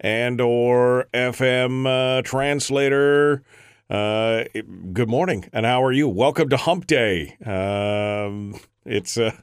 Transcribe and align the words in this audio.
and 0.00 0.40
or 0.40 1.06
FM 1.14 1.86
uh, 1.86 2.22
translator. 2.22 3.42
Uh, 3.88 4.44
good 4.92 5.08
morning, 5.08 5.48
and 5.52 5.66
how 5.66 5.84
are 5.84 5.92
you? 5.92 6.08
Welcome 6.08 6.48
to 6.48 6.56
Hump 6.56 6.86
Day. 6.86 7.36
Um, 7.44 8.58
it's 8.84 9.16
a, 9.16 9.34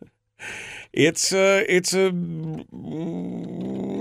it's 0.94 1.32
a, 1.32 1.66
it's 1.74 1.94
a, 1.94 2.12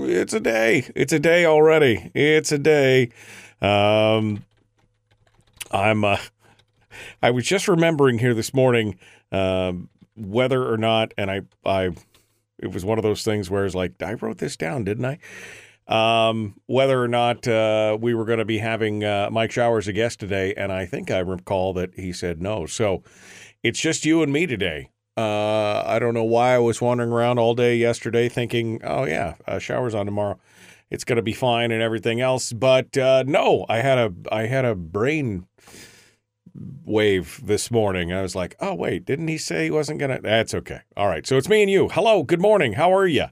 it's 0.09 0.33
a 0.33 0.39
day. 0.39 0.89
It's 0.95 1.13
a 1.13 1.19
day 1.19 1.45
already. 1.45 2.11
It's 2.13 2.51
a 2.51 2.57
day. 2.57 3.11
Um, 3.61 4.43
I'm. 5.71 6.03
Uh, 6.03 6.17
I 7.21 7.31
was 7.31 7.45
just 7.45 7.67
remembering 7.67 8.19
here 8.19 8.33
this 8.33 8.53
morning 8.53 8.97
um, 9.31 9.89
whether 10.15 10.71
or 10.71 10.77
not, 10.77 11.13
and 11.17 11.31
I, 11.31 11.41
I, 11.65 11.91
it 12.59 12.71
was 12.73 12.83
one 12.83 12.97
of 12.97 13.03
those 13.03 13.23
things 13.23 13.49
where 13.49 13.65
it's 13.65 13.75
like 13.75 14.01
I 14.01 14.13
wrote 14.13 14.39
this 14.39 14.57
down, 14.57 14.83
didn't 14.83 15.05
I? 15.05 15.19
Um, 15.91 16.55
whether 16.67 17.03
or 17.03 17.09
not 17.09 17.45
uh, 17.47 17.97
we 17.99 18.13
were 18.13 18.23
going 18.23 18.39
to 18.39 18.45
be 18.45 18.59
having 18.59 19.03
uh, 19.03 19.27
Mike 19.29 19.51
Showers 19.51 19.89
a 19.89 19.93
guest 19.93 20.21
today, 20.21 20.53
and 20.53 20.71
I 20.71 20.85
think 20.85 21.11
I 21.11 21.19
recall 21.19 21.73
that 21.73 21.95
he 21.95 22.13
said 22.13 22.41
no. 22.41 22.65
So 22.65 23.03
it's 23.61 23.79
just 23.79 24.05
you 24.05 24.23
and 24.23 24.31
me 24.31 24.47
today. 24.47 24.89
Uh, 25.17 25.83
I 25.85 25.99
don't 25.99 26.13
know 26.13 26.23
why 26.23 26.55
I 26.55 26.59
was 26.59 26.79
wandering 26.79 27.11
around 27.11 27.39
all 27.39 27.53
day 27.53 27.75
yesterday 27.75 28.29
thinking, 28.29 28.79
oh 28.85 29.03
yeah, 29.03 29.35
uh, 29.45 29.59
Showers 29.59 29.93
on 29.93 30.05
tomorrow. 30.05 30.39
It's 30.89 31.03
going 31.03 31.17
to 31.17 31.21
be 31.21 31.33
fine 31.33 31.71
and 31.71 31.81
everything 31.81 32.21
else, 32.21 32.53
but 32.53 32.97
uh, 32.97 33.23
no, 33.27 33.65
I 33.67 33.77
had 33.79 33.97
a 33.97 34.13
I 34.31 34.43
had 34.43 34.63
a 34.63 34.75
brain 34.75 35.45
wave 36.85 37.41
this 37.43 37.69
morning. 37.69 38.13
I 38.13 38.21
was 38.21 38.35
like, 38.35 38.55
oh, 38.59 38.75
wait, 38.75 39.05
didn't 39.05 39.27
he 39.27 39.37
say 39.37 39.65
he 39.65 39.71
wasn't 39.71 39.99
going 39.99 40.15
to? 40.15 40.21
That's 40.21 40.53
okay. 40.53 40.81
All 40.95 41.07
right. 41.07 41.25
So 41.25 41.37
it's 41.37 41.49
me 41.49 41.61
and 41.61 41.71
you. 41.71 41.89
Hello. 41.89 42.23
Good 42.23 42.41
morning. 42.41 42.73
How 42.73 42.93
are 42.93 43.07
you? 43.07 43.25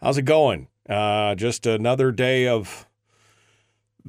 How's 0.00 0.18
it 0.18 0.22
going? 0.22 0.69
Uh, 0.90 1.36
just 1.36 1.66
another 1.66 2.10
day 2.10 2.48
of 2.48 2.86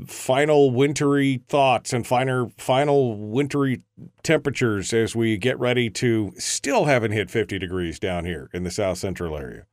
final 0.08 0.72
wintry 0.72 1.44
thoughts 1.48 1.94
and 1.94 2.08
final, 2.08 2.52
final 2.58 3.16
wintry 3.16 3.84
temperatures 4.24 4.92
as 4.94 5.16
we 5.16 5.38
get 5.38 5.60
ready 5.60 5.90
to 5.90 6.34
still 6.38 6.86
haven't 6.86 7.12
hit 7.12 7.30
50 7.30 7.60
degrees 7.60 8.00
down 8.00 8.26
here 8.26 8.50
in 8.54 8.64
the 8.64 8.72
south 8.72 8.98
central 8.98 9.38
area. 9.38 9.66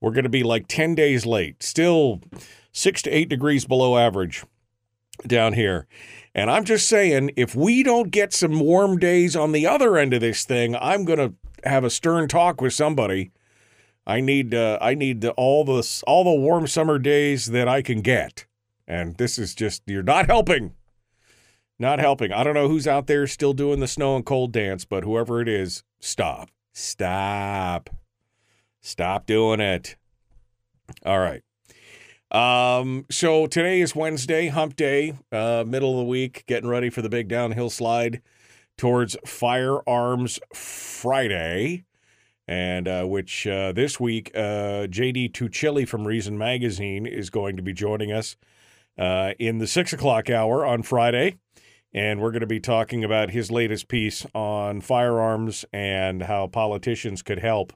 We're 0.00 0.10
going 0.10 0.24
to 0.24 0.30
be 0.30 0.42
like 0.42 0.66
10 0.66 0.96
days 0.96 1.24
late, 1.24 1.62
still 1.62 2.20
six 2.72 3.02
to 3.02 3.10
eight 3.10 3.28
degrees 3.28 3.64
below 3.64 3.96
average 3.96 4.44
down 5.26 5.52
here. 5.52 5.86
And 6.34 6.50
I'm 6.50 6.64
just 6.64 6.88
saying, 6.88 7.30
if 7.36 7.54
we 7.54 7.82
don't 7.82 8.10
get 8.10 8.32
some 8.32 8.58
warm 8.58 8.98
days 8.98 9.36
on 9.36 9.52
the 9.52 9.66
other 9.66 9.96
end 9.96 10.12
of 10.14 10.20
this 10.20 10.44
thing, 10.44 10.74
I'm 10.76 11.04
going 11.04 11.18
to 11.18 11.34
have 11.68 11.84
a 11.84 11.90
stern 11.90 12.26
talk 12.26 12.60
with 12.60 12.72
somebody. 12.72 13.30
I 14.06 14.20
need 14.20 14.54
uh, 14.54 14.78
I 14.80 14.94
need 14.94 15.24
all 15.24 15.64
the 15.64 16.02
all 16.06 16.24
the 16.24 16.40
warm 16.40 16.66
summer 16.66 16.98
days 16.98 17.46
that 17.46 17.68
I 17.68 17.82
can 17.82 18.00
get. 18.00 18.46
And 18.86 19.16
this 19.16 19.38
is 19.38 19.54
just 19.54 19.82
you're 19.86 20.02
not 20.02 20.26
helping. 20.26 20.74
Not 21.78 21.98
helping. 21.98 22.32
I 22.32 22.44
don't 22.44 22.54
know 22.54 22.68
who's 22.68 22.86
out 22.86 23.06
there 23.06 23.26
still 23.26 23.52
doing 23.52 23.80
the 23.80 23.88
snow 23.88 24.14
and 24.16 24.24
cold 24.24 24.52
dance, 24.52 24.84
but 24.84 25.04
whoever 25.04 25.40
it 25.40 25.48
is, 25.48 25.82
stop. 26.00 26.50
Stop. 26.72 27.90
Stop 28.80 29.26
doing 29.26 29.60
it. 29.60 29.96
All 31.04 31.18
right. 31.18 31.42
Um, 32.30 33.04
so 33.10 33.46
today 33.46 33.80
is 33.80 33.94
Wednesday, 33.94 34.48
hump 34.48 34.74
day, 34.74 35.14
uh, 35.30 35.64
middle 35.66 35.92
of 35.92 35.98
the 35.98 36.04
week, 36.04 36.44
getting 36.46 36.68
ready 36.68 36.88
for 36.88 37.02
the 37.02 37.08
big 37.08 37.28
downhill 37.28 37.68
slide 37.68 38.22
towards 38.78 39.16
Firearms 39.26 40.40
Friday. 40.54 41.84
And 42.48 42.88
uh, 42.88 43.04
which 43.04 43.46
uh, 43.46 43.72
this 43.72 44.00
week, 44.00 44.30
uh, 44.34 44.88
JD 44.88 45.32
Tuccille 45.32 45.86
from 45.86 46.06
Reason 46.06 46.36
Magazine 46.36 47.06
is 47.06 47.30
going 47.30 47.56
to 47.56 47.62
be 47.62 47.72
joining 47.72 48.10
us 48.10 48.36
uh, 48.98 49.32
in 49.38 49.58
the 49.58 49.66
six 49.66 49.92
o'clock 49.92 50.28
hour 50.28 50.66
on 50.66 50.82
Friday. 50.82 51.38
And 51.94 52.20
we're 52.20 52.30
going 52.30 52.40
to 52.40 52.46
be 52.46 52.60
talking 52.60 53.04
about 53.04 53.30
his 53.30 53.50
latest 53.50 53.86
piece 53.86 54.26
on 54.34 54.80
firearms 54.80 55.64
and 55.72 56.22
how 56.22 56.46
politicians 56.46 57.22
could 57.22 57.38
help 57.38 57.74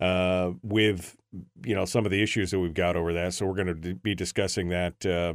uh, 0.00 0.52
with 0.62 1.16
you 1.64 1.74
know 1.74 1.84
some 1.84 2.04
of 2.04 2.10
the 2.10 2.22
issues 2.22 2.50
that 2.50 2.58
we've 2.58 2.74
got 2.74 2.96
over 2.96 3.12
that. 3.12 3.34
So 3.34 3.46
we're 3.46 3.64
going 3.64 3.80
to 3.80 3.94
be 3.94 4.14
discussing 4.14 4.68
that. 4.68 5.06
Uh, 5.06 5.34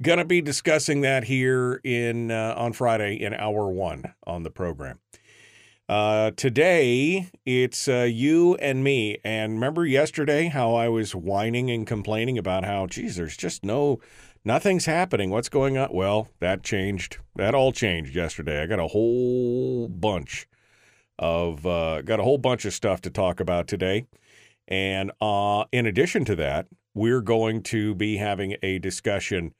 going 0.00 0.18
to 0.18 0.24
be 0.24 0.40
discussing 0.40 1.00
that 1.00 1.24
here 1.24 1.80
in 1.82 2.30
on 2.30 2.72
Friday 2.72 3.16
in 3.16 3.34
hour 3.34 3.68
one 3.68 4.14
on 4.26 4.44
the 4.44 4.50
program. 4.50 5.00
Uh, 5.88 6.30
today 6.32 7.30
it's 7.46 7.88
uh, 7.88 8.02
you 8.02 8.56
and 8.56 8.84
me. 8.84 9.16
And 9.24 9.54
remember 9.54 9.86
yesterday 9.86 10.48
how 10.48 10.74
I 10.74 10.88
was 10.88 11.14
whining 11.14 11.70
and 11.70 11.86
complaining 11.86 12.36
about 12.36 12.66
how, 12.66 12.86
geez, 12.86 13.16
there's 13.16 13.38
just 13.38 13.64
no, 13.64 13.98
nothing's 14.44 14.84
happening. 14.84 15.30
What's 15.30 15.48
going 15.48 15.78
on? 15.78 15.88
Well, 15.90 16.28
that 16.40 16.62
changed. 16.62 17.18
That 17.36 17.54
all 17.54 17.72
changed 17.72 18.14
yesterday. 18.14 18.62
I 18.62 18.66
got 18.66 18.80
a 18.80 18.88
whole 18.88 19.88
bunch 19.88 20.46
of 21.18 21.64
uh, 21.66 22.02
got 22.02 22.20
a 22.20 22.22
whole 22.22 22.38
bunch 22.38 22.66
of 22.66 22.74
stuff 22.74 23.00
to 23.02 23.10
talk 23.10 23.40
about 23.40 23.66
today. 23.66 24.06
And 24.68 25.10
uh, 25.22 25.64
in 25.72 25.86
addition 25.86 26.26
to 26.26 26.36
that, 26.36 26.66
we're 26.92 27.22
going 27.22 27.62
to 27.62 27.94
be 27.94 28.18
having 28.18 28.56
a 28.62 28.78
discussion 28.78 29.54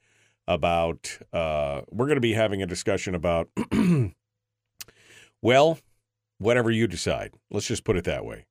about. 0.47 1.17
Uh, 1.33 1.81
we're 1.89 2.05
going 2.05 2.17
to 2.17 2.21
be 2.21 2.33
having 2.33 2.61
a 2.61 2.67
discussion 2.67 3.15
about. 3.15 3.49
well, 5.41 5.79
whatever 6.39 6.71
you 6.71 6.87
decide. 6.87 7.33
Let's 7.51 7.67
just 7.67 7.83
put 7.83 7.97
it 7.97 8.05
that 8.05 8.25
way. 8.25 8.45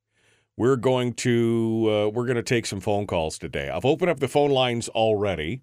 We're 0.57 0.77
going 0.77 1.15
to 1.15 1.87
uh, 1.89 2.09
we're 2.09 2.27
going 2.27 2.37
to 2.37 2.43
take 2.43 2.67
some 2.67 2.81
phone 2.81 3.07
calls 3.07 3.39
today. 3.39 3.71
I've 3.71 3.85
opened 3.85 4.11
up 4.11 4.21
the 4.21 4.29
phone 4.29 4.51
lines 4.51 4.89
already. 4.89 5.63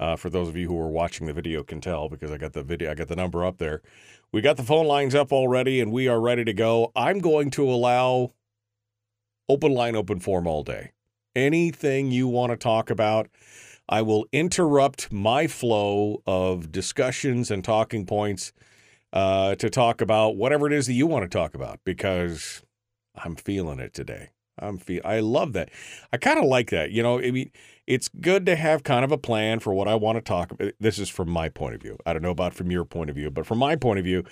Uh, 0.00 0.16
for 0.16 0.30
those 0.30 0.48
of 0.48 0.56
you 0.56 0.66
who 0.66 0.78
are 0.80 0.90
watching 0.90 1.28
the 1.28 1.32
video, 1.32 1.62
can 1.62 1.80
tell 1.80 2.08
because 2.08 2.32
I 2.32 2.36
got 2.36 2.54
the 2.54 2.64
video, 2.64 2.90
I 2.90 2.94
got 2.94 3.06
the 3.06 3.14
number 3.14 3.44
up 3.44 3.58
there. 3.58 3.82
We 4.32 4.40
got 4.40 4.56
the 4.56 4.64
phone 4.64 4.86
lines 4.86 5.14
up 5.14 5.32
already, 5.32 5.80
and 5.80 5.92
we 5.92 6.08
are 6.08 6.20
ready 6.20 6.44
to 6.44 6.52
go. 6.52 6.90
I'm 6.96 7.20
going 7.20 7.50
to 7.52 7.70
allow 7.70 8.32
open 9.48 9.72
line, 9.72 9.94
open 9.94 10.18
form 10.18 10.46
all 10.48 10.64
day. 10.64 10.90
Anything 11.36 12.10
you 12.10 12.26
want 12.26 12.50
to 12.50 12.56
talk 12.56 12.90
about, 12.90 13.28
I 13.88 14.02
will 14.02 14.26
interrupt 14.32 15.12
my 15.12 15.46
flow 15.46 16.22
of 16.26 16.72
discussions 16.72 17.50
and 17.50 17.62
talking 17.62 18.04
points 18.04 18.52
uh, 19.12 19.54
to 19.56 19.68
talk 19.70 20.00
about 20.00 20.36
whatever 20.36 20.66
it 20.66 20.72
is 20.72 20.86
that 20.86 20.94
you 20.94 21.06
want 21.06 21.22
to 21.24 21.28
talk 21.28 21.54
about 21.54 21.80
because 21.84 22.62
I'm 23.14 23.36
feeling 23.36 23.78
it 23.78 23.94
today. 23.94 24.30
I'm 24.58 24.78
feel 24.78 25.00
I 25.04 25.20
love 25.20 25.54
that. 25.54 25.70
I 26.12 26.18
kind 26.18 26.38
of 26.38 26.44
like 26.44 26.70
that. 26.70 26.90
You 26.90 27.02
know, 27.02 27.18
I 27.18 27.30
mean, 27.30 27.50
it's 27.86 28.08
good 28.08 28.46
to 28.46 28.56
have 28.56 28.82
kind 28.82 29.04
of 29.04 29.10
a 29.10 29.18
plan 29.18 29.60
for 29.60 29.72
what 29.74 29.88
I 29.88 29.94
want 29.94 30.16
to 30.16 30.22
talk 30.22 30.52
about. 30.52 30.72
This 30.78 30.98
is 30.98 31.08
from 31.08 31.30
my 31.30 31.48
point 31.48 31.74
of 31.74 31.82
view. 31.82 31.98
I 32.04 32.12
don't 32.12 32.22
know 32.22 32.30
about 32.30 32.54
from 32.54 32.70
your 32.70 32.84
point 32.84 33.10
of 33.10 33.16
view, 33.16 33.30
but 33.30 33.46
from 33.46 33.58
my 33.58 33.76
point 33.76 33.98
of 33.98 34.04
view, 34.04 34.24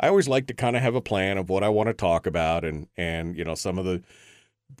I 0.00 0.08
always 0.08 0.28
like 0.28 0.46
to 0.48 0.54
kind 0.54 0.76
of 0.76 0.82
have 0.82 0.94
a 0.94 1.00
plan 1.00 1.38
of 1.38 1.48
what 1.48 1.62
I 1.62 1.68
want 1.68 1.88
to 1.88 1.94
talk 1.94 2.26
about 2.26 2.64
and 2.64 2.88
and 2.96 3.36
you 3.36 3.44
know 3.44 3.54
some 3.54 3.78
of 3.78 3.84
the 3.84 4.02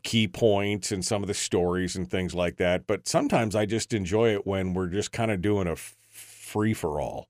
key 0.02 0.28
points 0.28 0.92
and 0.92 1.04
some 1.04 1.22
of 1.22 1.28
the 1.28 1.34
stories 1.34 1.96
and 1.96 2.10
things 2.10 2.34
like 2.34 2.56
that. 2.56 2.86
But 2.86 3.08
sometimes 3.08 3.54
I 3.54 3.66
just 3.66 3.94
enjoy 3.94 4.34
it 4.34 4.46
when 4.46 4.74
we're 4.74 4.88
just 4.88 5.12
kind 5.12 5.30
of 5.30 5.40
doing 5.40 5.66
a 5.66 5.76
free 5.76 6.74
for 6.74 7.00
all. 7.00 7.28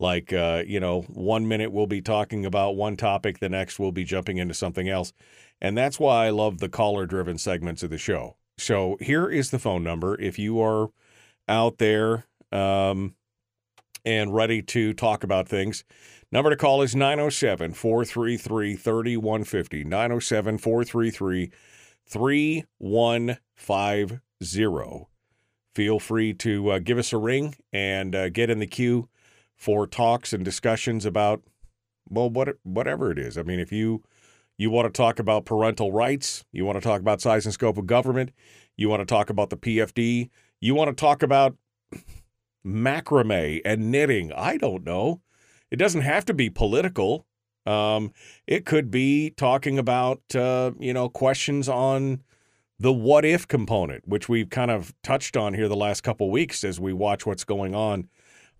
Like, 0.00 0.32
uh, 0.32 0.64
you 0.66 0.80
know, 0.80 1.02
one 1.02 1.46
minute 1.46 1.70
we'll 1.70 1.86
be 1.86 2.02
talking 2.02 2.46
about 2.46 2.74
one 2.74 2.96
topic, 2.96 3.38
the 3.38 3.48
next 3.48 3.78
we'll 3.78 3.92
be 3.92 4.04
jumping 4.04 4.38
into 4.38 4.54
something 4.54 4.88
else. 4.88 5.12
And 5.60 5.76
that's 5.76 6.00
why 6.00 6.26
I 6.26 6.30
love 6.30 6.58
the 6.58 6.68
caller 6.68 7.06
driven 7.06 7.38
segments 7.38 7.82
of 7.82 7.90
the 7.90 7.98
show. 7.98 8.36
So 8.58 8.96
here 9.00 9.28
is 9.28 9.50
the 9.50 9.58
phone 9.58 9.84
number. 9.84 10.20
If 10.20 10.38
you 10.38 10.60
are 10.60 10.88
out 11.48 11.78
there, 11.78 12.24
um, 12.50 13.14
and 14.04 14.34
ready 14.34 14.60
to 14.62 14.92
talk 14.94 15.22
about 15.24 15.48
things. 15.48 15.84
Number 16.32 16.50
to 16.50 16.56
call 16.56 16.82
is 16.82 16.94
907 16.94 17.74
433 17.74 18.76
3150. 18.76 19.84
907 19.84 20.58
433 20.58 21.50
3150. 22.06 25.06
Feel 25.74 25.98
free 26.00 26.34
to 26.34 26.70
uh, 26.70 26.78
give 26.80 26.98
us 26.98 27.12
a 27.12 27.18
ring 27.18 27.54
and 27.72 28.14
uh, 28.14 28.28
get 28.28 28.50
in 28.50 28.58
the 28.58 28.66
queue 28.66 29.08
for 29.60 29.86
talks 29.86 30.32
and 30.32 30.42
discussions 30.42 31.04
about, 31.04 31.42
well, 32.08 32.30
what, 32.30 32.56
whatever 32.62 33.12
it 33.12 33.18
is. 33.18 33.36
I 33.36 33.42
mean, 33.42 33.60
if 33.60 33.70
you 33.70 34.02
you 34.56 34.70
want 34.70 34.92
to 34.92 34.96
talk 34.96 35.18
about 35.18 35.44
parental 35.44 35.92
rights, 35.92 36.44
you 36.50 36.64
want 36.64 36.76
to 36.76 36.86
talk 36.86 37.00
about 37.00 37.20
size 37.20 37.44
and 37.44 37.52
scope 37.52 37.76
of 37.76 37.86
government, 37.86 38.30
you 38.76 38.88
want 38.88 39.00
to 39.00 39.06
talk 39.06 39.28
about 39.28 39.50
the 39.50 39.56
PFD, 39.58 40.30
you 40.60 40.74
want 40.74 40.88
to 40.88 40.98
talk 40.98 41.22
about 41.22 41.56
macrame 42.66 43.60
and 43.64 43.90
knitting. 43.90 44.32
I 44.32 44.56
don't 44.56 44.84
know. 44.84 45.20
It 45.70 45.76
doesn't 45.76 46.02
have 46.02 46.24
to 46.26 46.34
be 46.34 46.48
political. 46.48 47.26
Um, 47.66 48.12
it 48.46 48.64
could 48.64 48.90
be 48.90 49.30
talking 49.30 49.78
about 49.78 50.22
uh, 50.34 50.72
you 50.78 50.94
know 50.94 51.10
questions 51.10 51.68
on 51.68 52.22
the 52.78 52.94
what 52.94 53.26
if 53.26 53.46
component, 53.46 54.08
which 54.08 54.26
we've 54.26 54.48
kind 54.48 54.70
of 54.70 54.94
touched 55.02 55.36
on 55.36 55.52
here 55.52 55.68
the 55.68 55.76
last 55.76 56.00
couple 56.00 56.30
weeks 56.30 56.64
as 56.64 56.80
we 56.80 56.94
watch 56.94 57.26
what's 57.26 57.44
going 57.44 57.74
on 57.74 58.08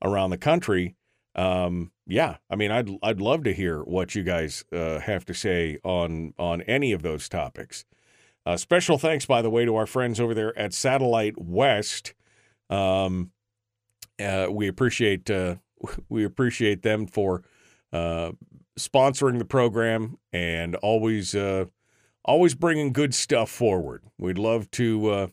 around 0.03 0.31
the 0.31 0.39
country. 0.39 0.97
Um, 1.35 1.93
yeah, 2.07 2.37
I 2.51 2.57
mean, 2.57 2.71
I'd 2.71 2.91
I'd 3.03 3.21
love 3.21 3.45
to 3.45 3.53
hear 3.53 3.83
what 3.83 4.15
you 4.15 4.23
guys 4.23 4.65
uh, 4.73 4.99
have 5.01 5.25
to 5.27 5.35
say 5.35 5.79
on 5.85 6.35
on 6.39 6.63
any 6.63 6.93
of 6.93 7.03
those 7.03 7.29
topics. 7.29 7.85
Uh, 8.45 8.57
special 8.57 8.99
thanks, 8.99 9.27
by 9.27 9.43
the 9.43 9.51
way, 9.51 9.65
to 9.65 9.77
our 9.77 9.87
friends 9.87 10.19
over 10.19 10.35
there 10.35 10.57
at 10.59 10.73
Satellite 10.73 11.41
West. 11.41 12.15
Um, 12.69 13.31
uh, 14.21 14.49
we 14.51 14.67
appreciate 14.69 15.31
uh, 15.31 15.57
we 16.09 16.25
appreciate 16.25 16.83
them 16.83 17.07
for 17.07 17.43
uh, 17.93 18.33
sponsoring 18.79 19.39
the 19.39 19.45
program 19.45 20.19
and 20.33 20.75
always 20.77 21.35
uh, 21.35 21.67
always 22.25 22.55
bringing 22.55 22.93
good 22.93 23.15
stuff 23.15 23.51
forward. 23.51 24.05
We'd 24.19 24.39
love 24.39 24.71
to 24.73 25.31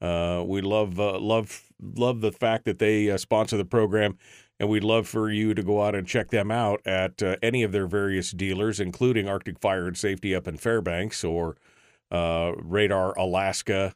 we 0.00 0.60
love 0.60 0.98
love 0.98 1.69
love 1.82 2.20
the 2.20 2.32
fact 2.32 2.64
that 2.64 2.78
they 2.78 3.16
sponsor 3.16 3.56
the 3.56 3.64
program, 3.64 4.18
and 4.58 4.68
we'd 4.68 4.84
love 4.84 5.08
for 5.08 5.30
you 5.30 5.54
to 5.54 5.62
go 5.62 5.82
out 5.82 5.94
and 5.94 6.06
check 6.06 6.30
them 6.30 6.50
out 6.50 6.80
at 6.86 7.22
any 7.42 7.62
of 7.62 7.72
their 7.72 7.86
various 7.86 8.30
dealers, 8.30 8.80
including 8.80 9.28
Arctic 9.28 9.58
Fire 9.60 9.86
and 9.86 9.96
Safety 9.96 10.34
up 10.34 10.46
in 10.46 10.56
Fairbanks 10.56 11.24
or 11.24 11.56
Radar 12.10 13.16
Alaska 13.18 13.94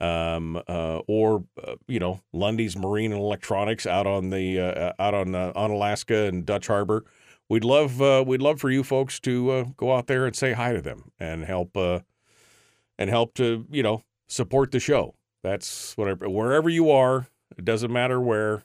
um, 0.00 0.60
uh, 0.68 0.98
or 1.06 1.44
uh, 1.62 1.74
you 1.88 1.98
know 1.98 2.20
Lundy's 2.32 2.76
Marine 2.76 3.12
and 3.12 3.20
Electronics 3.20 3.86
out 3.86 4.06
on 4.06 4.30
the 4.30 4.60
uh, 4.60 4.92
out 4.98 5.14
on 5.14 5.34
uh, 5.34 5.52
Unalaska 5.56 6.26
and 6.26 6.44
Dutch 6.44 6.66
Harbor. 6.66 7.04
We'd 7.48 7.64
love 7.64 8.02
uh, 8.02 8.24
we'd 8.26 8.42
love 8.42 8.60
for 8.60 8.70
you 8.70 8.82
folks 8.82 9.20
to 9.20 9.50
uh, 9.50 9.64
go 9.76 9.94
out 9.94 10.06
there 10.06 10.26
and 10.26 10.36
say 10.36 10.52
hi 10.52 10.72
to 10.72 10.82
them 10.82 11.12
and 11.18 11.44
help 11.44 11.76
and 11.76 13.10
help 13.10 13.34
to 13.34 13.66
you 13.70 13.82
know 13.82 14.02
support 14.28 14.70
the 14.70 14.80
show. 14.80 15.14
That's 15.46 15.96
whatever 15.96 16.28
wherever 16.28 16.68
you 16.68 16.90
are. 16.90 17.28
It 17.56 17.64
doesn't 17.64 17.92
matter 17.92 18.20
where, 18.20 18.64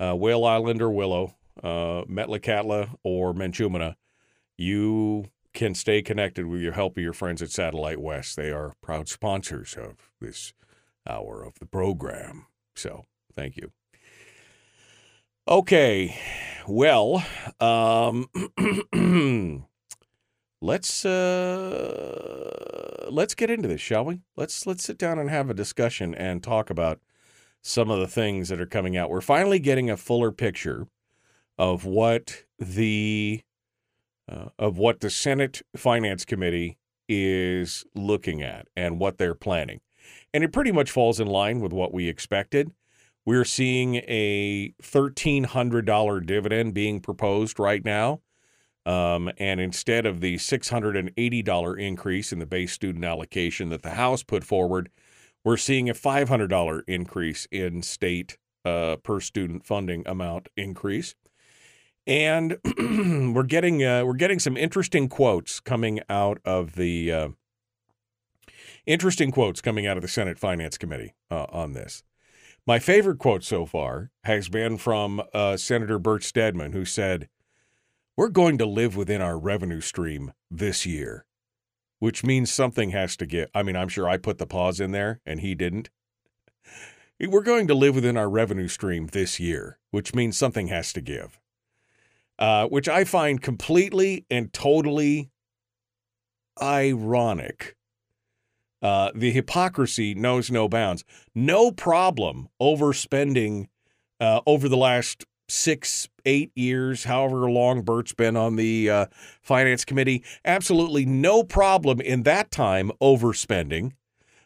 Whale 0.00 0.46
Island 0.46 0.80
or 0.80 0.90
Willow, 0.90 1.36
Metlakatla 1.62 2.96
or 3.02 3.34
Minchumina. 3.34 3.96
You 4.56 5.26
can 5.52 5.74
stay 5.74 6.00
connected 6.00 6.46
with 6.46 6.62
your 6.62 6.72
help 6.72 6.96
of 6.96 7.02
your 7.02 7.12
friends 7.12 7.42
at 7.42 7.50
Satellite 7.50 8.00
West. 8.00 8.34
They 8.36 8.50
are 8.50 8.72
proud 8.80 9.10
sponsors 9.10 9.74
of 9.74 10.10
this 10.18 10.54
hour 11.06 11.44
of 11.44 11.58
the 11.58 11.66
program. 11.66 12.46
So 12.74 13.04
thank 13.34 13.58
you. 13.58 13.72
Okay, 15.46 16.18
well, 16.66 17.22
um, 17.60 18.30
let's 20.60 21.04
uh, 21.04 22.46
let's 23.10 23.34
get 23.34 23.50
into 23.50 23.68
this, 23.68 23.80
shall 23.80 24.04
we? 24.04 24.20
Let's 24.36 24.66
let's 24.66 24.84
sit 24.84 24.98
down 24.98 25.18
and 25.18 25.30
have 25.30 25.50
a 25.50 25.54
discussion 25.54 26.14
and 26.14 26.42
talk 26.42 26.70
about 26.70 27.00
some 27.62 27.90
of 27.90 27.98
the 27.98 28.06
things 28.06 28.48
that 28.48 28.60
are 28.60 28.66
coming 28.66 28.96
out. 28.96 29.10
We're 29.10 29.20
finally 29.20 29.58
getting 29.58 29.90
a 29.90 29.96
fuller 29.96 30.32
picture 30.32 30.86
of 31.58 31.84
what 31.84 32.44
the 32.58 33.42
uh, 34.28 34.48
of 34.58 34.78
what 34.78 35.00
the 35.00 35.10
Senate 35.10 35.62
Finance 35.76 36.24
Committee 36.24 36.78
is 37.08 37.84
looking 37.94 38.42
at 38.42 38.66
and 38.76 38.98
what 38.98 39.18
they're 39.18 39.34
planning. 39.34 39.80
And 40.34 40.44
it 40.44 40.52
pretty 40.52 40.72
much 40.72 40.90
falls 40.90 41.20
in 41.20 41.26
line 41.26 41.60
with 41.60 41.72
what 41.72 41.92
we 41.92 42.08
expected. 42.08 42.72
We're 43.24 43.44
seeing 43.44 43.96
a 43.96 44.72
$1,300 44.82 46.26
dividend 46.26 46.74
being 46.74 47.00
proposed 47.00 47.58
right 47.58 47.84
now. 47.84 48.20
Um, 48.86 49.30
and 49.36 49.60
instead 49.60 50.06
of 50.06 50.20
the 50.20 50.36
$680 50.36 51.80
increase 51.80 52.32
in 52.32 52.38
the 52.38 52.46
base 52.46 52.72
student 52.72 53.04
allocation 53.04 53.68
that 53.70 53.82
the 53.82 53.90
House 53.90 54.22
put 54.22 54.44
forward, 54.44 54.90
we're 55.44 55.56
seeing 55.56 55.90
a 55.90 55.94
$500 55.94 56.82
increase 56.86 57.46
in 57.50 57.82
state 57.82 58.38
uh, 58.64 58.96
per 58.96 59.20
student 59.20 59.66
funding 59.66 60.02
amount 60.06 60.48
increase 60.56 61.14
and 62.06 62.58
we're 63.34 63.42
getting 63.42 63.82
uh, 63.84 64.04
we're 64.04 64.14
getting 64.14 64.38
some 64.38 64.56
interesting 64.56 65.08
quotes 65.08 65.60
coming 65.60 66.00
out 66.08 66.38
of 66.44 66.76
the 66.76 67.10
uh, 67.12 67.28
interesting 68.86 69.30
quotes 69.30 69.60
coming 69.60 69.86
out 69.86 69.96
of 69.96 70.02
the 70.02 70.08
Senate 70.08 70.38
Finance 70.38 70.78
Committee 70.78 71.14
uh, 71.30 71.46
on 71.50 71.72
this. 71.72 72.02
My 72.66 72.78
favorite 72.78 73.18
quote 73.18 73.44
so 73.44 73.66
far 73.66 74.10
has 74.24 74.48
been 74.48 74.76
from 74.76 75.22
uh, 75.32 75.56
Senator 75.56 75.98
Bert 75.98 76.24
Stedman, 76.24 76.72
who 76.72 76.84
said, 76.84 77.28
"We're 78.16 78.28
going 78.28 78.58
to 78.58 78.66
live 78.66 78.96
within 78.96 79.20
our 79.20 79.38
revenue 79.38 79.80
stream 79.80 80.32
this 80.50 80.86
year." 80.86 81.24
Which 81.98 82.22
means 82.22 82.52
something 82.52 82.90
has 82.90 83.16
to 83.16 83.26
give. 83.26 83.48
I 83.54 83.62
mean, 83.62 83.74
I'm 83.74 83.88
sure 83.88 84.06
I 84.06 84.18
put 84.18 84.36
the 84.36 84.46
pause 84.46 84.80
in 84.80 84.92
there 84.92 85.20
and 85.24 85.40
he 85.40 85.54
didn't. 85.54 85.88
We're 87.20 87.42
going 87.42 87.66
to 87.68 87.74
live 87.74 87.94
within 87.94 88.18
our 88.18 88.28
revenue 88.28 88.68
stream 88.68 89.06
this 89.06 89.40
year, 89.40 89.78
which 89.92 90.14
means 90.14 90.36
something 90.36 90.66
has 90.66 90.92
to 90.92 91.00
give 91.00 91.40
uh, 92.38 92.66
which 92.66 92.88
I 92.88 93.04
find 93.04 93.40
completely 93.40 94.26
and 94.30 94.52
totally 94.52 95.30
ironic. 96.60 97.76
Uh, 98.82 99.10
the 99.14 99.30
hypocrisy 99.30 100.14
knows 100.14 100.50
no 100.50 100.68
bounds. 100.68 101.04
No 101.34 101.70
problem 101.72 102.48
overspending 102.60 103.68
uh, 104.20 104.40
over 104.46 104.68
the 104.68 104.76
last 104.76 105.24
six, 105.48 106.08
eight 106.24 106.50
years, 106.54 107.04
however 107.04 107.50
long 107.50 107.82
Bert's 107.82 108.12
been 108.12 108.36
on 108.36 108.56
the 108.56 108.90
uh, 108.90 109.06
finance 109.42 109.84
committee. 109.84 110.24
Absolutely 110.44 111.06
no 111.06 111.42
problem 111.42 112.00
in 112.00 112.24
that 112.24 112.50
time 112.50 112.90
overspending. 113.00 113.92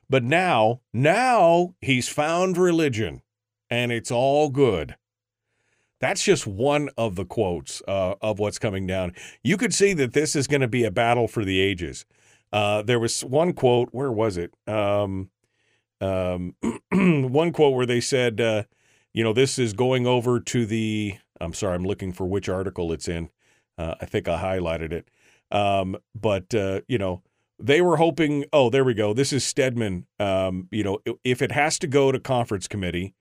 But 0.09 0.25
now, 0.25 0.81
now 0.93 1.75
he's 1.81 2.09
found 2.09 2.57
religion 2.59 3.23
and 3.71 3.93
it's 3.93 4.11
all 4.11 4.51
good. 4.51 4.97
That's 6.01 6.25
just 6.25 6.47
one 6.47 6.89
of 6.97 7.15
the 7.15 7.25
quotes 7.25 7.83
uh, 7.87 8.15
of 8.21 8.39
what's 8.39 8.59
coming 8.59 8.87
down. 8.87 9.13
You 9.45 9.57
could 9.57 9.75
see 9.75 9.93
that 9.95 10.13
this 10.13 10.35
is 10.35 10.47
going 10.47 10.63
to 10.63 10.69
be 10.69 10.85
a 10.85 10.91
battle 10.91 11.29
for 11.29 11.45
the 11.45 11.61
ages. 11.61 12.07
Uh, 12.53 12.83
there 12.83 12.99
was 12.99 13.23
one 13.23 13.53
quote, 13.53 13.91
where 13.93 14.11
was 14.11 14.37
it? 14.37 14.53
Um, 14.67 15.31
um, 16.01 16.57
one 16.91 17.53
quote 17.53 17.75
where 17.75 17.87
they 17.87 18.01
said, 18.01 18.41
uh, 18.41 18.65
you 19.13 19.25
know, 19.25 19.33
this 19.33 19.59
is 19.59 19.73
going 19.73 20.07
over 20.07 20.41
to 20.41 20.67
the, 20.67 21.17
I'm 21.41 21.55
sorry, 21.55 21.75
I'm 21.75 21.85
looking 21.85 22.13
for 22.13 22.27
which 22.27 22.49
article 22.49 22.93
it's 22.93 23.09
in. 23.09 23.31
Uh, 23.79 23.95
I 24.01 24.07
think 24.07 24.29
I 24.29 24.41
highlighted 24.41 24.93
it. 24.93 25.09
Um, 25.51 25.97
but, 26.15 26.55
uh, 26.55 26.81
you 26.87 26.99
know, 26.99 27.23
they 27.59 27.81
were 27.81 27.97
hoping, 27.97 28.45
oh, 28.53 28.71
there 28.71 28.85
we 28.85 28.95
go. 28.95 29.13
This 29.13 29.33
is 29.33 29.45
Stedman. 29.45 30.07
Um, 30.19 30.69
you 30.71 30.85
know, 30.85 30.99
if 31.25 31.43
it 31.43 31.53
has 31.53 31.79
to 31.81 31.87
go 31.87 32.13
to 32.13 32.19
conference 32.19 32.67
committee, 32.69 33.15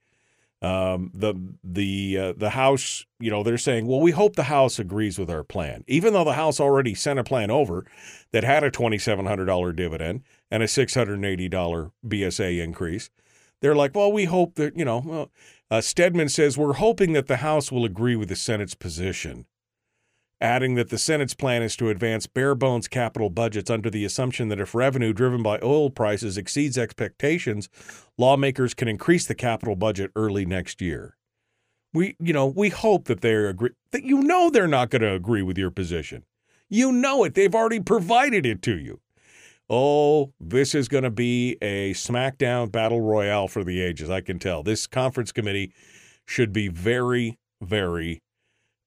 um, 0.62 1.10
the 1.14 1.34
the 1.64 2.18
uh, 2.18 2.32
the 2.36 2.50
House, 2.50 3.06
you 3.18 3.30
know, 3.30 3.42
they're 3.42 3.56
saying, 3.56 3.86
well, 3.86 4.00
we 4.00 4.10
hope 4.10 4.36
the 4.36 4.44
House 4.44 4.78
agrees 4.78 5.18
with 5.18 5.30
our 5.30 5.42
plan, 5.42 5.84
even 5.86 6.12
though 6.12 6.24
the 6.24 6.34
House 6.34 6.60
already 6.60 6.94
sent 6.94 7.18
a 7.18 7.24
plan 7.24 7.50
over 7.50 7.86
that 8.32 8.44
had 8.44 8.62
a 8.62 8.70
twenty 8.70 8.98
seven 8.98 9.24
hundred 9.24 9.46
dollar 9.46 9.72
dividend 9.72 10.22
and 10.50 10.62
a 10.62 10.68
six 10.68 10.94
hundred 10.94 11.14
and 11.14 11.24
eighty 11.24 11.48
dollar 11.48 11.92
BSA 12.06 12.62
increase. 12.62 13.08
They're 13.60 13.74
like, 13.74 13.94
well, 13.94 14.12
we 14.12 14.26
hope 14.26 14.56
that 14.56 14.76
you 14.76 14.84
know. 14.84 15.02
Well, 15.04 15.30
uh, 15.70 15.80
Stedman 15.80 16.28
says 16.28 16.58
we're 16.58 16.74
hoping 16.74 17.12
that 17.12 17.26
the 17.26 17.38
House 17.38 17.70
will 17.70 17.84
agree 17.84 18.16
with 18.16 18.28
the 18.28 18.36
Senate's 18.36 18.74
position 18.74 19.46
adding 20.40 20.74
that 20.74 20.88
the 20.88 20.98
Senate's 20.98 21.34
plan 21.34 21.62
is 21.62 21.76
to 21.76 21.90
advance 21.90 22.26
bare 22.26 22.54
bones 22.54 22.88
capital 22.88 23.28
budgets 23.30 23.70
under 23.70 23.90
the 23.90 24.04
assumption 24.04 24.48
that 24.48 24.60
if 24.60 24.74
revenue 24.74 25.12
driven 25.12 25.42
by 25.42 25.58
oil 25.62 25.90
prices 25.90 26.38
exceeds 26.38 26.78
expectations, 26.78 27.68
lawmakers 28.16 28.74
can 28.74 28.88
increase 28.88 29.26
the 29.26 29.34
capital 29.34 29.76
budget 29.76 30.10
early 30.16 30.46
next 30.46 30.80
year. 30.80 31.16
We, 31.92 32.16
you 32.20 32.32
know, 32.32 32.46
we 32.46 32.68
hope 32.70 33.06
that 33.06 33.20
they 33.20 33.34
agree 33.34 33.70
that 33.90 34.04
you 34.04 34.22
know 34.22 34.48
they're 34.48 34.68
not 34.68 34.90
going 34.90 35.02
to 35.02 35.12
agree 35.12 35.42
with 35.42 35.58
your 35.58 35.70
position. 35.70 36.24
You 36.68 36.92
know 36.92 37.24
it. 37.24 37.34
They've 37.34 37.54
already 37.54 37.80
provided 37.80 38.46
it 38.46 38.62
to 38.62 38.78
you. 38.78 39.00
Oh, 39.72 40.32
this 40.40 40.74
is 40.74 40.88
going 40.88 41.04
to 41.04 41.10
be 41.10 41.56
a 41.62 41.92
smackdown 41.94 42.72
battle 42.72 43.00
royale 43.00 43.46
for 43.46 43.62
the 43.62 43.80
ages. 43.80 44.10
I 44.10 44.20
can 44.20 44.40
tell. 44.40 44.64
This 44.64 44.88
conference 44.88 45.30
committee 45.30 45.72
should 46.26 46.52
be 46.52 46.66
very 46.66 47.38
very 47.62 48.20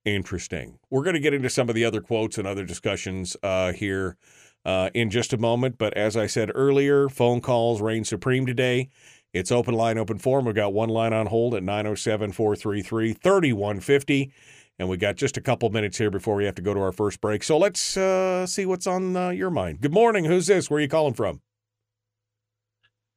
interesting. 0.04 0.80
We're 0.90 1.04
going 1.04 1.14
to 1.14 1.22
get 1.22 1.34
into 1.34 1.50
some 1.50 1.70
of 1.70 1.76
the 1.76 1.86
other 1.86 2.02
quotes 2.02 2.38
and 2.38 2.46
other 2.46 2.66
discussions 2.66 3.38
uh, 3.44 3.72
here 3.72 4.18
uh, 4.66 4.90
in 4.94 5.10
just 5.10 5.32
a 5.32 5.38
moment. 5.38 5.78
But 5.78 5.94
as 5.96 6.18
I 6.18 6.28
said 6.28 6.52
earlier, 6.54 7.08
phone 7.08 7.40
calls 7.40 7.82
reign 7.82 8.04
supreme 8.04 8.46
today. 8.46 8.90
It's 9.34 9.52
open 9.52 9.74
line, 9.74 9.98
open 9.98 10.18
forum. 10.20 10.46
We've 10.46 10.54
got 10.54 10.74
one 10.74 10.90
line 10.90 11.14
on 11.14 11.28
hold 11.28 11.56
at 11.56 11.64
907 11.64 12.34
433 12.34 13.14
3150. 13.14 14.34
And 14.80 14.90
we 14.90 14.98
got 14.98 15.16
just 15.16 15.38
a 15.38 15.42
couple 15.42 15.70
minutes 15.70 15.98
here 15.98 16.10
before 16.10 16.36
we 16.36 16.46
have 16.46 16.56
to 16.56 16.62
go 16.62 16.74
to 16.74 16.80
our 16.80 16.92
first 16.92 17.22
break. 17.22 17.44
So 17.44 17.58
let's 17.58 17.96
uh, 17.96 18.48
see 18.48 18.66
what's 18.66 18.88
on 18.88 19.16
uh, 19.16 19.30
your 19.30 19.52
mind. 19.52 19.82
Good 19.82 19.94
morning. 19.94 20.26
Who's 20.26 20.48
this? 20.48 20.70
Where 20.70 20.80
are 20.80 20.82
you 20.82 20.88
calling 20.88 21.14
from? 21.14 21.42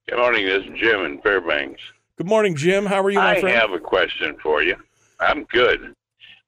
Good 0.08 0.18
morning. 0.18 0.46
This 0.46 0.64
is 0.64 0.78
Jim 0.78 1.04
in 1.04 1.20
Fairbanks. 1.22 1.80
Good 2.16 2.28
morning, 2.28 2.54
Jim. 2.54 2.86
How 2.86 3.02
are 3.02 3.10
you, 3.10 3.18
I 3.18 3.40
friend? 3.40 3.56
have 3.58 3.72
a 3.72 3.78
question 3.78 4.36
for 4.42 4.62
you. 4.62 4.76
I'm 5.18 5.44
good. 5.44 5.94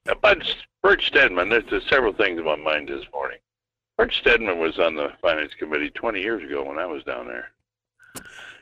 About 0.06 0.42
Bert 0.82 1.02
Stedman, 1.02 1.48
there's, 1.48 1.64
there's 1.70 1.88
several 1.88 2.12
things 2.12 2.38
in 2.38 2.44
my 2.44 2.56
mind 2.56 2.88
this 2.88 3.04
morning. 3.12 3.38
Bert 3.96 4.14
Stedman 4.14 4.58
was 4.58 4.78
on 4.78 4.94
the 4.94 5.08
finance 5.20 5.52
committee 5.58 5.90
20 5.90 6.20
years 6.20 6.42
ago 6.42 6.62
when 6.64 6.78
I 6.78 6.86
was 6.86 7.02
down 7.04 7.26
there. 7.26 7.50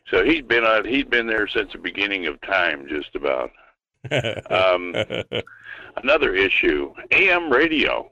So 0.08 0.24
he's 0.24 0.42
been 0.42 0.64
on. 0.64 0.84
He's 0.84 1.04
been 1.04 1.26
there 1.26 1.48
since 1.48 1.72
the 1.72 1.78
beginning 1.78 2.26
of 2.26 2.40
time, 2.40 2.86
just 2.88 3.14
about. 3.14 3.50
Um, 4.50 4.94
another 5.96 6.34
issue: 6.34 6.92
AM 7.10 7.50
radio. 7.50 8.10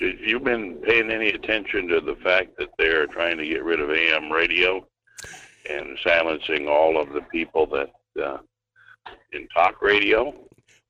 Have 0.00 0.20
you 0.20 0.38
been 0.38 0.76
paying 0.76 1.10
any 1.10 1.30
attention 1.30 1.88
to 1.88 2.00
the 2.00 2.14
fact 2.22 2.56
that 2.58 2.68
they're 2.78 3.06
trying 3.06 3.36
to 3.38 3.46
get 3.46 3.64
rid 3.64 3.80
of 3.80 3.90
AM 3.90 4.30
radio 4.30 4.86
and 5.68 5.98
silencing 6.04 6.68
all 6.68 7.00
of 7.00 7.12
the 7.12 7.22
people 7.32 7.66
that 7.66 7.90
uh, 8.22 8.38
in 9.32 9.48
talk 9.48 9.82
radio? 9.82 10.34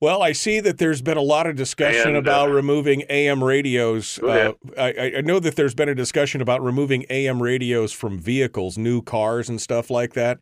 Well, 0.01 0.21
I 0.21 0.33
see 0.33 0.59
that 0.59 0.79
there's 0.79 1.01
been 1.01 1.17
a 1.17 1.23
lot 1.23 1.47
of 1.47 1.55
discussion 1.55 2.09
And, 2.09 2.17
about 2.17 2.49
uh, 2.49 2.53
removing 2.53 3.05
AM 3.09 3.43
radios. 3.43 4.19
Uh, 4.19 4.55
I, 4.77 5.13
I 5.19 5.21
know 5.21 5.39
that 5.39 5.55
there's 5.55 5.77
been 5.77 5.89
a 5.89 5.95
discussion 5.95 6.41
about 6.41 6.61
removing 6.61 7.07
AM 7.09 7.41
radios 7.41 7.93
from 7.93 8.19
vehicles, 8.19 8.77
new 8.77 9.01
cars, 9.01 9.49
and 9.49 9.61
stuff 9.61 9.91
like 9.91 10.15
that. 10.15 10.41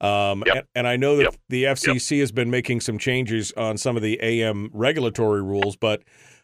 Um, 0.00 0.42
Yep. 0.46 0.56
and, 0.56 0.64
and 0.74 0.86
I 0.88 0.96
know 0.96 1.16
that 1.16 1.24
Yep. 1.24 1.34
the 1.48 1.64
FCC 1.64 2.20
has 2.20 2.32
been 2.32 2.50
making 2.50 2.80
some 2.80 2.98
changes 2.98 3.52
on 3.56 3.76
some 3.76 3.96
of 3.96 4.02
the 4.02 4.18
AM 4.22 4.70
regulatory 4.72 5.42
rules, 5.42 5.76
but 5.76 6.02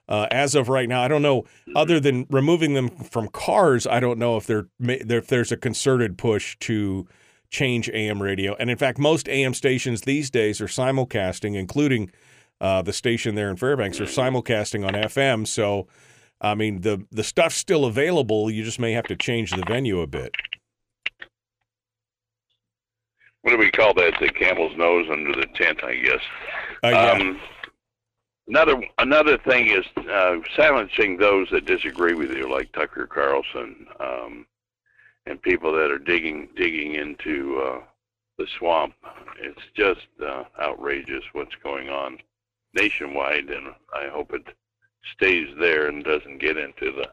uh, 0.09 0.27
as 0.31 0.55
of 0.55 0.69
right 0.69 0.89
now, 0.89 1.03
I 1.03 1.09
don't 1.09 1.23
know. 1.23 1.45
Other 1.75 1.99
than 1.99 2.27
removing 2.31 2.75
them 2.75 2.89
from 2.91 3.27
cars, 3.29 3.87
I 3.87 3.99
don't 3.99 4.19
know 4.19 4.37
if 4.37 4.47
there 4.47 4.69
if 4.81 5.27
there's 5.27 5.51
a 5.51 5.57
concerted 5.57 6.17
push 6.17 6.57
to 6.61 7.09
change 7.51 7.89
AM 7.91 8.23
radio. 8.23 8.55
And 8.61 8.71
in 8.71 8.77
fact, 8.77 8.99
most 8.99 9.29
AM 9.29 9.53
stations 9.55 10.03
these 10.03 10.31
days 10.31 10.61
are 10.61 10.67
simulcasting, 10.67 11.57
including 11.57 12.11
uh, 12.61 12.83
the 12.83 12.93
station 12.93 13.35
there 13.35 13.51
in 13.51 13.57
Fairbanks, 13.57 14.01
are 14.01 14.05
simulcasting 14.05 14.87
on 14.87 14.95
FM. 14.95 15.45
So, 15.47 15.89
I 16.41 16.55
mean, 16.55 16.83
the 16.83 17.05
the 17.11 17.25
stuff's 17.25 17.57
still 17.57 17.85
available. 17.85 18.49
You 18.51 18.63
just 18.63 18.79
may 18.79 18.93
have 18.93 19.07
to 19.07 19.17
change 19.17 19.51
the 19.51 19.65
venue 19.67 20.01
a 20.03 20.07
bit. 20.07 20.33
What 23.47 23.53
do 23.53 23.59
we 23.59 23.71
call 23.71 23.95
that? 23.95 24.19
The 24.19 24.29
camel's 24.29 24.77
nose 24.77 25.07
under 25.09 25.33
the 25.33 25.47
tent, 25.55 25.85
I 25.85 25.95
guess. 25.95 26.21
Uh, 26.83 26.89
yeah. 26.89 27.13
Um, 27.13 27.41
another 28.49 28.83
another 28.99 29.39
thing 29.39 29.69
is 29.69 29.85
uh, 30.11 30.39
silencing 30.57 31.17
those 31.17 31.49
that 31.53 31.65
disagree 31.65 32.15
with 32.15 32.33
you, 32.33 32.51
like 32.51 32.73
Tucker 32.73 33.07
Carlson, 33.07 33.87
um, 34.01 34.47
and 35.27 35.41
people 35.41 35.73
that 35.75 35.93
are 35.93 35.99
digging 36.01 36.49
digging 36.57 36.97
into 36.97 37.63
uh, 37.65 37.81
the 38.37 38.49
swamp. 38.59 38.95
It's 39.41 39.63
just 39.77 40.09
uh, 40.21 40.43
outrageous 40.61 41.23
what's 41.33 41.55
going 41.63 41.89
on 41.89 42.19
nationwide, 42.75 43.51
and 43.51 43.69
I 43.95 44.09
hope 44.09 44.35
it 44.35 44.57
stays 45.15 45.55
there 45.61 45.87
and 45.87 46.03
doesn't 46.03 46.39
get 46.39 46.57
into 46.57 46.91
the 46.91 47.13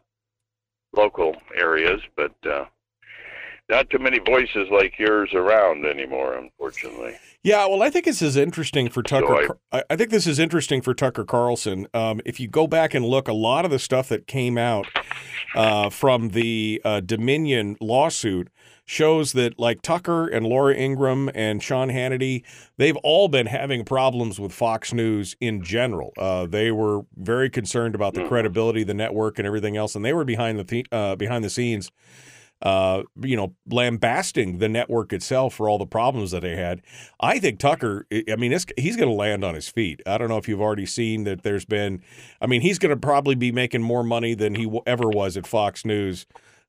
local 1.00 1.36
areas. 1.56 2.02
But 2.16 2.34
uh, 2.44 2.66
not 3.70 3.89
too 3.89 4.00
many 4.00 4.20
voices 4.20 4.67
like 4.72 4.98
yours 5.00 5.29
around 5.34 5.86
anymore, 5.86 6.36
unfortunately. 6.36 7.15
Yeah, 7.43 7.65
well, 7.65 7.82
I 7.84 7.89
think 7.89 8.05
this 8.05 8.22
is 8.22 8.36
interesting 8.38 8.89
for 8.89 9.01
Tucker. 9.03 9.34
I- 9.36 9.46
Car- 9.48 9.58
I, 9.72 9.84
I 9.91 9.96
think 9.96 10.10
this 10.12 10.27
is 10.27 10.39
interesting 10.39 10.82
for 10.82 10.93
Tucker 10.93 11.25
Carlson. 11.25 11.88
Um, 11.93 12.22
if 12.25 12.39
you 12.39 12.48
go 12.48 12.67
back 12.67 12.93
and 12.93 13.05
look, 13.05 13.27
a 13.27 13.34
lot 13.34 13.65
of 13.65 13.72
the 13.72 13.79
stuff 13.79 14.10
that 14.10 14.27
came 14.27 14.58
out 14.58 14.86
uh, 15.55 15.89
from 15.89 16.29
the 16.29 16.82
uh, 16.86 17.00
Dominion 17.01 17.77
lawsuit 17.82 18.50
shows 18.86 19.32
that, 19.32 19.58
like 19.58 19.82
Tucker 19.82 20.27
and 20.27 20.46
Laura 20.46 20.74
Ingraham 20.75 21.29
and 21.34 21.63
Sean 21.63 21.88
Hannity, 21.89 22.43
they've 22.77 22.98
all 22.98 23.29
been 23.29 23.46
having 23.48 23.86
problems 23.86 24.39
with 24.41 24.51
Fox 24.51 24.93
News 24.93 25.36
in 25.39 25.63
general. 25.63 26.12
Uh, 26.17 26.46
they 26.46 26.70
were 26.72 27.01
very 27.15 27.50
concerned 27.50 27.96
about 27.96 28.13
the 28.13 28.25
credibility 28.27 28.82
of 28.82 28.88
the 28.88 28.93
network 28.93 29.39
and 29.39 29.48
everything 29.48 29.77
else, 29.77 29.96
and 29.96 30.03
they 30.03 30.12
were 30.13 30.25
behind 30.25 30.60
the 30.60 30.65
th- 30.65 30.88
uh, 30.91 31.15
behind 31.15 31.46
the 31.46 31.50
scenes 31.50 31.91
uh, 32.63 33.03
you 33.22 33.36
know, 33.36 33.53
lambasting 33.70 34.60
the 34.60 34.70
network 34.70 35.12
itself 35.12 35.53
for 35.53 35.67
all 35.70 35.77
the 35.77 35.86
problems 35.86 36.32
that 36.32 36.41
they 36.41 36.55
had. 36.55 36.82
I 37.20 37.38
think 37.38 37.60
Tucker, 37.60 38.08
I 38.12 38.38
mean, 38.38 38.58
he's 38.77 38.96
going 38.96 39.10
to 39.10 39.15
land 39.15 39.43
on 39.43 39.53
his 39.53 39.67
feet. 39.67 40.01
I 40.08 40.17
don't 40.17 40.29
know 40.29 40.38
if 40.38 40.48
you've 40.48 40.62
already 40.62 40.86
seen 40.86 41.25
that 41.25 41.43
there's 41.43 41.65
been, 41.65 42.01
I 42.41 42.48
mean, 42.48 42.62
he's 42.62 42.79
going 42.79 42.91
to 42.91 43.00
probably 43.00 43.36
be 43.36 43.51
making 43.51 43.84
more 43.84 44.03
money 44.03 44.34
than 44.34 44.55
he 44.55 44.79
ever 44.86 45.10
was 45.10 45.36
at 45.36 45.46
Fox 45.46 45.86
News. 45.86 46.25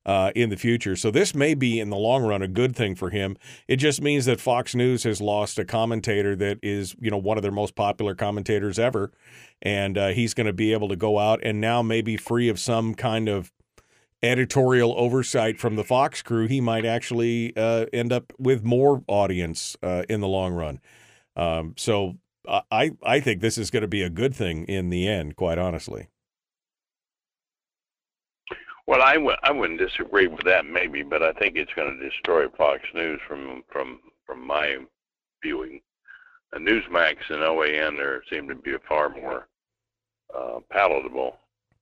Uh, 0.07 0.31
in 0.35 0.51
the 0.51 0.55
future. 0.55 0.95
So, 0.95 1.09
this 1.09 1.33
may 1.33 1.55
be 1.55 1.79
in 1.79 1.89
the 1.89 1.97
long 1.97 2.21
run 2.21 2.43
a 2.43 2.47
good 2.47 2.75
thing 2.75 2.93
for 2.93 3.09
him. 3.09 3.37
It 3.67 3.77
just 3.77 4.03
means 4.03 4.25
that 4.25 4.39
Fox 4.39 4.75
News 4.75 5.01
has 5.03 5.19
lost 5.19 5.57
a 5.57 5.65
commentator 5.65 6.35
that 6.35 6.59
is, 6.61 6.95
you 6.99 7.09
know, 7.09 7.17
one 7.17 7.37
of 7.37 7.41
their 7.41 7.51
most 7.51 7.73
popular 7.73 8.13
commentators 8.13 8.77
ever. 8.77 9.11
And 9.63 9.97
uh, 9.97 10.09
he's 10.09 10.35
going 10.35 10.45
to 10.45 10.53
be 10.53 10.73
able 10.73 10.89
to 10.89 10.95
go 10.95 11.17
out 11.17 11.39
and 11.41 11.59
now 11.59 11.81
maybe 11.81 12.17
free 12.17 12.49
of 12.49 12.59
some 12.59 12.93
kind 12.93 13.27
of 13.27 13.51
editorial 14.25 14.93
oversight 14.97 15.59
from 15.59 15.75
the 15.75 15.83
Fox 15.83 16.21
crew, 16.21 16.47
he 16.47 16.61
might 16.61 16.85
actually 16.85 17.55
uh, 17.55 17.85
end 17.93 18.11
up 18.11 18.33
with 18.37 18.63
more 18.63 19.03
audience 19.07 19.75
uh, 19.83 20.03
in 20.09 20.21
the 20.21 20.27
long 20.27 20.53
run. 20.53 20.79
Um, 21.35 21.73
so 21.77 22.17
I- 22.47 22.91
I 23.03 23.19
think 23.19 23.41
this 23.41 23.57
is 23.57 23.71
going 23.71 23.81
to 23.81 23.87
be 23.87 24.03
a 24.03 24.09
good 24.09 24.35
thing 24.35 24.65
in 24.65 24.89
the 24.89 25.07
end, 25.07 25.35
quite 25.35 25.57
honestly. 25.57 26.07
Well, 28.87 29.01
I 29.01 29.15
w- 29.15 29.35
I 29.41 29.51
wouldn't 29.51 29.79
disagree 29.79 30.27
with 30.27 30.43
that, 30.45 30.65
maybe, 30.65 31.01
but 31.01 31.23
I 31.23 31.33
think 31.33 31.55
it's 31.55 31.73
going 31.73 31.97
to 31.97 32.09
destroy 32.09 32.47
Fox 32.49 32.83
News 32.93 33.19
from 33.27 33.63
from 33.71 33.99
from 34.25 34.45
my 34.45 34.77
viewing. 35.43 35.81
Newsmax 36.55 37.17
and 37.29 37.41
OAN 37.41 37.97
there 37.97 38.23
seem 38.29 38.47
to 38.47 38.55
be 38.55 38.75
far 38.87 39.09
more 39.09 39.47
uh, 40.33 40.59
palatable 40.69 41.37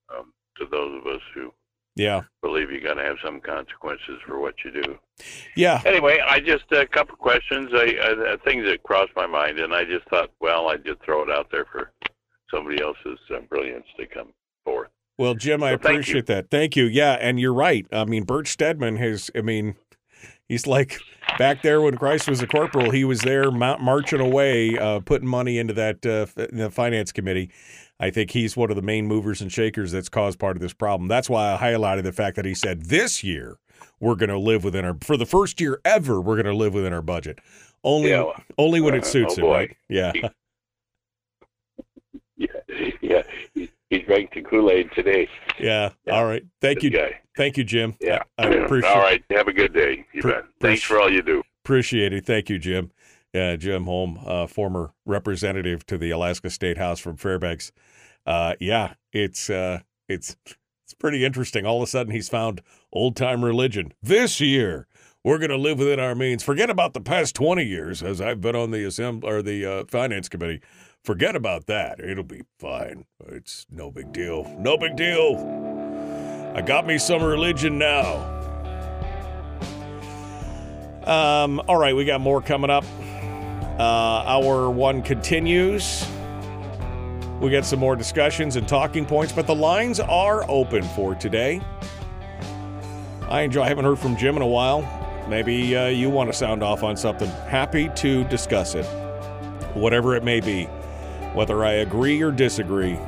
um, 0.09 0.33
to 0.57 0.65
those 0.65 0.99
of 0.99 1.05
us 1.05 1.21
who 1.35 1.53
Yeah, 1.95 2.23
believe 2.41 2.71
you 2.71 2.81
got 2.81 2.95
to 2.95 3.03
have 3.03 3.17
some 3.23 3.39
consequences 3.39 4.19
for 4.25 4.39
what 4.39 4.55
you 4.65 4.71
do. 4.71 4.97
yeah, 5.55 5.81
Anyway, 5.85 6.19
I 6.27 6.39
just 6.39 6.65
a 6.71 6.87
couple 6.87 7.15
questions, 7.17 7.69
I, 7.73 7.95
I, 8.01 8.37
things 8.43 8.65
that 8.65 8.81
crossed 8.83 9.11
my 9.15 9.27
mind, 9.27 9.59
and 9.59 9.73
I 9.73 9.83
just 9.85 10.07
thought, 10.09 10.31
well, 10.39 10.69
I'd 10.69 10.83
just 10.83 11.01
throw 11.03 11.21
it 11.23 11.29
out 11.29 11.49
there 11.51 11.65
for 11.71 11.91
somebody 12.49 12.81
else's 12.81 13.19
uh, 13.33 13.41
brilliance 13.41 13.85
to 13.99 14.07
come 14.07 14.29
forth. 14.63 14.89
Well, 15.17 15.35
Jim, 15.35 15.61
I 15.61 15.73
So 15.73 15.77
thank 15.77 15.95
appreciate 15.95 16.25
that. 16.27 16.49
Thank 16.49 16.75
you. 16.75 16.85
Yeah, 16.85 17.13
and 17.13 17.39
you're 17.39 17.53
right. 17.53 17.85
I 17.91 18.05
mean, 18.05 18.23
Bert 18.23 18.47
Stedman 18.47 18.97
has. 18.97 19.29
I 19.35 19.41
mean, 19.41 19.75
he's 20.49 20.65
like 20.65 20.97
back 21.37 21.61
there 21.61 21.81
when 21.81 21.97
Christ 21.97 22.27
was 22.27 22.41
a 22.41 22.47
corporal. 22.47 22.91
He 22.91 23.03
was 23.03 23.21
there 23.21 23.51
ma- 23.51 23.77
marching 23.77 24.19
away, 24.19 24.77
uh, 24.77 24.99
putting 25.01 25.27
money 25.27 25.59
into 25.59 25.73
that 25.73 26.05
uh, 26.05 26.69
finance 26.69 27.11
committee. 27.11 27.51
I 27.99 28.09
think 28.09 28.31
he's 28.31 28.57
one 28.57 28.69
of 28.69 28.75
the 28.75 28.81
main 28.81 29.07
movers 29.07 29.41
and 29.41 29.51
shakers 29.51 29.91
that's 29.91 30.09
caused 30.09 30.39
part 30.39 30.57
of 30.57 30.61
this 30.61 30.73
problem. 30.73 31.07
That's 31.07 31.29
why 31.29 31.53
I 31.53 31.57
highlighted 31.57 32.03
the 32.03 32.11
fact 32.11 32.35
that 32.35 32.45
he 32.45 32.53
said 32.55 32.83
this 32.83 33.23
year 33.23 33.57
we're 33.99 34.15
going 34.15 34.29
to 34.29 34.37
live 34.39 34.63
within 34.63 34.83
our 34.85 34.97
for 35.01 35.15
the 35.17 35.25
first 35.25 35.61
year 35.61 35.79
ever 35.85 36.19
we're 36.21 36.35
going 36.35 36.45
to 36.45 36.55
live 36.55 36.73
within 36.73 36.91
our 36.93 37.01
budget. 37.01 37.39
Only 37.83 38.09
Yeah. 38.11 38.31
only 38.57 38.81
when 38.81 38.93
it 38.95 39.03
Uh, 39.03 39.07
suits 39.07 39.33
oh, 39.33 39.35
him, 39.35 39.41
boy. 39.41 39.53
right? 39.53 39.77
Yeah. 39.89 40.11
Yeah, 42.35 42.47
yeah. 43.01 43.23
He, 43.53 43.69
he 43.89 43.99
drank 43.99 44.33
the 44.33 44.41
Kool 44.41 44.69
Aid 44.69 44.91
today. 44.93 45.29
Yeah. 45.59 45.91
Yeah. 46.05 46.13
All 46.13 46.25
right. 46.25 46.43
Thank 46.61 46.77
This 46.81 46.85
you. 46.85 46.89
guy. 46.97 47.19
Thank 47.37 47.57
you, 47.57 47.63
Jim. 47.63 47.95
Yeah. 48.01 48.23
I, 48.37 48.47
I 48.47 48.49
appreciate 48.55 48.89
All 48.91 48.99
right. 49.01 49.23
Have 49.29 49.47
a 49.47 49.53
good 49.53 49.73
day. 49.73 50.05
You 50.13 50.21
Pre- 50.21 50.31
bet. 50.33 50.43
Thanks 50.59 50.81
for 50.83 50.99
all 50.99 51.09
you 51.11 51.21
do. 51.21 51.41
Appreciate 51.63 52.11
it. 52.11 52.25
Thank 52.25 52.49
you, 52.49 52.59
Jim. 52.59 52.91
Yeah, 53.33 53.55
Jim 53.55 53.85
Holm, 53.85 54.19
uh, 54.25 54.45
former 54.45 54.93
representative 55.05 55.85
to 55.87 55.97
the 55.97 56.11
Alaska 56.11 56.51
State 56.51 56.77
House 56.77 56.99
from 56.99 57.17
Fairbanks. 57.17 57.71
Uh, 58.27 58.53
yeah, 58.59 58.93
it's 59.11 59.49
uh, 59.49 59.79
it's 60.07 60.35
it's 60.85 60.93
pretty 60.93 61.25
interesting. 61.25 61.65
All 61.65 61.77
of 61.77 61.83
a 61.83 61.87
sudden, 61.87 62.13
he's 62.13 62.29
found 62.29 62.61
old 62.91 63.15
time 63.15 63.43
religion. 63.43 63.91
This 64.03 64.39
year, 64.39 64.87
we're 65.23 65.39
going 65.39 65.49
to 65.49 65.57
live 65.57 65.79
within 65.79 65.99
our 65.99 66.13
means. 66.13 66.43
Forget 66.43 66.69
about 66.69 66.93
the 66.93 67.01
past 67.01 67.33
twenty 67.33 67.63
years, 67.63 68.03
as 68.03 68.21
I've 68.21 68.39
been 68.39 68.55
on 68.55 68.69
the 68.69 68.85
assembly 68.85 69.27
or 69.27 69.41
the 69.41 69.65
uh, 69.65 69.83
finance 69.87 70.29
committee. 70.29 70.61
Forget 71.03 71.35
about 71.35 71.65
that. 71.65 71.99
It'll 71.99 72.23
be 72.23 72.43
fine. 72.59 73.05
It's 73.27 73.65
no 73.71 73.89
big 73.89 74.13
deal. 74.13 74.45
No 74.59 74.77
big 74.77 74.95
deal. 74.95 75.37
I 76.55 76.61
got 76.61 76.85
me 76.85 76.99
some 76.99 77.23
religion 77.23 77.79
now. 77.79 78.29
Um, 81.03 81.59
all 81.67 81.77
right, 81.77 81.95
we 81.95 82.05
got 82.05 82.21
more 82.21 82.39
coming 82.39 82.69
up. 82.69 82.85
Uh, 83.79 84.23
hour 84.25 84.69
one 84.69 85.01
continues. 85.01 86.05
We 87.39 87.49
get 87.49 87.65
some 87.65 87.79
more 87.79 87.95
discussions 87.95 88.55
and 88.55 88.67
talking 88.67 89.05
points, 89.05 89.33
but 89.33 89.47
the 89.47 89.55
lines 89.55 89.99
are 89.99 90.49
open 90.49 90.83
for 90.83 91.15
today. 91.15 91.59
I 93.27 93.41
enjoy. 93.41 93.63
I 93.63 93.67
haven't 93.67 93.85
heard 93.85 93.97
from 93.97 94.15
Jim 94.15 94.35
in 94.35 94.43
a 94.43 94.47
while. 94.47 94.87
Maybe 95.27 95.75
uh, 95.75 95.87
you 95.87 96.09
want 96.09 96.31
to 96.31 96.37
sound 96.37 96.61
off 96.61 96.83
on 96.83 96.95
something. 96.95 97.29
Happy 97.47 97.89
to 97.95 98.23
discuss 98.25 98.75
it, 98.75 98.85
whatever 99.73 100.15
it 100.15 100.23
may 100.23 100.39
be, 100.39 100.65
whether 101.33 101.65
I 101.65 101.73
agree 101.73 102.21
or 102.21 102.31
disagree. 102.31 102.99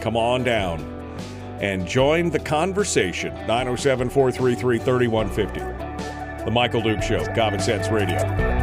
Come 0.00 0.16
on 0.16 0.42
down 0.42 0.80
and 1.60 1.86
join 1.86 2.30
the 2.30 2.40
conversation. 2.40 3.32
907 3.46 4.10
433 4.10 4.78
3150. 4.78 6.44
The 6.44 6.50
Michael 6.50 6.80
Duke 6.80 7.02
Show, 7.02 7.24
Common 7.34 7.60
Sense 7.60 7.88
Radio. 7.88 8.59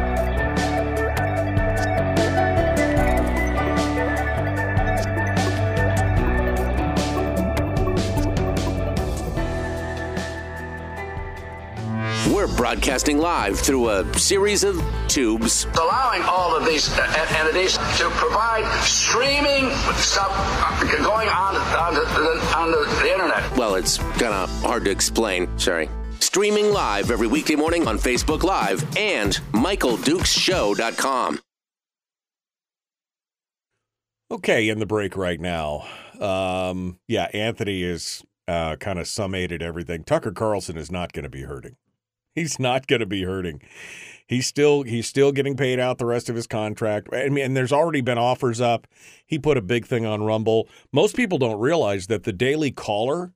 Broadcasting 12.68 13.16
live 13.16 13.58
through 13.58 13.88
a 13.88 14.18
series 14.18 14.62
of 14.62 14.78
tubes. 15.08 15.66
allowing 15.80 16.20
all 16.24 16.54
of 16.54 16.66
these 16.66 16.86
uh, 16.98 17.26
entities 17.38 17.78
to 17.96 18.10
provide 18.10 18.62
streaming 18.82 19.70
stuff 19.94 20.28
uh, 20.30 20.84
going 21.02 21.30
on 21.30 21.56
on 21.56 21.94
the, 21.94 22.54
on 22.54 22.70
the, 22.70 23.00
the 23.00 23.10
internet. 23.10 23.56
Well, 23.56 23.74
it's 23.76 23.96
kind 23.96 24.34
of 24.34 24.50
hard 24.60 24.84
to 24.84 24.90
explain. 24.90 25.48
Sorry. 25.58 25.88
Streaming 26.20 26.70
live 26.70 27.10
every 27.10 27.26
weekday 27.26 27.56
morning 27.56 27.88
on 27.88 27.96
Facebook 27.96 28.42
Live 28.42 28.84
and 28.98 29.32
MichaelDukesShow.com. 29.52 31.40
Okay, 34.30 34.68
in 34.68 34.78
the 34.78 34.84
break 34.84 35.16
right 35.16 35.40
now. 35.40 35.86
Um, 36.20 36.98
yeah, 37.08 37.28
Anthony 37.32 37.82
is 37.82 38.22
uh, 38.46 38.76
kind 38.76 38.98
of 38.98 39.08
summated 39.08 39.62
everything. 39.62 40.04
Tucker 40.04 40.32
Carlson 40.32 40.76
is 40.76 40.90
not 40.90 41.14
going 41.14 41.22
to 41.22 41.30
be 41.30 41.44
hurting. 41.44 41.76
He's 42.38 42.60
not 42.60 42.86
going 42.86 43.00
to 43.00 43.06
be 43.06 43.24
hurting. 43.24 43.60
He's 44.28 44.46
still 44.46 44.82
he's 44.82 45.08
still 45.08 45.32
getting 45.32 45.56
paid 45.56 45.80
out 45.80 45.98
the 45.98 46.06
rest 46.06 46.28
of 46.28 46.36
his 46.36 46.46
contract. 46.46 47.08
I 47.12 47.30
mean, 47.30 47.44
and 47.44 47.56
there's 47.56 47.72
already 47.72 48.00
been 48.02 48.18
offers 48.18 48.60
up. 48.60 48.86
He 49.26 49.38
put 49.38 49.56
a 49.56 49.62
big 49.62 49.86
thing 49.86 50.06
on 50.06 50.22
Rumble. 50.22 50.68
Most 50.92 51.16
people 51.16 51.38
don't 51.38 51.58
realize 51.58 52.06
that 52.06 52.22
the 52.22 52.32
Daily 52.32 52.70
Caller 52.70 53.32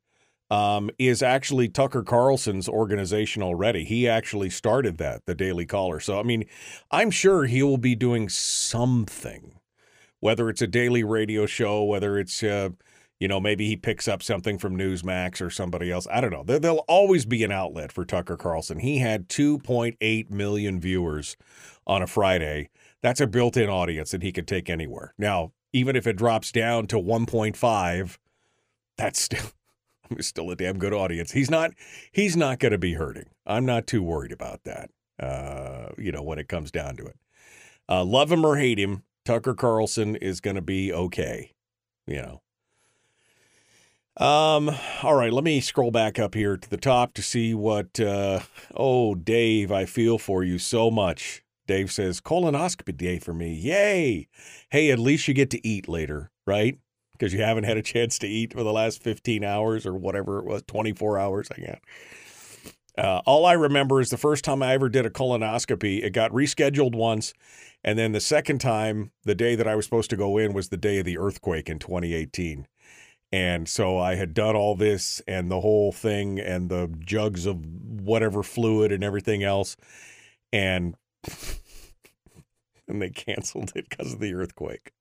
um, 0.51 0.91
is 0.99 1.23
actually 1.23 1.69
Tucker 1.69 2.03
Carlson's 2.03 2.69
organization 2.69 3.43
already. 3.43 3.85
He 3.85 4.07
actually 4.07 4.51
started 4.51 4.99
that, 4.99 5.25
the 5.25 5.35
Daily 5.35 5.67
Caller. 5.67 5.99
So 5.99 6.21
I 6.21 6.23
mean, 6.23 6.45
I'm 6.91 7.11
sure 7.11 7.47
he 7.47 7.63
will 7.63 7.79
be 7.79 7.95
doing 7.95 8.29
something, 8.29 9.55
whether 10.21 10.49
it's 10.49 10.63
a 10.63 10.67
daily 10.69 11.03
radio 11.03 11.47
show, 11.47 11.83
whether 11.83 12.19
it's 12.19 12.43
uh, 12.43 12.69
you 13.23 13.29
know, 13.29 13.39
maybe 13.39 13.69
he 13.69 13.77
picks 13.77 14.09
up 14.09 14.21
something 14.21 14.59
from 14.59 14.77
Newsmax 14.77 15.41
or 15.41 15.49
somebody 15.49 15.93
else. 15.93 16.09
I 16.11 16.21
don't 16.21 16.33
know. 16.33 16.43
There, 16.43 16.59
there'll 16.59 16.85
always 16.89 17.25
be 17.25 17.45
an 17.45 17.53
outlet 17.53 17.93
for 17.93 18.05
Tucker 18.05 18.37
Carlson. 18.37 18.81
He 18.81 18.99
had 18.99 19.29
2.8 19.29 20.29
million 20.29 20.81
viewers 20.81 21.37
on 21.87 22.03
a 22.03 22.09
Friday. 22.09 22.69
That's 23.01 23.21
a 23.21 23.29
built 23.29 23.57
in 23.57 23.71
audience 23.71 24.11
that 24.11 24.25
he 24.25 24.33
could 24.33 24.49
take 24.49 24.69
anywhere. 24.69 25.15
Now, 25.17 25.53
even 25.73 25.95
if 25.95 26.05
it 26.09 26.17
drops 26.17 26.51
down 26.51 26.89
to 26.89 26.97
1.5, 26.97 28.19
that's 28.99 29.23
still. 29.23 29.47
Still 30.21 30.51
a 30.51 30.57
damn 30.57 30.79
good 30.79 30.93
audience. 30.93 31.31
He's 31.31 31.51
not. 31.51 31.71
He's 32.11 32.37
not 32.37 32.59
going 32.59 32.73
to 32.73 32.79
be 32.79 32.95
hurting. 32.95 33.31
I'm 33.47 33.65
not 33.65 33.87
too 33.87 34.03
worried 34.03 34.33
about 34.33 34.65
that. 34.65 34.91
Uh, 35.19 35.93
you 35.97 36.13
know, 36.13 36.23
when 36.23 36.39
it 36.39 36.49
comes 36.49 36.71
down 36.71 36.97
to 36.97 37.07
it, 37.07 37.17
uh, 37.89 38.05
love 38.05 38.31
him 38.31 38.45
or 38.45 38.57
hate 38.57 38.79
him, 38.79 39.05
Tucker 39.25 39.55
Carlson 39.55 40.17
is 40.17 40.43
going 40.43 40.57
to 40.57 40.61
be 40.61 40.93
okay. 40.93 41.55
You 42.07 42.17
know, 42.17 42.43
um, 44.17 44.71
all 45.03 45.15
right, 45.15 45.33
let 45.33 45.45
me 45.45 45.61
scroll 45.61 45.91
back 45.91 46.19
up 46.19 46.35
here 46.35 46.57
to 46.57 46.71
the 46.71 46.77
top 46.77 47.15
to 47.15 47.23
see 47.23 47.55
what 47.55 47.99
uh 47.99 48.41
oh 48.75 49.15
Dave, 49.15 49.73
I 49.73 49.87
feel 49.87 50.19
for 50.19 50.45
you 50.45 50.59
so 50.59 50.91
much. 50.91 51.43
Dave 51.67 51.91
says 51.91 52.21
colonoscopy 52.21 52.97
day 52.97 53.19
for 53.19 53.33
me. 53.33 53.55
Yay. 53.55 54.29
Hey, 54.71 54.91
at 54.91 54.99
least 54.99 55.29
you 55.29 55.35
get 55.35 55.51
to 55.51 55.67
eat 55.67 55.89
later, 55.89 56.31
right? 56.47 56.77
Because 57.13 57.33
you 57.33 57.41
haven't 57.43 57.65
had 57.65 57.77
a 57.77 57.83
chance 57.83 58.19
to 58.19 58.27
eat 58.27 58.53
for 58.53 58.63
the 58.63 58.73
last 58.73 59.03
15 59.03 59.45
hours 59.45 59.87
or 59.87 59.95
whatever 59.95 60.39
it 60.41 60.45
was, 60.45 60.63
24 60.67 61.19
hours, 61.19 61.49
I 61.57 61.61
guess. 61.61 61.81
Uh, 62.99 63.23
all 63.25 63.47
I 63.47 63.55
remember 63.55 64.01
is 64.01 64.11
the 64.11 64.19
first 64.19 64.45
time 64.45 64.63
I 64.63 64.75
ever 64.75 64.89
did 64.89 65.07
a 65.07 65.11
colonoscopy, 65.11 66.05
it 66.05 66.11
got 66.11 66.31
rescheduled 66.33 66.95
once. 66.95 67.33
And 67.83 67.99
then 67.99 68.13
the 68.13 68.21
second 68.21 68.61
time, 68.61 69.13
the 69.25 69.35
day 69.35 69.55
that 69.55 69.67
I 69.67 69.75
was 69.75 69.87
supposed 69.87 70.11
to 70.11 70.17
go 70.17 70.37
in 70.37 70.53
was 70.53 70.69
the 70.69 70.77
day 70.77 70.99
of 70.99 71.05
the 71.05 71.19
earthquake 71.19 71.69
in 71.69 71.79
2018. 71.79 72.67
And 73.33 73.67
so 73.67 73.99
I 73.99 74.17
had 74.17 74.35
done 74.35 74.55
all 74.55 74.75
this 74.75 75.23
and 75.27 75.51
the 75.51 75.61
whole 75.61 75.91
thing 75.91 76.39
and 76.39 76.69
the 76.69 76.95
jugs 76.99 77.47
of 77.47 77.65
whatever 77.65 78.43
fluid 78.43 78.93
and 78.93 79.03
everything 79.03 79.43
else. 79.43 79.77
And 80.53 80.97
and 82.87 83.01
they 83.01 83.09
canceled 83.09 83.73
it 83.75 83.89
because 83.89 84.13
of 84.13 84.21
the 84.21 84.35
earthquake. 84.35 84.93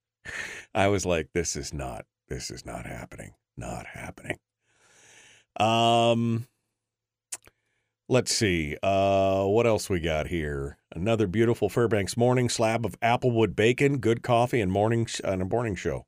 I 0.74 0.88
was 0.88 1.06
like, 1.06 1.30
this 1.34 1.58
is 1.58 1.74
not, 1.74 2.06
this 2.30 2.50
is 2.50 2.66
not 2.66 2.86
happening. 2.86 3.34
Not 3.58 3.86
happening. 3.86 4.40
Um 5.58 6.48
let's 8.08 8.34
see. 8.34 8.78
Uh 8.82 9.44
what 9.44 9.68
else 9.68 9.90
we 9.90 10.00
got 10.00 10.28
here? 10.28 10.78
Another 10.96 11.28
beautiful 11.28 11.68
Fairbanks 11.68 12.16
morning 12.16 12.48
slab 12.48 12.86
of 12.86 12.98
applewood 13.02 13.58
bacon, 13.58 13.98
good 13.98 14.24
coffee, 14.24 14.62
and 14.62 14.72
morning 14.72 15.06
and 15.26 15.42
a 15.42 15.46
morning 15.46 15.76
show 15.76 16.06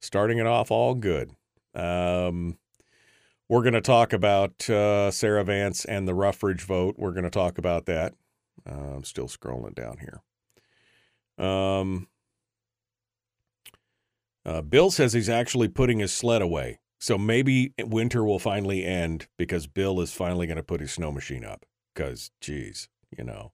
starting 0.00 0.38
it 0.38 0.46
off 0.46 0.70
all 0.70 0.94
good. 0.94 1.32
Um, 1.74 2.58
we're 3.48 3.62
going 3.62 3.74
to 3.74 3.80
talk 3.80 4.12
about 4.12 4.68
uh, 4.68 5.10
Sarah 5.10 5.44
Vance 5.44 5.84
and 5.84 6.08
the 6.08 6.14
Ruffridge 6.14 6.62
vote. 6.62 6.96
We're 6.98 7.12
going 7.12 7.24
to 7.24 7.30
talk 7.30 7.58
about 7.58 7.86
that. 7.86 8.14
Uh, 8.68 8.96
I'm 8.96 9.04
still 9.04 9.28
scrolling 9.28 9.74
down 9.74 9.98
here. 9.98 11.46
Um, 11.46 12.08
uh, 14.44 14.62
Bill 14.62 14.90
says 14.90 15.12
he's 15.12 15.28
actually 15.28 15.68
putting 15.68 15.98
his 15.98 16.12
sled 16.12 16.42
away. 16.42 16.80
So 16.98 17.18
maybe 17.18 17.74
winter 17.78 18.24
will 18.24 18.38
finally 18.38 18.84
end 18.84 19.28
because 19.36 19.66
Bill 19.66 20.00
is 20.00 20.12
finally 20.12 20.46
going 20.46 20.56
to 20.56 20.62
put 20.62 20.80
his 20.80 20.92
snow 20.92 21.12
machine 21.12 21.44
up. 21.44 21.64
Because, 21.94 22.30
geez, 22.40 22.88
you 23.16 23.22
know. 23.24 23.52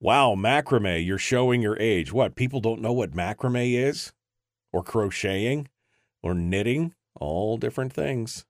Wow, 0.00 0.34
macrame, 0.34 1.04
you're 1.04 1.18
showing 1.18 1.62
your 1.62 1.78
age. 1.78 2.12
What? 2.12 2.36
People 2.36 2.60
don't 2.60 2.80
know 2.82 2.92
what 2.92 3.12
macrame 3.12 3.74
is? 3.74 4.12
Or 4.72 4.82
crocheting 4.82 5.68
or 6.22 6.34
knitting, 6.34 6.94
all 7.18 7.56
different 7.56 7.92
things. 7.92 8.44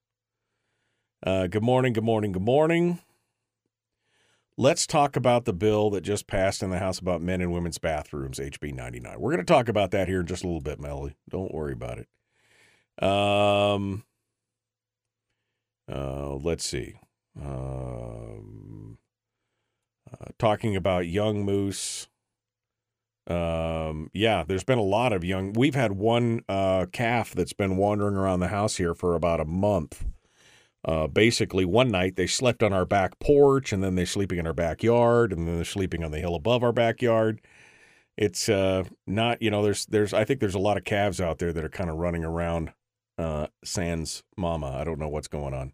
Uh, 1.24 1.46
good 1.46 1.62
morning, 1.62 1.92
good 1.92 2.04
morning, 2.04 2.32
good 2.32 2.42
morning. 2.42 3.00
Let's 4.58 4.86
talk 4.86 5.16
about 5.16 5.44
the 5.44 5.52
bill 5.52 5.90
that 5.90 6.00
just 6.00 6.26
passed 6.26 6.62
in 6.62 6.70
the 6.70 6.78
House 6.78 6.98
about 6.98 7.20
men 7.20 7.42
and 7.42 7.52
women's 7.52 7.78
bathrooms, 7.78 8.38
HB 8.38 8.74
99. 8.74 9.20
We're 9.20 9.32
going 9.32 9.44
to 9.44 9.52
talk 9.52 9.68
about 9.68 9.90
that 9.90 10.08
here 10.08 10.20
in 10.20 10.26
just 10.26 10.44
a 10.44 10.46
little 10.46 10.62
bit, 10.62 10.80
Melly. 10.80 11.14
Don't 11.28 11.52
worry 11.52 11.74
about 11.74 11.98
it. 11.98 13.04
Um, 13.06 14.04
uh, 15.92 16.34
let's 16.36 16.64
see. 16.64 16.94
Um, 17.38 18.98
uh, 20.10 20.26
talking 20.38 20.74
about 20.74 21.06
young 21.06 21.44
moose. 21.44 22.08
Um, 23.26 24.10
yeah, 24.12 24.44
there's 24.46 24.64
been 24.64 24.78
a 24.78 24.82
lot 24.82 25.12
of 25.12 25.24
young. 25.24 25.52
We've 25.52 25.74
had 25.74 25.92
one 25.92 26.42
uh, 26.48 26.86
calf 26.92 27.34
that's 27.34 27.52
been 27.52 27.76
wandering 27.76 28.14
around 28.14 28.40
the 28.40 28.48
house 28.48 28.76
here 28.76 28.94
for 28.94 29.14
about 29.14 29.40
a 29.40 29.44
month. 29.44 30.04
Uh, 30.84 31.08
basically, 31.08 31.64
one 31.64 31.90
night 31.90 32.14
they 32.14 32.28
slept 32.28 32.62
on 32.62 32.72
our 32.72 32.84
back 32.84 33.18
porch, 33.18 33.72
and 33.72 33.82
then 33.82 33.96
they're 33.96 34.06
sleeping 34.06 34.38
in 34.38 34.46
our 34.46 34.52
backyard, 34.52 35.32
and 35.32 35.46
then 35.46 35.56
they're 35.56 35.64
sleeping 35.64 36.04
on 36.04 36.12
the 36.12 36.20
hill 36.20 36.36
above 36.36 36.62
our 36.62 36.72
backyard. 36.72 37.40
It's 38.16 38.48
uh, 38.48 38.84
not, 39.06 39.42
you 39.42 39.50
know, 39.50 39.62
there's, 39.62 39.86
there's, 39.86 40.14
I 40.14 40.24
think 40.24 40.40
there's 40.40 40.54
a 40.54 40.60
lot 40.60 40.76
of 40.76 40.84
calves 40.84 41.20
out 41.20 41.38
there 41.38 41.52
that 41.52 41.64
are 41.64 41.68
kind 41.68 41.90
of 41.90 41.96
running 41.96 42.24
around 42.24 42.72
uh, 43.18 43.48
sans 43.64 44.22
mama. 44.36 44.68
I 44.68 44.84
don't 44.84 45.00
know 45.00 45.08
what's 45.08 45.28
going 45.28 45.52
on. 45.52 45.72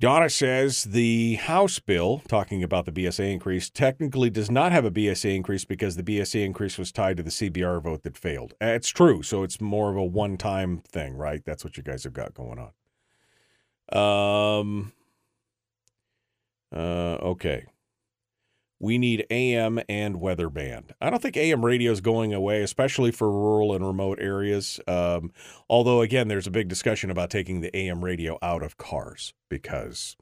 Donna 0.00 0.30
says 0.30 0.84
the 0.84 1.34
House 1.34 1.78
bill, 1.78 2.22
talking 2.26 2.62
about 2.62 2.86
the 2.86 2.90
BSA 2.90 3.30
increase, 3.30 3.68
technically 3.68 4.30
does 4.30 4.50
not 4.50 4.72
have 4.72 4.86
a 4.86 4.90
BSA 4.90 5.36
increase 5.36 5.66
because 5.66 5.96
the 5.96 6.02
BSA 6.02 6.42
increase 6.42 6.78
was 6.78 6.90
tied 6.90 7.18
to 7.18 7.22
the 7.22 7.28
CBR 7.28 7.82
vote 7.82 8.02
that 8.04 8.16
failed. 8.16 8.54
Uh, 8.62 8.68
It's 8.68 8.88
true. 8.88 9.22
So 9.22 9.42
it's 9.42 9.60
more 9.60 9.90
of 9.90 9.98
a 9.98 10.02
one 10.04 10.38
time 10.38 10.78
thing, 10.78 11.12
right? 11.16 11.44
That's 11.44 11.64
what 11.64 11.76
you 11.76 11.82
guys 11.82 12.04
have 12.04 12.14
got 12.14 12.32
going 12.32 12.58
on. 13.92 14.58
Um, 14.60 14.92
uh, 16.74 17.16
okay. 17.20 17.66
We 18.80 18.96
need 18.96 19.26
AM 19.30 19.80
and 19.88 20.20
weather 20.20 20.48
band. 20.48 20.94
I 21.00 21.10
don't 21.10 21.20
think 21.20 21.36
AM 21.36 21.64
radio 21.64 21.92
is 21.92 22.00
going 22.00 22.32
away, 22.32 22.62
especially 22.62 23.10
for 23.10 23.30
rural 23.30 23.74
and 23.74 23.86
remote 23.86 24.18
areas. 24.20 24.80
Um, 24.88 25.32
although, 25.68 26.00
again, 26.00 26.28
there's 26.28 26.46
a 26.46 26.50
big 26.50 26.68
discussion 26.68 27.10
about 27.10 27.28
taking 27.30 27.60
the 27.60 27.76
AM 27.76 28.02
radio 28.02 28.38
out 28.40 28.62
of 28.62 28.78
cars 28.78 29.34
because 29.50 30.16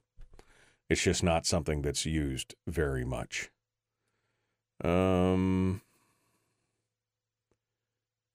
it's 0.89 1.01
just 1.01 1.23
not 1.23 1.45
something 1.45 1.81
that's 1.81 2.05
used 2.05 2.55
very 2.67 3.05
much. 3.05 3.49
Um, 4.83 5.81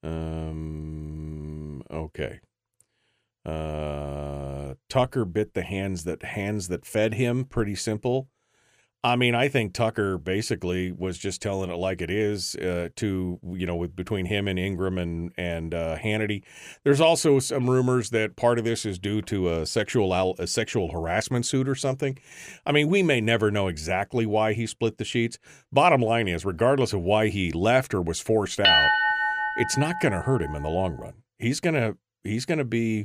Um, 0.04 1.82
okay. 1.90 2.40
Uh, 3.44 4.74
Tucker 4.88 5.24
bit 5.24 5.54
the 5.54 5.62
hands 5.62 6.04
that 6.04 6.22
hands 6.22 6.68
that 6.68 6.84
fed 6.84 7.14
him. 7.14 7.44
Pretty 7.44 7.74
simple. 7.74 8.28
I 9.04 9.16
mean, 9.16 9.34
I 9.34 9.48
think 9.48 9.74
Tucker 9.74 10.16
basically 10.16 10.90
was 10.90 11.18
just 11.18 11.42
telling 11.42 11.70
it 11.70 11.76
like 11.76 12.00
it 12.00 12.10
is 12.10 12.56
uh, 12.56 12.88
to 12.96 13.38
you 13.52 13.66
know 13.66 13.76
with 13.76 13.94
between 13.94 14.24
him 14.24 14.48
and 14.48 14.58
Ingraham 14.58 14.96
and 14.96 15.30
and 15.36 15.74
uh, 15.74 15.98
Hannity. 15.98 16.42
There's 16.84 17.02
also 17.02 17.38
some 17.38 17.68
rumors 17.68 18.08
that 18.10 18.34
part 18.34 18.58
of 18.58 18.64
this 18.64 18.86
is 18.86 18.98
due 18.98 19.20
to 19.22 19.52
a 19.52 19.66
sexual 19.66 20.34
a 20.38 20.46
sexual 20.46 20.90
harassment 20.90 21.44
suit 21.44 21.68
or 21.68 21.74
something. 21.74 22.18
I 22.64 22.72
mean, 22.72 22.88
we 22.88 23.02
may 23.02 23.20
never 23.20 23.50
know 23.50 23.68
exactly 23.68 24.24
why 24.24 24.54
he 24.54 24.66
split 24.66 24.96
the 24.96 25.04
sheets. 25.04 25.38
Bottom 25.70 26.00
line 26.00 26.26
is, 26.26 26.46
regardless 26.46 26.94
of 26.94 27.02
why 27.02 27.28
he 27.28 27.52
left 27.52 27.92
or 27.92 28.00
was 28.00 28.20
forced 28.20 28.58
out, 28.58 28.88
it's 29.58 29.76
not 29.76 29.96
going 30.00 30.12
to 30.12 30.22
hurt 30.22 30.40
him 30.40 30.54
in 30.54 30.62
the 30.62 30.70
long 30.70 30.96
run. 30.96 31.12
He's 31.38 31.60
gonna 31.60 31.96
he's 32.22 32.46
gonna 32.46 32.64
be 32.64 33.04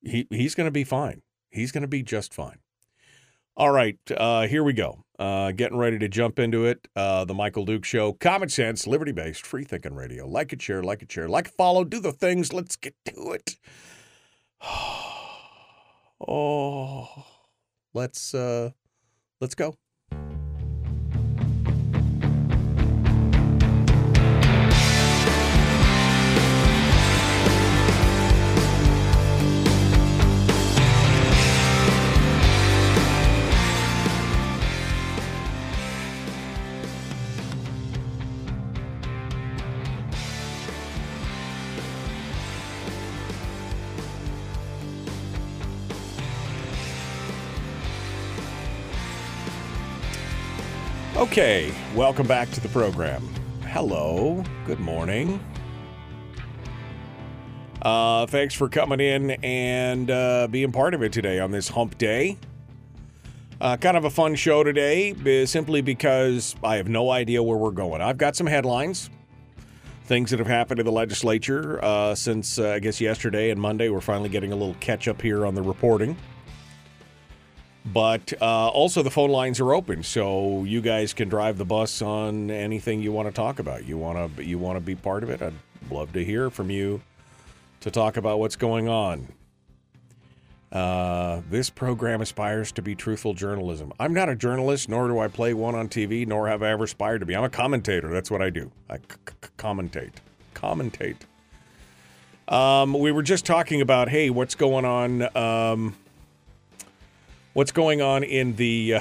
he 0.00 0.26
he's 0.30 0.54
gonna 0.54 0.70
be 0.70 0.84
fine. 0.84 1.20
He's 1.50 1.70
gonna 1.70 1.86
be 1.86 2.02
just 2.02 2.32
fine. 2.32 2.61
All 3.54 3.70
right, 3.70 3.98
uh, 4.16 4.46
here 4.46 4.64
we 4.64 4.72
go. 4.72 5.04
Uh, 5.18 5.52
getting 5.52 5.76
ready 5.76 5.98
to 5.98 6.08
jump 6.08 6.38
into 6.38 6.64
it. 6.64 6.88
Uh, 6.96 7.26
the 7.26 7.34
Michael 7.34 7.66
Duke 7.66 7.84
Show, 7.84 8.14
common 8.14 8.48
sense, 8.48 8.86
liberty 8.86 9.12
based, 9.12 9.46
free 9.46 9.62
thinking 9.62 9.94
radio. 9.94 10.26
Like 10.26 10.54
it, 10.54 10.62
share, 10.62 10.82
like 10.82 11.02
it, 11.02 11.12
share, 11.12 11.28
like, 11.28 11.48
follow, 11.48 11.84
do 11.84 12.00
the 12.00 12.12
things. 12.12 12.52
Let's 12.52 12.76
get 12.76 12.94
to 13.06 13.32
it. 13.32 13.56
Oh, 16.28 17.08
let's 17.94 18.32
uh, 18.32 18.70
let's 19.40 19.56
go. 19.56 19.74
Okay, 51.32 51.72
welcome 51.94 52.26
back 52.26 52.50
to 52.50 52.60
the 52.60 52.68
program. 52.68 53.26
Hello, 53.62 54.44
good 54.66 54.80
morning. 54.80 55.42
Uh, 57.80 58.26
thanks 58.26 58.54
for 58.54 58.68
coming 58.68 59.00
in 59.00 59.30
and 59.42 60.10
uh, 60.10 60.46
being 60.50 60.72
part 60.72 60.92
of 60.92 61.02
it 61.02 61.10
today 61.10 61.40
on 61.40 61.50
this 61.50 61.68
hump 61.68 61.96
day. 61.96 62.36
Uh, 63.62 63.78
kind 63.78 63.96
of 63.96 64.04
a 64.04 64.10
fun 64.10 64.34
show 64.34 64.62
today, 64.62 65.46
simply 65.46 65.80
because 65.80 66.54
I 66.62 66.76
have 66.76 66.90
no 66.90 67.08
idea 67.08 67.42
where 67.42 67.56
we're 67.56 67.70
going. 67.70 68.02
I've 68.02 68.18
got 68.18 68.36
some 68.36 68.46
headlines, 68.46 69.08
things 70.04 70.32
that 70.32 70.38
have 70.38 70.48
happened 70.48 70.80
in 70.80 70.84
the 70.84 70.92
legislature 70.92 71.82
uh, 71.82 72.14
since, 72.14 72.58
uh, 72.58 72.72
I 72.72 72.78
guess, 72.78 73.00
yesterday 73.00 73.48
and 73.48 73.58
Monday. 73.58 73.88
We're 73.88 74.02
finally 74.02 74.28
getting 74.28 74.52
a 74.52 74.56
little 74.56 74.76
catch 74.80 75.08
up 75.08 75.22
here 75.22 75.46
on 75.46 75.54
the 75.54 75.62
reporting. 75.62 76.14
But 77.84 78.32
uh, 78.40 78.68
also, 78.68 79.02
the 79.02 79.10
phone 79.10 79.30
lines 79.30 79.58
are 79.58 79.74
open, 79.74 80.04
so 80.04 80.62
you 80.64 80.80
guys 80.80 81.12
can 81.12 81.28
drive 81.28 81.58
the 81.58 81.64
bus 81.64 82.00
on 82.00 82.50
anything 82.50 83.02
you 83.02 83.10
want 83.10 83.26
to 83.28 83.34
talk 83.34 83.58
about. 83.58 83.84
You 83.86 83.98
want 83.98 84.36
to 84.36 84.44
you 84.44 84.58
want 84.58 84.76
to 84.76 84.80
be 84.80 84.94
part 84.94 85.24
of 85.24 85.30
it. 85.30 85.42
I'd 85.42 85.54
love 85.90 86.12
to 86.12 86.24
hear 86.24 86.48
from 86.48 86.70
you 86.70 87.02
to 87.80 87.90
talk 87.90 88.16
about 88.16 88.38
what's 88.38 88.54
going 88.54 88.88
on. 88.88 89.26
Uh, 90.70 91.42
this 91.50 91.68
program 91.68 92.22
aspires 92.22 92.72
to 92.72 92.80
be 92.80 92.94
truthful 92.94 93.34
journalism. 93.34 93.92
I'm 94.00 94.14
not 94.14 94.30
a 94.30 94.36
journalist, 94.36 94.88
nor 94.88 95.08
do 95.08 95.18
I 95.18 95.28
play 95.28 95.52
one 95.52 95.74
on 95.74 95.88
TV, 95.88 96.26
nor 96.26 96.48
have 96.48 96.62
I 96.62 96.70
ever 96.70 96.84
aspired 96.84 97.18
to 97.18 97.26
be. 97.26 97.36
I'm 97.36 97.44
a 97.44 97.50
commentator. 97.50 98.08
That's 98.08 98.30
what 98.30 98.40
I 98.40 98.48
do. 98.48 98.70
I 98.88 98.96
c- 98.96 99.02
c- 99.28 99.48
commentate. 99.58 100.12
Commentate. 100.54 101.16
Um, 102.48 102.94
we 102.94 103.12
were 103.12 103.22
just 103.22 103.44
talking 103.44 103.82
about, 103.82 104.08
hey, 104.08 104.30
what's 104.30 104.54
going 104.54 104.86
on? 104.86 105.36
Um, 105.36 105.94
what's 107.52 107.72
going 107.72 108.00
on 108.00 108.22
in 108.22 108.56
the 108.56 108.94
uh, 108.94 109.00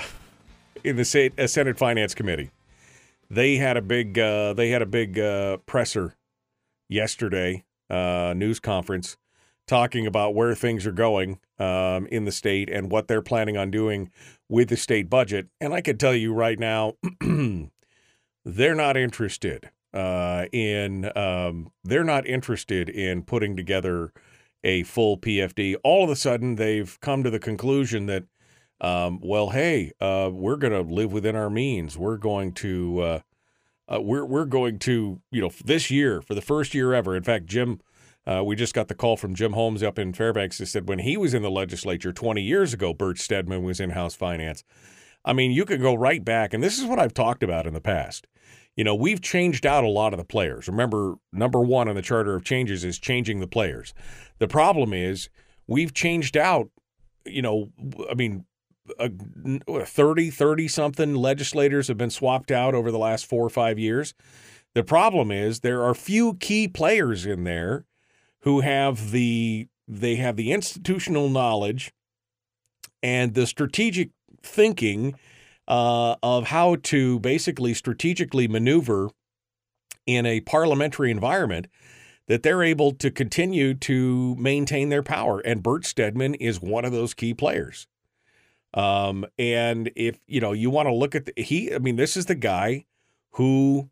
in 0.83 0.95
the 0.95 1.05
Senate, 1.05 1.39
uh, 1.39 1.47
Senate 1.47 1.77
Finance 1.77 2.13
Committee. 2.13 2.51
They 3.29 3.57
had 3.57 3.77
a 3.77 3.81
big 3.81 4.17
uh, 4.19 4.53
they 4.53 4.69
had 4.69 4.81
a 4.81 4.85
big 4.85 5.17
uh, 5.17 5.57
presser 5.65 6.15
yesterday, 6.89 7.63
uh, 7.89 8.33
news 8.35 8.59
conference, 8.59 9.17
talking 9.67 10.05
about 10.05 10.35
where 10.35 10.53
things 10.55 10.85
are 10.85 10.91
going 10.91 11.39
um, 11.59 12.07
in 12.07 12.25
the 12.25 12.31
state 12.31 12.69
and 12.69 12.91
what 12.91 13.07
they're 13.07 13.21
planning 13.21 13.57
on 13.57 13.71
doing 13.71 14.11
with 14.49 14.69
the 14.69 14.77
state 14.77 15.09
budget. 15.09 15.47
And 15.61 15.73
I 15.73 15.81
can 15.81 15.97
tell 15.97 16.13
you 16.13 16.33
right 16.33 16.59
now, 16.59 16.95
they're 18.45 18.75
not 18.75 18.97
interested 18.97 19.69
uh, 19.93 20.45
in 20.51 21.09
um, 21.17 21.71
they're 21.83 22.03
not 22.03 22.27
interested 22.27 22.89
in 22.89 23.23
putting 23.23 23.55
together 23.55 24.11
a 24.63 24.83
full 24.83 25.17
PFD. 25.17 25.75
All 25.83 26.03
of 26.03 26.09
a 26.09 26.15
sudden, 26.15 26.55
they've 26.55 26.99
come 26.99 27.23
to 27.23 27.29
the 27.29 27.39
conclusion 27.39 28.05
that 28.07 28.25
um, 28.81 29.19
well, 29.21 29.51
hey, 29.51 29.91
uh, 30.01 30.29
we're 30.33 30.57
going 30.57 30.73
to 30.73 30.81
live 30.81 31.13
within 31.13 31.35
our 31.35 31.49
means. 31.49 31.97
We're 31.97 32.17
going 32.17 32.51
to, 32.53 32.99
uh, 32.99 33.19
uh, 33.87 34.01
we're 34.01 34.25
we're 34.25 34.45
going 34.45 34.79
to, 34.79 35.21
you 35.31 35.41
know, 35.41 35.51
this 35.63 35.91
year 35.91 36.21
for 36.21 36.33
the 36.33 36.41
first 36.41 36.73
year 36.73 36.93
ever. 36.93 37.15
In 37.15 37.23
fact, 37.23 37.45
Jim, 37.45 37.79
uh, 38.25 38.43
we 38.43 38.55
just 38.55 38.73
got 38.73 38.87
the 38.87 38.95
call 38.95 39.17
from 39.17 39.35
Jim 39.35 39.53
Holmes 39.53 39.83
up 39.83 39.99
in 39.99 40.13
Fairbanks. 40.13 40.57
That 40.57 40.65
said 40.65 40.89
when 40.89 40.99
he 40.99 41.15
was 41.15 41.35
in 41.35 41.43
the 41.43 41.51
legislature 41.51 42.11
20 42.11 42.41
years 42.41 42.73
ago, 42.73 42.93
Bert 42.93 43.19
Stedman 43.19 43.63
was 43.63 43.79
in 43.79 43.91
House 43.91 44.15
Finance. 44.15 44.63
I 45.23 45.33
mean, 45.33 45.51
you 45.51 45.65
could 45.65 45.81
go 45.81 45.93
right 45.93 46.23
back, 46.25 46.51
and 46.51 46.63
this 46.63 46.79
is 46.79 46.85
what 46.85 46.97
I've 46.97 47.13
talked 47.13 47.43
about 47.43 47.67
in 47.67 47.75
the 47.75 47.81
past. 47.81 48.25
You 48.75 48.83
know, 48.83 48.95
we've 48.95 49.21
changed 49.21 49.67
out 49.67 49.83
a 49.83 49.89
lot 49.89 50.13
of 50.13 50.17
the 50.17 50.25
players. 50.25 50.67
Remember, 50.67 51.15
number 51.31 51.59
one 51.59 51.87
on 51.87 51.95
the 51.95 52.01
charter 52.01 52.33
of 52.33 52.43
changes 52.43 52.83
is 52.83 52.97
changing 52.97 53.39
the 53.39 53.47
players. 53.47 53.93
The 54.39 54.47
problem 54.47 54.93
is 54.93 55.29
we've 55.67 55.93
changed 55.93 56.35
out. 56.35 56.69
You 57.25 57.43
know, 57.43 57.69
I 58.09 58.15
mean, 58.15 58.45
uh, 58.99 59.09
30, 59.85 60.29
30 60.29 60.67
something 60.67 61.15
legislators 61.15 61.87
have 61.87 61.97
been 61.97 62.09
swapped 62.09 62.51
out 62.51 62.73
over 62.73 62.91
the 62.91 62.97
last 62.99 63.25
four 63.25 63.45
or 63.45 63.49
five 63.49 63.79
years. 63.79 64.13
The 64.73 64.83
problem 64.83 65.31
is 65.31 65.59
there 65.59 65.83
are 65.83 65.93
few 65.93 66.35
key 66.35 66.67
players 66.67 67.25
in 67.25 67.43
there 67.43 67.85
who 68.41 68.61
have 68.61 69.11
the 69.11 69.67
they 69.87 70.15
have 70.15 70.37
the 70.37 70.53
institutional 70.53 71.29
knowledge 71.29 71.91
and 73.03 73.33
the 73.33 73.45
strategic 73.45 74.11
thinking 74.41 75.15
uh, 75.67 76.15
of 76.23 76.47
how 76.47 76.77
to 76.83 77.19
basically 77.19 77.73
strategically 77.73 78.47
maneuver 78.47 79.09
in 80.05 80.25
a 80.25 80.41
parliamentary 80.41 81.11
environment 81.11 81.67
that 82.27 82.43
they're 82.43 82.63
able 82.63 82.91
to 82.93 83.11
continue 83.11 83.73
to 83.73 84.35
maintain 84.35 84.89
their 84.89 85.03
power. 85.03 85.39
And 85.39 85.61
Bert 85.61 85.85
Stedman 85.85 86.35
is 86.35 86.61
one 86.61 86.85
of 86.85 86.91
those 86.91 87.13
key 87.13 87.33
players. 87.33 87.87
Um, 88.73 89.25
and 89.37 89.91
if 89.95 90.19
you 90.27 90.39
know 90.39 90.53
you 90.53 90.69
want 90.69 90.87
to 90.87 90.93
look 90.93 91.15
at 91.15 91.25
the, 91.25 91.33
he, 91.41 91.73
I 91.73 91.79
mean, 91.79 91.95
this 91.97 92.15
is 92.15 92.25
the 92.25 92.35
guy 92.35 92.85
who 93.31 93.89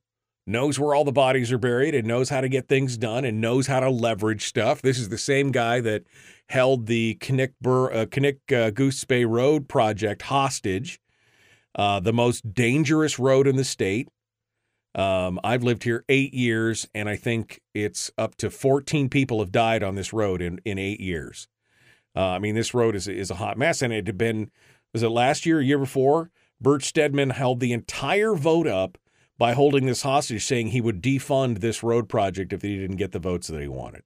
knows 0.49 0.79
where 0.79 0.95
all 0.95 1.03
the 1.03 1.11
bodies 1.11 1.51
are 1.51 1.59
buried 1.59 1.93
and 1.93 2.07
knows 2.07 2.29
how 2.29 2.41
to 2.41 2.49
get 2.49 2.67
things 2.67 2.97
done 2.97 3.23
and 3.23 3.39
knows 3.39 3.67
how 3.67 3.79
to 3.79 3.89
leverage 3.89 4.45
stuff. 4.45 4.81
This 4.81 4.97
is 4.97 5.09
the 5.09 5.17
same 5.17 5.51
guy 5.51 5.79
that 5.81 6.03
held 6.47 6.87
the 6.87 7.15
Knik, 7.21 7.53
Bur- 7.61 7.91
uh, 7.93 8.55
uh, 8.55 8.69
Goose 8.71 9.05
Bay 9.05 9.25
Road 9.25 9.67
project 9.67 10.23
hostage, 10.23 10.99
uh, 11.75 11.99
the 11.99 12.13
most 12.13 12.53
dangerous 12.53 13.19
road 13.19 13.47
in 13.47 13.57
the 13.57 13.63
state. 13.63 14.09
Um, 14.95 15.39
I've 15.43 15.61
lived 15.61 15.83
here 15.83 16.03
eight 16.09 16.33
years, 16.33 16.89
and 16.95 17.07
I 17.07 17.15
think 17.15 17.61
it's 17.75 18.09
up 18.17 18.35
to 18.37 18.49
14 18.49 19.07
people 19.07 19.39
have 19.39 19.51
died 19.51 19.83
on 19.83 19.93
this 19.93 20.11
road 20.11 20.41
in, 20.41 20.59
in 20.65 20.79
eight 20.79 20.99
years. 20.99 21.47
Uh, 22.15 22.29
I 22.29 22.39
mean, 22.39 22.55
this 22.55 22.73
road 22.73 22.95
is 22.95 23.07
is 23.07 23.29
a 23.29 23.35
hot 23.35 23.55
mess, 23.55 23.83
and 23.83 23.93
it 23.93 24.07
had 24.07 24.17
been 24.17 24.49
was 24.93 25.03
it 25.03 25.09
last 25.09 25.45
year, 25.45 25.61
year 25.61 25.79
before? 25.79 26.31
Bert 26.61 26.83
Stedman 26.83 27.31
held 27.31 27.59
the 27.59 27.73
entire 27.73 28.35
vote 28.35 28.67
up 28.67 28.97
by 29.37 29.53
holding 29.53 29.85
this 29.85 30.01
hostage, 30.01 30.43
saying 30.45 30.67
he 30.67 30.81
would 30.81 31.01
defund 31.01 31.59
this 31.59 31.81
road 31.81 32.09
project 32.09 32.51
if 32.51 32.61
he 32.61 32.77
didn't 32.77 32.97
get 32.97 33.13
the 33.13 33.19
votes 33.19 33.47
that 33.47 33.61
he 33.61 33.67
wanted. 33.67 34.03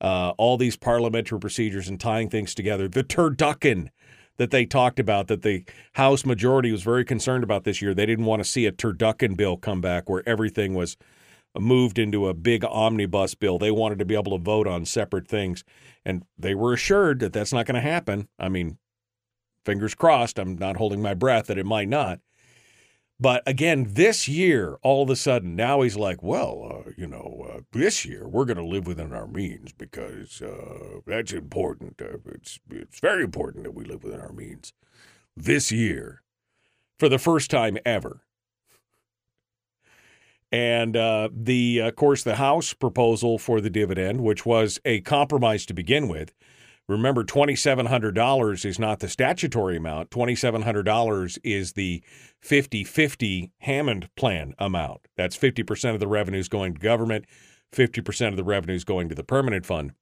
Uh, 0.00 0.32
all 0.38 0.56
these 0.56 0.76
parliamentary 0.76 1.40
procedures 1.40 1.88
and 1.88 1.98
tying 1.98 2.28
things 2.28 2.54
together. 2.54 2.86
The 2.88 3.02
turducken 3.02 3.88
that 4.36 4.50
they 4.50 4.66
talked 4.66 5.00
about, 5.00 5.28
that 5.28 5.42
the 5.42 5.64
House 5.94 6.24
majority 6.24 6.70
was 6.70 6.82
very 6.82 7.04
concerned 7.04 7.42
about 7.44 7.64
this 7.64 7.80
year. 7.80 7.94
They 7.94 8.06
didn't 8.06 8.24
want 8.24 8.42
to 8.42 8.48
see 8.48 8.66
a 8.66 8.72
turducken 8.72 9.36
bill 9.36 9.56
come 9.56 9.80
back 9.80 10.08
where 10.08 10.28
everything 10.28 10.74
was 10.74 10.96
moved 11.58 11.98
into 11.98 12.28
a 12.28 12.34
big 12.34 12.64
omnibus 12.64 13.34
bill. 13.34 13.58
They 13.58 13.70
wanted 13.70 13.98
to 14.00 14.04
be 14.04 14.14
able 14.14 14.36
to 14.36 14.42
vote 14.42 14.66
on 14.66 14.84
separate 14.84 15.28
things. 15.28 15.64
And 16.04 16.24
they 16.36 16.54
were 16.54 16.72
assured 16.72 17.20
that 17.20 17.32
that's 17.32 17.52
not 17.52 17.66
going 17.66 17.76
to 17.76 17.80
happen. 17.80 18.28
I 18.38 18.48
mean, 18.48 18.78
fingers 19.64 19.94
crossed, 19.94 20.38
I'm 20.38 20.56
not 20.56 20.76
holding 20.76 21.02
my 21.02 21.14
breath 21.14 21.46
that 21.46 21.58
it 21.58 21.66
might 21.66 21.88
not. 21.88 22.20
But 23.20 23.42
again, 23.46 23.86
this 23.90 24.26
year, 24.26 24.76
all 24.82 25.04
of 25.04 25.10
a 25.10 25.16
sudden, 25.16 25.54
now 25.54 25.82
he's 25.82 25.96
like, 25.96 26.22
well, 26.22 26.84
uh, 26.86 26.90
you 26.96 27.06
know, 27.06 27.46
uh, 27.48 27.60
this 27.72 28.04
year 28.04 28.26
we're 28.26 28.44
going 28.44 28.56
to 28.56 28.64
live 28.64 28.86
within 28.86 29.12
our 29.12 29.28
means 29.28 29.72
because 29.72 30.42
uh, 30.42 31.00
that's 31.06 31.32
important. 31.32 32.02
Uh, 32.02 32.18
it's 32.26 32.58
it's 32.70 32.98
very 32.98 33.22
important 33.22 33.64
that 33.64 33.74
we 33.74 33.84
live 33.84 34.02
within 34.02 34.20
our 34.20 34.32
means. 34.32 34.72
This 35.36 35.70
year, 35.70 36.22
for 36.98 37.08
the 37.08 37.18
first 37.18 37.50
time 37.50 37.78
ever. 37.84 38.22
And 40.50 40.96
uh, 40.96 41.30
the, 41.32 41.80
of 41.80 41.96
course, 41.96 42.22
the 42.22 42.36
House 42.36 42.72
proposal 42.72 43.38
for 43.38 43.60
the 43.60 43.70
dividend, 43.70 44.20
which 44.20 44.46
was 44.46 44.78
a 44.84 45.00
compromise 45.00 45.66
to 45.66 45.74
begin 45.74 46.08
with, 46.08 46.32
Remember, 46.88 47.24
$2,700 47.24 48.64
is 48.64 48.78
not 48.78 49.00
the 49.00 49.08
statutory 49.08 49.76
amount. 49.76 50.10
$2,700 50.10 51.38
is 51.42 51.72
the 51.72 52.02
50 52.42 52.84
50 52.84 53.52
Hammond 53.58 54.10
plan 54.16 54.54
amount. 54.58 55.08
That's 55.16 55.36
50% 55.36 55.94
of 55.94 56.00
the 56.00 56.06
revenues 56.06 56.48
going 56.48 56.74
to 56.74 56.80
government, 56.80 57.24
50% 57.72 58.28
of 58.28 58.36
the 58.36 58.44
revenues 58.44 58.84
going 58.84 59.08
to 59.08 59.14
the 59.14 59.24
permanent 59.24 59.64
fund. 59.64 59.92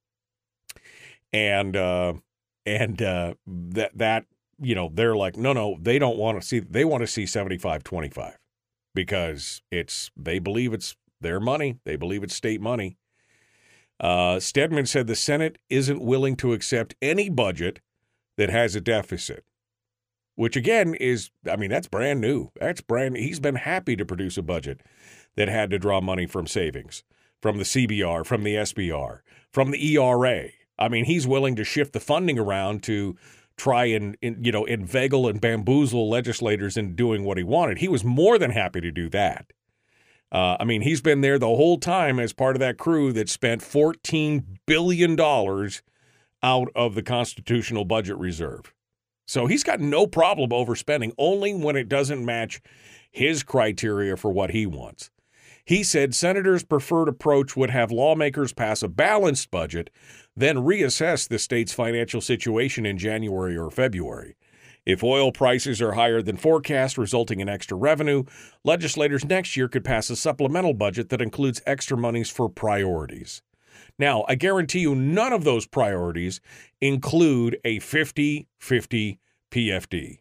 And, 1.33 1.77
uh, 1.77 2.15
and 2.67 3.01
uh, 3.01 3.35
that, 3.47 3.97
that, 3.97 4.25
you 4.61 4.75
know, 4.75 4.91
they're 4.93 5.17
like, 5.17 5.37
no, 5.37 5.53
no, 5.53 5.79
they 5.81 5.99
don't 5.99 6.19
want 6.19 6.41
to 6.41 6.47
see, 6.47 6.59
they 6.59 6.85
want 6.85 7.03
to 7.03 7.07
see 7.07 7.27
75 7.27 7.85
25 7.85 8.39
because 8.95 9.63
it's, 9.71 10.11
they 10.17 10.41
believe 10.41 10.75
it's 10.75 10.97
their 11.21 11.39
money. 11.39 11.79
They 11.85 11.97
believe 11.97 12.25
it's 12.25 12.35
state 12.35 12.61
money. 12.61 12.97
Uh, 14.03 14.41
Stedman 14.41 14.87
said 14.87 15.07
the 15.07 15.15
Senate 15.15 15.59
isn't 15.71 16.03
willing 16.03 16.35
to 16.37 16.53
accept 16.53 16.97
any 17.01 17.31
budget 17.31 17.81
that 18.37 18.51
has 18.51 18.75
a 18.75 18.81
deficit, 18.81 19.45
which 20.35 20.57
again 20.57 20.95
is, 20.95 21.31
I 21.49 21.55
mean, 21.55 21.71
that's 21.71 21.87
brand 21.87 22.21
new. 22.21 22.51
That's 22.61 22.81
brand. 22.81 23.17
He's 23.17 23.39
been 23.39 23.55
happy 23.55 23.95
to 23.95 24.05
produce 24.05 24.37
a 24.37 24.43
budget 24.43 24.81
that 25.37 25.49
had 25.49 25.71
to 25.71 25.79
draw 25.79 26.01
money 26.01 26.27
from 26.27 26.49
savings, 26.49 27.05
from 27.41 27.59
the 27.59 27.65
CBR, 27.65 28.27
from 28.27 28.43
the 28.43 28.57
SBR, 28.57 29.21
from 29.53 29.71
the 29.71 29.97
ERA. 29.97 30.49
I 30.79 30.89
mean, 30.89 31.05
he's 31.05 31.27
willing 31.27 31.55
to 31.57 31.65
shift 31.65 31.93
the 31.93 32.01
funding 32.01 32.41
around 32.41 32.83
to 32.85 33.17
try 33.57 33.85
and, 33.85 34.17
you 34.21 34.51
know 34.51 34.65
inveigle 34.65 35.29
and 35.29 35.41
bamboozle 35.41 36.09
legislators 36.09 36.77
into 36.77 36.95
doing 36.95 37.23
what 37.23 37.39
he 37.39 37.45
wanted. 37.45 37.79
He 37.79 37.87
was 37.87 38.03
more 38.03 38.37
than 38.37 38.51
happy 38.51 38.81
to 38.81 38.91
do 38.91 39.09
that. 39.11 39.53
Uh, 40.33 40.57
I 40.59 40.65
mean, 40.65 40.81
he's 40.81 41.03
been 41.03 41.21
there 41.21 41.39
the 41.39 41.47
whole 41.47 41.79
time 41.79 42.19
as 42.19 42.33
part 42.33 42.57
of 42.57 42.61
that 42.61 42.79
crew 42.79 43.13
that 43.13 43.29
spent 43.29 43.61
$14 43.61 44.43
billion 44.67 45.21
out 45.21 46.69
of 46.75 46.95
the 46.95 47.03
constitutional 47.03 47.85
budget 47.85 48.17
reserve. 48.17 48.73
So 49.27 49.47
he's 49.47 49.63
got 49.63 49.79
no 49.79 50.07
problem 50.07 50.51
overspending, 50.51 51.13
only 51.19 51.55
when 51.55 51.77
it 51.77 51.89
doesn't 51.89 52.25
match 52.25 52.63
his 53.11 53.43
criteria 53.43 54.17
for 54.17 54.33
what 54.33 54.51
he 54.51 54.65
wants. 54.65 55.11
He 55.65 55.85
said 55.85 56.15
senators' 56.15 56.65
preferred 56.65 57.09
approach 57.09 57.55
would 57.55 57.71
have 57.71 57.93
lawmakers 57.93 58.53
pass 58.53 58.83
a 58.83 58.89
balanced 58.89 59.51
budget, 59.51 59.91
then 60.35 60.57
reassess 60.57 61.29
the 61.29 61.39
state's 61.39 61.73
financial 61.73 62.21
situation 62.21 62.85
in 62.85 62.99
January 62.99 63.57
or 63.57 63.71
February. 63.71 64.35
If 64.85 65.05
oil 65.05 65.31
prices 65.31 65.81
are 65.81 65.93
higher 65.93 66.23
than 66.23 66.37
forecast, 66.37 66.99
resulting 66.99 67.41
in 67.41 67.49
extra 67.49 67.77
revenue, 67.77 68.25
legislators 68.65 69.25
next 69.25 69.57
year 69.57 69.69
could 69.69 69.85
pass 69.85 70.11
a 70.11 70.17
supplemental 70.17 70.75
budget 70.75 71.09
that 71.11 71.23
includes 71.23 71.63
extra 71.67 71.97
monies 71.97 72.31
for 72.31 72.49
priorities. 72.49 73.43
Now, 73.99 74.25
I 74.29 74.35
guarantee 74.35 74.81
you 74.81 74.95
none 74.95 75.33
of 75.33 75.45
those 75.45 75.67
priorities 75.67 76.41
include 76.81 77.59
a 77.65 77.79
50 77.79 78.49
50 78.59 79.21
PFD. 79.51 80.19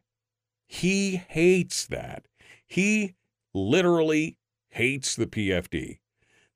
He 0.68 1.16
hates 1.16 1.88
that. 1.88 2.28
He 2.68 3.16
literally 3.54 4.38
hates 4.70 5.16
the 5.16 5.28
PFD. 5.28 6.00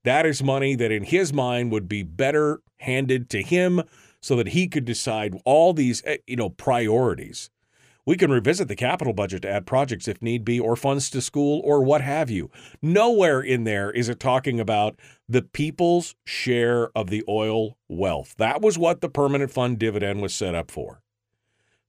That 0.03 0.25
is 0.25 0.43
money 0.43 0.75
that, 0.75 0.91
in 0.91 1.03
his 1.03 1.33
mind, 1.33 1.71
would 1.71 1.89
be 1.89 2.03
better 2.03 2.61
handed 2.79 3.29
to 3.31 3.41
him 3.41 3.81
so 4.21 4.35
that 4.35 4.49
he 4.49 4.67
could 4.67 4.85
decide 4.85 5.39
all 5.45 5.73
these, 5.73 6.03
eh, 6.05 6.17
you 6.27 6.35
know, 6.35 6.49
priorities. 6.49 7.49
We 8.05 8.17
can 8.17 8.31
revisit 8.31 8.67
the 8.67 8.75
capital 8.75 9.13
budget 9.13 9.41
to 9.41 9.49
add 9.49 9.65
projects 9.65 10.07
if 10.07 10.21
need 10.21 10.45
be, 10.45 10.59
or 10.59 10.75
funds 10.75 11.09
to 11.09 11.21
school, 11.21 11.61
or 11.63 11.83
what 11.83 12.01
have 12.01 12.29
you. 12.29 12.51
Nowhere 12.81 13.41
in 13.41 13.63
there 13.63 13.89
is 13.89 14.09
it 14.09 14.19
talking 14.19 14.59
about 14.59 14.99
the 15.27 15.41
people's 15.41 16.15
share 16.23 16.89
of 16.95 17.09
the 17.09 17.23
oil 17.27 17.77
wealth. 17.89 18.35
That 18.37 18.61
was 18.61 18.77
what 18.77 19.01
the 19.01 19.09
permanent 19.09 19.51
fund 19.51 19.79
dividend 19.79 20.21
was 20.21 20.35
set 20.35 20.53
up 20.53 20.69
for. 20.69 21.01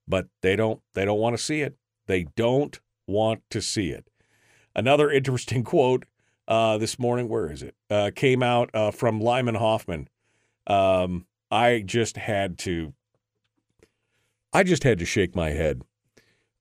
But 0.08 0.28
they 0.40 0.56
don't 0.56 0.80
they 0.94 1.04
don't 1.04 1.18
want 1.18 1.36
to 1.36 1.42
see 1.42 1.60
it. 1.60 1.76
They 2.06 2.24
don't 2.36 2.80
want 3.06 3.42
to 3.50 3.60
see 3.60 3.90
it. 3.90 4.08
Another 4.74 5.10
interesting 5.10 5.64
quote 5.64 6.06
uh, 6.48 6.78
this 6.78 6.98
morning, 6.98 7.28
where 7.28 7.50
is 7.50 7.62
it? 7.62 7.74
Uh, 7.90 8.10
came 8.14 8.42
out 8.42 8.70
uh, 8.72 8.90
from 8.90 9.20
Lyman 9.20 9.56
Hoffman. 9.56 10.08
Um, 10.66 11.26
I 11.50 11.82
just 11.84 12.16
had 12.16 12.58
to 12.60 12.94
I 14.52 14.62
just 14.62 14.84
had 14.84 14.98
to 15.00 15.04
shake 15.04 15.36
my 15.36 15.50
head. 15.50 15.82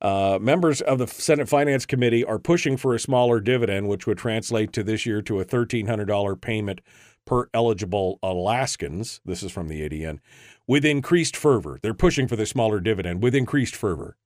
Uh, 0.00 0.38
members 0.40 0.80
of 0.82 0.98
the 0.98 1.06
Senate 1.06 1.48
Finance 1.48 1.86
Committee 1.86 2.24
are 2.24 2.38
pushing 2.38 2.76
for 2.76 2.94
a 2.94 3.00
smaller 3.00 3.40
dividend, 3.40 3.88
which 3.88 4.06
would 4.06 4.18
translate 4.18 4.72
to 4.72 4.82
this 4.82 5.06
year 5.06 5.22
to 5.22 5.40
a 5.40 5.44
$1,300 5.44 6.40
payment 6.40 6.80
per 7.24 7.48
eligible 7.54 8.18
Alaskans. 8.22 9.20
This 9.24 9.42
is 9.42 9.50
from 9.50 9.68
the 9.68 9.88
ADN. 9.88 10.20
With 10.66 10.84
increased 10.84 11.36
fervor. 11.36 11.78
They're 11.80 11.94
pushing 11.94 12.28
for 12.28 12.36
the 12.36 12.46
smaller 12.46 12.80
dividend 12.80 13.22
with 13.22 13.34
increased 13.34 13.74
fervor. 13.74 14.16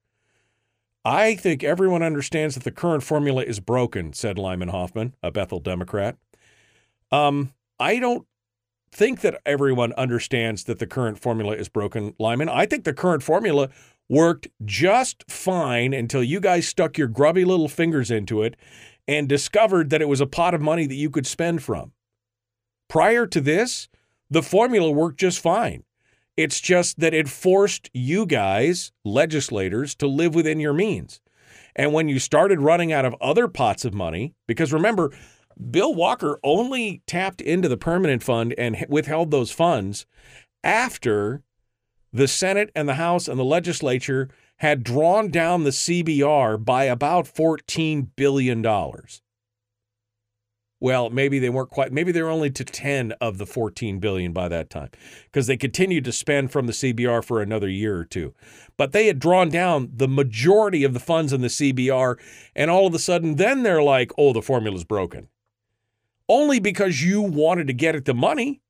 I 1.04 1.34
think 1.34 1.64
everyone 1.64 2.02
understands 2.02 2.54
that 2.56 2.64
the 2.64 2.70
current 2.70 3.02
formula 3.02 3.42
is 3.42 3.60
broken, 3.60 4.12
said 4.12 4.38
Lyman 4.38 4.68
Hoffman, 4.68 5.14
a 5.22 5.30
Bethel 5.30 5.60
Democrat. 5.60 6.16
Um, 7.10 7.54
I 7.78 7.98
don't 7.98 8.26
think 8.92 9.20
that 9.20 9.40
everyone 9.46 9.92
understands 9.94 10.64
that 10.64 10.78
the 10.78 10.86
current 10.86 11.18
formula 11.18 11.54
is 11.54 11.68
broken, 11.68 12.14
Lyman. 12.18 12.48
I 12.48 12.66
think 12.66 12.84
the 12.84 12.92
current 12.92 13.22
formula 13.22 13.70
worked 14.10 14.48
just 14.64 15.24
fine 15.30 15.94
until 15.94 16.22
you 16.22 16.40
guys 16.40 16.66
stuck 16.66 16.98
your 16.98 17.06
grubby 17.06 17.44
little 17.44 17.68
fingers 17.68 18.10
into 18.10 18.42
it 18.42 18.56
and 19.06 19.28
discovered 19.28 19.88
that 19.88 20.02
it 20.02 20.08
was 20.08 20.20
a 20.20 20.26
pot 20.26 20.52
of 20.52 20.60
money 20.60 20.84
that 20.84 20.96
you 20.96 21.08
could 21.08 21.26
spend 21.26 21.62
from. 21.62 21.92
Prior 22.88 23.24
to 23.28 23.40
this, 23.40 23.88
the 24.28 24.42
formula 24.42 24.90
worked 24.90 25.20
just 25.20 25.38
fine. 25.38 25.84
It's 26.36 26.60
just 26.60 26.98
that 26.98 27.14
it 27.14 27.28
forced 27.28 27.88
you 27.94 28.26
guys, 28.26 28.90
legislators, 29.04 29.94
to 29.96 30.08
live 30.08 30.34
within 30.34 30.58
your 30.58 30.74
means. 30.74 31.20
And 31.76 31.92
when 31.92 32.08
you 32.08 32.18
started 32.18 32.60
running 32.60 32.92
out 32.92 33.04
of 33.04 33.14
other 33.20 33.46
pots 33.46 33.84
of 33.84 33.94
money, 33.94 34.34
because 34.48 34.72
remember, 34.72 35.12
Bill 35.70 35.94
Walker 35.94 36.40
only 36.42 37.02
tapped 37.06 37.40
into 37.40 37.68
the 37.68 37.76
permanent 37.76 38.24
fund 38.24 38.54
and 38.58 38.84
withheld 38.88 39.30
those 39.30 39.52
funds 39.52 40.06
after 40.64 41.42
the 42.12 42.28
Senate 42.28 42.70
and 42.74 42.88
the 42.88 42.94
House 42.94 43.28
and 43.28 43.38
the 43.38 43.44
legislature 43.44 44.28
had 44.56 44.84
drawn 44.84 45.30
down 45.30 45.64
the 45.64 45.70
CBR 45.70 46.62
by 46.64 46.84
about 46.84 47.24
$14 47.26 48.08
billion. 48.14 48.64
Well, 50.82 51.10
maybe 51.10 51.38
they 51.38 51.50
weren't 51.50 51.70
quite, 51.70 51.92
maybe 51.92 52.10
they 52.10 52.22
were 52.22 52.30
only 52.30 52.50
to 52.50 52.64
10 52.64 53.12
of 53.20 53.36
the 53.36 53.46
14 53.46 53.98
billion 54.00 54.32
by 54.32 54.48
that 54.48 54.70
time 54.70 54.88
because 55.24 55.46
they 55.46 55.58
continued 55.58 56.04
to 56.06 56.12
spend 56.12 56.50
from 56.50 56.66
the 56.66 56.72
CBR 56.72 57.22
for 57.22 57.42
another 57.42 57.68
year 57.68 57.98
or 57.98 58.04
two. 58.06 58.34
But 58.78 58.92
they 58.92 59.06
had 59.06 59.18
drawn 59.18 59.50
down 59.50 59.90
the 59.92 60.08
majority 60.08 60.84
of 60.84 60.94
the 60.94 61.00
funds 61.00 61.34
in 61.34 61.42
the 61.42 61.48
CBR, 61.48 62.18
and 62.56 62.70
all 62.70 62.86
of 62.86 62.94
a 62.94 62.98
sudden, 62.98 63.36
then 63.36 63.62
they're 63.62 63.82
like, 63.82 64.10
oh, 64.16 64.32
the 64.32 64.40
formula's 64.40 64.84
broken. 64.84 65.28
Only 66.30 66.60
because 66.60 67.02
you 67.02 67.20
wanted 67.20 67.66
to 67.66 67.74
get 67.74 67.94
at 67.94 68.06
the 68.06 68.14
money 68.14 68.62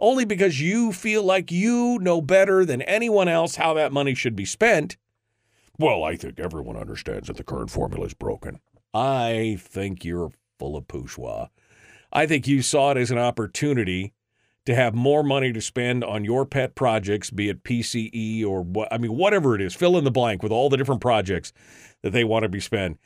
only 0.00 0.24
because 0.24 0.60
you 0.60 0.92
feel 0.92 1.22
like 1.22 1.50
you 1.50 1.98
know 2.00 2.20
better 2.20 2.64
than 2.64 2.82
anyone 2.82 3.28
else 3.28 3.56
how 3.56 3.74
that 3.74 3.92
money 3.92 4.14
should 4.14 4.36
be 4.36 4.44
spent. 4.44 4.96
Well, 5.78 6.02
I 6.02 6.16
think 6.16 6.40
everyone 6.40 6.76
understands 6.76 7.28
that 7.28 7.36
the 7.36 7.44
current 7.44 7.70
formula 7.70 8.06
is 8.06 8.14
broken. 8.14 8.60
I 8.92 9.58
think 9.60 10.04
you're 10.04 10.32
full 10.58 10.76
of 10.76 10.88
bourgeois. 10.88 11.48
I 12.12 12.26
think 12.26 12.46
you 12.46 12.62
saw 12.62 12.92
it 12.92 12.96
as 12.96 13.10
an 13.10 13.18
opportunity 13.18 14.14
to 14.66 14.74
have 14.74 14.94
more 14.94 15.22
money 15.22 15.52
to 15.52 15.60
spend 15.60 16.04
on 16.04 16.24
your 16.24 16.44
pet 16.44 16.74
projects, 16.74 17.30
be 17.30 17.48
it 17.48 17.64
PCE 17.64 18.44
or 18.44 18.62
what, 18.62 18.92
I 18.92 18.98
mean, 18.98 19.16
whatever 19.16 19.54
it 19.54 19.62
is, 19.62 19.74
fill 19.74 19.96
in 19.96 20.04
the 20.04 20.10
blank 20.10 20.42
with 20.42 20.52
all 20.52 20.68
the 20.68 20.76
different 20.76 21.00
projects 21.00 21.52
that 22.02 22.10
they 22.10 22.24
want 22.24 22.42
to 22.42 22.48
be 22.48 22.60
spent. 22.60 22.98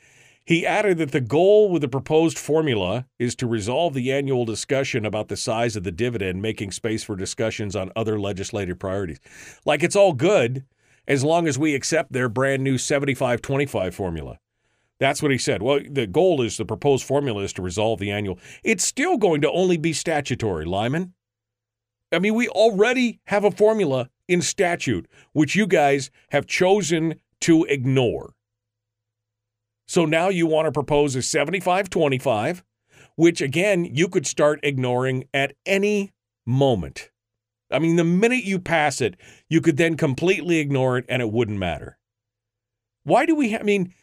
He 0.45 0.65
added 0.65 0.97
that 0.97 1.11
the 1.11 1.21
goal 1.21 1.69
with 1.69 1.81
the 1.81 1.87
proposed 1.87 2.37
formula 2.37 3.05
is 3.17 3.33
to 3.37 3.47
resolve 3.47 3.93
the 3.93 4.11
annual 4.11 4.43
discussion 4.43 5.05
about 5.05 5.29
the 5.29 5.37
size 5.37 5.77
of 5.77 5.83
the 5.83 5.91
dividend, 5.91 6.41
making 6.41 6.71
space 6.71 7.03
for 7.03 7.15
discussions 7.15 7.75
on 7.75 7.91
other 7.95 8.19
legislative 8.19 8.77
priorities. 8.77 9.19
Like 9.65 9.83
it's 9.83 9.95
all 9.95 10.13
good 10.13 10.65
as 11.07 11.23
long 11.23 11.47
as 11.47 11.57
we 11.57 11.75
accept 11.75 12.11
their 12.11 12.27
brand 12.27 12.63
new 12.63 12.77
75 12.77 13.41
25 13.41 13.95
formula. 13.95 14.39
That's 14.99 15.21
what 15.21 15.31
he 15.31 15.37
said. 15.37 15.61
Well, 15.61 15.79
the 15.89 16.07
goal 16.07 16.41
is 16.41 16.57
the 16.57 16.65
proposed 16.65 17.05
formula 17.05 17.43
is 17.43 17.53
to 17.53 17.61
resolve 17.61 17.99
the 17.99 18.11
annual. 18.11 18.37
It's 18.63 18.85
still 18.85 19.17
going 19.17 19.41
to 19.41 19.51
only 19.51 19.77
be 19.77 19.93
statutory, 19.93 20.65
Lyman. 20.65 21.13
I 22.11 22.19
mean, 22.19 22.35
we 22.35 22.47
already 22.47 23.19
have 23.25 23.43
a 23.43 23.51
formula 23.51 24.09
in 24.27 24.41
statute, 24.41 25.07
which 25.31 25.55
you 25.55 25.67
guys 25.67 26.11
have 26.29 26.45
chosen 26.45 27.15
to 27.41 27.63
ignore. 27.65 28.33
So 29.87 30.05
now 30.05 30.29
you 30.29 30.47
want 30.47 30.65
to 30.65 30.71
propose 30.71 31.15
a 31.15 31.21
75 31.21 31.89
25, 31.89 32.63
which 33.15 33.41
again, 33.41 33.85
you 33.85 34.07
could 34.07 34.25
start 34.25 34.59
ignoring 34.63 35.25
at 35.33 35.53
any 35.65 36.11
moment. 36.45 37.11
I 37.71 37.79
mean, 37.79 37.95
the 37.95 38.03
minute 38.03 38.43
you 38.43 38.59
pass 38.59 39.01
it, 39.01 39.15
you 39.49 39.59
could 39.61 39.77
then 39.77 39.97
completely 39.97 40.59
ignore 40.59 40.97
it 40.97 41.05
and 41.09 41.21
it 41.21 41.31
wouldn't 41.31 41.57
matter. 41.57 41.97
Why 43.03 43.25
do 43.25 43.35
we, 43.35 43.51
ha- 43.51 43.59
I 43.59 43.63
mean, 43.63 43.93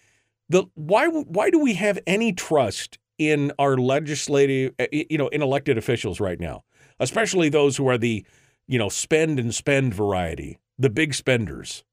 the 0.48 0.64
why 0.74 1.06
why 1.06 1.48
do 1.50 1.60
we 1.60 1.74
have 1.74 1.98
any 2.06 2.32
trust 2.32 2.98
in 3.18 3.52
our 3.58 3.76
legislative, 3.76 4.74
uh, 4.80 4.86
you 4.90 5.16
know, 5.16 5.28
in 5.28 5.42
elected 5.42 5.78
officials 5.78 6.20
right 6.20 6.40
now, 6.40 6.64
especially 6.98 7.48
those 7.48 7.76
who 7.76 7.88
are 7.88 7.98
the, 7.98 8.26
you 8.66 8.78
know, 8.78 8.88
spend 8.88 9.38
and 9.38 9.54
spend 9.54 9.94
variety, 9.94 10.58
the 10.78 10.90
big 10.90 11.14
spenders, 11.14 11.84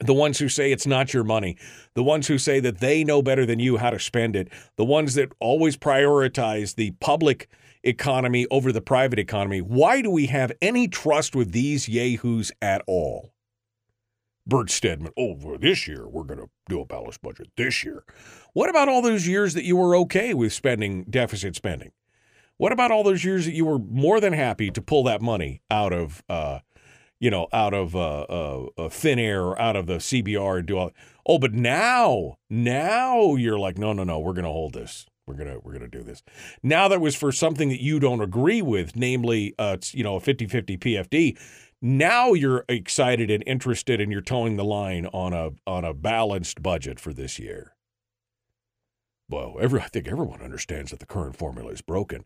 the 0.00 0.14
ones 0.14 0.38
who 0.38 0.48
say 0.48 0.70
it's 0.70 0.86
not 0.86 1.12
your 1.12 1.24
money, 1.24 1.56
the 1.94 2.02
ones 2.02 2.28
who 2.28 2.38
say 2.38 2.60
that 2.60 2.78
they 2.78 3.02
know 3.02 3.22
better 3.22 3.44
than 3.44 3.58
you 3.58 3.78
how 3.78 3.90
to 3.90 3.98
spend 3.98 4.36
it, 4.36 4.48
the 4.76 4.84
ones 4.84 5.14
that 5.14 5.32
always 5.40 5.76
prioritize 5.76 6.76
the 6.76 6.92
public 7.00 7.48
economy 7.82 8.46
over 8.50 8.72
the 8.72 8.80
private 8.80 9.18
economy. 9.18 9.60
Why 9.60 10.02
do 10.02 10.10
we 10.10 10.26
have 10.26 10.52
any 10.60 10.88
trust 10.88 11.34
with 11.34 11.52
these 11.52 11.88
yahoos 11.88 12.52
at 12.62 12.82
all? 12.86 13.32
Bert 14.46 14.70
Stedman, 14.70 15.12
oh, 15.18 15.36
for 15.36 15.58
this 15.58 15.86
year, 15.86 16.08
we're 16.08 16.24
going 16.24 16.40
to 16.40 16.48
do 16.68 16.80
a 16.80 16.86
balanced 16.86 17.20
budget 17.20 17.48
this 17.56 17.84
year. 17.84 18.04
What 18.54 18.70
about 18.70 18.88
all 18.88 19.02
those 19.02 19.26
years 19.26 19.52
that 19.54 19.64
you 19.64 19.76
were 19.76 19.94
okay 19.96 20.32
with 20.32 20.54
spending 20.54 21.04
deficit 21.04 21.54
spending? 21.54 21.92
What 22.56 22.72
about 22.72 22.90
all 22.90 23.04
those 23.04 23.24
years 23.24 23.44
that 23.44 23.52
you 23.52 23.66
were 23.66 23.78
more 23.78 24.20
than 24.20 24.32
happy 24.32 24.70
to 24.70 24.80
pull 24.80 25.04
that 25.04 25.20
money 25.20 25.60
out 25.70 25.92
of, 25.92 26.24
uh, 26.28 26.60
you 27.20 27.30
know, 27.30 27.48
out 27.52 27.74
of 27.74 27.94
uh, 27.96 28.20
uh, 28.22 28.66
uh 28.76 28.88
thin 28.88 29.18
air 29.18 29.44
or 29.44 29.60
out 29.60 29.76
of 29.76 29.86
the 29.86 29.96
CBR 29.96 30.58
and 30.58 30.66
do 30.66 30.78
all? 30.78 30.92
Oh, 31.26 31.38
but 31.38 31.52
now, 31.52 32.38
now 32.48 33.34
you're 33.34 33.58
like, 33.58 33.78
no, 33.78 33.92
no, 33.92 34.04
no, 34.04 34.18
we're 34.18 34.32
going 34.32 34.44
to 34.44 34.50
hold 34.50 34.74
this. 34.74 35.06
We're 35.26 35.34
gonna 35.34 35.58
we're 35.62 35.74
gonna 35.74 35.88
do 35.88 36.02
this. 36.02 36.22
Now 36.62 36.88
that 36.88 37.02
was 37.02 37.14
for 37.14 37.32
something 37.32 37.68
that 37.68 37.82
you 37.82 38.00
don't 38.00 38.22
agree 38.22 38.62
with, 38.62 38.96
namely, 38.96 39.54
uh, 39.58 39.76
you 39.92 40.02
know, 40.02 40.16
a 40.16 40.20
50-50 40.20 40.78
PFD 40.78 41.36
now 41.80 42.32
you're 42.32 42.64
excited 42.68 43.30
and 43.30 43.44
interested 43.46 44.00
and 44.00 44.10
you're 44.10 44.20
toeing 44.20 44.56
the 44.56 44.64
line 44.64 45.06
on 45.06 45.32
a 45.32 45.50
on 45.66 45.84
a 45.84 45.94
balanced 45.94 46.62
budget 46.62 46.98
for 46.98 47.12
this 47.12 47.38
year. 47.38 47.74
Well, 49.28 49.56
every, 49.60 49.80
I 49.80 49.88
think 49.88 50.08
everyone 50.08 50.40
understands 50.40 50.90
that 50.90 51.00
the 51.00 51.06
current 51.06 51.36
formula 51.36 51.70
is 51.70 51.82
broken. 51.82 52.24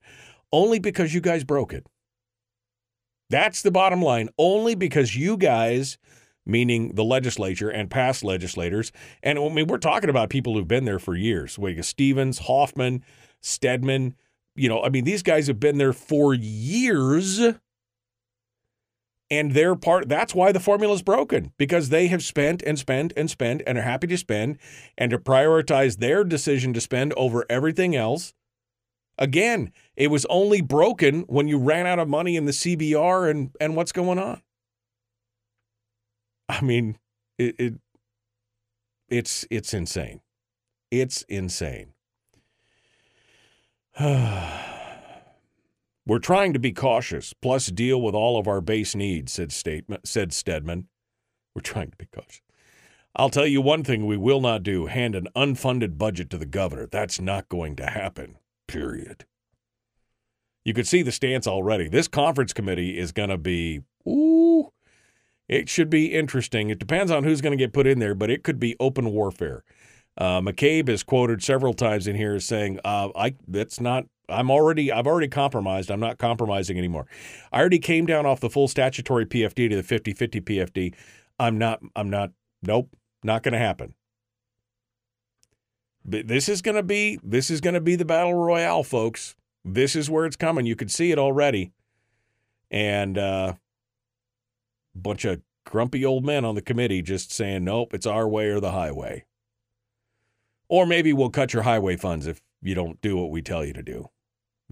Only 0.53 0.79
because 0.79 1.15
you 1.15 1.21
guys 1.21 1.43
broke 1.43 1.73
it. 1.73 1.87
That's 3.33 3.63
the 3.63 3.71
bottom 3.71 4.03
line. 4.03 4.29
Only 4.37 4.75
because 4.75 5.17
you 5.17 5.39
guys, 5.39 5.97
meaning 6.45 6.95
the 6.95 7.03
legislature 7.03 7.71
and 7.71 7.91
past 7.91 8.23
legislators, 8.23 8.93
and 9.23 9.39
I 9.39 9.49
mean 9.49 9.67
we're 9.67 9.79
talking 9.79 10.11
about 10.11 10.29
people 10.29 10.55
who've 10.55 10.69
been 10.69 10.85
there 10.85 10.99
for 10.99 11.17
years. 11.17 11.59
Wait, 11.59 11.83
Stevens, 11.83 12.41
Hoffman, 12.41 13.03
Stedman. 13.41 14.15
You 14.55 14.69
know, 14.69 14.83
I 14.83 14.91
mean 14.91 15.05
these 15.05 15.23
guys 15.23 15.47
have 15.47 15.59
been 15.59 15.79
there 15.79 15.95
for 15.95 16.35
years 16.35 17.41
and 19.31 19.53
they're 19.53 19.75
part 19.75 20.11
that's 20.11 20.35
why 20.35 20.53
the 20.53 20.61
formula 20.61 20.95
is 20.95 21.03
broken 21.03 21.53
because 21.57 21.89
they 21.89 22.09
have 22.09 22.23
spent 22.23 22.63
and 22.63 22.79
spent 22.79 23.15
and 23.17 23.31
spent 23.31 23.63
and 23.67 23.79
are 23.79 23.83
happy 23.83 24.07
to 24.07 24.19
spend 24.19 24.59
and 24.99 25.11
to 25.11 25.19
prioritize 25.19 25.97
their 25.97 26.23
decision 26.23 26.75
to 26.75 26.81
spend 26.83 27.15
over 27.15 27.47
everything 27.49 27.97
else 27.97 28.35
again 29.19 29.73
it 29.97 30.09
was 30.09 30.25
only 30.27 30.61
broken 30.61 31.23
when 31.23 31.49
you 31.49 31.59
ran 31.59 31.87
out 31.87 31.99
of 31.99 32.09
money 32.09 32.37
in 32.37 32.45
the 32.45 32.53
cbr 32.53 33.31
and 33.31 33.51
and 33.61 33.77
what's 33.77 33.93
going 33.93 34.19
on 34.19 34.43
i 36.49 36.61
mean 36.61 36.99
it, 37.39 37.55
it 37.59 37.75
it's 39.09 39.47
it's 39.51 39.75
insane 39.75 40.21
it's 40.91 41.23
insane 41.23 41.93
We're 46.05 46.19
trying 46.19 46.53
to 46.55 46.59
be 46.59 46.73
cautious, 46.73 47.33
plus 47.33 47.67
deal 47.67 48.03
with 48.03 48.15
all 48.15 48.37
of 48.37 48.49
our 48.49 48.61
base 48.61 48.95
needs, 48.95 49.33
said, 49.33 49.53
statement, 49.53 50.09
said 50.09 50.33
Stedman. 50.33 50.89
We're 51.55 51.63
trying 51.63 51.91
to 51.93 51.97
be 51.97 52.07
cautious. 52.07 52.41
I'll 53.15 53.31
tell 53.31 53.47
you 53.47 53.61
one 53.61 53.85
thing 53.85 54.07
we 54.07 54.17
will 54.17 54.41
not 54.41 54.63
do 54.63 54.87
hand 54.87 55.15
an 55.15 55.29
unfunded 55.37 55.99
budget 55.99 56.29
to 56.31 56.39
the 56.39 56.47
governor. 56.47 56.89
That's 56.91 57.21
not 57.21 57.49
going 57.49 57.77
to 57.77 57.87
happen, 57.87 58.39
period. 58.67 59.27
You 60.65 60.75
could 60.75 60.87
see 60.87 61.03
the 61.03 61.13
stance 61.13 61.47
already. 61.47 61.89
This 61.89 62.09
conference 62.09 62.53
committee 62.53 62.99
is 62.99 63.13
going 63.13 63.31
to 63.31 63.39
be, 63.39 63.83
ooh, 64.07 64.73
it 65.49 65.69
should 65.69 65.91
be 65.91 66.13
interesting. 66.13 66.71
It 66.71 66.79
depends 66.79 67.11
on 67.11 67.25
who's 67.25 67.41
going 67.41 67.57
to 67.57 67.63
get 67.63 67.73
put 67.73 67.87
in 67.87 67.99
there, 67.99 68.15
but 68.15 68.31
it 68.31 68.45
could 68.45 68.61
be 68.61 68.77
open 68.79 69.13
warfare. 69.13 69.65
Uh, 70.17 70.41
McCabe 70.41 70.89
is 70.89 71.03
quoted 71.03 71.43
several 71.43 71.73
times 71.73 72.07
in 72.07 72.17
here 72.17 72.35
as 72.35 72.45
saying, 72.45 72.79
uh, 72.85 73.09
"I 73.17 73.35
that's 73.49 73.81
not 73.81 74.07
I'm 74.29 74.51
already 74.51 74.93
I've 74.93 75.07
already 75.07 75.29
compromised. 75.29 75.91
I'm 75.91 76.01
not 76.01 76.19
compromising 76.19 76.79
anymore. 76.79 77.07
I 77.53 77.61
already 77.61 77.79
came 77.79 78.07
down 78.07 78.27
off 78.27 78.41
the 78.41 78.51
full 78.51 78.69
statutory 78.69 79.27
PFD 79.27 79.71
to 79.71 79.77
the 79.81 79.83
50-50 79.83 80.43
PFD. 80.43 80.95
I'm 81.39 81.59
not 81.59 81.81
I'm 81.97 82.11
not 82.11 82.33
nope, 82.63 82.95
not 83.23 83.43
going 83.43 83.53
to 83.53 83.59
happen. 83.59 83.95
But 86.05 86.29
this 86.29 86.49
is 86.49 86.63
going 86.63 86.77
to 86.77 86.83
be 86.83 87.19
this 87.23 87.51
is 87.51 87.61
going 87.61 87.75
to 87.75 87.81
be 87.81 87.97
the 87.97 88.05
battle 88.05 88.35
royale, 88.35 88.83
folks. 88.83 89.37
This 89.65 89.95
is 89.97 90.11
where 90.11 90.27
it's 90.27 90.37
coming. 90.37 90.67
You 90.67 90.77
could 90.77 90.91
see 90.91 91.13
it 91.13 91.19
already. 91.19 91.73
And 92.71 93.19
uh 93.19 93.55
bunch 94.95 95.25
of 95.25 95.41
grumpy 95.65 96.05
old 96.05 96.25
men 96.25 96.45
on 96.45 96.55
the 96.55 96.63
committee 96.63 97.03
just 97.03 97.33
saying, 97.33 97.65
"Nope, 97.65 97.95
it's 97.95 98.07
our 98.07 98.29
way 98.29 98.49
or 98.49 98.61
the 98.61 98.73
highway." 98.73 99.25
Or 100.69 100.87
maybe 100.87 101.13
we'll 101.13 101.31
cut 101.31 101.53
your 101.53 101.63
highway 101.63 101.97
funds 101.97 102.27
if 102.27 102.41
you 102.63 102.75
don't 102.75 103.01
do 103.01 103.17
what 103.17 103.31
we 103.31 103.43
tell 103.43 103.65
you 103.65 103.75
to 103.75 103.83
do. 103.83 104.09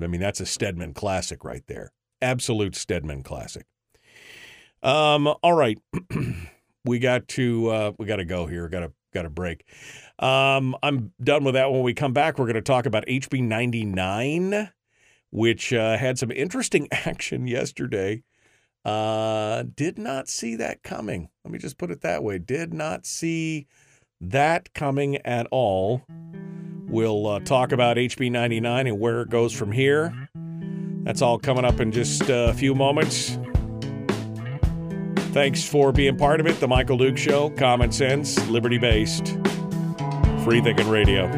I 0.00 0.07
mean, 0.07 0.20
that's 0.20 0.40
a 0.40 0.46
Stedman 0.46 0.94
classic 0.94 1.44
right 1.44 1.62
there. 1.66 1.92
Absolute 2.22 2.74
Stedman 2.74 3.22
classic. 3.22 3.66
Um, 4.83 5.26
all 5.42 5.53
right. 5.53 5.79
we 6.85 6.98
got 6.98 7.29
to 7.29 7.68
uh, 7.68 7.92
we 7.98 8.07
got 8.07 8.16
to 8.16 8.24
go 8.24 8.46
here. 8.46 8.68
Got 8.68 8.81
to 8.81 8.92
got 9.12 9.22
to 9.22 9.31
break. 9.31 9.64
Um, 10.18 10.76
I'm 10.83 11.12
done 11.22 11.44
with 11.44 11.55
that. 11.55 11.70
When 11.70 11.83
we 11.83 11.94
come 11.94 12.12
back, 12.12 12.38
we're 12.38 12.46
going 12.46 12.55
to 12.55 12.62
talk 12.62 12.87
about 12.87 13.07
HB 13.07 13.42
99, 13.42 14.70
which 15.30 15.72
uh, 15.72 15.96
had 15.96 16.18
some 16.18 16.30
interesting 16.30 16.88
action 16.92 17.46
yesterday. 17.46 18.22
Uh, 18.84 19.64
did 19.74 19.98
not 19.98 20.28
see 20.28 20.56
that 20.56 20.82
coming. 20.82 21.28
Let 21.44 21.52
me 21.52 21.58
just 21.58 21.78
put 21.78 21.90
it 21.90 22.00
that 22.00 22.22
way. 22.22 22.38
Did 22.38 22.72
not 22.72 23.06
see 23.06 23.66
that 24.20 24.72
coming 24.72 25.16
at 25.18 25.46
all. 25.50 26.02
We'll 26.88 27.26
uh, 27.26 27.40
talk 27.40 27.72
about 27.72 27.96
HB 27.98 28.32
99 28.32 28.86
and 28.86 28.98
where 28.98 29.20
it 29.22 29.28
goes 29.28 29.52
from 29.52 29.70
here. 29.70 30.28
That's 31.04 31.22
all 31.22 31.38
coming 31.38 31.64
up 31.64 31.80
in 31.80 31.92
just 31.92 32.22
a 32.28 32.52
few 32.54 32.74
moments. 32.74 33.38
Thanks 35.32 35.66
for 35.66 35.92
being 35.92 36.16
part 36.16 36.40
of 36.40 36.46
it. 36.46 36.58
The 36.58 36.66
Michael 36.66 36.98
Duke 36.98 37.16
Show, 37.16 37.50
common 37.50 37.92
sense, 37.92 38.44
liberty 38.48 38.78
based, 38.78 39.28
free 40.42 40.60
thinking 40.60 40.88
radio. 40.88 41.28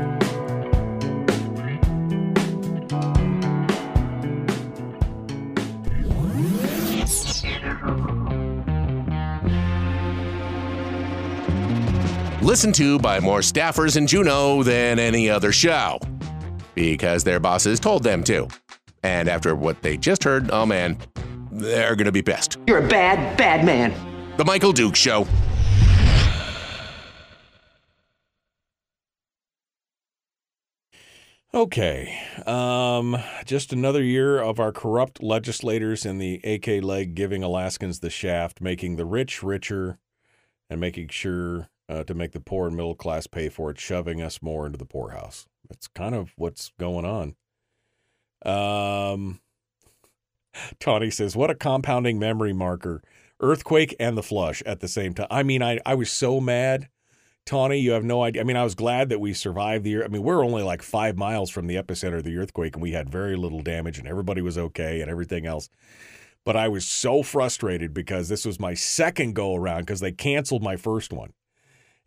Listened 12.53 12.75
to 12.75 12.99
by 12.99 13.19
more 13.19 13.39
staffers 13.39 13.97
in 13.97 14.07
Juneau 14.07 14.63
than 14.63 14.99
any 14.99 15.31
other 15.31 15.53
show. 15.53 15.99
Because 16.75 17.25
their 17.25 17.41
bosses 17.41 17.81
told 17.81 18.03
them 18.03 18.23
to. 18.25 18.47
And 19.03 19.27
after 19.27 19.57
what 19.57 19.81
they 19.81 19.97
just 19.97 20.23
heard, 20.23 20.51
oh 20.51 20.67
man, 20.67 20.99
they're 21.51 21.97
gonna 21.97 22.13
be 22.13 22.21
pissed. 22.21 22.59
You're 22.67 22.85
a 22.85 22.89
bad, 22.89 23.39
bad 23.39 23.65
man. 23.65 23.95
The 24.37 24.45
Michael 24.45 24.73
Duke 24.75 24.97
Show. 24.97 25.27
Okay. 31.55 32.19
Um, 32.45 33.17
just 33.47 33.73
another 33.73 34.03
year 34.03 34.39
of 34.39 34.61
our 34.61 34.73
corrupt 34.73 35.23
legislators 35.23 36.05
in 36.05 36.19
the 36.19 36.35
AK 36.45 36.85
leg 36.85 37.15
giving 37.15 37.43
Alaskans 37.43 38.01
the 38.01 38.11
shaft, 38.11 38.61
making 38.61 38.97
the 38.97 39.07
rich 39.07 39.43
richer 39.43 39.99
and 40.69 40.79
making 40.79 41.09
sure 41.09 41.71
uh, 41.93 42.05
to 42.05 42.15
make 42.15 42.33
the 42.33 42.41
poor 42.41 42.67
and 42.67 42.77
middle 42.77 42.95
class 42.95 43.27
pay 43.27 43.49
for 43.49 43.71
it, 43.71 43.79
shoving 43.79 44.23
us 44.23 44.41
more 44.41 44.65
into 44.65 44.79
the 44.79 44.87
poorhouse. 44.87 45.47
That's 45.69 45.89
kind 45.89 46.15
of 46.15 46.33
what's 46.37 46.73
going 46.79 47.05
on. 47.05 47.35
Um, 48.45 49.41
Tawny 50.81 51.11
says, 51.11 51.37
"What 51.37 51.51
a 51.51 51.55
compounding 51.55 52.19
memory 52.19 52.53
marker! 52.53 53.03
Earthquake 53.41 53.95
and 54.01 54.17
the 54.17 54.23
flush 54.23 54.63
at 54.65 54.81
the 54.81 54.89
same 54.89 55.15
time. 55.15 55.27
I 55.31 55.43
mean, 55.43 55.63
I 55.63 55.79
I 55.85 55.95
was 55.95 56.11
so 56.11 56.41
mad." 56.41 56.89
Tawny, 57.45 57.79
you 57.79 57.91
have 57.91 58.05
no 58.05 58.23
idea. 58.23 58.41
I 58.41 58.45
mean, 58.45 58.57
I 58.57 58.63
was 58.63 58.77
glad 58.77 59.09
that 59.09 59.21
we 59.21 59.35
survived 59.35 59.85
the. 59.85 60.05
I 60.05 60.09
mean, 60.09 60.23
we're 60.23 60.45
only 60.45 60.63
like 60.63 60.81
five 60.81 61.17
miles 61.17 61.51
from 61.51 61.67
the 61.67 61.75
epicenter 61.75 62.19
of 62.19 62.25
the 62.25 62.37
earthquake, 62.39 62.77
and 62.77 62.83
we 62.83 62.93
had 62.93 63.11
very 63.11 63.37
little 63.37 63.61
damage, 63.61 63.99
and 63.99 64.07
everybody 64.07 64.41
was 64.41 64.57
okay, 64.57 65.01
and 65.01 65.11
everything 65.11 65.45
else. 65.45 65.69
But 66.45 66.57
I 66.57 66.69
was 66.69 66.87
so 66.87 67.23
frustrated 67.23 67.93
because 67.93 68.29
this 68.29 68.45
was 68.45 68.61
my 68.61 68.75
second 68.75 69.35
go 69.35 69.55
around 69.57 69.83
because 69.83 70.01
they 70.01 70.13
canceled 70.13 70.63
my 70.63 70.77
first 70.77 71.13
one 71.13 71.33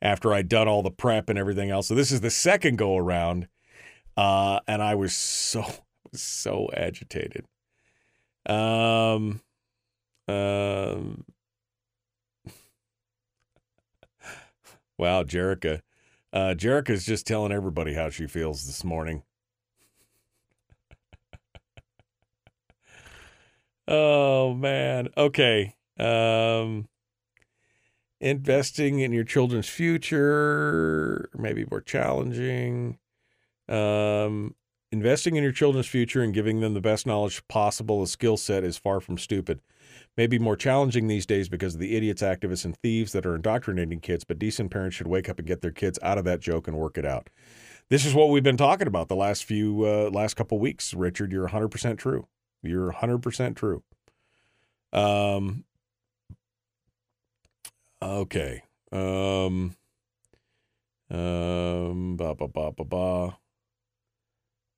after 0.02 0.34
I'd 0.34 0.50
done 0.50 0.68
all 0.68 0.84
the 0.84 0.92
prep 0.92 1.30
and 1.30 1.40
everything 1.40 1.70
else. 1.70 1.88
So 1.88 1.96
this 1.96 2.12
is 2.12 2.22
the 2.22 2.30
second 2.30 2.78
go 2.78 2.98
around, 2.98 3.48
uh, 4.18 4.60
and 4.68 4.82
I 4.82 4.96
was 4.96 5.16
so 5.16 5.66
so 6.14 6.70
agitated. 6.74 7.46
Um, 8.46 9.42
um, 10.28 11.26
wow, 14.98 15.24
Jerica. 15.24 15.82
Uh, 16.32 16.54
Jerica's 16.56 17.06
just 17.06 17.26
telling 17.26 17.52
everybody 17.52 17.94
how 17.94 18.10
she 18.10 18.28
feels 18.28 18.66
this 18.66 18.84
morning. 18.84 19.24
oh 23.88 24.54
man. 24.54 25.08
Okay. 25.18 25.76
Um, 25.98 26.88
investing 28.26 29.00
in 29.00 29.14
your 29.14 29.24
children's 29.24 29.70
future, 29.70 31.30
maybe 31.38 31.64
more 31.70 31.80
challenging. 31.80 32.98
Um, 33.70 34.56
investing 34.92 35.36
in 35.36 35.44
your 35.44 35.52
children's 35.52 35.86
future 35.86 36.24
and 36.24 36.34
giving 36.34 36.60
them 36.60 36.74
the 36.74 36.82
best 36.82 37.06
knowledge 37.06 37.48
possible, 37.48 38.02
a 38.02 38.08
skill 38.08 38.36
set 38.36 38.64
is 38.64 38.78
far 38.78 39.00
from 39.00 39.20
stupid. 39.20 39.62
Maybe 40.18 40.40
more 40.40 40.56
challenging 40.56 41.08
these 41.08 41.28
days 41.28 41.50
because 41.50 41.76
of 41.76 41.80
the 41.80 41.96
idiots, 41.96 42.24
activists, 42.24 42.66
and 42.66 42.76
thieves 42.76 43.12
that 43.12 43.28
are 43.28 43.36
indoctrinating 43.36 44.00
kids, 44.00 44.24
but 44.24 44.40
decent 44.40 44.72
parents 44.72 44.96
should 44.96 45.08
wake 45.08 45.30
up 45.30 45.38
and 45.38 45.48
get 45.48 45.62
their 45.62 45.72
kids 45.72 46.00
out 46.02 46.18
of 46.18 46.26
that 46.26 46.40
joke 46.40 46.68
and 46.68 46.78
work 46.78 46.98
it 46.98 47.06
out. 47.06 47.30
This 47.90 48.06
is 48.06 48.16
what 48.16 48.30
we've 48.32 48.42
been 48.42 48.58
talking 48.58 48.88
about 48.88 49.08
the 49.08 49.16
last 49.16 49.44
few 49.44 49.86
uh, 49.86 50.10
last 50.12 50.34
couple 50.34 50.58
weeks, 50.58 50.96
Richard. 50.96 51.32
You're 51.32 51.50
100% 51.50 52.00
true. 52.00 52.28
You're 52.64 52.92
100% 52.92 53.56
true. 53.56 53.84
Um, 54.92 55.66
Okay. 58.06 58.62
Um. 58.92 59.76
Um. 61.10 62.16
Ba 62.18 62.36
ba 62.36 62.48
ba 62.48 62.72
ba 62.72 62.84
ba. 62.84 63.38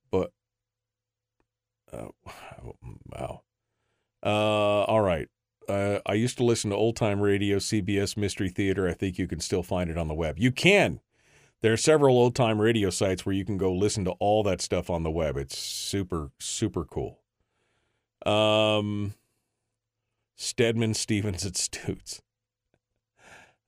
But. 0.10 0.32
Uh, 1.92 2.08
wow. 3.12 3.42
Uh. 4.24 4.84
All 4.86 5.02
right. 5.02 5.28
Uh, 5.68 6.00
I 6.06 6.14
used 6.14 6.38
to 6.38 6.46
listen 6.46 6.70
to 6.70 6.78
old 6.78 6.96
time 6.96 7.20
radio, 7.20 7.58
CBS 7.58 8.16
Mystery 8.16 8.50
Theater. 8.50 8.88
I 8.88 8.94
think 8.94 9.18
you 9.18 9.28
can 9.28 9.42
still 9.42 9.64
find 9.64 9.90
it 9.90 9.98
on 9.98 10.08
the 10.08 10.14
web. 10.14 10.40
You 10.40 10.52
can. 10.52 11.02
There 11.62 11.74
are 11.74 11.78
several 11.78 12.18
old 12.18 12.36
time 12.36 12.62
radio 12.62 12.90
sites 12.90 13.26
where 13.26 13.36
you 13.36 13.44
can 13.44 13.58
go 13.58 13.74
listen 13.74 14.06
to 14.06 14.12
all 14.12 14.44
that 14.44 14.62
stuff 14.62 14.90
on 14.90 15.04
the 15.04 15.12
web. 15.12 15.36
It's 15.36 15.58
super, 15.58 16.32
super 16.40 16.86
cool. 16.86 17.20
Um, 18.26 19.16
Stedman, 20.38 20.94
Stevens, 20.94 21.44
and 21.44 21.56
Stutes. 21.56 22.22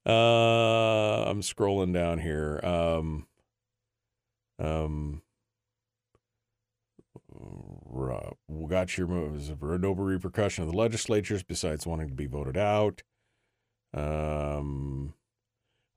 Uh, 0.10 1.26
I'm 1.30 1.41
scrolling 1.41 1.93
down 1.93 2.18
here. 2.18 2.60
Um, 2.64 3.28
um, 4.57 5.22
got 8.70 8.97
your 8.97 9.07
moves. 9.07 9.51
No 9.62 9.91
repercussion 9.91 10.64
of 10.64 10.72
the 10.72 10.78
legislatures 10.78 11.43
besides 11.43 11.86
wanting 11.86 12.07
to 12.07 12.16
be 12.16 12.28
voted 12.28 12.55
out. 12.55 13.03
Um, 13.93 15.14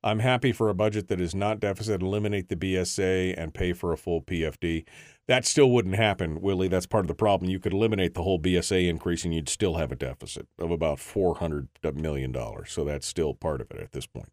I'm 0.05 0.19
happy 0.19 0.51
for 0.51 0.69
a 0.69 0.75
budget 0.75 1.09
that 1.09 1.21
is 1.21 1.35
not 1.35 1.61
deficit, 1.61 2.03
eliminate 2.03 2.49
the 2.49 2.57
BSA, 2.57 3.35
and 3.39 3.55
pay 3.55 3.73
for 3.73 3.93
a 3.93 3.97
full 3.97 4.21
PFD. 4.21 4.85
That 5.29 5.47
still 5.47 5.71
wouldn't 5.71 5.95
happen, 5.95 6.41
Willie. 6.41 6.67
That's 6.67 6.87
part 6.87 7.05
of 7.05 7.09
the 7.09 7.15
problem. 7.15 7.49
You 7.51 7.61
could 7.61 7.73
eliminate 7.73 8.15
the 8.15 8.25
whole 8.25 8.41
BSA 8.41 8.89
increase 8.89 9.25
and 9.25 9.33
you'd 9.33 9.49
still 9.49 9.75
have 9.75 9.93
a 9.93 9.97
deficit 9.97 10.49
of 10.59 10.73
about 10.73 10.99
$400 10.99 11.95
million. 11.95 12.35
So 12.67 12.85
that's 12.85 13.07
still 13.07 13.33
part 13.33 13.61
of 13.61 13.71
it 13.71 13.79
at 13.79 13.93
this 13.93 14.07
point. 14.07 14.33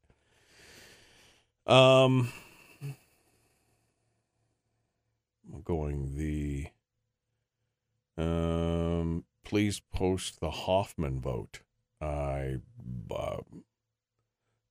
Um, 1.68 2.34
going 5.64 6.16
the. 6.16 6.68
Um, 8.18 9.24
please 9.46 9.80
post 9.94 10.40
the 10.40 10.52
Hoffman 10.52 11.22
vote. 11.22 11.62
I. 12.02 12.58
Uh, 13.12 13.38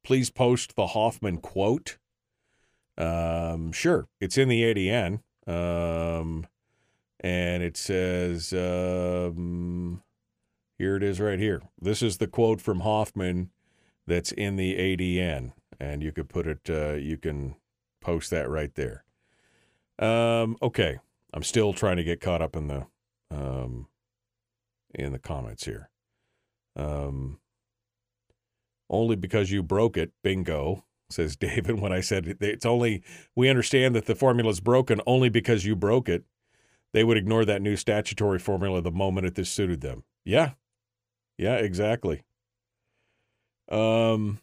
please 0.09 0.31
post 0.31 0.75
the 0.75 0.87
Hoffman 0.87 1.37
quote. 1.37 1.99
Um, 2.97 3.73
sure, 3.73 4.09
it's 4.23 4.39
in 4.39 4.49
the 4.49 4.63
ADN. 4.63 5.21
Um, 5.47 6.47
and 7.21 7.63
it 7.63 7.77
says, 7.77 8.55
um, 8.55 10.03
here 10.79 10.97
it 10.97 11.03
is 11.03 11.21
right 11.21 11.39
here. 11.39 11.61
This 11.79 12.03
is 12.03 12.17
the 12.17 12.27
quote 12.27 12.63
from 12.63 12.81
Hoffman 12.81 13.51
that's 14.07 14.33
in 14.33 14.57
the 14.57 14.77
ADN. 14.77 15.53
And 15.79 16.03
you 16.03 16.11
could 16.11 16.31
put 16.31 16.47
it, 16.47 16.71
uh, 16.71 16.95
you 16.95 17.19
can 17.19 17.57
post 18.01 18.31
that 18.31 18.49
right 18.49 18.75
there. 18.77 19.05
Um, 19.99 20.57
okay. 20.63 21.01
I'm 21.35 21.43
still 21.43 21.75
trying 21.75 21.99
to 21.99 22.05
get 22.05 22.23
caught 22.23 22.41
up 22.41 22.57
in 22.57 22.69
the, 22.69 22.87
um, 23.31 23.89
in 24.95 25.13
the 25.13 25.19
comments 25.19 25.67
here. 25.67 25.91
Um, 26.77 27.41
only 28.91 29.17
because 29.17 29.51
you 29.51 29.63
broke 29.63 29.97
it, 29.97 30.13
bingo 30.23 30.85
says 31.11 31.37
David, 31.41 31.81
when 31.81 31.93
I 31.93 32.01
said 32.01 32.37
it's 32.41 32.67
only, 32.67 33.03
we 33.35 33.49
understand 33.49 33.95
that 33.95 34.07
the 34.07 34.15
formula 34.15 34.51
is 34.51 34.61
broken 34.61 35.01
only 35.07 35.29
because 35.29 35.65
you 35.65 35.77
broke 35.77 36.09
it. 36.09 36.25
They 36.93 37.05
would 37.05 37.17
ignore 37.17 37.45
that 37.45 37.63
new 37.63 37.77
statutory 37.77 38.39
formula 38.39 38.81
the 38.81 38.91
moment 38.91 39.27
it 39.27 39.35
this 39.35 39.51
suited 39.51 39.81
them. 39.83 40.05
Yeah. 40.25 40.53
Yeah, 41.37 41.57
exactly. 41.57 42.23
Um, 43.71 44.41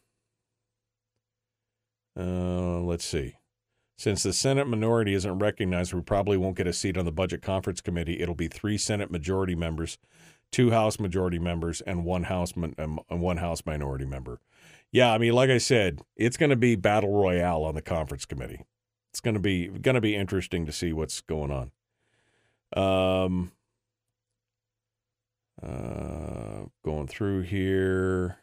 uh, 2.18 2.80
let's 2.82 3.06
see. 3.06 3.36
Since 3.98 4.24
the 4.24 4.34
Senate 4.34 4.68
minority 4.68 5.14
isn't 5.14 5.40
recognized, 5.40 5.94
we 5.94 6.02
probably 6.02 6.38
won't 6.38 6.58
get 6.58 6.68
a 6.68 6.74
seat 6.74 6.98
on 6.98 7.06
the 7.06 7.12
Budget 7.12 7.42
Conference 7.42 7.82
Committee. 7.82 8.22
It'll 8.22 8.36
be 8.36 8.48
three 8.48 8.78
Senate 8.78 9.10
majority 9.10 9.56
members, 9.56 9.98
two 10.56 10.72
House 10.72 11.02
majority 11.02 11.38
members, 11.38 11.82
and 11.82 12.06
one 12.06 12.24
House 12.24 12.54
and 12.56 13.02
one 13.10 13.36
House 13.36 13.64
minority 13.66 14.06
member. 14.06 14.40
Yeah, 14.90 15.12
I 15.12 15.18
mean, 15.18 15.34
like 15.34 15.50
I 15.50 15.58
said, 15.58 16.00
it's 16.16 16.38
going 16.38 16.50
to 16.50 16.56
be 16.56 16.78
battle 16.78 17.12
royale 17.12 17.64
on 17.64 17.76
the 17.76 17.82
conference 17.82 18.26
committee. 18.26 18.64
It's 19.12 19.20
going 19.20 19.34
to 19.34 19.42
be 19.42 19.68
going 19.68 19.96
to 19.96 20.02
be 20.02 20.16
interesting 20.16 20.66
to 20.66 20.72
see 20.72 20.94
what's 20.94 21.20
going 21.20 21.52
on. 21.52 21.72
Um, 22.74 23.52
uh, 25.62 26.68
going 26.86 27.08
through 27.08 27.42
here. 27.42 28.38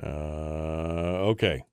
Uh, 0.00 0.06
okay. 0.06 1.64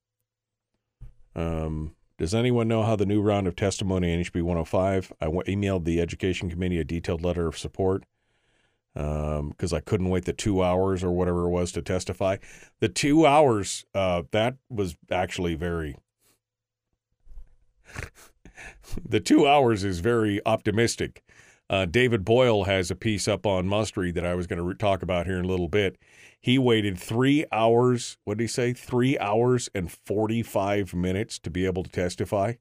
Um, 1.35 1.93
does 2.17 2.33
anyone 2.33 2.67
know 2.67 2.81
how 2.81 2.95
the 2.95 3.05
new 3.05 3.21
round 3.21 3.45
of 3.45 3.55
testimony 3.55 4.11
in 4.11 4.21
HB 4.21 4.41
105? 4.41 5.13
I 5.21 5.27
emailed 5.27 5.83
the 5.83 6.01
Education 6.01 6.49
Committee 6.49 6.79
a 6.79 6.83
detailed 6.83 7.23
letter 7.23 7.45
of 7.45 7.59
support 7.59 8.03
because 8.97 9.73
um, 9.73 9.77
I 9.77 9.79
couldn't 9.79 10.09
wait 10.09 10.25
the 10.25 10.33
two 10.33 10.63
hours 10.63 11.03
or 11.03 11.11
whatever 11.11 11.45
it 11.45 11.49
was 11.49 11.71
to 11.73 11.83
testify. 11.83 12.37
The 12.79 12.89
two 12.89 13.27
hours, 13.27 13.85
uh, 13.93 14.23
that 14.31 14.55
was 14.69 14.95
actually 15.11 15.53
very. 15.53 15.95
the 19.07 19.19
two 19.19 19.47
hours 19.47 19.83
is 19.83 19.99
very 19.99 20.41
optimistic. 20.47 21.23
Uh, 21.69 21.85
David 21.85 22.25
Boyle 22.25 22.63
has 22.63 22.89
a 22.89 22.95
piece 22.95 23.27
up 23.27 23.45
on 23.45 23.67
Must 23.67 23.95
Read 23.97 24.15
that 24.15 24.25
I 24.25 24.33
was 24.33 24.47
going 24.47 24.57
to 24.57 24.63
re- 24.63 24.75
talk 24.75 25.03
about 25.03 25.27
here 25.27 25.37
in 25.37 25.45
a 25.45 25.49
little 25.49 25.67
bit. 25.67 25.97
He 26.39 26.57
waited 26.57 26.97
three 26.97 27.45
hours, 27.51 28.17
what 28.23 28.37
did 28.37 28.45
he 28.45 28.47
say? 28.47 28.73
Three 28.73 29.17
hours 29.19 29.69
and 29.75 29.91
45 29.91 30.95
minutes 30.95 31.37
to 31.39 31.51
be 31.51 31.65
able 31.65 31.83
to 31.83 31.89
testify. 31.89 32.53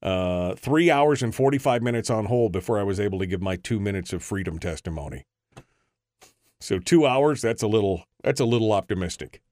Uh, 0.00 0.54
three 0.54 0.90
hours 0.90 1.22
and 1.22 1.34
45 1.34 1.82
minutes 1.82 2.08
on 2.08 2.26
hold 2.26 2.52
before 2.52 2.78
I 2.78 2.82
was 2.82 3.00
able 3.00 3.18
to 3.18 3.26
give 3.26 3.42
my 3.42 3.56
two 3.56 3.80
minutes 3.80 4.12
of 4.12 4.22
freedom 4.22 4.58
testimony. 4.58 5.24
So 6.64 6.78
two 6.78 7.04
hours, 7.06 7.42
that's 7.42 7.62
a 7.62 7.66
little 7.66 8.04
that's 8.22 8.40
a 8.40 8.46
little 8.46 8.72
optimistic. 8.72 9.42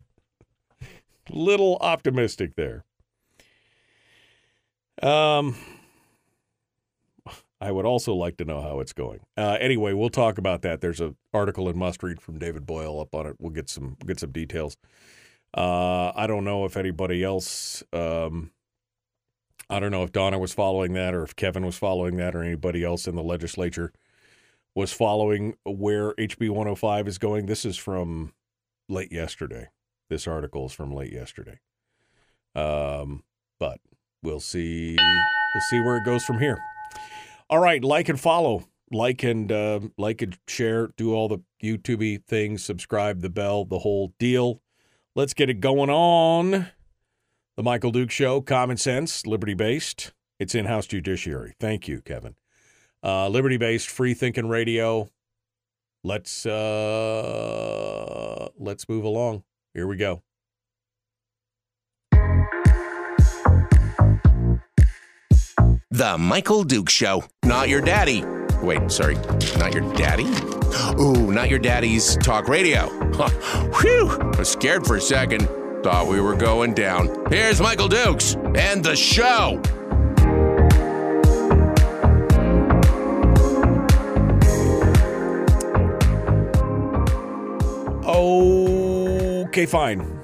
Little 1.29 1.77
optimistic 1.83 2.55
there. 2.57 2.85
Um 5.03 5.55
I 7.61 7.71
would 7.71 7.85
also 7.85 8.15
like 8.15 8.39
to 8.39 8.47
know 8.47 8.63
how 8.63 8.81
it's 8.81 8.95
going. 8.95 9.21
Uh, 9.37 9.59
anyway, 9.61 9.93
we'll 9.93 10.09
talk 10.09 10.39
about 10.39 10.63
that. 10.63 10.81
There's 10.81 11.01
an 11.01 11.15
article 11.35 11.69
in 11.69 11.79
Must 11.79 12.03
Read 12.03 12.21
from 12.21 12.39
David 12.39 12.65
Boyle 12.65 12.99
up 12.99 13.15
on 13.15 13.27
it. 13.27 13.37
We'll 13.39 13.53
get 13.53 13.69
some 13.69 13.99
get 14.07 14.19
some 14.19 14.33
details. 14.33 14.79
Uh, 15.55 16.13
I 16.17 16.27
don't 16.27 16.45
know 16.45 16.65
if 16.65 16.79
anybody 16.79 17.23
else. 17.23 17.85
Um, 17.93 18.53
I 19.69 19.81
don't 19.81 19.91
know 19.91 20.03
if 20.03 20.13
Donna 20.13 20.39
was 20.39 20.55
following 20.55 20.95
that, 20.95 21.15
or 21.15 21.23
if 21.25 21.37
Kevin 21.37 21.67
was 21.67 21.77
following 21.77 22.17
that, 22.17 22.35
or 22.35 22.43
anybody 22.43 22.83
else 22.83 23.07
in 23.07 23.17
the 23.17 23.23
legislature 23.23 23.93
was 24.75 24.93
following 24.93 25.55
where 25.65 26.15
HB 26.15 26.49
105 26.49 27.09
is 27.09 27.19
going. 27.19 27.47
This 27.47 27.65
is 27.65 27.77
from 27.77 28.33
late 28.89 29.13
yesterday. 29.13 29.69
This 30.09 30.27
article 30.27 30.67
is 30.67 30.73
from 30.73 30.93
late 30.93 31.13
yesterday. 31.13 31.61
Um, 32.55 33.25
but 33.59 33.81
we'll 34.23 34.41
see. 34.41 34.97
We'll 34.99 35.63
see 35.71 35.81
where 35.81 35.97
it 35.97 36.05
goes 36.05 36.25
from 36.25 36.39
here. 36.39 36.59
All 37.51 37.59
right, 37.59 37.83
like 37.85 38.09
and 38.09 38.19
follow, 38.19 38.65
like 38.91 39.23
and 39.23 39.53
uh, 39.53 39.81
like 39.99 40.23
and 40.23 40.39
share, 40.49 40.89
do 40.97 41.15
all 41.15 41.29
the 41.29 41.39
YouTubey 41.63 42.25
things, 42.25 42.65
subscribe, 42.65 43.21
the 43.21 43.31
bell, 43.31 43.65
the 43.65 43.81
whole 43.81 44.15
deal. 44.19 44.63
Let's 45.15 45.35
get 45.35 45.51
it 45.51 45.61
going 45.61 45.91
on. 45.91 46.69
The 47.57 47.63
Michael 47.63 47.91
Duke 47.91 48.11
Show, 48.11 48.41
common 48.41 48.79
sense, 48.79 49.27
liberty 49.27 49.53
based. 49.53 50.13
It's 50.39 50.55
in 50.55 50.65
house 50.65 50.87
judiciary. 50.87 51.55
Thank 51.61 51.87
you, 51.87 52.01
Kevin. 52.01 52.35
Uh, 53.05 53.29
liberty 53.29 53.57
based, 53.57 53.89
free 53.89 54.15
thinking 54.15 54.49
radio. 54.49 55.09
Let's 56.05 56.47
uh, 56.47 58.49
let's 58.59 58.89
move 58.89 59.05
along. 59.05 59.43
Here 59.75 59.87
we 59.87 59.97
go. 59.97 60.23
The 65.91 66.17
Michael 66.19 66.65
Duke 66.65 66.89
Show. 66.89 67.25
Not 67.45 67.69
your 67.69 67.81
daddy. 67.81 68.25
Wait, 68.63 68.91
sorry. 68.91 69.15
Not 69.59 69.75
your 69.75 69.93
daddy? 69.95 70.25
Ooh, 70.99 71.31
not 71.31 71.51
your 71.51 71.59
daddy's 71.59 72.17
talk 72.17 72.49
radio. 72.49 72.87
Whew. 73.81 74.09
I 74.09 74.39
was 74.39 74.51
scared 74.51 74.87
for 74.87 74.97
a 74.97 75.01
second. 75.01 75.49
Thought 75.83 76.09
we 76.09 76.21
were 76.21 76.35
going 76.35 76.75
down. 76.75 77.27
Here's 77.31 77.61
Michael 77.61 77.89
Dukes 77.89 78.37
and 78.55 78.83
the 78.83 78.97
show. 78.97 79.61
Okay, 88.23 89.67
fine. 89.67 90.21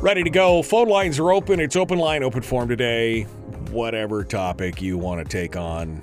Ready 0.00 0.22
to 0.22 0.30
go. 0.30 0.62
Phone 0.62 0.88
lines 0.88 1.18
are 1.18 1.30
open. 1.30 1.60
It's 1.60 1.76
open 1.76 1.98
line, 1.98 2.22
open 2.22 2.40
form 2.40 2.70
today. 2.70 3.24
Whatever 3.70 4.24
topic 4.24 4.80
you 4.80 4.96
want 4.96 5.22
to 5.22 5.30
take 5.30 5.56
on, 5.56 6.02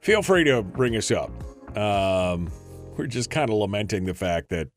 feel 0.00 0.22
free 0.22 0.44
to 0.44 0.62
bring 0.62 0.96
us 0.96 1.10
up. 1.10 1.30
Um, 1.76 2.50
we're 2.96 3.06
just 3.06 3.28
kind 3.28 3.50
of 3.50 3.56
lamenting 3.56 4.06
the 4.06 4.14
fact 4.14 4.48
that, 4.48 4.68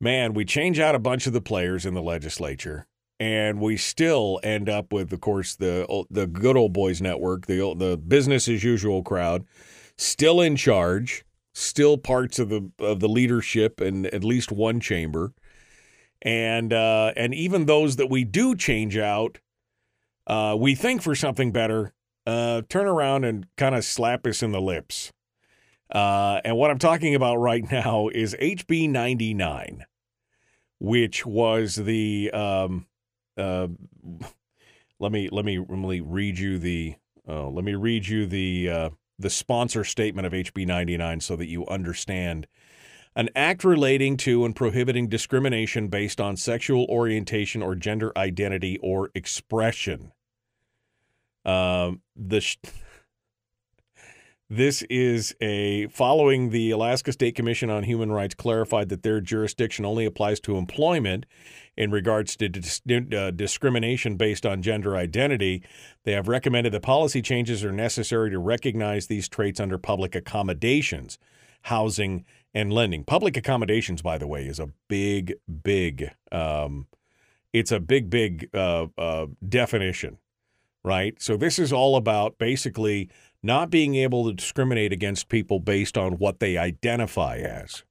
man, 0.00 0.34
we 0.34 0.44
change 0.44 0.78
out 0.78 0.94
a 0.94 0.98
bunch 0.98 1.26
of 1.26 1.32
the 1.32 1.40
players 1.40 1.86
in 1.86 1.94
the 1.94 2.02
legislature, 2.02 2.86
and 3.18 3.58
we 3.58 3.78
still 3.78 4.38
end 4.42 4.68
up 4.68 4.92
with, 4.92 5.12
of 5.14 5.20
course, 5.22 5.56
the 5.56 6.04
the 6.10 6.26
good 6.26 6.58
old 6.58 6.74
boys 6.74 7.00
network, 7.00 7.46
the 7.46 7.74
the 7.74 7.96
business 7.96 8.48
as 8.48 8.62
usual 8.62 9.02
crowd, 9.02 9.46
still 9.96 10.42
in 10.42 10.56
charge, 10.56 11.24
still 11.52 11.98
parts 11.98 12.38
of 12.38 12.48
the 12.48 12.70
of 12.78 13.00
the 13.00 13.08
leadership 13.08 13.80
in 13.80 14.06
at 14.06 14.24
least 14.24 14.52
one 14.52 14.80
chamber, 14.80 15.32
and 16.22 16.72
uh, 16.72 17.12
and 17.16 17.34
even 17.34 17.66
those 17.66 17.96
that 17.96 18.10
we 18.10 18.24
do 18.24 18.54
change 18.54 18.96
out, 18.96 19.38
uh, 20.26 20.56
we 20.58 20.74
think 20.74 21.02
for 21.02 21.14
something 21.14 21.52
better, 21.52 21.92
uh, 22.26 22.62
turn 22.68 22.86
around 22.86 23.24
and 23.24 23.46
kind 23.56 23.74
of 23.74 23.84
slap 23.84 24.26
us 24.26 24.42
in 24.42 24.52
the 24.52 24.60
lips. 24.60 25.12
Uh, 25.90 26.40
and 26.44 26.56
what 26.56 26.70
I'm 26.70 26.78
talking 26.78 27.14
about 27.14 27.36
right 27.36 27.70
now 27.70 28.08
is 28.08 28.34
HB 28.40 28.88
99, 28.88 29.84
which 30.78 31.26
was 31.26 31.76
the 31.76 32.30
um, 32.32 32.86
uh, 33.36 33.68
let 34.98 35.12
me 35.12 35.28
let 35.30 35.44
me 35.44 35.58
let 35.58 35.78
me 35.78 36.00
read 36.00 36.38
you 36.38 36.58
the 36.58 36.94
uh, 37.28 37.48
let 37.48 37.64
me 37.64 37.74
read 37.74 38.06
you 38.06 38.26
the 38.26 38.70
uh, 38.70 38.90
the 39.22 39.30
sponsor 39.30 39.84
statement 39.84 40.26
of 40.26 40.32
HB 40.32 40.66
99 40.66 41.20
so 41.20 41.36
that 41.36 41.48
you 41.48 41.66
understand. 41.66 42.46
An 43.14 43.28
act 43.36 43.64
relating 43.64 44.16
to 44.18 44.44
and 44.44 44.56
prohibiting 44.56 45.08
discrimination 45.08 45.88
based 45.88 46.20
on 46.20 46.36
sexual 46.36 46.86
orientation 46.86 47.62
or 47.62 47.74
gender 47.74 48.12
identity 48.16 48.78
or 48.82 49.10
expression. 49.14 50.12
Um, 51.44 52.00
the 52.16 52.40
sh- 52.40 52.58
this 54.48 54.82
is 54.82 55.34
a 55.40 55.86
following 55.86 56.50
the 56.50 56.70
Alaska 56.70 57.12
State 57.12 57.34
Commission 57.34 57.70
on 57.70 57.84
Human 57.84 58.12
Rights 58.12 58.34
clarified 58.34 58.90
that 58.90 59.02
their 59.02 59.20
jurisdiction 59.20 59.84
only 59.86 60.04
applies 60.04 60.40
to 60.40 60.56
employment 60.56 61.24
in 61.76 61.90
regards 61.90 62.36
to 62.36 62.48
dis- 62.48 62.82
uh, 62.90 63.30
discrimination 63.30 64.16
based 64.16 64.44
on 64.44 64.62
gender 64.62 64.96
identity. 64.96 65.62
They 66.04 66.12
have 66.12 66.28
recommended 66.28 66.72
that 66.72 66.82
policy 66.82 67.22
changes 67.22 67.64
are 67.64 67.72
necessary 67.72 68.30
to 68.30 68.38
recognize 68.38 69.06
these 69.06 69.28
traits 69.28 69.60
under 69.60 69.78
public 69.78 70.14
accommodations, 70.14 71.18
housing, 71.62 72.24
and 72.54 72.72
lending. 72.72 73.04
Public 73.04 73.36
accommodations, 73.36 74.02
by 74.02 74.18
the 74.18 74.26
way, 74.26 74.46
is 74.46 74.60
a 74.60 74.70
big, 74.88 75.34
big. 75.62 76.10
Um, 76.30 76.86
it's 77.52 77.72
a 77.72 77.80
big, 77.80 78.10
big 78.10 78.48
uh, 78.54 78.86
uh, 78.98 79.26
definition, 79.46 80.18
right? 80.84 81.14
So 81.20 81.36
this 81.36 81.58
is 81.58 81.72
all 81.72 81.96
about 81.96 82.38
basically 82.38 83.10
not 83.42 83.70
being 83.70 83.94
able 83.94 84.26
to 84.26 84.34
discriminate 84.34 84.92
against 84.92 85.28
people 85.28 85.58
based 85.58 85.98
on 85.98 86.12
what 86.12 86.40
they 86.40 86.56
identify 86.56 87.36
as. 87.38 87.82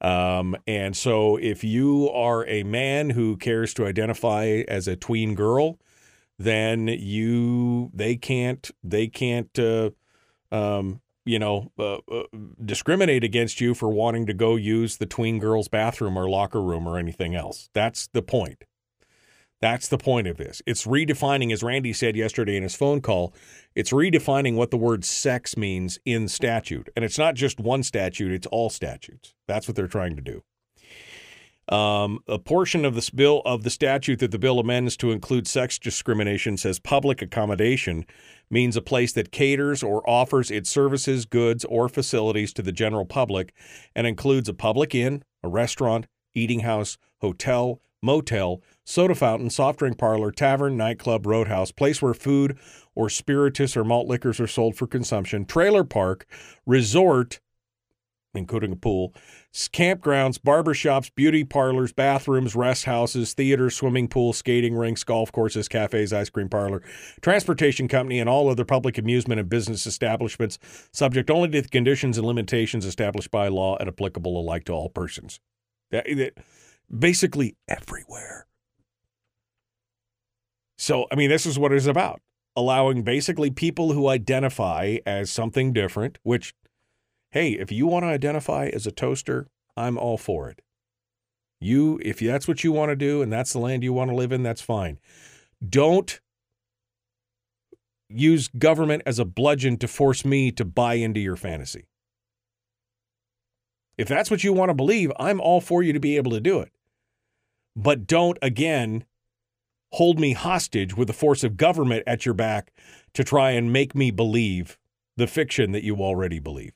Um, 0.00 0.56
and 0.66 0.96
so 0.96 1.36
if 1.36 1.62
you 1.62 2.08
are 2.10 2.46
a 2.46 2.62
man 2.62 3.10
who 3.10 3.36
cares 3.36 3.74
to 3.74 3.86
identify 3.86 4.62
as 4.66 4.88
a 4.88 4.96
tween 4.96 5.34
girl, 5.34 5.78
then 6.38 6.88
you 6.88 7.90
they 7.92 8.16
can't 8.16 8.70
they 8.82 9.08
can't 9.08 9.58
uh, 9.58 9.90
um, 10.50 11.02
you 11.26 11.38
know 11.38 11.70
uh, 11.78 11.98
uh, 12.10 12.22
discriminate 12.64 13.22
against 13.24 13.60
you 13.60 13.74
for 13.74 13.90
wanting 13.90 14.24
to 14.26 14.32
go 14.32 14.56
use 14.56 14.96
the 14.96 15.06
tween 15.06 15.38
girl's 15.38 15.68
bathroom 15.68 16.16
or 16.16 16.30
locker 16.30 16.62
room 16.62 16.86
or 16.86 16.98
anything 16.98 17.34
else. 17.34 17.68
That's 17.74 18.06
the 18.06 18.22
point. 18.22 18.64
That's 19.60 19.88
the 19.88 19.98
point 19.98 20.26
of 20.26 20.38
this. 20.38 20.62
It's 20.66 20.86
redefining, 20.86 21.52
as 21.52 21.62
Randy 21.62 21.92
said 21.92 22.16
yesterday 22.16 22.56
in 22.56 22.62
his 22.62 22.74
phone 22.74 23.02
call, 23.02 23.34
it's 23.74 23.92
redefining 23.92 24.54
what 24.54 24.70
the 24.70 24.78
word 24.78 25.04
sex 25.04 25.56
means 25.56 25.98
in 26.06 26.28
statute. 26.28 26.88
And 26.96 27.04
it's 27.04 27.18
not 27.18 27.34
just 27.34 27.60
one 27.60 27.82
statute, 27.82 28.32
it's 28.32 28.46
all 28.46 28.70
statutes. 28.70 29.34
That's 29.46 29.68
what 29.68 29.76
they're 29.76 29.86
trying 29.86 30.16
to 30.16 30.22
do. 30.22 30.42
Um, 31.74 32.18
a 32.26 32.38
portion 32.38 32.84
of 32.84 32.94
this 32.94 33.10
bill 33.10 33.42
of 33.44 33.62
the 33.62 33.70
statute 33.70 34.18
that 34.18 34.32
the 34.32 34.40
bill 34.40 34.58
amends 34.58 34.96
to 34.96 35.12
include 35.12 35.46
sex 35.46 35.78
discrimination 35.78 36.56
says 36.56 36.80
public 36.80 37.22
accommodation 37.22 38.06
means 38.50 38.76
a 38.76 38.82
place 38.82 39.12
that 39.12 39.30
caters 39.30 39.82
or 39.82 40.08
offers 40.08 40.50
its 40.50 40.68
services, 40.68 41.26
goods, 41.26 41.64
or 41.66 41.88
facilities 41.88 42.52
to 42.54 42.62
the 42.62 42.72
general 42.72 43.04
public 43.04 43.54
and 43.94 44.06
includes 44.06 44.48
a 44.48 44.54
public 44.54 44.96
inn, 44.96 45.22
a 45.44 45.48
restaurant, 45.48 46.08
eating 46.34 46.60
house, 46.60 46.98
hotel, 47.20 47.80
motel, 48.02 48.62
soda 48.90 49.14
fountain, 49.14 49.48
soft 49.48 49.78
drink 49.78 49.96
parlor, 49.96 50.32
tavern, 50.32 50.76
nightclub, 50.76 51.24
roadhouse, 51.24 51.70
place 51.70 52.02
where 52.02 52.12
food 52.12 52.58
or 52.94 53.08
spirituous 53.08 53.76
or 53.76 53.84
malt 53.84 54.08
liquors 54.08 54.40
are 54.40 54.48
sold 54.48 54.76
for 54.76 54.86
consumption, 54.86 55.44
trailer 55.44 55.84
park, 55.84 56.26
resort, 56.66 57.40
including 58.34 58.72
a 58.72 58.76
pool, 58.76 59.14
campgrounds, 59.52 60.38
barbershops, 60.38 61.10
beauty 61.14 61.44
parlors, 61.44 61.92
bathrooms, 61.92 62.56
rest 62.56 62.84
houses, 62.84 63.32
theaters, 63.32 63.76
swimming 63.76 64.08
pools, 64.08 64.36
skating 64.38 64.74
rinks, 64.74 65.04
golf 65.04 65.30
courses, 65.30 65.68
cafes, 65.68 66.12
ice 66.12 66.28
cream 66.28 66.48
parlor, 66.48 66.82
transportation 67.20 67.86
company, 67.86 68.18
and 68.18 68.28
all 68.28 68.48
other 68.48 68.64
public 68.64 68.98
amusement 68.98 69.40
and 69.40 69.48
business 69.48 69.86
establishments, 69.86 70.58
subject 70.92 71.30
only 71.30 71.48
to 71.48 71.62
the 71.62 71.68
conditions 71.68 72.18
and 72.18 72.26
limitations 72.26 72.84
established 72.84 73.30
by 73.30 73.46
law 73.46 73.76
and 73.78 73.88
applicable 73.88 74.38
alike 74.38 74.64
to 74.64 74.72
all 74.72 74.88
persons. 74.88 75.38
That, 75.92 76.06
that, 76.16 76.38
basically 76.90 77.56
everywhere. 77.68 78.46
So, 80.80 81.06
I 81.12 81.14
mean, 81.14 81.28
this 81.28 81.44
is 81.44 81.58
what 81.58 81.72
it's 81.72 81.84
about 81.84 82.22
allowing 82.56 83.02
basically 83.02 83.50
people 83.50 83.92
who 83.92 84.08
identify 84.08 84.96
as 85.04 85.30
something 85.30 85.74
different, 85.74 86.18
which, 86.22 86.54
hey, 87.32 87.50
if 87.50 87.70
you 87.70 87.86
want 87.86 88.04
to 88.04 88.08
identify 88.08 88.66
as 88.68 88.86
a 88.86 88.90
toaster, 88.90 89.46
I'm 89.76 89.98
all 89.98 90.16
for 90.16 90.48
it. 90.48 90.62
You, 91.60 92.00
if 92.02 92.20
that's 92.20 92.48
what 92.48 92.64
you 92.64 92.72
want 92.72 92.88
to 92.88 92.96
do 92.96 93.20
and 93.20 93.30
that's 93.30 93.52
the 93.52 93.58
land 93.58 93.84
you 93.84 93.92
want 93.92 94.10
to 94.10 94.16
live 94.16 94.32
in, 94.32 94.42
that's 94.42 94.62
fine. 94.62 94.98
Don't 95.66 96.18
use 98.08 98.48
government 98.48 99.02
as 99.04 99.18
a 99.18 99.26
bludgeon 99.26 99.76
to 99.76 99.86
force 99.86 100.24
me 100.24 100.50
to 100.50 100.64
buy 100.64 100.94
into 100.94 101.20
your 101.20 101.36
fantasy. 101.36 101.88
If 103.98 104.08
that's 104.08 104.30
what 104.30 104.42
you 104.42 104.54
want 104.54 104.70
to 104.70 104.74
believe, 104.74 105.12
I'm 105.18 105.42
all 105.42 105.60
for 105.60 105.82
you 105.82 105.92
to 105.92 106.00
be 106.00 106.16
able 106.16 106.30
to 106.30 106.40
do 106.40 106.58
it. 106.60 106.72
But 107.76 108.06
don't, 108.06 108.38
again, 108.40 109.04
hold 109.92 110.18
me 110.18 110.32
hostage 110.32 110.96
with 110.96 111.08
the 111.08 111.14
force 111.14 111.44
of 111.44 111.56
government 111.56 112.04
at 112.06 112.24
your 112.24 112.34
back 112.34 112.72
to 113.14 113.24
try 113.24 113.50
and 113.50 113.72
make 113.72 113.94
me 113.94 114.10
believe 114.10 114.78
the 115.16 115.26
fiction 115.26 115.72
that 115.72 115.84
you 115.84 115.96
already 115.96 116.38
believe. 116.38 116.72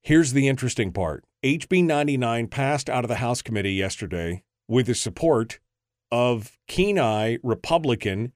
Here's 0.00 0.32
the 0.32 0.48
interesting 0.48 0.92
part 0.92 1.24
HB 1.44 1.84
99 1.84 2.48
passed 2.48 2.88
out 2.88 3.04
of 3.04 3.08
the 3.08 3.16
House 3.16 3.42
committee 3.42 3.74
yesterday 3.74 4.42
with 4.68 4.86
the 4.86 4.94
support 4.94 5.58
of 6.10 6.58
Kenai 6.66 7.38
Republican 7.42 8.32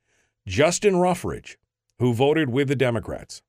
Justin 0.47 0.95
Ruffridge, 0.95 1.57
who 1.99 2.14
voted 2.14 2.51
with 2.51 2.69
the 2.69 2.77
Democrats. 2.77 3.43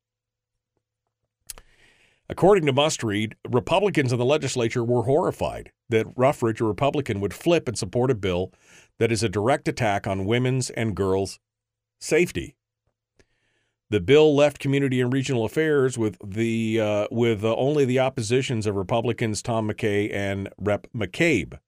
According 2.29 2.65
to 2.65 2.73
Must 2.73 3.03
Read, 3.03 3.35
Republicans 3.47 4.11
in 4.11 4.19
the 4.19 4.25
legislature 4.25 4.83
were 4.83 5.03
horrified 5.03 5.71
that 5.89 6.13
Ruffridge, 6.15 6.59
a 6.59 6.65
Republican, 6.65 7.21
would 7.21 7.33
flip 7.33 7.67
and 7.67 7.77
support 7.77 8.11
a 8.11 8.15
bill 8.15 8.51
that 8.99 9.11
is 9.11 9.23
a 9.23 9.29
direct 9.29 9.67
attack 9.67 10.07
on 10.07 10.25
women's 10.25 10.69
and 10.71 10.95
girls' 10.95 11.39
safety. 11.99 12.55
The 13.89 14.01
bill 14.01 14.35
left 14.35 14.59
Community 14.59 14.99
and 14.99 15.13
Regional 15.13 15.45
Affairs 15.45 15.97
with 15.97 16.17
the 16.23 16.79
uh, 16.79 17.07
with 17.09 17.45
uh, 17.45 17.55
only 17.55 17.85
the 17.85 17.99
oppositions 17.99 18.67
of 18.67 18.75
Republicans 18.75 19.41
Tom 19.41 19.69
McKay 19.69 20.13
and 20.13 20.49
Rep. 20.57 20.87
McCabe. 20.93 21.59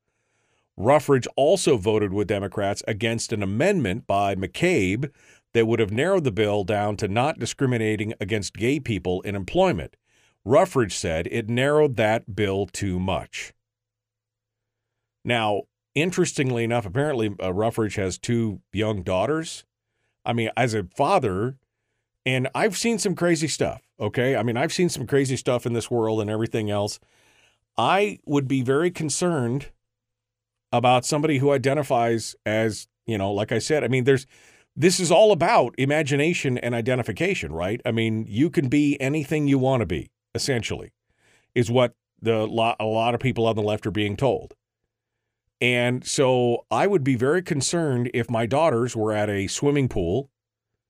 Ruffridge 0.77 1.27
also 1.35 1.77
voted 1.77 2.13
with 2.13 2.27
Democrats 2.27 2.83
against 2.87 3.33
an 3.33 3.43
amendment 3.43 4.07
by 4.07 4.35
McCabe 4.35 5.11
that 5.53 5.65
would 5.65 5.79
have 5.79 5.91
narrowed 5.91 6.23
the 6.23 6.31
bill 6.31 6.63
down 6.63 6.95
to 6.97 7.07
not 7.07 7.39
discriminating 7.39 8.13
against 8.19 8.53
gay 8.53 8.79
people 8.79 9.21
in 9.21 9.35
employment. 9.35 9.95
Ruffridge 10.45 10.93
said 10.93 11.27
it 11.31 11.49
narrowed 11.49 11.95
that 11.97 12.35
bill 12.35 12.65
too 12.65 12.99
much. 12.99 13.53
Now, 15.25 15.63
interestingly 16.01 16.63
enough, 16.63 16.85
apparently 16.85 17.27
uh, 17.27 17.51
Ruffridge 17.51 17.95
has 17.95 18.17
two 18.17 18.61
young 18.73 19.03
daughters. 19.03 19.65
I 20.25 20.33
mean, 20.33 20.49
as 20.57 20.73
a 20.73 20.83
father, 20.95 21.57
and 22.25 22.49
I've 22.53 22.77
seen 22.77 22.99
some 22.99 23.15
crazy 23.15 23.47
stuff, 23.47 23.81
okay? 23.99 24.35
I 24.35 24.43
mean, 24.43 24.57
I've 24.57 24.73
seen 24.73 24.89
some 24.89 25.07
crazy 25.07 25.35
stuff 25.35 25.65
in 25.65 25.73
this 25.73 25.89
world 25.89 26.21
and 26.21 26.29
everything 26.29 26.69
else. 26.69 26.99
I 27.77 28.19
would 28.25 28.47
be 28.47 28.61
very 28.61 28.91
concerned 28.91 29.69
about 30.71 31.05
somebody 31.05 31.39
who 31.39 31.51
identifies 31.51 32.35
as, 32.45 32.87
you 33.05 33.17
know, 33.17 33.31
like 33.31 33.51
I 33.51 33.59
said, 33.59 33.83
I 33.83 33.87
mean, 33.87 34.03
there's 34.03 34.27
this 34.75 34.99
is 34.99 35.11
all 35.11 35.31
about 35.31 35.75
imagination 35.77 36.57
and 36.57 36.75
identification, 36.75 37.51
right? 37.51 37.81
I 37.85 37.91
mean, 37.91 38.25
you 38.27 38.49
can 38.49 38.69
be 38.69 38.99
anything 39.01 39.47
you 39.47 39.57
want 39.57 39.81
to 39.81 39.85
be, 39.85 40.11
essentially, 40.35 40.91
is 41.55 41.71
what 41.71 41.95
the 42.21 42.35
a 42.79 42.85
lot 42.85 43.13
of 43.15 43.19
people 43.19 43.45
on 43.47 43.55
the 43.55 43.61
left 43.61 43.87
are 43.87 43.91
being 43.91 44.15
told. 44.15 44.53
And 45.61 46.05
so 46.05 46.65
I 46.71 46.87
would 46.87 47.03
be 47.03 47.15
very 47.15 47.41
concerned 47.41 48.09
if 48.13 48.29
my 48.29 48.45
daughters 48.45 48.95
were 48.95 49.11
at 49.11 49.29
a 49.29 49.47
swimming 49.47 49.89
pool, 49.89 50.29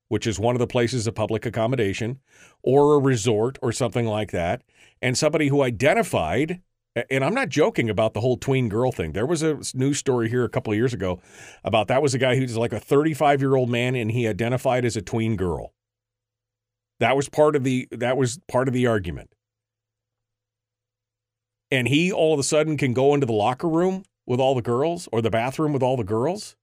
which 0.08 0.26
is 0.26 0.38
one 0.38 0.54
of 0.54 0.60
the 0.60 0.66
places 0.66 1.06
of 1.06 1.14
public 1.14 1.44
accommodation, 1.44 2.20
or 2.62 2.94
a 2.94 2.98
resort 2.98 3.58
or 3.62 3.72
something 3.72 4.06
like 4.06 4.30
that, 4.30 4.62
and 5.02 5.18
somebody 5.18 5.48
who 5.48 5.62
identified 5.62 6.60
and 7.08 7.24
I'm 7.24 7.34
not 7.34 7.48
joking 7.48 7.88
about 7.88 8.14
the 8.14 8.20
whole 8.20 8.36
tween 8.36 8.68
girl 8.68 8.90
thing. 8.90 9.12
There 9.12 9.26
was 9.26 9.42
a 9.42 9.60
news 9.74 9.98
story 9.98 10.28
here 10.28 10.44
a 10.44 10.48
couple 10.48 10.72
of 10.72 10.76
years 10.76 10.92
ago 10.92 11.20
about 11.62 11.88
that 11.88 12.02
was 12.02 12.14
a 12.14 12.18
guy 12.18 12.36
who's 12.36 12.56
like 12.56 12.72
a 12.72 12.80
35 12.80 13.40
year 13.40 13.54
old 13.54 13.70
man 13.70 13.94
and 13.94 14.10
he 14.10 14.26
identified 14.26 14.84
as 14.84 14.96
a 14.96 15.02
tween 15.02 15.36
girl. 15.36 15.72
That 16.98 17.16
was 17.16 17.28
part 17.28 17.54
of 17.54 17.64
the 17.64 17.88
that 17.92 18.16
was 18.16 18.40
part 18.48 18.66
of 18.66 18.74
the 18.74 18.86
argument. 18.86 19.30
And 21.70 21.86
he 21.86 22.10
all 22.10 22.34
of 22.34 22.40
a 22.40 22.44
sudden 22.44 22.76
can 22.76 22.92
go 22.92 23.14
into 23.14 23.26
the 23.26 23.32
locker 23.32 23.68
room 23.68 24.02
with 24.30 24.38
all 24.38 24.54
the 24.54 24.62
girls 24.62 25.08
or 25.10 25.20
the 25.20 25.28
bathroom 25.28 25.72
with 25.72 25.82
all 25.82 25.96
the 25.96 26.04
girls. 26.04 26.54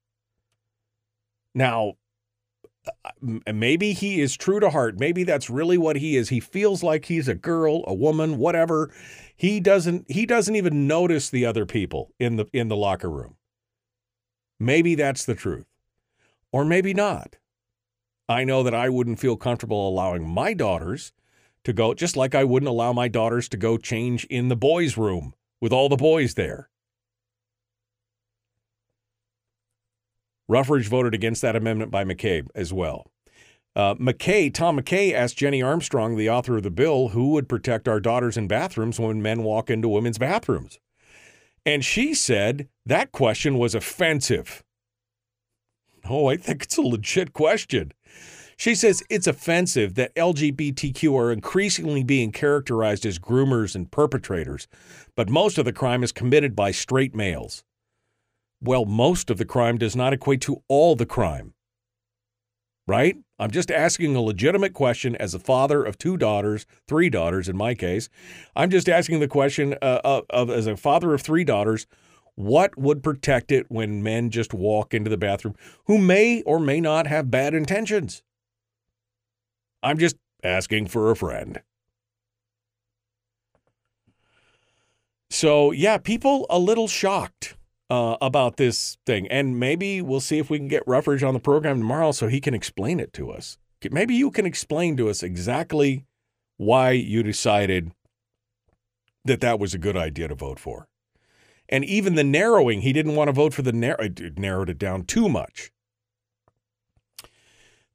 Now, 1.54 1.96
uh, 2.88 3.52
maybe 3.54 3.92
he 3.92 4.22
is 4.22 4.38
true 4.38 4.62
to 4.62 4.70
heart. 4.70 4.98
Maybe 5.02 5.26
that's 5.26 5.50
really 5.50 5.78
what 5.78 5.98
he 5.98 6.16
is. 6.16 6.30
He 6.30 6.40
feels 6.40 6.82
like 6.82 7.04
he's 7.04 7.28
a 7.28 7.36
girl, 7.36 7.84
a 7.86 7.94
woman, 7.94 8.38
whatever. 8.38 8.94
He 9.36 9.60
doesn't 9.60 10.10
he 10.10 10.26
doesn't 10.26 10.56
even 10.56 10.88
notice 10.88 11.30
the 11.30 11.46
other 11.46 11.66
people 11.66 12.14
in 12.18 12.38
the 12.38 12.46
in 12.54 12.70
the 12.70 12.78
locker 12.78 13.10
room. 13.10 13.36
Maybe 14.58 14.96
that's 14.96 15.26
the 15.26 15.36
truth. 15.36 15.68
Or 16.54 16.64
maybe 16.64 16.94
not. 16.94 17.36
I 18.30 18.46
know 18.46 18.64
that 18.64 18.74
I 18.74 18.88
wouldn't 18.88 19.20
feel 19.20 19.36
comfortable 19.36 19.90
allowing 19.90 20.26
my 20.26 20.54
daughters 20.54 21.12
to 21.66 21.74
go 21.74 21.94
just 21.94 22.16
like 22.16 22.34
I 22.34 22.46
wouldn't 22.46 22.70
allow 22.70 22.94
my 22.94 23.10
daughters 23.10 23.50
to 23.50 23.58
go 23.58 23.78
change 23.78 24.24
in 24.30 24.48
the 24.48 24.56
boys' 24.56 24.96
room 24.96 25.34
with 25.60 25.74
all 25.74 25.90
the 25.90 25.98
boys 25.98 26.36
there. 26.36 26.70
Ruffridge 30.50 30.88
voted 30.88 31.14
against 31.14 31.42
that 31.42 31.56
amendment 31.56 31.92
by 31.92 32.04
McCabe 32.04 32.48
as 32.56 32.72
well. 32.72 33.12
Uh, 33.76 33.94
McKay, 33.96 34.52
Tom 34.52 34.80
McKay 34.80 35.14
asked 35.14 35.38
Jenny 35.38 35.62
Armstrong, 35.62 36.18
the 36.18 36.30
author 36.30 36.58
of 36.58 36.64
the 36.64 36.72
bill, 36.72 37.10
who 37.10 37.32
would 37.32 37.48
protect 37.48 37.88
our 37.88 38.00
daughters 38.00 38.36
in 38.36 38.48
bathrooms 38.48 39.00
when 39.00 39.22
men 39.22 39.44
walk 39.44 39.70
into 39.70 39.88
women's 39.88 40.18
bathrooms. 40.18 40.80
And 41.64 41.86
she 41.86 42.14
said 42.14 42.70
that 42.86 43.12
question 43.12 43.58
was 43.58 43.76
offensive. 43.76 44.64
Oh, 46.10 46.28
I 46.28 46.38
think 46.38 46.64
it's 46.64 46.78
a 46.78 46.82
legit 46.82 47.34
question. 47.34 47.92
She 48.58 48.74
says 48.74 49.04
it's 49.10 49.28
offensive 49.28 49.94
that 49.94 50.16
LGBTQ 50.16 51.14
are 51.14 51.32
increasingly 51.32 52.04
being 52.04 52.32
characterized 52.32 53.06
as 53.06 53.20
groomers 53.20 53.76
and 53.76 53.92
perpetrators, 53.92 54.68
but 55.16 55.30
most 55.30 55.60
of 55.60 55.66
the 55.66 55.74
crime 55.74 56.04
is 56.04 56.12
committed 56.12 56.56
by 56.56 56.72
straight 56.72 57.14
males. 57.14 57.64
Well, 58.62 58.86
most 58.86 59.30
of 59.30 59.38
the 59.38 59.46
crime 59.46 59.78
does 59.78 59.96
not 59.96 60.14
equate 60.14 60.42
to 60.42 60.64
all 60.68 60.96
the 60.96 61.06
crime. 61.06 61.54
Right? 62.88 63.18
I'm 63.38 63.52
just 63.52 63.70
asking 63.70 64.16
a 64.16 64.22
legitimate 64.22 64.74
question 64.74 65.16
as 65.18 65.34
a 65.34 65.40
father 65.40 65.84
of 65.84 65.98
two 65.98 66.18
daughters, 66.18 66.66
three 66.88 67.10
daughters 67.10 67.50
in 67.50 67.58
my 67.58 67.76
case. 67.76 68.10
I'm 68.56 68.70
just 68.70 68.90
asking 68.90 69.20
the 69.20 69.28
question 69.28 69.76
uh, 69.82 70.00
of, 70.04 70.26
of, 70.30 70.50
as 70.50 70.68
a 70.68 70.78
father 70.78 71.14
of 71.14 71.22
three 71.22 71.44
daughters, 71.44 71.86
what 72.36 72.78
would 72.78 73.04
protect 73.04 73.52
it 73.52 73.66
when 73.70 74.02
men 74.02 74.30
just 74.30 74.54
walk 74.54 74.94
into 74.94 75.10
the 75.10 75.18
bathroom 75.18 75.56
who 75.86 75.98
may 75.98 76.42
or 76.44 76.60
may 76.60 76.80
not 76.80 77.08
have 77.08 77.30
bad 77.30 77.54
intentions? 77.54 78.24
I'm 79.84 79.98
just 79.98 80.16
asking 80.44 80.88
for 80.88 81.12
a 81.12 81.16
friend. 81.16 81.62
So, 85.30 85.72
yeah, 85.72 85.98
people 85.98 86.46
a 86.50 86.58
little 86.58 86.88
shocked 86.88 87.57
uh, 87.90 88.18
about 88.22 88.58
this 88.58 88.98
thing. 89.06 89.28
And 89.28 89.60
maybe 89.60 90.02
we'll 90.02 90.20
see 90.20 90.38
if 90.38 90.50
we 90.50 90.58
can 90.58 90.68
get 90.68 90.86
Ruffridge 90.86 91.28
on 91.28 91.34
the 91.34 91.40
program 91.40 91.80
tomorrow 91.80 92.12
so 92.12 92.28
he 92.28 92.42
can 92.42 92.54
explain 92.54 93.00
it 93.00 93.14
to 93.14 93.32
us. 93.32 93.58
Maybe 93.92 94.16
you 94.16 94.32
can 94.32 94.46
explain 94.46 94.98
to 94.98 95.10
us 95.10 95.24
exactly 95.24 96.06
why 96.58 96.92
you 96.92 97.24
decided 97.24 97.92
that 99.24 99.42
that 99.42 99.60
was 99.60 99.74
a 99.74 99.80
good 99.80 99.96
idea 99.96 100.28
to 100.28 100.36
vote 100.36 100.60
for. 100.60 100.88
And 101.70 101.84
even 101.86 102.16
the 102.16 102.24
narrowing, 102.24 102.82
he 102.82 102.94
didn't 102.94 103.16
want 103.16 103.28
to 103.28 103.34
vote 103.34 103.54
for 103.54 103.62
the 103.62 103.74
narrow, 103.74 103.98
it 104.00 104.40
narrowed 104.40 104.70
it 104.70 104.80
down 104.80 105.04
too 105.04 105.30
much. 105.30 105.72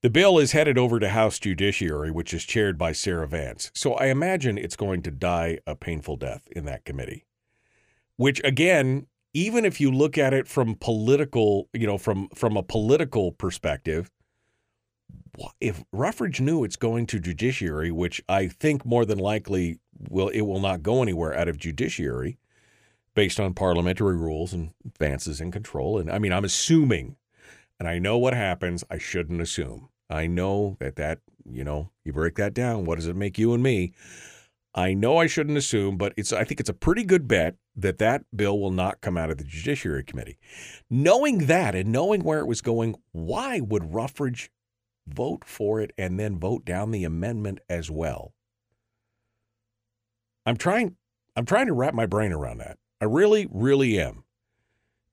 The 0.02 0.10
bill 0.10 0.38
is 0.38 0.52
headed 0.52 0.76
over 0.76 0.98
to 0.98 1.08
House 1.08 1.38
Judiciary, 1.38 2.10
which 2.10 2.34
is 2.34 2.44
chaired 2.44 2.76
by 2.76 2.92
Sarah 2.92 3.28
Vance. 3.28 3.70
So 3.72 3.94
I 3.94 4.06
imagine 4.06 4.58
it's 4.58 4.76
going 4.76 5.02
to 5.02 5.10
die 5.10 5.60
a 5.66 5.76
painful 5.76 6.16
death 6.16 6.42
in 6.50 6.64
that 6.64 6.84
committee, 6.84 7.24
which 8.16 8.40
again 8.44 9.06
even 9.34 9.64
if 9.64 9.80
you 9.80 9.90
look 9.90 10.18
at 10.18 10.34
it 10.34 10.46
from 10.46 10.74
political, 10.74 11.68
you 11.72 11.86
know, 11.86 11.98
from 11.98 12.28
from 12.34 12.56
a 12.56 12.62
political 12.62 13.32
perspective, 13.32 14.10
if 15.60 15.82
Ruffridge 15.94 16.40
knew 16.40 16.64
it's 16.64 16.76
going 16.76 17.06
to 17.06 17.18
judiciary, 17.18 17.90
which 17.90 18.22
I 18.28 18.48
think 18.48 18.84
more 18.84 19.04
than 19.04 19.18
likely 19.18 19.78
will 20.08 20.28
it 20.28 20.42
will 20.42 20.60
not 20.60 20.82
go 20.82 21.02
anywhere 21.02 21.36
out 21.36 21.48
of 21.48 21.58
judiciary 21.58 22.38
based 23.14 23.38
on 23.38 23.54
parliamentary 23.54 24.16
rules 24.16 24.52
and 24.52 24.72
Vance's 24.98 25.40
in 25.40 25.50
control. 25.50 25.98
And 25.98 26.10
I 26.10 26.18
mean, 26.18 26.32
I'm 26.32 26.44
assuming, 26.44 27.16
and 27.78 27.88
I 27.88 27.98
know 27.98 28.18
what 28.18 28.34
happens. 28.34 28.84
I 28.90 28.98
shouldn't 28.98 29.40
assume. 29.40 29.88
I 30.10 30.26
know 30.26 30.76
that 30.80 30.96
that 30.96 31.20
you 31.50 31.64
know 31.64 31.90
you 32.04 32.12
break 32.12 32.36
that 32.36 32.54
down. 32.54 32.84
What 32.84 32.96
does 32.96 33.06
it 33.06 33.16
make 33.16 33.38
you 33.38 33.54
and 33.54 33.62
me? 33.62 33.92
I 34.74 34.94
know 34.94 35.18
I 35.18 35.26
shouldn't 35.26 35.58
assume, 35.58 35.98
but 35.98 36.14
it's 36.16 36.32
I 36.32 36.44
think 36.44 36.58
it's 36.58 36.70
a 36.70 36.74
pretty 36.74 37.04
good 37.04 37.28
bet 37.28 37.56
that 37.76 37.98
that 37.98 38.24
bill 38.34 38.58
will 38.58 38.70
not 38.70 39.02
come 39.02 39.18
out 39.18 39.30
of 39.30 39.36
the 39.36 39.44
Judiciary 39.44 40.02
Committee. 40.02 40.38
Knowing 40.88 41.46
that 41.46 41.74
and 41.74 41.92
knowing 41.92 42.22
where 42.22 42.40
it 42.40 42.46
was 42.46 42.62
going, 42.62 42.94
why 43.12 43.60
would 43.60 43.82
Ruffridge 43.82 44.48
vote 45.06 45.44
for 45.44 45.80
it 45.80 45.92
and 45.98 46.18
then 46.18 46.38
vote 46.38 46.64
down 46.64 46.90
the 46.90 47.04
amendment 47.04 47.58
as 47.68 47.90
well? 47.90 48.32
I'm 50.46 50.56
trying 50.56 50.96
I'm 51.36 51.46
trying 51.46 51.66
to 51.66 51.74
wrap 51.74 51.92
my 51.92 52.06
brain 52.06 52.32
around 52.32 52.58
that. 52.58 52.78
I 53.00 53.04
really 53.04 53.46
really 53.50 54.00
am. 54.00 54.24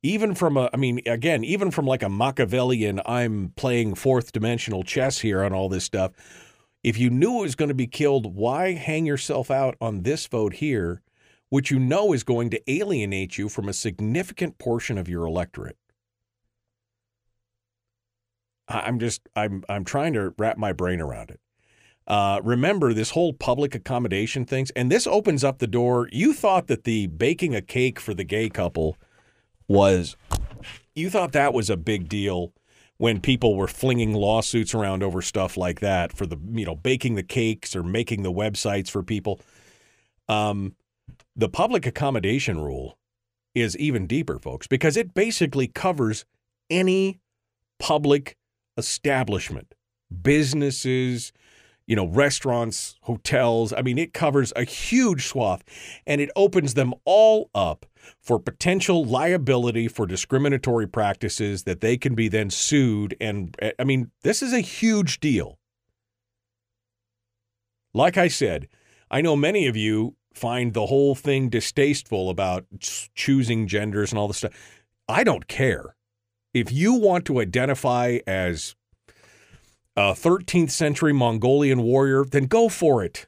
Even 0.02 0.36
from 0.36 0.56
a 0.56 0.70
I 0.74 0.78
mean 0.78 1.02
again, 1.06 1.44
even 1.44 1.70
from 1.70 1.86
like 1.86 2.02
a 2.02 2.08
Machiavellian 2.08 3.02
I'm 3.06 3.52
playing 3.58 3.96
fourth 3.96 4.32
dimensional 4.32 4.84
chess 4.84 5.20
here 5.20 5.44
on 5.44 5.52
all 5.52 5.68
this 5.68 5.84
stuff 5.84 6.14
if 6.84 6.98
you 6.98 7.10
knew 7.10 7.40
it 7.40 7.44
was 7.44 7.56
going 7.56 7.70
to 7.70 7.76
be 7.76 7.88
killed, 7.88 8.36
why 8.36 8.74
hang 8.74 9.06
yourself 9.06 9.52
out 9.52 9.76
on 9.82 10.04
this 10.04 10.28
vote 10.28 10.54
here, 10.54 11.02
which 11.50 11.72
you 11.72 11.80
know 11.80 12.14
is 12.14 12.24
going 12.24 12.50
to 12.52 12.72
alienate 12.72 13.38
you 13.38 13.50
from 13.50 13.68
a 13.68 13.74
significant 13.74 14.58
portion 14.58 14.98
of 14.98 15.10
your 15.10 15.26
electorate? 15.26 15.78
I'm 18.68 19.00
just 19.00 19.28
I'm 19.36 19.64
I'm 19.68 19.84
trying 19.84 20.14
to 20.14 20.34
wrap 20.38 20.58
my 20.58 20.74
brain 20.74 21.02
around 21.02 21.32
it. 21.32 21.40
Uh, 22.08 22.40
remember 22.44 22.94
this 22.94 23.12
whole 23.12 23.34
public 23.34 23.76
accommodation 23.76 24.46
things, 24.46 24.72
and 24.72 24.92
this 24.92 25.06
opens 25.06 25.44
up 25.44 25.60
the 25.60 25.68
door. 25.68 26.08
You 26.12 26.34
thought 26.34 26.68
that 26.68 26.84
the 26.84 27.08
baking 27.08 27.56
a 27.56 27.62
cake 27.62 28.00
for 28.00 28.14
the 28.14 28.24
gay 28.24 28.50
couple 28.50 28.98
was, 29.68 30.16
you 30.96 31.10
thought 31.10 31.34
that 31.34 31.54
was 31.54 31.70
a 31.70 31.78
big 31.78 32.10
deal 32.10 32.54
when 33.00 33.22
people 33.22 33.56
were 33.56 33.68
flinging 33.68 34.14
lawsuits 34.14 34.76
around 34.76 35.02
over 35.02 35.22
stuff 35.22 35.56
like 35.58 35.80
that 35.80 36.16
for 36.16 36.28
the 36.28 36.38
you 36.52 36.66
know 36.66 36.76
baking 36.76 37.16
the 37.16 37.24
cakes 37.24 37.76
or 37.76 37.82
making 37.82 38.22
the 38.22 38.32
websites 38.32 38.92
for 38.92 39.02
people. 39.02 39.40
Um, 40.28 40.76
the 41.36 41.50
public 41.50 41.88
accommodation 41.88 42.60
rule 42.60 43.00
is 43.56 43.76
even 43.78 44.06
deeper, 44.06 44.38
folks, 44.38 44.68
because 44.68 44.96
it 44.98 45.14
basically 45.14 45.68
covers 45.68 46.26
any 46.70 47.20
public 47.80 48.38
establishment, 48.78 49.74
businesses, 50.22 51.32
you 51.90 51.96
know, 51.96 52.06
restaurants, 52.06 52.98
hotels. 53.02 53.74
I 53.74 53.82
mean, 53.82 53.98
it 53.98 54.14
covers 54.14 54.54
a 54.56 54.64
huge 54.64 55.26
swath 55.26 55.64
and 56.06 56.22
it 56.22 56.30
opens 56.36 56.76
them 56.76 56.94
all 57.04 57.50
up 57.56 57.88
for 58.22 58.38
potential 58.38 59.04
liability 59.04 59.88
for 59.88 60.06
discriminatory 60.06 60.88
practices 60.88 61.64
that 61.64 61.82
they 61.82 61.98
can 61.98 62.14
be 62.14 62.28
then 62.28 62.52
sued. 62.52 63.18
And 63.20 63.58
I 63.80 63.84
mean, 63.84 64.12
this 64.22 64.44
is 64.44 64.54
a 64.54 64.60
huge 64.60 65.20
deal. 65.20 65.58
Like 67.92 68.18
I 68.18 68.28
said, 68.28 68.68
I 69.10 69.22
know 69.22 69.36
many 69.36 69.66
of 69.66 69.76
you 69.76 70.16
find 70.32 70.76
the 70.76 70.86
whole 70.86 71.16
thing 71.16 71.50
distasteful 71.50 72.30
about 72.30 72.68
choosing 73.16 73.66
genders 73.68 74.12
and 74.12 74.20
all 74.20 74.28
this 74.28 74.38
stuff. 74.38 74.54
I 75.08 75.24
don't 75.24 75.48
care. 75.48 75.96
If 76.54 76.72
you 76.72 76.94
want 76.94 77.26
to 77.26 77.42
identify 77.42 78.20
as 78.28 78.76
a 80.00 80.14
13th 80.14 80.72
century 80.72 81.12
Mongolian 81.12 81.84
warrior, 81.84 82.24
then 82.24 82.46
go 82.46 82.70
for 82.70 83.04
it. 83.04 83.28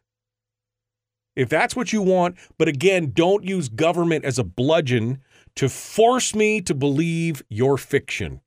If 1.36 1.50
that's 1.50 1.76
what 1.76 1.92
you 1.92 2.02
want, 2.02 2.38
but 2.58 2.70
again, 2.70 3.12
don't 3.14 3.44
use 3.44 3.68
government 3.68 4.24
as 4.24 4.40
a 4.40 4.46
bludgeon 4.46 5.20
to 5.56 5.68
force 5.68 6.34
me 6.34 6.62
to 6.62 6.74
believe 6.74 7.44
your 7.50 7.78
fiction. 7.78 8.40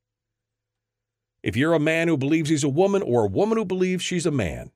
If 1.43 1.55
you're 1.55 1.75
a 1.75 1.79
man 1.79 2.09
who 2.09 2.17
believes 2.17 2.49
he's 2.49 2.65
a 2.65 2.69
woman, 2.69 3.03
or 3.03 3.25
a 3.25 3.29
woman 3.29 3.59
who 3.59 3.67
believes 3.67 4.03
she's 4.03 4.25
a 4.25 4.31
man, 4.31 4.71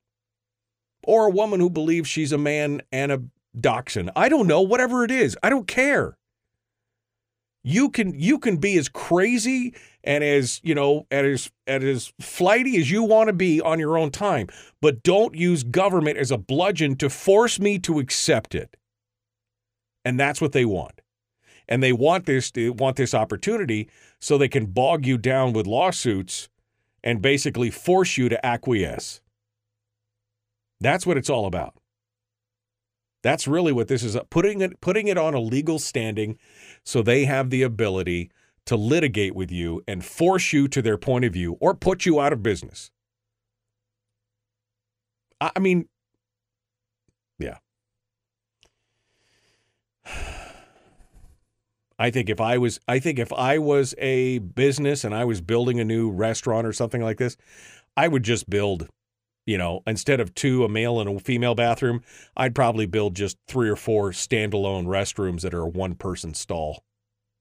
or 1.02 1.26
a 1.26 1.30
woman 1.30 1.58
who 1.58 1.70
believes 1.70 2.06
she's 2.06 2.32
a 2.32 2.38
man 2.38 2.82
and 2.92 3.10
a 3.10 3.22
dachshund, 3.58 4.10
I 4.14 4.28
don't 4.28 4.46
know, 4.46 4.60
whatever 4.60 5.04
it 5.04 5.10
is, 5.10 5.38
I 5.42 5.48
don't 5.48 5.66
care. 5.66 6.18
You 7.64 7.88
can 7.88 8.18
you 8.18 8.38
can 8.38 8.58
be 8.58 8.76
as 8.76 8.88
crazy 8.88 9.74
and 10.08 10.24
as 10.24 10.60
you 10.64 10.74
know 10.74 11.06
and 11.10 11.26
as 11.26 11.52
and 11.66 11.84
as 11.84 12.12
flighty 12.18 12.78
as 12.78 12.90
you 12.90 13.04
want 13.04 13.28
to 13.28 13.34
be 13.34 13.60
on 13.60 13.78
your 13.78 13.96
own 13.98 14.10
time, 14.10 14.48
but 14.80 15.02
don't 15.02 15.36
use 15.36 15.62
government 15.62 16.16
as 16.16 16.30
a 16.30 16.38
bludgeon 16.38 16.96
to 16.96 17.10
force 17.10 17.60
me 17.60 17.78
to 17.80 18.00
accept 18.00 18.54
it. 18.54 18.76
And 20.04 20.18
that's 20.18 20.40
what 20.40 20.52
they 20.52 20.64
want. 20.64 21.02
And 21.68 21.82
they 21.82 21.92
want 21.92 22.24
this 22.24 22.50
they 22.50 22.70
want 22.70 22.96
this 22.96 23.12
opportunity 23.12 23.90
so 24.18 24.38
they 24.38 24.48
can 24.48 24.66
bog 24.66 25.06
you 25.06 25.18
down 25.18 25.52
with 25.52 25.66
lawsuits 25.66 26.48
and 27.04 27.20
basically 27.20 27.70
force 27.70 28.16
you 28.16 28.30
to 28.30 28.44
acquiesce. 28.44 29.20
That's 30.80 31.06
what 31.06 31.18
it's 31.18 31.30
all 31.30 31.44
about. 31.44 31.74
That's 33.22 33.46
really 33.46 33.72
what 33.72 33.88
this 33.88 34.02
is 34.02 34.16
putting 34.30 34.62
it 34.62 34.80
putting 34.80 35.08
it 35.08 35.18
on 35.18 35.34
a 35.34 35.40
legal 35.40 35.78
standing 35.78 36.38
so 36.82 37.02
they 37.02 37.26
have 37.26 37.50
the 37.50 37.62
ability 37.62 38.30
to 38.68 38.76
litigate 38.76 39.34
with 39.34 39.50
you 39.50 39.82
and 39.88 40.04
force 40.04 40.52
you 40.52 40.68
to 40.68 40.82
their 40.82 40.98
point 40.98 41.24
of 41.24 41.32
view 41.32 41.56
or 41.58 41.74
put 41.74 42.04
you 42.04 42.20
out 42.20 42.34
of 42.34 42.42
business. 42.42 42.90
I 45.40 45.58
mean, 45.58 45.88
yeah. 47.38 47.56
I 51.98 52.10
think 52.10 52.28
if 52.28 52.42
I 52.42 52.58
was 52.58 52.78
I 52.86 52.98
think 52.98 53.18
if 53.18 53.32
I 53.32 53.56
was 53.58 53.94
a 53.96 54.38
business 54.38 55.02
and 55.02 55.14
I 55.14 55.24
was 55.24 55.40
building 55.40 55.80
a 55.80 55.84
new 55.84 56.10
restaurant 56.10 56.66
or 56.66 56.74
something 56.74 57.00
like 57.02 57.16
this, 57.16 57.38
I 57.96 58.06
would 58.06 58.22
just 58.22 58.50
build 58.50 58.86
you 59.46 59.56
know, 59.56 59.82
instead 59.86 60.20
of 60.20 60.34
two, 60.34 60.62
a 60.62 60.68
male 60.68 61.00
and 61.00 61.08
a 61.08 61.18
female 61.18 61.54
bathroom, 61.54 62.02
I'd 62.36 62.54
probably 62.54 62.84
build 62.84 63.16
just 63.16 63.38
three 63.48 63.70
or 63.70 63.76
four 63.76 64.10
standalone 64.10 64.84
restrooms 64.84 65.40
that 65.40 65.54
are 65.54 65.62
a 65.62 65.68
one 65.68 65.94
person 65.94 66.34
stall. 66.34 66.84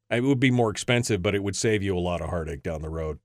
It 0.10 0.24
would 0.24 0.40
be 0.40 0.52
more 0.52 0.70
expensive, 0.70 1.22
but 1.22 1.36
it 1.36 1.44
would 1.44 1.56
save 1.56 1.84
you 1.84 1.98
a 1.98 2.00
lot 2.00 2.22
of 2.22 2.30
heartache 2.30 2.64
down 2.64 2.82
the 2.82 2.90
road. 2.90 3.20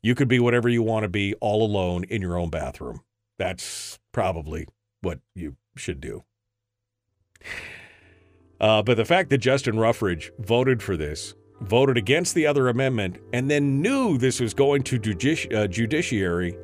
You 0.00 0.14
could 0.14 0.28
be 0.28 0.38
whatever 0.38 0.68
you 0.68 0.82
want 0.82 1.04
to 1.04 1.08
be 1.08 1.34
all 1.40 1.64
alone 1.64 2.04
in 2.04 2.22
your 2.22 2.38
own 2.38 2.50
bathroom. 2.50 3.02
That's 3.38 3.98
probably 4.12 4.66
what 5.00 5.20
you 5.34 5.56
should 5.76 6.00
do. 6.00 6.24
Uh, 8.60 8.82
but 8.82 8.96
the 8.96 9.04
fact 9.04 9.30
that 9.30 9.38
Justin 9.38 9.76
Ruffridge 9.76 10.30
voted 10.38 10.82
for 10.82 10.96
this, 10.96 11.34
voted 11.60 11.96
against 11.96 12.34
the 12.34 12.46
other 12.46 12.68
amendment, 12.68 13.18
and 13.32 13.50
then 13.50 13.82
knew 13.82 14.18
this 14.18 14.40
was 14.40 14.54
going 14.54 14.82
to 14.84 14.98
judici- 14.98 15.54
uh, 15.54 15.66
judiciary 15.66 16.56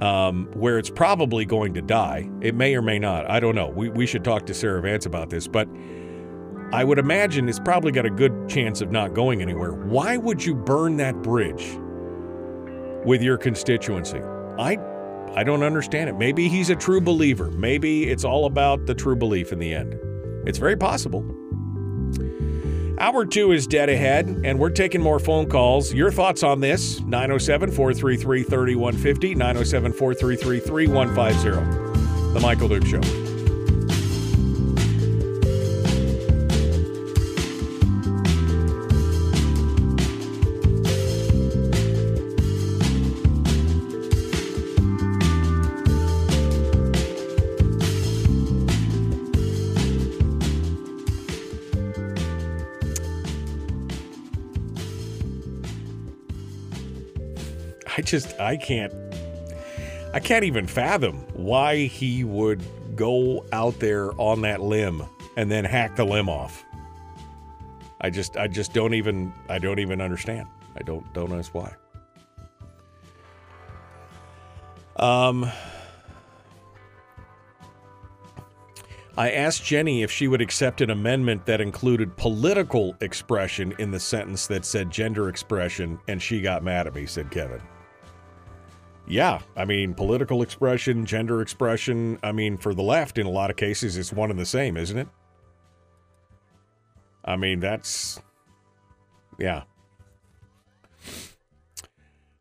um, 0.00 0.48
where 0.54 0.78
it's 0.78 0.90
probably 0.90 1.44
going 1.44 1.74
to 1.74 1.82
die. 1.82 2.28
It 2.40 2.54
may 2.54 2.74
or 2.74 2.82
may 2.82 2.98
not. 2.98 3.28
I 3.30 3.40
don't 3.40 3.54
know. 3.54 3.68
We, 3.68 3.88
we 3.88 4.06
should 4.06 4.24
talk 4.24 4.46
to 4.46 4.54
Sarah 4.54 4.82
Vance 4.82 5.06
about 5.06 5.30
this, 5.30 5.46
but 5.46 5.68
I 6.72 6.84
would 6.84 6.98
imagine 6.98 7.50
it's 7.50 7.58
probably 7.58 7.92
got 7.92 8.06
a 8.06 8.10
good 8.10 8.48
chance 8.48 8.80
of 8.80 8.90
not 8.90 9.12
going 9.12 9.42
anywhere. 9.42 9.72
Why 9.72 10.16
would 10.16 10.42
you 10.42 10.54
burn 10.54 10.96
that 10.96 11.20
bridge 11.22 11.78
with 13.04 13.20
your 13.20 13.36
constituency? 13.36 14.20
I 14.58 14.78
I 15.34 15.44
don't 15.44 15.62
understand 15.62 16.08
it. 16.08 16.16
Maybe 16.16 16.48
he's 16.48 16.70
a 16.70 16.76
true 16.76 17.00
believer. 17.00 17.50
Maybe 17.50 18.08
it's 18.08 18.24
all 18.24 18.46
about 18.46 18.86
the 18.86 18.94
true 18.94 19.16
belief 19.16 19.52
in 19.52 19.58
the 19.58 19.74
end. 19.74 19.98
It's 20.46 20.58
very 20.58 20.76
possible. 20.76 21.24
Hour 22.98 23.26
two 23.26 23.52
is 23.52 23.66
dead 23.66 23.90
ahead, 23.90 24.28
and 24.44 24.58
we're 24.58 24.70
taking 24.70 25.02
more 25.02 25.18
phone 25.18 25.48
calls. 25.48 25.92
Your 25.92 26.10
thoughts 26.10 26.42
on 26.42 26.60
this 26.60 27.00
907 27.00 27.70
433 27.70 28.44
3150, 28.44 29.34
907 29.34 29.92
433 29.92 30.60
3150. 30.60 32.32
The 32.32 32.40
Michael 32.40 32.68
Duke 32.68 32.86
Show. 32.86 33.31
Just 58.12 58.38
I 58.38 58.58
can't 58.58 58.92
I 60.12 60.20
can't 60.20 60.44
even 60.44 60.66
fathom 60.66 61.24
why 61.32 61.86
he 61.86 62.24
would 62.24 62.62
go 62.94 63.46
out 63.52 63.80
there 63.80 64.12
on 64.20 64.42
that 64.42 64.60
limb 64.60 65.02
and 65.38 65.50
then 65.50 65.64
hack 65.64 65.96
the 65.96 66.04
limb 66.04 66.28
off. 66.28 66.62
I 68.02 68.10
just 68.10 68.36
I 68.36 68.48
just 68.48 68.74
don't 68.74 68.92
even 68.92 69.32
I 69.48 69.58
don't 69.58 69.78
even 69.78 70.02
understand. 70.02 70.46
I 70.76 70.82
don't 70.82 71.10
don't 71.14 71.30
know 71.30 71.42
why. 71.52 71.74
Um 74.96 75.50
I 79.16 79.30
asked 79.30 79.64
Jenny 79.64 80.02
if 80.02 80.10
she 80.10 80.28
would 80.28 80.42
accept 80.42 80.82
an 80.82 80.90
amendment 80.90 81.46
that 81.46 81.62
included 81.62 82.14
political 82.18 82.94
expression 83.00 83.74
in 83.78 83.90
the 83.90 84.00
sentence 84.00 84.46
that 84.48 84.66
said 84.66 84.90
gender 84.90 85.30
expression, 85.30 85.98
and 86.08 86.20
she 86.20 86.42
got 86.42 86.62
mad 86.62 86.86
at 86.86 86.94
me, 86.94 87.06
said 87.06 87.30
Kevin. 87.30 87.60
Yeah, 89.06 89.40
I 89.56 89.64
mean, 89.64 89.94
political 89.94 90.42
expression, 90.42 91.04
gender 91.04 91.42
expression. 91.42 92.18
I 92.22 92.32
mean, 92.32 92.56
for 92.56 92.72
the 92.72 92.82
left, 92.82 93.18
in 93.18 93.26
a 93.26 93.30
lot 93.30 93.50
of 93.50 93.56
cases, 93.56 93.96
it's 93.96 94.12
one 94.12 94.30
and 94.30 94.38
the 94.38 94.46
same, 94.46 94.76
isn't 94.76 94.96
it? 94.96 95.08
I 97.24 97.36
mean, 97.36 97.60
that's. 97.60 98.20
Yeah. 99.38 99.64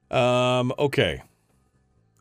Um, 0.10 0.74
okay. 0.78 1.24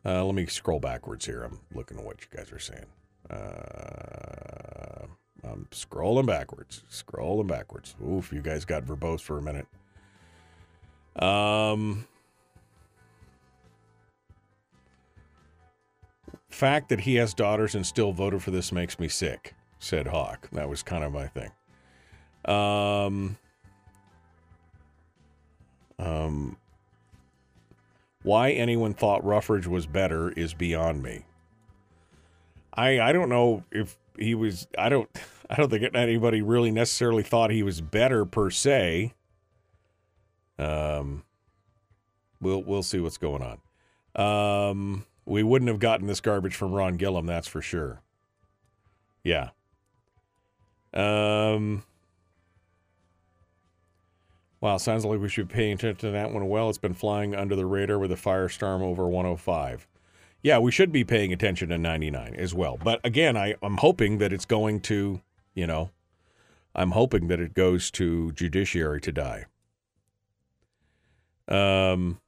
Uh, 0.03 0.25
let 0.25 0.33
me 0.33 0.45
scroll 0.47 0.79
backwards 0.79 1.25
here. 1.25 1.43
I'm 1.43 1.59
looking 1.73 1.99
at 1.99 2.03
what 2.03 2.21
you 2.21 2.35
guys 2.35 2.51
are 2.51 2.59
saying. 2.59 2.85
Uh, 3.29 5.05
I'm 5.43 5.67
scrolling 5.71 6.25
backwards, 6.25 6.83
scrolling 6.89 7.47
backwards. 7.47 7.95
Oof, 8.05 8.33
you 8.33 8.41
guys 8.41 8.65
got 8.65 8.83
verbose 8.85 9.21
for 9.21 9.37
a 9.37 9.41
minute. 9.41 9.67
Um, 11.15 12.07
fact 16.51 16.89
that 16.89 17.01
he 17.01 17.15
has 17.15 17.33
daughters 17.33 17.75
and 17.75 17.85
still 17.85 18.11
voted 18.11 18.43
for 18.43 18.51
this 18.51 18.71
makes 18.71 18.99
me 18.99 19.07
sick, 19.07 19.55
said 19.79 20.07
Hawk. 20.07 20.49
That 20.51 20.69
was 20.69 20.83
kind 20.83 21.03
of 21.03 21.11
my 21.11 21.27
thing. 21.27 21.51
Um, 22.45 23.37
um, 25.99 26.57
why 28.23 28.51
anyone 28.51 28.93
thought 28.93 29.23
Ruffridge 29.23 29.67
was 29.67 29.85
better 29.85 30.31
is 30.31 30.53
beyond 30.53 31.01
me. 31.03 31.25
I 32.73 32.99
I 32.99 33.11
don't 33.11 33.29
know 33.29 33.63
if 33.71 33.97
he 34.17 34.35
was. 34.35 34.67
I 34.77 34.89
don't. 34.89 35.09
I 35.49 35.55
don't 35.55 35.69
think 35.69 35.93
anybody 35.93 36.41
really 36.41 36.71
necessarily 36.71 37.23
thought 37.23 37.51
he 37.51 37.61
was 37.61 37.81
better 37.81 38.23
per 38.23 38.49
se. 38.49 39.13
Um, 40.57 41.23
we'll 42.39 42.63
we'll 42.63 42.83
see 42.83 43.01
what's 43.01 43.17
going 43.17 43.41
on. 43.41 43.57
Um, 44.15 45.05
we 45.25 45.43
wouldn't 45.43 45.69
have 45.69 45.79
gotten 45.79 46.07
this 46.07 46.21
garbage 46.21 46.55
from 46.55 46.73
Ron 46.73 46.97
Gillham, 46.97 47.27
that's 47.27 47.47
for 47.47 47.61
sure. 47.61 48.01
Yeah. 49.23 49.49
Um. 50.93 51.83
Wow, 54.59 54.77
sounds 54.77 55.05
like 55.05 55.19
we 55.19 55.29
should 55.29 55.49
pay 55.49 55.71
attention 55.71 55.95
to 55.97 56.11
that 56.11 56.31
one. 56.31 56.47
Well, 56.47 56.69
it's 56.69 56.77
been 56.77 56.93
flying 56.93 57.33
under 57.33 57.55
the 57.55 57.65
radar 57.65 57.97
with 57.97 58.11
a 58.11 58.15
firestorm 58.15 58.81
over 58.81 59.07
105. 59.07 59.87
yeah, 60.43 60.57
we 60.59 60.71
should 60.71 60.91
be 60.91 61.03
paying 61.03 61.33
attention 61.33 61.69
to 61.69 61.77
99 61.77 62.35
as 62.35 62.53
well. 62.53 62.77
But 62.83 62.99
again, 63.03 63.37
I, 63.37 63.55
I'm 63.61 63.77
hoping 63.77 64.17
that 64.19 64.33
it's 64.33 64.45
going 64.45 64.79
to, 64.81 65.21
you 65.53 65.67
know, 65.67 65.91
I'm 66.75 66.91
hoping 66.91 67.27
that 67.27 67.39
it 67.39 67.53
goes 67.53 67.91
to 67.91 68.31
judiciary 68.33 69.01
to 69.01 69.11
die. 69.11 69.45
Um, 71.47 72.19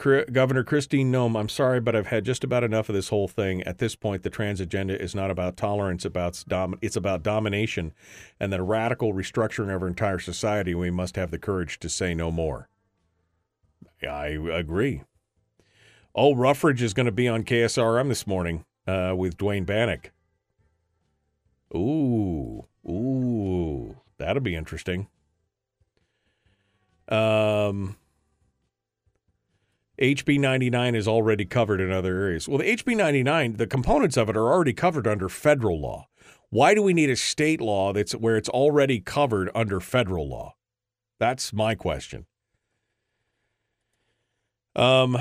Governor 0.00 0.64
Kristi 0.64 1.04
Noem, 1.04 1.38
I'm 1.38 1.48
sorry, 1.48 1.78
but 1.78 1.94
I've 1.94 2.06
had 2.06 2.24
just 2.24 2.42
about 2.42 2.64
enough 2.64 2.88
of 2.88 2.94
this 2.94 3.10
whole 3.10 3.28
thing. 3.28 3.62
At 3.64 3.78
this 3.78 3.94
point, 3.94 4.22
the 4.22 4.30
trans 4.30 4.60
agenda 4.60 5.00
is 5.00 5.14
not 5.14 5.30
about 5.30 5.58
tolerance; 5.58 6.04
about 6.06 6.42
dom- 6.48 6.78
it's 6.80 6.96
about 6.96 7.22
domination, 7.22 7.92
and 8.38 8.50
the 8.52 8.62
radical 8.62 9.12
restructuring 9.12 9.74
of 9.74 9.82
our 9.82 9.88
entire 9.88 10.18
society. 10.18 10.74
We 10.74 10.90
must 10.90 11.16
have 11.16 11.30
the 11.30 11.38
courage 11.38 11.78
to 11.80 11.90
say 11.90 12.14
no 12.14 12.30
more. 12.30 12.68
I 14.02 14.28
agree. 14.28 15.02
Oh, 16.14 16.34
Ruffridge 16.34 16.80
is 16.80 16.94
going 16.94 17.06
to 17.06 17.12
be 17.12 17.28
on 17.28 17.44
KSRM 17.44 18.08
this 18.08 18.26
morning 18.26 18.64
uh, 18.86 19.14
with 19.16 19.36
Duane 19.36 19.64
Bannock. 19.64 20.12
Ooh, 21.74 22.66
ooh, 22.88 23.96
that'll 24.18 24.42
be 24.42 24.56
interesting. 24.56 25.08
Um, 27.08 27.96
HB 30.00 30.40
99 30.40 30.94
is 30.94 31.06
already 31.06 31.44
covered 31.44 31.80
in 31.80 31.92
other 31.92 32.16
areas. 32.16 32.48
Well, 32.48 32.58
the 32.58 32.76
HB 32.76 32.96
99, 32.96 33.56
the 33.56 33.66
components 33.66 34.16
of 34.16 34.28
it 34.30 34.36
are 34.36 34.50
already 34.50 34.72
covered 34.72 35.06
under 35.06 35.28
federal 35.28 35.80
law. 35.80 36.08
Why 36.48 36.74
do 36.74 36.82
we 36.82 36.94
need 36.94 37.10
a 37.10 37.16
state 37.16 37.60
law 37.60 37.92
that's 37.92 38.12
where 38.12 38.36
it's 38.36 38.48
already 38.48 39.00
covered 39.00 39.50
under 39.54 39.78
federal 39.78 40.28
law? 40.28 40.54
That's 41.18 41.52
my 41.52 41.74
question. 41.74 42.26
Um, 44.74 45.18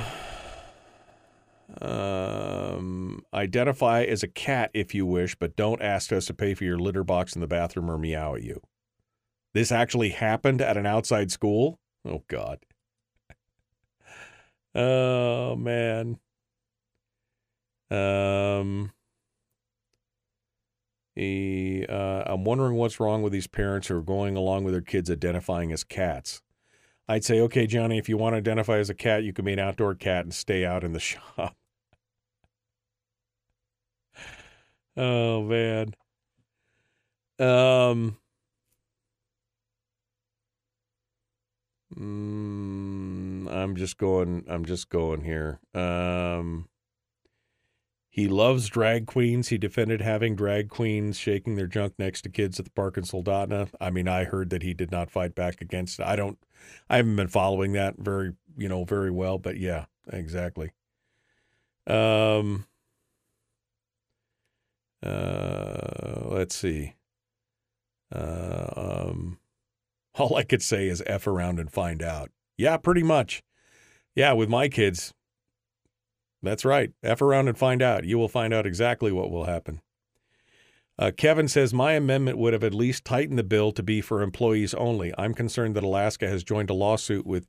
um, 1.81 3.21
identify 3.33 4.03
as 4.03 4.23
a 4.23 4.27
cat 4.27 4.71
if 4.73 4.95
you 4.95 5.05
wish, 5.05 5.35
but 5.35 5.57
don't 5.57 5.81
ask 5.81 6.13
us 6.13 6.25
to 6.27 6.33
pay 6.33 6.53
for 6.53 6.63
your 6.63 6.79
litter 6.79 7.03
box 7.03 7.35
in 7.35 7.41
the 7.41 7.47
bathroom 7.47 7.91
or 7.91 7.97
meow 7.97 8.35
at 8.35 8.43
you. 8.43 8.61
This 9.53 9.71
actually 9.71 10.09
happened 10.09 10.61
at 10.61 10.77
an 10.77 10.85
outside 10.85 11.31
school? 11.31 11.79
Oh, 12.05 12.23
God. 12.27 12.59
Oh, 14.79 15.57
man. 15.57 16.19
Um, 17.91 18.91
he, 21.15 21.85
uh, 21.87 22.23
I'm 22.25 22.45
wondering 22.45 22.75
what's 22.75 22.99
wrong 22.99 23.21
with 23.21 23.33
these 23.33 23.47
parents 23.47 23.87
who 23.87 23.97
are 23.97 24.01
going 24.01 24.37
along 24.37 24.63
with 24.63 24.73
their 24.73 24.81
kids 24.81 25.11
identifying 25.11 25.71
as 25.71 25.83
cats. 25.83 26.41
I'd 27.07 27.25
say, 27.25 27.41
okay, 27.41 27.67
Johnny, 27.67 27.97
if 27.97 28.09
you 28.09 28.17
want 28.17 28.33
to 28.33 28.37
identify 28.37 28.77
as 28.77 28.89
a 28.89 28.95
cat, 28.95 29.23
you 29.23 29.33
can 29.33 29.45
be 29.45 29.53
an 29.53 29.59
outdoor 29.59 29.95
cat 29.95 30.25
and 30.25 30.33
stay 30.33 30.65
out 30.65 30.83
in 30.83 30.93
the 30.93 30.99
shop. 31.01 31.55
oh 34.97 35.43
man. 35.43 35.93
Um. 37.39 38.17
Mm, 41.95 43.28
I'm 43.49 43.75
just 43.75 43.97
going. 43.97 44.45
I'm 44.47 44.65
just 44.65 44.89
going 44.89 45.23
here. 45.23 45.59
Um. 45.73 46.69
He 48.11 48.27
loves 48.27 48.67
drag 48.67 49.05
queens. 49.05 49.49
He 49.49 49.57
defended 49.57 50.01
having 50.01 50.35
drag 50.35 50.67
queens 50.69 51.17
shaking 51.17 51.55
their 51.55 51.67
junk 51.67 51.93
next 51.99 52.23
to 52.23 52.29
kids 52.29 52.59
at 52.59 52.65
the 52.65 52.71
park 52.71 52.97
in 52.97 53.03
Soldotna. 53.03 53.69
I 53.79 53.91
mean, 53.91 54.07
I 54.07 54.23
heard 54.23 54.49
that 54.49 54.63
he 54.63 54.73
did 54.73 54.91
not 54.91 55.11
fight 55.11 55.35
back 55.35 55.61
against 55.61 55.99
it. 55.99 56.05
I 56.05 56.15
don't, 56.15 56.37
I 56.89 56.97
haven't 56.97 57.15
been 57.15 57.27
following 57.27 57.73
that 57.73 57.95
very, 57.99 58.33
you 58.57 58.67
know, 58.67 58.83
very 58.83 59.11
well, 59.11 59.37
but 59.37 59.57
yeah, 59.57 59.85
exactly. 60.11 60.71
Um, 61.85 62.65
uh, 65.03 66.21
let's 66.25 66.55
see. 66.55 66.95
Uh, 68.13 69.05
um, 69.07 69.37
all 70.15 70.35
I 70.35 70.43
could 70.43 70.63
say 70.63 70.87
is 70.87 71.03
F 71.05 71.27
around 71.27 71.59
and 71.59 71.71
find 71.71 72.01
out. 72.01 72.31
Yeah, 72.59 72.75
pretty 72.75 73.03
much. 73.03 73.41
Yeah, 74.15 74.33
with 74.33 74.49
my 74.49 74.67
kids, 74.67 75.13
that's 76.43 76.65
right. 76.65 76.91
F 77.01 77.21
around 77.21 77.47
and 77.47 77.57
find 77.57 77.81
out. 77.81 78.03
You 78.03 78.17
will 78.17 78.27
find 78.27 78.53
out 78.53 78.65
exactly 78.65 79.13
what 79.13 79.31
will 79.31 79.45
happen. 79.45 79.79
Uh, 80.97 81.11
Kevin 81.15 81.47
says, 81.47 81.73
My 81.73 81.93
amendment 81.93 82.37
would 82.37 82.51
have 82.51 82.65
at 82.65 82.73
least 82.73 83.05
tightened 83.05 83.39
the 83.39 83.43
bill 83.45 83.71
to 83.71 83.81
be 83.81 84.01
for 84.01 84.21
employees 84.21 84.73
only. 84.73 85.13
I'm 85.17 85.33
concerned 85.33 85.73
that 85.77 85.85
Alaska 85.85 86.27
has 86.27 86.43
joined 86.43 86.69
a 86.69 86.73
lawsuit 86.73 87.25
with 87.25 87.47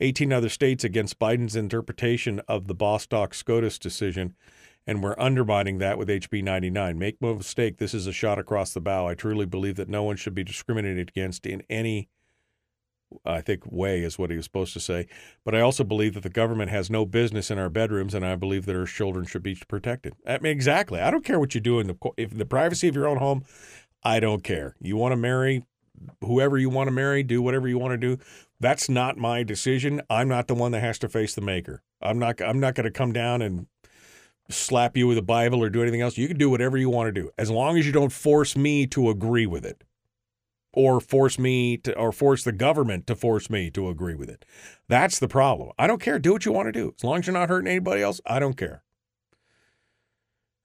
18 0.00 0.32
other 0.32 0.48
states 0.48 0.84
against 0.84 1.18
Biden's 1.18 1.54
interpretation 1.54 2.40
of 2.48 2.66
the 2.66 2.74
Bostock 2.74 3.34
SCOTUS 3.34 3.78
decision, 3.78 4.34
and 4.86 5.02
we're 5.02 5.16
undermining 5.18 5.76
that 5.78 5.98
with 5.98 6.08
HB 6.08 6.42
99. 6.42 6.98
Make 6.98 7.20
no 7.20 7.34
mistake, 7.34 7.76
this 7.76 7.92
is 7.92 8.06
a 8.06 8.12
shot 8.12 8.38
across 8.38 8.72
the 8.72 8.80
bow. 8.80 9.06
I 9.06 9.14
truly 9.14 9.44
believe 9.44 9.76
that 9.76 9.90
no 9.90 10.02
one 10.02 10.16
should 10.16 10.34
be 10.34 10.44
discriminated 10.44 11.10
against 11.10 11.44
in 11.44 11.62
any 11.68 12.08
I 13.24 13.40
think 13.40 13.64
way 13.66 14.02
is 14.02 14.18
what 14.18 14.30
he 14.30 14.36
was 14.36 14.44
supposed 14.44 14.72
to 14.74 14.80
say. 14.80 15.06
But 15.44 15.54
I 15.54 15.60
also 15.60 15.84
believe 15.84 16.14
that 16.14 16.22
the 16.22 16.28
government 16.28 16.70
has 16.70 16.90
no 16.90 17.04
business 17.04 17.50
in 17.50 17.58
our 17.58 17.68
bedrooms, 17.68 18.14
and 18.14 18.24
I 18.24 18.36
believe 18.36 18.66
that 18.66 18.76
our 18.76 18.86
children 18.86 19.26
should 19.26 19.42
be 19.42 19.56
protected. 19.68 20.14
I 20.26 20.38
mean, 20.38 20.52
exactly. 20.52 21.00
I 21.00 21.10
don't 21.10 21.24
care 21.24 21.38
what 21.38 21.54
you 21.54 21.60
do 21.60 21.80
in 21.80 21.86
the 21.86 21.96
if 22.16 22.36
the 22.36 22.46
privacy 22.46 22.88
of 22.88 22.94
your 22.94 23.08
own 23.08 23.18
home. 23.18 23.44
I 24.02 24.20
don't 24.20 24.44
care. 24.44 24.76
You 24.80 24.96
want 24.96 25.12
to 25.12 25.16
marry 25.16 25.64
whoever 26.20 26.58
you 26.58 26.70
want 26.70 26.88
to 26.88 26.92
marry, 26.92 27.22
do 27.22 27.42
whatever 27.42 27.68
you 27.68 27.78
want 27.78 27.92
to 27.92 28.16
do. 28.16 28.22
That's 28.60 28.88
not 28.88 29.16
my 29.16 29.42
decision. 29.42 30.02
I'm 30.08 30.28
not 30.28 30.46
the 30.48 30.54
one 30.54 30.72
that 30.72 30.80
has 30.80 30.98
to 31.00 31.08
face 31.08 31.34
the 31.34 31.40
maker. 31.40 31.82
I'm 32.00 32.18
not. 32.18 32.40
I'm 32.40 32.60
not 32.60 32.74
going 32.74 32.84
to 32.84 32.90
come 32.90 33.12
down 33.12 33.42
and 33.42 33.66
slap 34.48 34.96
you 34.96 35.06
with 35.06 35.18
a 35.18 35.22
Bible 35.22 35.62
or 35.62 35.68
do 35.68 35.82
anything 35.82 36.00
else. 36.00 36.16
You 36.16 36.28
can 36.28 36.38
do 36.38 36.50
whatever 36.50 36.76
you 36.76 36.88
want 36.88 37.08
to 37.08 37.20
do, 37.20 37.30
as 37.36 37.50
long 37.50 37.76
as 37.78 37.86
you 37.86 37.92
don't 37.92 38.12
force 38.12 38.56
me 38.56 38.86
to 38.88 39.10
agree 39.10 39.46
with 39.46 39.64
it 39.64 39.82
or 40.76 41.00
force 41.00 41.38
me 41.38 41.78
to 41.78 41.96
or 41.96 42.12
force 42.12 42.44
the 42.44 42.52
government 42.52 43.06
to 43.08 43.16
force 43.16 43.50
me 43.50 43.70
to 43.70 43.88
agree 43.88 44.14
with 44.14 44.28
it. 44.28 44.44
That's 44.88 45.18
the 45.18 45.26
problem. 45.26 45.72
I 45.78 45.88
don't 45.88 46.00
care. 46.00 46.20
Do 46.20 46.32
what 46.32 46.44
you 46.44 46.52
want 46.52 46.68
to 46.68 46.72
do. 46.72 46.94
As 46.96 47.02
long 47.02 47.18
as 47.18 47.26
you're 47.26 47.34
not 47.34 47.48
hurting 47.48 47.68
anybody 47.68 48.02
else, 48.02 48.20
I 48.24 48.38
don't 48.38 48.56
care. 48.56 48.82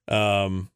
Um 0.06 0.70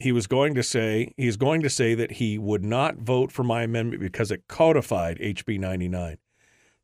he 0.00 0.12
was 0.12 0.28
going 0.28 0.54
to 0.54 0.62
say 0.62 1.12
he's 1.16 1.36
going 1.36 1.60
to 1.60 1.68
say 1.68 1.94
that 1.94 2.12
he 2.12 2.38
would 2.38 2.64
not 2.64 2.96
vote 2.96 3.32
for 3.32 3.42
my 3.42 3.62
amendment 3.62 4.00
because 4.00 4.30
it 4.30 4.46
codified 4.48 5.18
HB 5.18 5.58
99. 5.58 6.18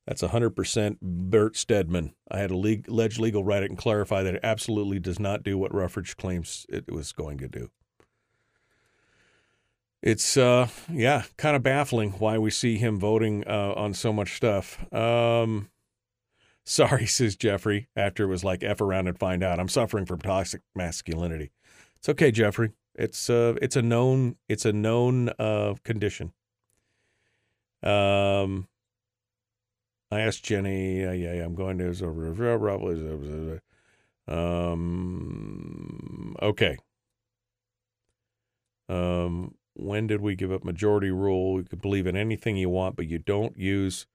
That's 0.04 0.20
100% 0.20 0.96
Bert 1.00 1.56
Stedman. 1.56 2.12
I 2.28 2.40
had 2.40 2.50
a 2.50 2.54
alleged 2.54 3.20
legal 3.20 3.44
write 3.44 3.62
it 3.62 3.70
and 3.70 3.78
clarify 3.78 4.22
that 4.24 4.34
it 4.34 4.40
absolutely 4.42 4.98
does 4.98 5.20
not 5.20 5.44
do 5.44 5.56
what 5.56 5.72
Ruffridge 5.72 6.16
claims 6.16 6.66
it 6.68 6.92
was 6.92 7.12
going 7.12 7.38
to 7.38 7.48
do 7.48 7.70
it's 10.05 10.36
uh 10.36 10.68
yeah 10.92 11.22
kind 11.38 11.57
of 11.57 11.62
baffling 11.62 12.11
why 12.12 12.36
we 12.36 12.50
see 12.50 12.76
him 12.76 13.00
voting 13.00 13.42
uh, 13.46 13.72
on 13.74 13.94
so 13.94 14.12
much 14.12 14.36
stuff. 14.36 14.78
Um 14.92 15.70
sorry 16.64 17.07
says 17.07 17.36
jeffrey 17.36 17.88
after 17.96 18.24
it 18.24 18.28
was 18.28 18.44
like 18.44 18.62
f 18.62 18.82
around 18.82 19.09
and 19.09 19.18
find 19.18 19.42
out. 19.42 19.59
I'm 19.59 19.68
suffering 19.68 20.05
from 20.05 20.20
toxic 20.20 20.61
masculinity. 20.74 21.52
It's 21.96 22.09
okay 22.11 22.30
jeffrey. 22.30 22.72
It's 22.94 23.30
uh 23.30 23.55
it's 23.62 23.76
a 23.76 23.82
known 23.82 24.36
it's 24.46 24.66
a 24.66 24.74
known 24.74 25.30
uh 25.38 25.74
condition. 25.82 26.34
Um 27.82 28.68
i 30.11 30.20
asked 30.20 30.44
jenny 30.44 31.05
uh, 31.05 31.12
yeah, 31.12 31.34
yeah 31.34 31.44
i'm 31.44 31.55
going 31.55 31.78
to 31.78 33.61
um 34.28 36.36
okay. 36.42 36.76
Um 38.88 39.55
when 39.75 40.07
did 40.07 40.20
we 40.20 40.35
give 40.35 40.53
up 40.53 40.64
majority 40.64 41.11
rule? 41.11 41.59
You 41.59 41.64
could 41.64 41.83
believe 41.83 42.07
in 42.07 42.16
anything 42.16 42.57
you 42.57 42.70
want, 42.70 42.97
but 42.97 43.07
you 43.07 43.18
don't 43.18 43.57
use. 43.57 44.07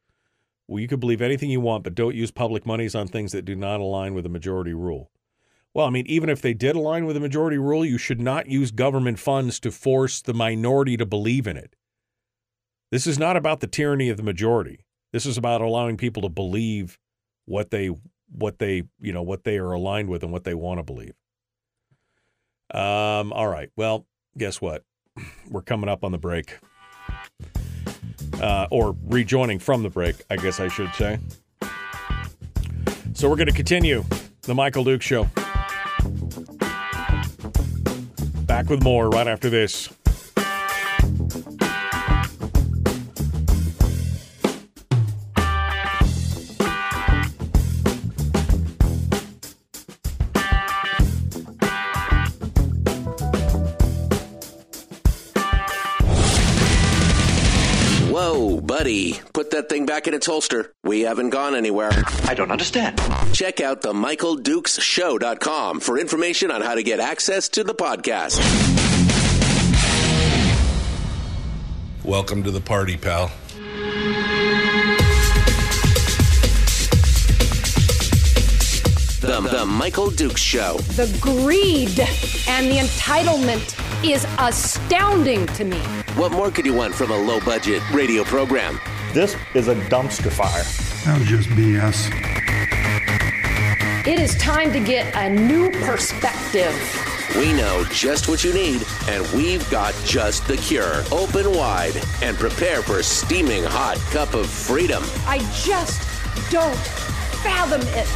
Well, 0.68 0.80
you 0.80 0.88
could 0.88 1.00
believe 1.00 1.22
anything 1.22 1.50
you 1.50 1.62
want, 1.62 1.84
but 1.84 1.96
don't 1.96 2.16
use 2.16 2.32
public 2.32 2.66
monies 2.66 2.96
on 2.96 3.08
things 3.08 3.32
that 3.32 3.46
do 3.46 3.56
not 3.56 3.80
align 3.80 4.14
with 4.14 4.24
the 4.24 4.30
majority 4.30 4.74
rule. 4.74 5.12
Well, 5.74 5.86
I 5.86 5.90
mean, 5.90 6.08
even 6.08 6.30
if 6.30 6.42
they 6.42 6.54
did 6.54 6.76
align 6.76 7.06
with 7.06 7.16
the 7.16 7.20
majority 7.20 7.58
rule, 7.58 7.86
you 7.86 7.98
should 7.98 8.22
not 8.22 8.48
use 8.48 8.72
government 8.72 9.20
funds 9.20 9.60
to 9.62 9.72
force 9.72 10.22
the 10.22 10.34
minority 10.34 10.98
to 10.98 11.06
believe 11.06 11.48
in 11.48 11.58
it. 11.58 11.76
This 12.92 13.06
is 13.06 13.20
not 13.20 13.38
about 13.38 13.60
the 13.60 13.68
tyranny 13.68 14.10
of 14.10 14.18
the 14.18 14.24
majority. 14.24 14.86
This 15.12 15.26
is 15.26 15.38
about 15.38 15.62
allowing 15.62 15.98
people 15.98 16.24
to 16.24 16.30
believe 16.30 17.00
what 17.46 17.72
they 17.72 17.92
what 18.32 18.60
they 18.60 18.84
you 19.00 19.12
know 19.12 19.24
what 19.24 19.44
they 19.44 19.58
are 19.58 19.72
aligned 19.72 20.10
with 20.10 20.24
and 20.24 20.32
what 20.32 20.44
they 20.44 20.54
want 20.54 20.80
to 20.80 20.84
believe. 20.84 21.14
Um, 22.72 23.34
all 23.34 23.48
right. 23.48 23.70
Well, 23.76 24.06
guess 24.38 24.62
what? 24.62 24.84
we're 25.50 25.62
coming 25.62 25.90
up 25.90 26.04
on 26.04 26.12
the 26.12 26.18
break. 26.18 26.58
Uh, 28.42 28.68
or 28.72 28.96
rejoining 29.06 29.60
from 29.60 29.84
the 29.84 29.90
break, 29.90 30.16
I 30.30 30.38
guess 30.38 30.60
I 30.60 30.70
should 30.70 30.94
say. 30.94 31.20
So 33.14 33.30
we're 33.30 33.36
going 33.36 33.48
to 33.48 33.54
continue 33.54 34.06
the 34.44 34.56
Michael 34.56 34.86
Duke 34.86 35.02
Show. 35.02 35.26
Back 38.46 38.70
with 38.70 38.82
more 38.82 39.10
right 39.10 39.28
after 39.28 39.50
this. 39.50 39.90
That 59.60 59.68
thing 59.68 59.86
back 59.86 60.08
in 60.08 60.14
its 60.14 60.26
holster. 60.26 60.74
We 60.86 61.02
haven't 61.02 61.32
gone 61.32 61.54
anywhere. 61.54 61.92
I 62.24 62.34
don't 62.34 62.50
understand. 62.50 62.98
Check 63.34 63.60
out 63.60 63.82
the 63.82 63.94
Michael 63.94 64.36
Dukes 64.36 64.80
MichaelDukesShow.com 64.80 65.82
for 65.82 66.00
information 66.00 66.50
on 66.50 66.62
how 66.62 66.76
to 66.76 66.84
get 66.84 67.02
access 67.02 67.50
to 67.50 67.66
the 67.66 67.74
podcast. 67.74 68.40
Welcome 72.06 72.44
to 72.44 72.52
the 72.52 72.62
party, 72.62 72.96
pal. 72.96 73.32
The, 79.20 79.42
the 79.52 79.66
Michael 79.66 80.10
Dukes 80.10 80.40
Show. 80.40 80.78
The 80.96 81.14
greed 81.20 82.00
and 82.48 82.72
the 82.72 82.78
entitlement 82.78 83.76
is 84.10 84.26
astounding 84.40 85.46
to 85.48 85.66
me. 85.66 85.80
What 86.16 86.32
more 86.32 86.50
could 86.50 86.66
you 86.66 86.74
want 86.74 86.96
from 86.96 87.12
a 87.12 87.18
low 87.18 87.42
budget 87.42 87.84
radio 87.92 88.24
program? 88.24 88.80
This 89.14 89.36
is 89.56 89.68
a 89.70 89.76
dumpster 89.76 90.32
fire. 90.32 90.64
That 91.06 91.20
was 91.20 91.28
just 91.28 91.50
BS. 91.50 92.12
It 94.06 94.20
is 94.20 94.38
time 94.38 94.72
to 94.72 94.80
get 94.80 95.16
a 95.16 95.28
new 95.28 95.72
perspective. 95.72 96.72
We 97.36 97.52
know 97.54 97.84
just 97.90 98.30
what 98.30 98.44
you 98.44 98.54
need, 98.54 98.84
and 99.08 99.26
we've 99.32 99.68
got 99.72 99.96
just 100.06 100.48
the 100.48 100.58
cure. 100.58 101.02
Open 101.12 101.52
wide 101.52 102.00
and 102.22 102.38
prepare 102.38 102.84
for 102.84 103.00
a 103.00 103.04
steaming 103.04 103.64
hot 103.64 103.98
cup 104.12 104.36
of 104.36 104.48
freedom. 104.48 105.04
I 105.26 105.40
just 105.64 106.02
don't 106.52 106.78
fathom 107.42 107.82
it. 107.82 108.08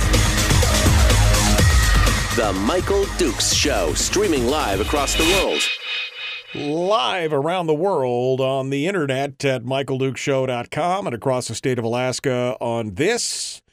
The 2.35 2.53
Michael 2.53 3.05
Dukes 3.17 3.51
Show, 3.51 3.93
streaming 3.95 4.45
live 4.45 4.79
across 4.79 5.15
the 5.15 5.23
world. 5.23 5.61
Live 6.55 7.33
around 7.33 7.65
the 7.65 7.73
world 7.73 8.39
on 8.39 8.69
the 8.69 8.85
internet 8.85 9.43
at 9.43 9.63
michaeldukeshow.com 9.63 11.07
and 11.07 11.15
across 11.15 11.47
the 11.47 11.55
state 11.55 11.79
of 11.79 11.85
Alaska 11.85 12.55
on 12.61 12.93
this 12.93 13.63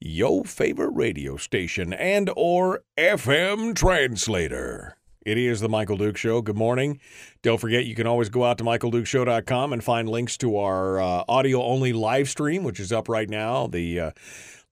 your 0.00 0.42
favorite 0.44 0.92
radio 0.94 1.36
station 1.36 1.92
and 1.92 2.30
or 2.34 2.80
FM 2.96 3.74
translator. 3.76 4.96
It 5.26 5.36
is 5.36 5.60
the 5.60 5.68
Michael 5.68 5.98
Duke 5.98 6.16
Show. 6.16 6.40
Good 6.40 6.56
morning. 6.56 6.98
Don't 7.42 7.60
forget, 7.60 7.84
you 7.84 7.94
can 7.94 8.06
always 8.06 8.30
go 8.30 8.44
out 8.44 8.56
to 8.56 8.64
michaeldukeshow.com 8.64 9.74
and 9.74 9.84
find 9.84 10.08
links 10.08 10.38
to 10.38 10.56
our 10.56 11.02
uh, 11.02 11.24
audio 11.28 11.62
only 11.62 11.92
live 11.92 12.30
stream, 12.30 12.64
which 12.64 12.80
is 12.80 12.90
up 12.90 13.10
right 13.10 13.28
now. 13.28 13.66
The 13.66 14.00
uh, 14.00 14.10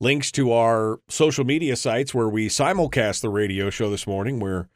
links 0.01 0.33
to 0.33 0.53
our 0.53 1.01
social 1.09 1.45
media 1.45 1.77
sites 1.77 2.15
where 2.15 2.31
we 2.31 2.49
simulcast 2.49 3.21
the 3.21 3.29
radio 3.29 3.69
show 3.69 3.91
this 3.91 4.07
morning. 4.07 4.41
We're 4.41 4.69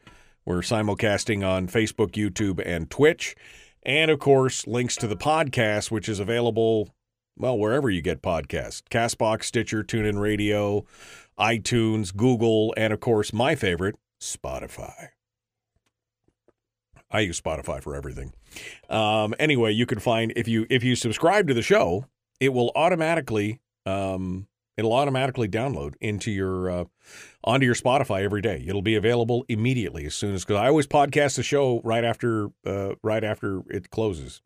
we're 0.47 0.61
simulcasting 0.61 1.47
on 1.47 1.67
Facebook, 1.67 2.13
YouTube, 2.13 2.63
and 2.65 2.89
Twitch. 2.89 3.35
And 3.83 4.11
of 4.11 4.21
course, 4.21 4.67
links 4.67 4.97
to 4.97 5.07
the 5.07 5.17
podcast, 5.17 5.91
which 5.91 6.09
is 6.09 6.21
available, 6.21 6.95
well, 7.37 7.59
wherever 7.59 7.91
you 7.91 8.01
get 8.01 8.23
podcasts 8.23 8.83
Castbox, 8.89 9.45
Stitcher, 9.45 9.83
TuneIn 9.83 10.19
Radio, 10.19 10.87
iTunes, 11.39 12.15
Google, 12.15 12.73
and 12.77 12.93
of 12.93 13.01
course, 13.01 13.33
my 13.33 13.55
favorite, 13.55 13.97
Spotify. 14.21 15.09
I 17.11 17.21
use 17.21 17.41
Spotify 17.41 17.83
for 17.83 17.95
everything. 17.95 18.33
Um, 18.89 19.35
anyway, 19.39 19.73
you 19.73 19.87
can 19.87 19.99
find 19.99 20.33
if 20.37 20.49
you 20.49 20.67
if 20.71 20.83
you 20.83 20.97
subscribe 20.97 21.49
to 21.49 21.55
the 21.55 21.63
show, 21.63 22.07
it 22.41 22.53
will 22.53 22.73
automatically 22.75 23.61
um, 23.85 24.47
it'll 24.77 24.93
automatically 24.93 25.49
download 25.49 25.95
into 26.01 26.31
your 26.31 26.71
uh, 26.71 26.85
onto 27.45 27.67
your 27.67 27.75
Spotify 27.75 28.23
every 28.23 28.43
day. 28.43 28.65
It'll 28.67 28.83
be 28.83 28.97
available 28.97 29.45
immediately 29.49 30.07
as 30.07 30.15
soon 30.15 30.35
as 30.35 30.45
because 30.45 30.61
I 30.61 30.69
always 30.69 30.87
podcast 30.87 31.37
the 31.37 31.43
show 31.43 31.81
right 31.85 32.05
after 32.05 32.51
uh, 32.67 32.95
right 33.03 33.25
after 33.25 33.63
it 33.69 33.91
closes. 33.91 34.41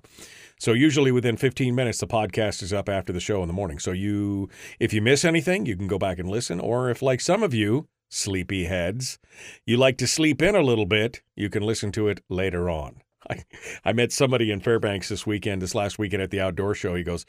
So 0.59 0.73
usually 0.73 1.11
within 1.11 1.37
15 1.37 1.75
minutes 1.75 1.99
the 1.99 2.07
podcast 2.07 2.63
is 2.63 2.73
up 2.73 2.89
after 2.89 3.13
the 3.13 3.21
show 3.21 3.43
in 3.43 3.49
the 3.49 3.55
morning. 3.55 3.79
So 3.79 3.93
you 3.93 4.49
if 4.79 4.93
you 4.93 5.03
miss 5.03 5.25
anything, 5.25 5.67
you 5.67 5.77
can 5.77 5.87
go 5.89 5.99
back 5.99 6.19
and 6.19 6.29
listen 6.29 6.61
or 6.61 6.91
if 6.91 7.03
like 7.03 7.21
some 7.21 7.43
of 7.43 7.55
you 7.55 7.89
sleepy 8.11 8.65
heads, 8.65 9.19
you 9.65 9.77
like 9.77 9.97
to 9.99 10.07
sleep 10.07 10.43
in 10.43 10.55
a 10.55 10.63
little 10.63 10.87
bit, 10.87 11.23
you 11.37 11.49
can 11.49 11.63
listen 11.63 11.93
to 11.93 12.09
it 12.09 12.21
later 12.29 12.69
on. 12.69 13.03
I, 13.31 13.45
I 13.85 13.93
met 13.93 14.13
somebody 14.13 14.51
in 14.51 14.61
Fairbanks 14.61 15.09
this 15.09 15.27
weekend, 15.27 15.61
this 15.61 15.75
last 15.75 15.99
weekend 15.99 16.23
at 16.23 16.31
the 16.31 16.41
outdoor 16.41 16.75
show. 16.75 16.95
He 16.95 17.03
goes, 17.03 17.27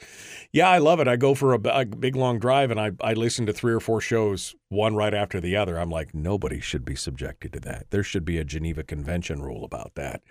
Yeah, 0.51 0.69
I 0.69 0.77
love 0.77 0.99
it. 0.99 1.07
I 1.07 1.15
go 1.15 1.35
for 1.35 1.53
a, 1.53 1.59
a 1.59 1.85
big 1.85 2.15
long 2.15 2.39
drive 2.39 2.71
and 2.71 2.79
I, 2.79 2.91
I 3.01 3.13
listen 3.13 3.45
to 3.47 3.53
three 3.53 3.73
or 3.73 3.79
four 3.79 3.99
shows, 3.99 4.55
one 4.69 4.95
right 4.95 5.13
after 5.13 5.41
the 5.41 5.55
other. 5.55 5.77
I'm 5.77 5.89
like, 5.89 6.13
Nobody 6.13 6.59
should 6.59 6.85
be 6.85 6.95
subjected 6.95 7.53
to 7.53 7.59
that. 7.61 7.87
There 7.89 8.03
should 8.03 8.25
be 8.25 8.37
a 8.37 8.45
Geneva 8.45 8.83
Convention 8.83 9.41
rule 9.41 9.65
about 9.65 9.95
that. 9.95 10.21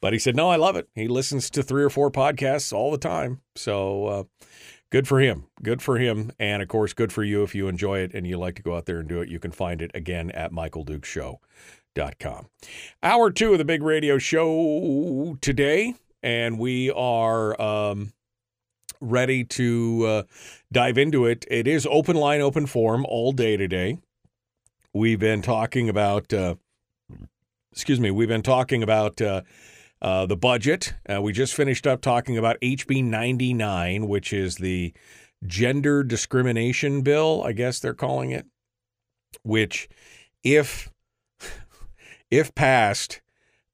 But 0.00 0.12
he 0.12 0.18
said, 0.18 0.34
No, 0.34 0.48
I 0.48 0.56
love 0.56 0.76
it. 0.76 0.88
He 0.94 1.08
listens 1.08 1.50
to 1.50 1.62
three 1.62 1.84
or 1.84 1.90
four 1.90 2.10
podcasts 2.10 2.72
all 2.72 2.90
the 2.90 2.98
time. 2.98 3.40
So, 3.54 4.06
uh, 4.06 4.24
good 4.90 5.06
for 5.06 5.20
him. 5.20 5.46
Good 5.62 5.82
for 5.82 5.98
him. 5.98 6.32
And 6.38 6.62
of 6.62 6.68
course, 6.68 6.92
good 6.92 7.12
for 7.12 7.22
you 7.22 7.42
if 7.42 7.54
you 7.54 7.68
enjoy 7.68 8.00
it 8.00 8.14
and 8.14 8.26
you 8.26 8.38
like 8.38 8.56
to 8.56 8.62
go 8.62 8.76
out 8.76 8.86
there 8.86 9.00
and 9.00 9.08
do 9.08 9.20
it. 9.20 9.28
You 9.28 9.38
can 9.38 9.52
find 9.52 9.82
it 9.82 9.90
again 9.94 10.30
at 10.32 10.52
Michael 10.52 10.84
Duke 10.84 11.04
Show. 11.04 11.40
Com. 12.20 12.46
Hour 13.02 13.32
two 13.32 13.52
of 13.52 13.58
the 13.58 13.64
big 13.64 13.82
radio 13.82 14.18
show 14.18 15.36
today, 15.40 15.94
and 16.22 16.56
we 16.56 16.92
are 16.92 17.60
um, 17.60 18.12
ready 19.00 19.42
to 19.44 20.04
uh, 20.06 20.22
dive 20.70 20.96
into 20.96 21.26
it. 21.26 21.44
It 21.50 21.66
is 21.66 21.86
open 21.90 22.16
line, 22.16 22.40
open 22.40 22.66
forum 22.66 23.04
all 23.08 23.32
day 23.32 23.56
today. 23.56 23.98
We've 24.94 25.18
been 25.18 25.42
talking 25.42 25.88
about, 25.88 26.32
uh, 26.32 26.54
excuse 27.72 27.98
me, 27.98 28.12
we've 28.12 28.28
been 28.28 28.42
talking 28.42 28.82
about 28.82 29.20
uh, 29.20 29.42
uh, 30.00 30.26
the 30.26 30.36
budget. 30.36 30.94
Uh, 31.12 31.20
we 31.20 31.32
just 31.32 31.54
finished 31.54 31.86
up 31.86 32.00
talking 32.00 32.38
about 32.38 32.60
HB 32.60 33.04
99, 33.04 34.06
which 34.06 34.32
is 34.32 34.56
the 34.56 34.92
gender 35.46 36.02
discrimination 36.02 37.02
bill, 37.02 37.42
I 37.44 37.52
guess 37.52 37.80
they're 37.80 37.94
calling 37.94 38.30
it, 38.30 38.46
which, 39.42 39.88
if 40.42 40.90
if 42.30 42.54
passed, 42.54 43.20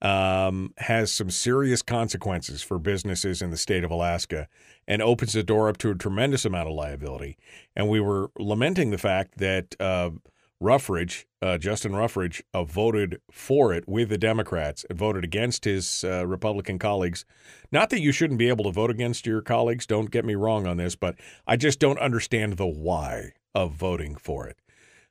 um, 0.01 0.73
has 0.77 1.11
some 1.11 1.29
serious 1.29 1.81
consequences 1.81 2.61
for 2.61 2.77
businesses 2.77 3.41
in 3.41 3.49
the 3.49 3.57
state 3.57 3.83
of 3.83 3.91
Alaska 3.91 4.47
and 4.87 5.01
opens 5.01 5.33
the 5.33 5.43
door 5.43 5.67
up 5.67 5.77
to 5.77 5.89
a 5.89 5.95
tremendous 5.95 6.45
amount 6.45 6.67
of 6.67 6.75
liability. 6.75 7.37
And 7.75 7.89
we 7.89 7.99
were 7.99 8.29
lamenting 8.37 8.91
the 8.91 8.97
fact 8.97 9.37
that 9.37 9.75
uh, 9.79 10.11
Ruffridge, 10.61 11.25
uh, 11.41 11.57
Justin 11.57 11.93
Ruffridge, 11.93 12.41
uh, 12.53 12.63
voted 12.63 13.19
for 13.31 13.73
it 13.73 13.85
with 13.87 14.09
the 14.09 14.17
Democrats 14.17 14.85
and 14.89 14.97
voted 14.97 15.23
against 15.23 15.65
his 15.65 16.03
uh, 16.03 16.25
Republican 16.27 16.77
colleagues. 16.77 17.25
Not 17.71 17.89
that 17.89 18.01
you 18.01 18.11
shouldn't 18.11 18.39
be 18.39 18.49
able 18.49 18.65
to 18.65 18.71
vote 18.71 18.91
against 18.91 19.25
your 19.25 19.41
colleagues, 19.41 19.85
don't 19.87 20.11
get 20.11 20.25
me 20.25 20.35
wrong 20.35 20.67
on 20.67 20.77
this, 20.77 20.95
but 20.95 21.15
I 21.47 21.57
just 21.57 21.79
don't 21.79 21.99
understand 21.99 22.57
the 22.57 22.67
why 22.67 23.31
of 23.53 23.73
voting 23.73 24.15
for 24.15 24.47
it. 24.47 24.57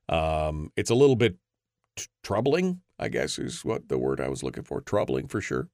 Um, 0.09 0.71
it's 0.77 0.91
a 0.91 0.95
little 0.95 1.17
bit 1.17 1.37
t- 1.97 2.07
troubling 2.23 2.81
I 2.99 3.09
guess 3.09 3.39
is 3.39 3.65
what 3.65 3.89
the 3.89 3.99
word 3.99 4.21
I 4.21 4.29
was 4.29 4.43
looking 4.43 4.65
for. 4.65 4.81
Troubling 4.81 5.29
for 5.29 5.41
sure. 5.41 5.69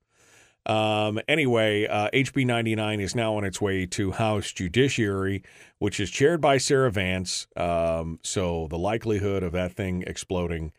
Um, 0.66 1.18
anyway, 1.26 1.86
uh, 1.86 2.10
HB 2.12 2.46
99 2.46 3.00
is 3.00 3.14
now 3.14 3.34
on 3.36 3.44
its 3.44 3.60
way 3.60 3.86
to 3.86 4.12
House 4.12 4.52
Judiciary, 4.52 5.42
which 5.78 5.98
is 5.98 6.10
chaired 6.10 6.40
by 6.40 6.58
Sarah 6.58 6.90
Vance. 6.90 7.46
Um, 7.56 8.18
so 8.22 8.66
the 8.68 8.78
likelihood 8.78 9.42
of 9.42 9.52
that 9.52 9.72
thing 9.72 10.04
exploding 10.06 10.72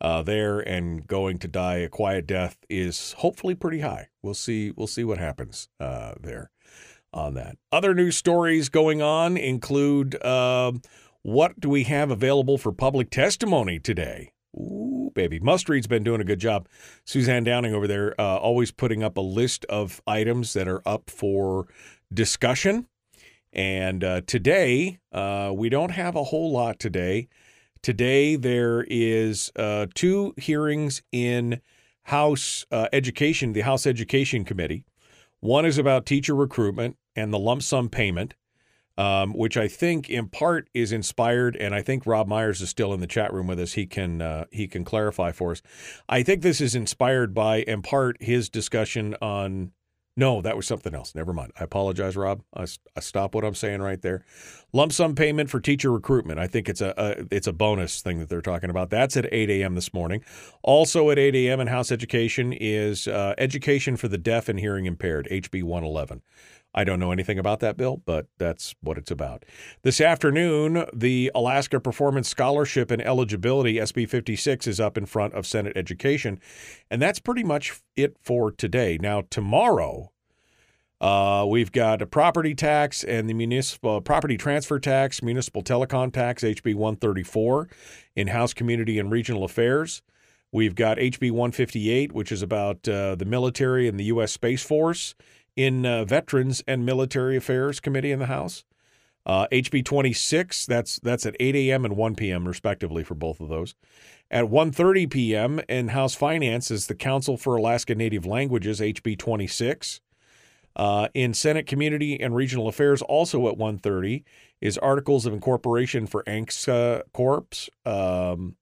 uh, 0.00 0.22
there 0.22 0.60
and 0.60 1.06
going 1.06 1.38
to 1.38 1.48
die 1.48 1.76
a 1.76 1.88
quiet 1.88 2.26
death 2.26 2.58
is 2.68 3.12
hopefully 3.18 3.54
pretty 3.54 3.80
high. 3.80 4.08
We'll 4.22 4.34
see. 4.34 4.72
We'll 4.72 4.86
see 4.86 5.04
what 5.04 5.18
happens 5.18 5.68
uh, 5.78 6.14
there 6.20 6.50
on 7.12 7.34
that. 7.34 7.56
Other 7.70 7.94
news 7.94 8.16
stories 8.16 8.68
going 8.68 9.02
on 9.02 9.36
include 9.36 10.22
um, 10.24 10.82
what 11.22 11.60
do 11.60 11.68
we 11.68 11.84
have 11.84 12.10
available 12.10 12.56
for 12.58 12.72
public 12.72 13.10
testimony 13.10 13.78
today? 13.78 14.32
Ooh, 14.56 14.89
baby. 15.14 15.40
Mustread's 15.40 15.86
been 15.86 16.04
doing 16.04 16.20
a 16.20 16.24
good 16.24 16.38
job. 16.38 16.68
Suzanne 17.04 17.44
Downing 17.44 17.74
over 17.74 17.86
there, 17.86 18.20
uh, 18.20 18.36
always 18.36 18.70
putting 18.70 19.02
up 19.02 19.16
a 19.16 19.20
list 19.20 19.64
of 19.66 20.00
items 20.06 20.52
that 20.52 20.68
are 20.68 20.82
up 20.86 21.10
for 21.10 21.66
discussion. 22.12 22.86
And 23.52 24.04
uh, 24.04 24.20
today, 24.26 24.98
uh, 25.12 25.52
we 25.54 25.68
don't 25.68 25.90
have 25.90 26.14
a 26.16 26.24
whole 26.24 26.52
lot 26.52 26.78
today. 26.78 27.28
Today, 27.82 28.36
there 28.36 28.84
is 28.88 29.50
uh, 29.56 29.86
two 29.94 30.34
hearings 30.36 31.02
in 31.12 31.60
House 32.04 32.64
uh, 32.70 32.88
Education, 32.92 33.52
the 33.52 33.62
House 33.62 33.86
Education 33.86 34.44
Committee. 34.44 34.84
One 35.40 35.64
is 35.64 35.78
about 35.78 36.06
teacher 36.06 36.34
recruitment 36.34 36.96
and 37.16 37.32
the 37.32 37.38
lump 37.38 37.62
sum 37.62 37.88
payment 37.88 38.34
um, 39.00 39.32
which 39.32 39.56
I 39.56 39.66
think 39.66 40.10
in 40.10 40.28
part 40.28 40.68
is 40.74 40.92
inspired, 40.92 41.56
and 41.56 41.74
I 41.74 41.80
think 41.80 42.04
Rob 42.04 42.28
Myers 42.28 42.60
is 42.60 42.68
still 42.68 42.92
in 42.92 43.00
the 43.00 43.06
chat 43.06 43.32
room 43.32 43.46
with 43.46 43.58
us. 43.58 43.72
He 43.72 43.86
can 43.86 44.20
uh, 44.20 44.44
he 44.52 44.68
can 44.68 44.84
clarify 44.84 45.32
for 45.32 45.52
us. 45.52 45.62
I 46.06 46.22
think 46.22 46.42
this 46.42 46.60
is 46.60 46.74
inspired 46.74 47.32
by 47.32 47.62
in 47.62 47.80
part 47.80 48.22
his 48.22 48.50
discussion 48.50 49.16
on. 49.22 49.72
No, 50.16 50.42
that 50.42 50.54
was 50.54 50.66
something 50.66 50.94
else. 50.94 51.14
Never 51.14 51.32
mind. 51.32 51.52
I 51.58 51.64
apologize, 51.64 52.14
Rob. 52.14 52.42
I, 52.54 52.66
I 52.94 53.00
stop 53.00 53.34
what 53.34 53.42
I'm 53.42 53.54
saying 53.54 53.80
right 53.80 54.02
there. 54.02 54.22
Lump 54.70 54.92
sum 54.92 55.14
payment 55.14 55.48
for 55.48 55.60
teacher 55.60 55.90
recruitment. 55.90 56.38
I 56.38 56.46
think 56.46 56.68
it's 56.68 56.82
a, 56.82 56.92
a 56.98 57.34
it's 57.34 57.46
a 57.46 57.54
bonus 57.54 58.02
thing 58.02 58.18
that 58.18 58.28
they're 58.28 58.42
talking 58.42 58.68
about. 58.68 58.90
That's 58.90 59.16
at 59.16 59.32
8 59.32 59.48
a.m. 59.48 59.76
this 59.76 59.94
morning. 59.94 60.22
Also 60.62 61.08
at 61.08 61.18
8 61.18 61.34
a.m. 61.36 61.60
in 61.60 61.68
House 61.68 61.90
Education 61.90 62.52
is 62.52 63.08
uh, 63.08 63.34
education 63.38 63.96
for 63.96 64.08
the 64.08 64.18
deaf 64.18 64.50
and 64.50 64.60
hearing 64.60 64.84
impaired, 64.84 65.26
HB 65.30 65.62
111 65.62 66.20
I 66.72 66.84
don't 66.84 67.00
know 67.00 67.10
anything 67.10 67.38
about 67.38 67.60
that 67.60 67.76
bill, 67.76 68.00
but 68.04 68.26
that's 68.38 68.74
what 68.80 68.96
it's 68.96 69.10
about. 69.10 69.44
This 69.82 70.00
afternoon, 70.00 70.84
the 70.92 71.30
Alaska 71.34 71.80
Performance 71.80 72.28
Scholarship 72.28 72.90
and 72.90 73.02
Eligibility, 73.02 73.74
SB 73.74 74.08
56, 74.08 74.66
is 74.68 74.78
up 74.78 74.96
in 74.96 75.06
front 75.06 75.34
of 75.34 75.46
Senate 75.46 75.76
Education. 75.76 76.38
And 76.90 77.02
that's 77.02 77.18
pretty 77.18 77.42
much 77.42 77.80
it 77.96 78.16
for 78.22 78.52
today. 78.52 78.98
Now, 79.00 79.24
tomorrow, 79.30 80.12
uh, 81.00 81.44
we've 81.48 81.72
got 81.72 82.02
a 82.02 82.06
property 82.06 82.54
tax 82.54 83.02
and 83.02 83.28
the 83.28 83.34
municipal 83.34 84.00
property 84.00 84.36
transfer 84.36 84.78
tax, 84.78 85.22
municipal 85.22 85.62
telecom 85.62 86.12
tax, 86.12 86.42
HB 86.42 86.74
134, 86.74 87.68
in 88.14 88.28
House 88.28 88.54
Community 88.54 88.98
and 88.98 89.10
Regional 89.10 89.42
Affairs. 89.42 90.02
We've 90.52 90.74
got 90.74 90.98
HB 90.98 91.30
158, 91.30 92.12
which 92.12 92.30
is 92.30 92.42
about 92.42 92.86
uh, 92.88 93.14
the 93.14 93.24
military 93.24 93.88
and 93.88 93.98
the 93.98 94.04
U.S. 94.04 94.32
Space 94.32 94.64
Force 94.64 95.14
in 95.56 95.84
uh, 95.84 96.04
Veterans 96.04 96.62
and 96.66 96.84
Military 96.84 97.36
Affairs 97.36 97.80
Committee 97.80 98.12
in 98.12 98.18
the 98.18 98.26
House. 98.26 98.64
Uh, 99.26 99.46
HB 99.52 99.84
26, 99.84 100.66
that's 100.66 100.98
that's 101.00 101.26
at 101.26 101.36
8 101.38 101.54
a.m. 101.54 101.84
and 101.84 101.96
1 101.96 102.14
p.m. 102.14 102.48
respectively 102.48 103.04
for 103.04 103.14
both 103.14 103.40
of 103.40 103.48
those. 103.48 103.74
At 104.30 104.46
1:30 104.46 105.10
p.m. 105.10 105.60
in 105.68 105.88
House 105.88 106.14
Finance 106.14 106.70
is 106.70 106.86
the 106.86 106.94
Council 106.94 107.36
for 107.36 107.56
Alaska 107.56 107.94
Native 107.94 108.24
Languages, 108.24 108.80
HB 108.80 109.18
26. 109.18 110.00
Uh, 110.76 111.08
in 111.14 111.34
Senate 111.34 111.66
Community 111.66 112.18
and 112.18 112.34
Regional 112.34 112.68
Affairs, 112.68 113.02
also 113.02 113.48
at 113.48 113.58
1:30, 113.58 114.22
is 114.60 114.78
Articles 114.78 115.26
of 115.26 115.32
Incorporation 115.32 116.06
for 116.06 116.22
ANCSA 116.24 117.02
Corps. 117.12 117.68
Um, 117.84 118.56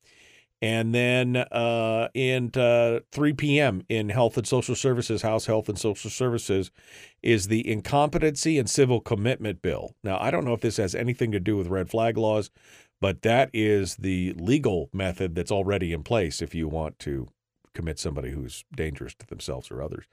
and 0.61 0.95
then 0.95 1.37
uh, 1.37 2.09
in 2.15 2.51
uh, 2.57 3.01
3 3.13 3.33
p.m. 3.35 3.83
in 3.89 4.09
Health 4.09 4.37
and 4.37 4.47
Social 4.47 4.75
Services, 4.75 5.23
House 5.23 5.47
Health 5.47 5.69
and 5.69 5.79
Social 5.79 6.11
Services, 6.11 6.71
is 7.23 7.49
the 7.49 7.69
Incompetency 7.69 8.59
and 8.59 8.69
Civil 8.69 9.01
Commitment 9.01 9.63
Bill. 9.63 9.95
Now, 10.03 10.19
I 10.21 10.31
don't 10.31 10.45
know 10.45 10.55
if 10.55 10.61
this 10.61 10.79
has 10.79 10.95
anything 10.95 11.31
to 11.33 11.41
do 11.41 11.57
with 11.57 11.69
red 11.69 11.91
flag 11.91 12.17
laws, 12.17 12.51
but 13.01 13.23
that 13.23 13.51
is 13.53 13.97
the 13.97 14.33
legal 14.33 14.91
method 14.93 15.35
that's 15.35 15.53
already 15.53 15.93
in 15.93 16.03
place 16.03 16.43
if 16.43 16.55
you 16.55 16.67
want 16.67 16.99
to 17.01 17.29
commit 17.75 18.01
somebody 18.01 18.31
who's 18.31 18.65
dangerous 18.75 19.15
to 19.15 19.27
themselves 19.27 19.71
or 19.71 19.81
others. 19.81 20.07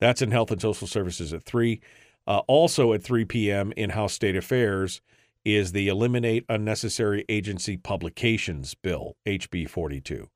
That's 0.00 0.22
in 0.22 0.32
Health 0.32 0.50
and 0.50 0.60
Social 0.60 0.88
Services 0.88 1.32
at 1.32 1.44
3. 1.44 1.80
Uh, 2.26 2.38
also 2.48 2.92
at 2.92 3.02
3 3.02 3.24
p.m. 3.24 3.72
in 3.76 3.90
House 3.90 4.12
State 4.12 4.36
Affairs 4.36 5.00
is 5.44 5.72
the 5.72 5.88
Eliminate 5.88 6.44
Unnecessary 6.48 7.24
Agency 7.28 7.76
Publications 7.76 8.74
Bill, 8.74 9.16
HB 9.26 9.68
42. 9.68 10.28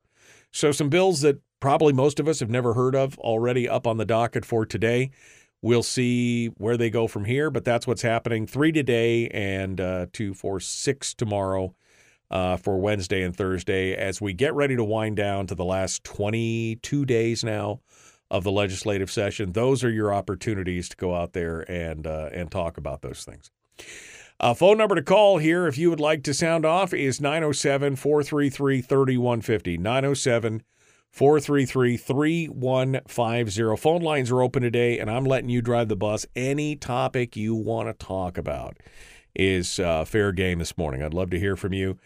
So, 0.51 0.71
some 0.71 0.89
bills 0.89 1.21
that 1.21 1.39
probably 1.59 1.93
most 1.93 2.19
of 2.19 2.27
us 2.27 2.39
have 2.39 2.49
never 2.49 2.73
heard 2.73 2.95
of 2.95 3.17
already 3.19 3.67
up 3.67 3.87
on 3.87 3.97
the 3.97 4.05
docket 4.05 4.45
for 4.45 4.65
today. 4.65 5.11
We'll 5.61 5.83
see 5.83 6.47
where 6.47 6.77
they 6.77 6.89
go 6.89 7.07
from 7.07 7.25
here, 7.25 7.49
but 7.49 7.65
that's 7.65 7.87
what's 7.87 8.03
happening. 8.03 8.45
Three 8.45 8.71
today 8.71 9.27
and 9.29 9.81
uh, 9.81 10.05
two, 10.13 10.33
four, 10.33 10.59
six 10.59 11.13
tomorrow 11.13 11.75
uh, 12.29 12.57
for 12.57 12.79
Wednesday 12.79 13.23
and 13.23 13.35
Thursday 13.35 13.95
as 13.95 14.21
we 14.21 14.33
get 14.33 14.53
ready 14.53 14.75
to 14.75 14.83
wind 14.83 15.15
down 15.15 15.47
to 15.47 15.55
the 15.55 15.65
last 15.65 16.03
22 16.03 17.05
days 17.05 17.43
now 17.43 17.81
of 18.29 18.43
the 18.43 18.51
legislative 18.51 19.09
session. 19.09 19.53
Those 19.53 19.83
are 19.83 19.89
your 19.89 20.13
opportunities 20.13 20.89
to 20.89 20.97
go 20.97 21.15
out 21.15 21.33
there 21.33 21.69
and 21.71 22.05
uh, 22.05 22.29
and 22.33 22.51
talk 22.51 22.77
about 22.77 23.01
those 23.01 23.23
things. 23.23 23.49
Uh, 24.39 24.53
phone 24.53 24.77
number 24.77 24.93
to 24.93 25.01
call 25.01 25.39
here 25.39 25.65
if 25.67 25.79
you 25.79 25.89
would 25.89 25.99
like 25.99 26.23
to 26.23 26.33
sound 26.33 26.63
off 26.63 26.93
is 26.93 27.19
907 27.19 27.95
433 27.95 28.81
3150. 28.81 29.77
907 29.79 30.63
433 31.11 31.97
3150. 31.97 33.75
Phone 33.77 34.01
lines 34.01 34.29
are 34.29 34.43
open 34.43 34.61
today, 34.61 34.99
and 34.99 35.09
I'm 35.09 35.23
letting 35.23 35.49
you 35.49 35.63
drive 35.63 35.87
the 35.87 35.95
bus. 35.95 36.27
Any 36.35 36.75
topic 36.75 37.35
you 37.35 37.55
want 37.55 37.87
to 37.89 38.05
talk 38.05 38.37
about 38.37 38.77
is 39.35 39.79
uh, 39.79 40.05
fair 40.05 40.31
game 40.31 40.59
this 40.59 40.77
morning. 40.77 41.01
I'd 41.01 41.15
love 41.15 41.31
to 41.31 41.39
hear 41.39 41.55
from 41.55 41.73
you 41.73 41.97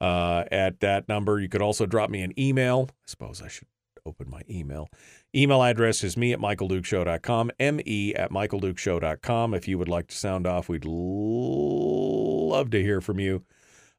uh, 0.00 0.44
at 0.52 0.78
that 0.80 1.08
number. 1.08 1.40
You 1.40 1.48
could 1.48 1.62
also 1.62 1.86
drop 1.86 2.08
me 2.08 2.22
an 2.22 2.38
email. 2.38 2.88
I 2.88 3.06
suppose 3.06 3.42
I 3.42 3.48
should 3.48 3.66
open 4.06 4.28
my 4.30 4.42
email. 4.48 4.88
Email 5.34 5.62
address 5.62 6.02
is 6.04 6.16
me 6.16 6.32
at 6.32 6.38
michaeldukeshow.com, 6.38 7.50
me 7.58 8.14
at 8.14 8.30
michaeldukeshow.com. 8.30 9.54
If 9.54 9.68
you 9.68 9.78
would 9.78 9.88
like 9.88 10.08
to 10.08 10.16
sound 10.16 10.46
off, 10.46 10.68
we'd 10.68 10.84
love 10.84 12.70
to 12.70 12.82
hear 12.82 13.00
from 13.00 13.20
you 13.20 13.44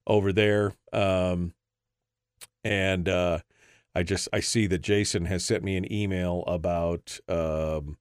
over 0.08 0.34
there. 0.34 0.74
Um, 0.92 1.54
and 2.64 3.10
uh, 3.10 3.40
I 3.96 4.04
just 4.04 4.30
I 4.32 4.40
see 4.40 4.68
that 4.68 4.82
Jason 4.82 5.26
has 5.26 5.44
sent 5.44 5.64
me 5.64 5.78
an 5.78 5.92
email 5.92 6.44
about 6.48 7.20
um, 7.28 7.98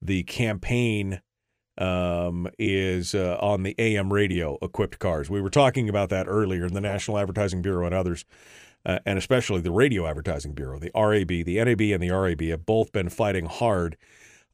the 0.00 0.24
campaign 0.24 1.22
um, 1.78 2.48
is 2.58 3.14
uh, 3.14 3.38
on 3.40 3.62
the 3.62 3.74
AM 3.78 4.12
radio 4.12 4.58
equipped 4.60 4.98
cars. 4.98 5.30
We 5.30 5.40
were 5.40 5.50
talking 5.50 5.88
about 5.88 6.10
that 6.10 6.26
earlier 6.28 6.66
in 6.66 6.74
the 6.74 6.80
National 6.80 7.18
Advertising 7.18 7.62
Bureau 7.62 7.86
and 7.86 7.94
others 7.94 8.24
uh, 8.84 8.98
and 9.06 9.18
especially 9.18 9.60
the 9.60 9.70
Radio 9.70 10.06
Advertising 10.06 10.54
Bureau, 10.54 10.78
the 10.78 10.90
RAB, 10.94 11.28
the 11.28 11.62
NAB, 11.62 11.80
and 11.80 12.02
the 12.02 12.10
RAB 12.10 12.40
have 12.42 12.66
both 12.66 12.92
been 12.92 13.08
fighting 13.08 13.46
hard 13.46 13.96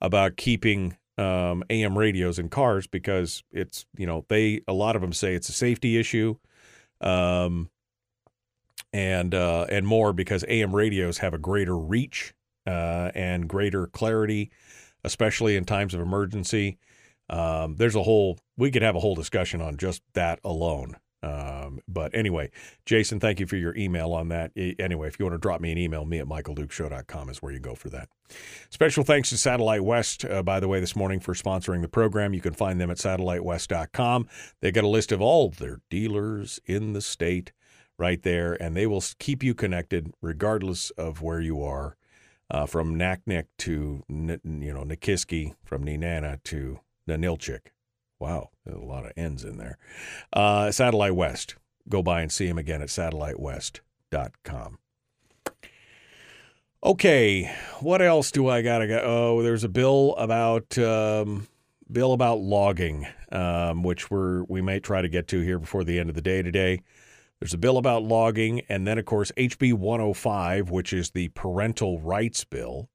about 0.00 0.36
keeping 0.36 0.96
um, 1.16 1.64
AM 1.68 1.98
radios 1.98 2.38
in 2.38 2.48
cars 2.48 2.86
because 2.86 3.42
it's 3.50 3.84
you 3.96 4.06
know 4.06 4.24
they 4.28 4.62
a 4.68 4.72
lot 4.72 4.96
of 4.96 5.02
them 5.02 5.12
say 5.12 5.34
it's 5.34 5.48
a 5.48 5.52
safety 5.52 5.98
issue, 5.98 6.36
um, 7.00 7.68
and 8.92 9.34
uh, 9.34 9.66
and 9.68 9.86
more 9.86 10.12
because 10.12 10.44
AM 10.48 10.74
radios 10.74 11.18
have 11.18 11.34
a 11.34 11.38
greater 11.38 11.76
reach 11.76 12.34
uh, 12.66 13.10
and 13.14 13.48
greater 13.48 13.86
clarity, 13.88 14.50
especially 15.04 15.56
in 15.56 15.64
times 15.64 15.92
of 15.92 16.00
emergency. 16.00 16.78
Um, 17.30 17.76
there's 17.76 17.96
a 17.96 18.02
whole 18.02 18.38
we 18.56 18.70
could 18.70 18.82
have 18.82 18.94
a 18.94 19.00
whole 19.00 19.16
discussion 19.16 19.60
on 19.60 19.76
just 19.76 20.02
that 20.14 20.38
alone. 20.44 20.96
Um, 21.22 21.80
but 21.88 22.14
anyway, 22.14 22.50
Jason, 22.86 23.18
thank 23.18 23.40
you 23.40 23.46
for 23.46 23.56
your 23.56 23.76
email 23.76 24.12
on 24.12 24.28
that. 24.28 24.52
Anyway, 24.78 25.08
if 25.08 25.18
you 25.18 25.24
want 25.24 25.34
to 25.34 25.38
drop 25.38 25.60
me 25.60 25.72
an 25.72 25.78
email, 25.78 26.04
me 26.04 26.18
at 26.18 26.26
michaeldukeshow.com 26.26 27.28
is 27.28 27.42
where 27.42 27.52
you 27.52 27.58
go 27.58 27.74
for 27.74 27.88
that. 27.90 28.08
Special 28.70 29.02
thanks 29.02 29.30
to 29.30 29.38
Satellite 29.38 29.82
West, 29.82 30.24
uh, 30.24 30.42
by 30.42 30.60
the 30.60 30.68
way, 30.68 30.80
this 30.80 30.94
morning 30.94 31.18
for 31.18 31.34
sponsoring 31.34 31.82
the 31.82 31.88
program. 31.88 32.34
You 32.34 32.40
can 32.40 32.54
find 32.54 32.80
them 32.80 32.90
at 32.90 32.98
satellitewest.com. 32.98 34.28
They 34.60 34.70
got 34.70 34.84
a 34.84 34.88
list 34.88 35.10
of 35.10 35.20
all 35.20 35.50
their 35.50 35.80
dealers 35.90 36.60
in 36.66 36.92
the 36.92 37.00
state 37.00 37.52
right 37.98 38.22
there, 38.22 38.54
and 38.62 38.76
they 38.76 38.86
will 38.86 39.02
keep 39.18 39.42
you 39.42 39.54
connected 39.54 40.12
regardless 40.22 40.90
of 40.90 41.20
where 41.20 41.40
you 41.40 41.62
are, 41.62 41.96
uh, 42.50 42.64
from 42.66 42.94
Naknek 42.94 43.46
to 43.58 44.04
you 44.08 44.72
know 44.72 44.84
Nikiski, 44.84 45.54
from 45.64 45.84
Nenana 45.84 46.42
to 46.44 46.80
Ninilchik. 47.08 47.68
Wow, 48.18 48.50
a 48.66 48.76
lot 48.76 49.06
of 49.06 49.12
N's 49.16 49.44
in 49.44 49.58
there. 49.58 49.78
Uh, 50.32 50.70
Satellite 50.70 51.14
West. 51.14 51.54
Go 51.88 52.02
by 52.02 52.20
and 52.20 52.30
see 52.30 52.46
him 52.46 52.58
again 52.58 52.82
at 52.82 52.88
satellitewest.com. 52.88 54.78
Okay, 56.84 57.52
what 57.80 58.02
else 58.02 58.30
do 58.30 58.48
I 58.48 58.62
got 58.62 58.78
to 58.78 58.86
go? 58.86 59.00
Oh, 59.02 59.42
there's 59.42 59.64
a 59.64 59.68
bill 59.68 60.14
about 60.16 60.78
um, 60.78 61.48
bill 61.90 62.12
about 62.12 62.38
logging, 62.38 63.06
um, 63.32 63.82
which 63.82 64.10
we're 64.10 64.44
we 64.44 64.60
may 64.60 64.78
try 64.78 65.02
to 65.02 65.08
get 65.08 65.26
to 65.28 65.40
here 65.40 65.58
before 65.58 65.82
the 65.82 65.98
end 65.98 66.08
of 66.08 66.14
the 66.14 66.22
day 66.22 66.42
today. 66.42 66.82
There's 67.40 67.54
a 67.54 67.58
bill 67.58 67.78
about 67.78 68.02
logging, 68.02 68.62
and 68.68 68.86
then 68.86 68.98
of 68.98 69.06
course 69.06 69.32
HB 69.36 69.74
105, 69.74 70.70
which 70.70 70.92
is 70.92 71.10
the 71.10 71.28
parental 71.28 72.00
rights 72.00 72.44
bill, 72.44 72.90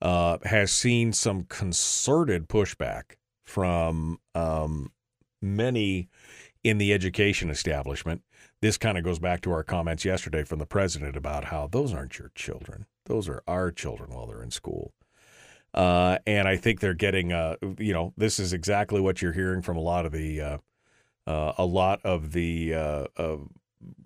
uh, 0.00 0.38
has 0.44 0.72
seen 0.72 1.12
some 1.12 1.44
concerted 1.44 2.48
pushback 2.48 3.16
from 3.44 4.18
um, 4.34 4.92
many 5.40 6.08
in 6.62 6.78
the 6.78 6.92
education 6.92 7.50
establishment. 7.50 8.22
This 8.60 8.78
kind 8.78 8.96
of 8.96 9.04
goes 9.04 9.18
back 9.18 9.42
to 9.42 9.52
our 9.52 9.62
comments 9.62 10.04
yesterday 10.04 10.44
from 10.44 10.58
the 10.58 10.66
president 10.66 11.16
about 11.16 11.46
how 11.46 11.66
those 11.66 11.92
aren't 11.92 12.18
your 12.18 12.30
children; 12.34 12.86
those 13.06 13.28
are 13.28 13.42
our 13.46 13.70
children 13.70 14.10
while 14.10 14.26
they're 14.26 14.42
in 14.42 14.50
school. 14.50 14.94
Uh, 15.74 16.18
and 16.26 16.46
I 16.46 16.56
think 16.56 16.80
they're 16.80 16.94
getting, 16.94 17.32
uh, 17.32 17.56
you 17.78 17.92
know, 17.92 18.14
this 18.16 18.38
is 18.38 18.52
exactly 18.52 19.00
what 19.00 19.20
you're 19.20 19.32
hearing 19.32 19.60
from 19.60 19.76
a 19.76 19.80
lot 19.80 20.06
of 20.06 20.12
the, 20.12 20.40
uh, 20.40 20.58
uh 21.26 21.52
a 21.58 21.64
lot 21.64 22.00
of 22.04 22.32
the 22.32 22.74
uh, 22.74 23.06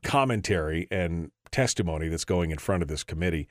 commentary 0.02 0.88
and 0.90 1.30
testimony 1.50 2.08
that's 2.08 2.24
going 2.24 2.50
in 2.50 2.58
front 2.58 2.82
of 2.82 2.88
this 2.88 3.04
committee. 3.04 3.48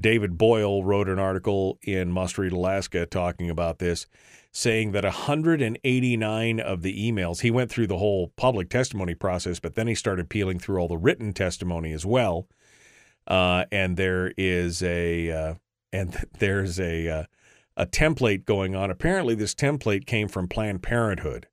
David 0.00 0.36
Boyle 0.36 0.84
wrote 0.84 1.08
an 1.08 1.18
article 1.18 1.78
in 1.82 2.10
Must 2.10 2.38
Read 2.38 2.52
Alaska 2.52 3.06
talking 3.06 3.50
about 3.50 3.78
this 3.78 4.06
saying 4.52 4.92
that 4.92 5.04
189 5.04 6.60
of 6.60 6.82
the 6.82 7.10
emails, 7.10 7.40
he 7.40 7.50
went 7.50 7.70
through 7.70 7.86
the 7.86 7.98
whole 7.98 8.28
public 8.36 8.68
testimony 8.68 9.14
process, 9.14 9.60
but 9.60 9.74
then 9.74 9.86
he 9.86 9.94
started 9.94 10.28
peeling 10.28 10.58
through 10.58 10.78
all 10.78 10.88
the 10.88 10.98
written 10.98 11.32
testimony 11.32 11.92
as 11.92 12.04
well. 12.04 12.48
Uh, 13.26 13.64
and 13.70 13.96
there 13.96 14.32
is 14.36 14.82
a 14.82 15.30
uh, 15.30 15.54
and 15.92 16.26
there's 16.38 16.80
a 16.80 17.08
uh, 17.08 17.24
a 17.76 17.86
template 17.86 18.44
going 18.44 18.74
on. 18.74 18.90
Apparently, 18.90 19.34
this 19.34 19.54
template 19.54 20.06
came 20.06 20.28
from 20.28 20.48
Planned 20.48 20.82
Parenthood, 20.82 21.46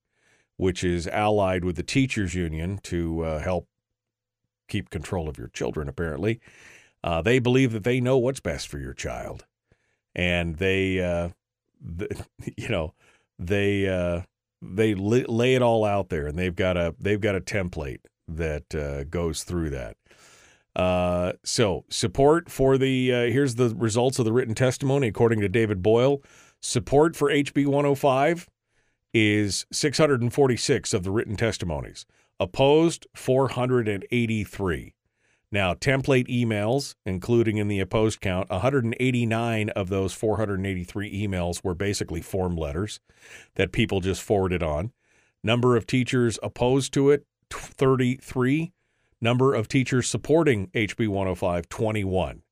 which 0.57 0.84
is 0.84 1.07
allied 1.07 1.64
with 1.64 1.76
the 1.76 1.84
teachers 1.84 2.34
union 2.34 2.80
to 2.84 3.22
uh, 3.24 3.40
help 3.40 3.68
keep 4.68 4.90
control 4.90 5.30
of 5.30 5.38
your 5.38 5.49
children. 5.49 5.88
Apparently, 5.88 6.40
uh, 7.03 7.22
they 7.22 7.38
believe 7.38 7.72
that 7.72 7.84
they 7.84 8.02
know 8.02 8.18
what's 8.18 8.40
best 8.40 8.68
for 8.68 8.80
your 8.80 8.94
child, 8.94 9.45
and 10.15 10.57
they 10.57 10.99
uh, 10.99 11.30
the, 11.82 12.26
you 12.58 12.70
know, 12.70 12.94
they 13.40 13.88
uh, 13.88 14.22
they 14.62 14.95
li- 14.95 15.26
lay 15.28 15.56
it 15.56 15.62
all 15.62 15.86
out 15.86 16.10
there, 16.10 16.28
and 16.28 16.38
they've 16.38 16.56
got 16.56 16.78
a 16.78 16.95
they've 16.99 17.22
got 17.22 17.36
a 17.36 17.41
template 17.41 17.99
that 18.28 18.76
uh, 18.76 19.04
goes 19.06 19.44
through 19.44 19.70
that. 19.72 19.98
Uh, 20.76 21.34
so 21.44 21.86
support 21.90 22.52
for 22.52 22.78
the 22.78 23.12
uh, 23.12 23.22
here's 23.32 23.56
the 23.56 23.74
results 23.76 24.20
of 24.20 24.26
the 24.26 24.34
written 24.34 24.54
testimony 24.54 25.08
according 25.08 25.41
to 25.41 25.49
David 25.49 25.82
Boyle. 25.82 26.22
Support 26.62 27.16
for 27.16 27.30
HB 27.30 27.66
105 27.68 28.48
is 29.14 29.66
646 29.72 30.94
of 30.94 31.04
the 31.04 31.12
written 31.12 31.36
testimonies. 31.36 32.06
Opposed 32.40 33.08
483. 33.16 34.94
Now, 35.52 35.74
template 35.74 36.28
emails, 36.28 36.95
including 37.06 37.57
in 37.57 37.69
the 37.69 37.80
opposed 37.80 38.19
count, 38.19 38.49
189 38.49 39.69
of 39.69 39.90
those 39.90 40.14
483 40.14 41.28
emails 41.28 41.64
were 41.64 41.74
basically 41.74 42.22
form 42.22 42.56
letters 42.57 42.99
that 43.56 43.72
people 43.72 44.02
just 44.02 44.22
forwarded 44.22 44.61
on. 44.61 44.91
Number 45.44 45.78
of 45.78 45.88
teachers 45.88 46.38
opposed 46.44 46.94
to 46.94 47.11
it, 47.11 47.26
33. 47.49 48.74
Number 49.22 49.56
of 49.56 49.68
teachers 49.68 50.07
supporting 50.07 50.68
HB 50.68 51.07
105, 51.07 51.69
21. 51.69 52.44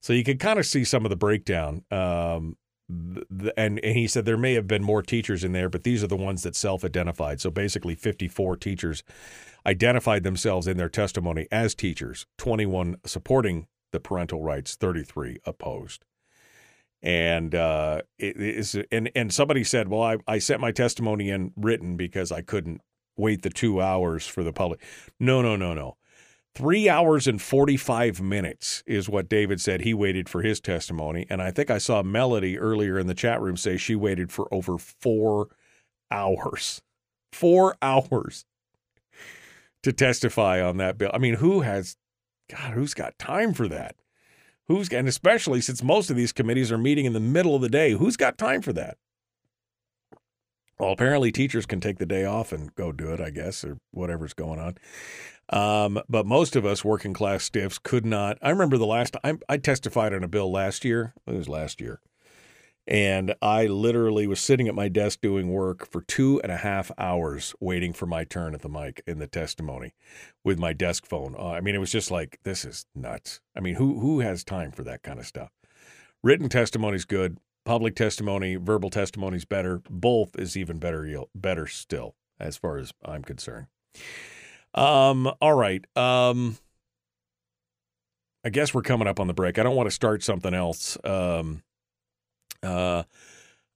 So 0.00 0.12
you 0.12 0.24
can 0.24 0.38
kind 0.38 0.58
of 0.58 0.66
see 0.66 0.84
some 0.84 1.04
of 1.04 1.10
the 1.10 1.16
breakdown. 1.16 1.84
Um, 1.90 2.56
and, 2.88 3.78
and 3.78 3.96
he 3.96 4.06
said 4.06 4.24
there 4.24 4.38
may 4.38 4.54
have 4.54 4.66
been 4.66 4.82
more 4.82 5.02
teachers 5.02 5.44
in 5.44 5.52
there, 5.52 5.68
but 5.68 5.84
these 5.84 6.02
are 6.02 6.06
the 6.08 6.16
ones 6.16 6.42
that 6.42 6.56
self 6.56 6.84
identified. 6.84 7.40
So 7.40 7.50
basically, 7.50 7.94
54 7.94 8.56
teachers 8.56 9.02
identified 9.68 10.22
themselves 10.22 10.66
in 10.66 10.78
their 10.78 10.88
testimony 10.88 11.46
as 11.52 11.74
teachers, 11.74 12.26
21 12.38 12.96
supporting 13.04 13.66
the 13.92 14.00
parental 14.00 14.42
rights, 14.42 14.76
33 14.76 15.38
opposed. 15.44 16.04
And 17.02 17.54
uh, 17.54 18.02
it 18.18 18.36
is, 18.38 18.76
and 18.90 19.08
and 19.14 19.32
somebody 19.32 19.62
said, 19.62 19.88
"Well, 19.88 20.02
I, 20.02 20.16
I 20.26 20.38
sent 20.40 20.60
my 20.60 20.72
testimony 20.72 21.30
in 21.30 21.52
written 21.54 21.96
because 21.96 22.32
I 22.32 22.42
couldn't 22.42 22.80
wait 23.16 23.42
the 23.42 23.50
two 23.50 23.80
hours 23.80 24.26
for 24.26 24.42
the 24.42 24.52
public." 24.52 24.82
No, 25.20 25.40
no, 25.40 25.54
no, 25.54 25.74
no. 25.74 25.96
Three 26.56 26.88
hours 26.88 27.28
and 27.28 27.40
45 27.40 28.20
minutes 28.20 28.82
is 28.84 29.08
what 29.08 29.28
David 29.28 29.60
said 29.60 29.82
he 29.82 29.94
waited 29.94 30.28
for 30.28 30.42
his 30.42 30.60
testimony. 30.60 31.24
And 31.30 31.40
I 31.40 31.52
think 31.52 31.70
I 31.70 31.78
saw 31.78 32.02
Melody 32.02 32.58
earlier 32.58 32.98
in 32.98 33.06
the 33.06 33.14
chat 33.14 33.40
room 33.40 33.56
say 33.56 33.76
she 33.76 33.94
waited 33.94 34.32
for 34.32 34.52
over 34.52 34.76
four 34.76 35.50
hours. 36.10 36.82
Four 37.32 37.76
hours 37.80 38.44
to 39.82 39.92
testify 39.92 40.60
on 40.60 40.76
that 40.78 40.98
bill. 40.98 41.10
I 41.12 41.18
mean, 41.18 41.34
who 41.34 41.60
has, 41.60 41.96
God, 42.50 42.72
who's 42.72 42.94
got 42.94 43.18
time 43.18 43.54
for 43.54 43.68
that? 43.68 43.96
Who's, 44.66 44.88
and 44.90 45.08
especially 45.08 45.60
since 45.60 45.82
most 45.82 46.10
of 46.10 46.16
these 46.16 46.32
committees 46.32 46.70
are 46.70 46.78
meeting 46.78 47.04
in 47.04 47.14
the 47.14 47.20
middle 47.20 47.54
of 47.54 47.62
the 47.62 47.68
day, 47.68 47.92
who's 47.92 48.16
got 48.16 48.36
time 48.36 48.60
for 48.60 48.72
that? 48.74 48.98
Well, 50.78 50.92
apparently 50.92 51.32
teachers 51.32 51.66
can 51.66 51.80
take 51.80 51.98
the 51.98 52.06
day 52.06 52.24
off 52.24 52.52
and 52.52 52.74
go 52.74 52.92
do 52.92 53.12
it, 53.12 53.20
I 53.20 53.30
guess, 53.30 53.64
or 53.64 53.78
whatever's 53.90 54.34
going 54.34 54.60
on. 54.60 54.76
Um, 55.50 56.00
but 56.08 56.26
most 56.26 56.54
of 56.54 56.66
us 56.66 56.84
working 56.84 57.14
class 57.14 57.42
stiffs 57.42 57.78
could 57.78 58.04
not. 58.04 58.38
I 58.42 58.50
remember 58.50 58.78
the 58.78 58.86
last 58.86 59.16
time 59.22 59.40
I 59.48 59.56
testified 59.56 60.12
on 60.12 60.22
a 60.22 60.28
bill 60.28 60.52
last 60.52 60.84
year. 60.84 61.14
It 61.26 61.34
was 61.34 61.48
last 61.48 61.80
year. 61.80 62.00
And 62.88 63.34
I 63.42 63.66
literally 63.66 64.26
was 64.26 64.40
sitting 64.40 64.66
at 64.66 64.74
my 64.74 64.88
desk 64.88 65.20
doing 65.20 65.50
work 65.50 65.86
for 65.86 66.00
two 66.00 66.40
and 66.42 66.50
a 66.50 66.56
half 66.56 66.90
hours 66.96 67.54
waiting 67.60 67.92
for 67.92 68.06
my 68.06 68.24
turn 68.24 68.54
at 68.54 68.62
the 68.62 68.68
mic 68.70 69.02
in 69.06 69.18
the 69.18 69.26
testimony 69.26 69.92
with 70.42 70.58
my 70.58 70.72
desk 70.72 71.04
phone. 71.04 71.36
Uh, 71.38 71.50
I 71.50 71.60
mean, 71.60 71.74
it 71.74 71.80
was 71.80 71.92
just 71.92 72.10
like, 72.10 72.38
this 72.44 72.64
is 72.64 72.86
nuts. 72.94 73.40
I 73.54 73.60
mean, 73.60 73.74
who, 73.74 74.00
who 74.00 74.20
has 74.20 74.42
time 74.42 74.72
for 74.72 74.84
that 74.84 75.02
kind 75.02 75.18
of 75.18 75.26
stuff? 75.26 75.50
Written 76.22 76.48
testimony 76.48 76.96
is 76.96 77.04
good. 77.04 77.36
Public 77.66 77.94
testimony, 77.94 78.56
verbal 78.56 78.88
testimony 78.88 79.36
is 79.36 79.44
better. 79.44 79.82
Both 79.90 80.38
is 80.38 80.56
even 80.56 80.78
better, 80.78 81.24
better 81.34 81.66
still, 81.66 82.14
as 82.40 82.56
far 82.56 82.78
as 82.78 82.94
I'm 83.04 83.22
concerned. 83.22 83.66
Um, 84.72 85.30
all 85.42 85.52
right. 85.52 85.84
Um, 85.94 86.56
I 88.42 88.48
guess 88.48 88.72
we're 88.72 88.80
coming 88.80 89.06
up 89.06 89.20
on 89.20 89.26
the 89.26 89.34
break. 89.34 89.58
I 89.58 89.62
don't 89.62 89.76
want 89.76 89.88
to 89.88 89.94
start 89.94 90.22
something 90.22 90.54
else. 90.54 90.96
Um, 91.04 91.62
uh, 92.62 93.04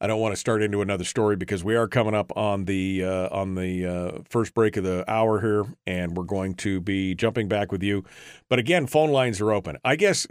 I 0.03 0.09
don't 0.09 0.21
want 0.21 0.33
to 0.33 0.37
start 0.37 0.63
into 0.63 0.83
another 0.83 1.05
story 1.05 1.37
because 1.37 1.63
we 1.63 1.77
are 1.77 1.87
coming 1.87 2.13
up 2.13 2.37
on 2.37 2.65
the 2.65 3.05
uh, 3.05 3.29
on 3.31 3.55
the 3.55 3.87
uh, 3.87 4.23
first 4.29 4.53
break 4.53 4.77
of 4.77 4.83
the 4.83 5.09
hour 5.09 5.41
here, 5.41 5.65
and 5.87 6.17
we're 6.17 6.25
going 6.25 6.55
to 6.55 6.81
be 6.81 7.15
jumping 7.15 7.47
back 7.47 7.71
with 7.71 7.85
you. 7.85 8.03
But 8.51 8.59
again, 8.59 8.89
phone 8.89 9.11
lines 9.11 9.41
are 9.41 9.53
open. 9.53 9.77
I 9.85 9.95
guess 9.95 10.27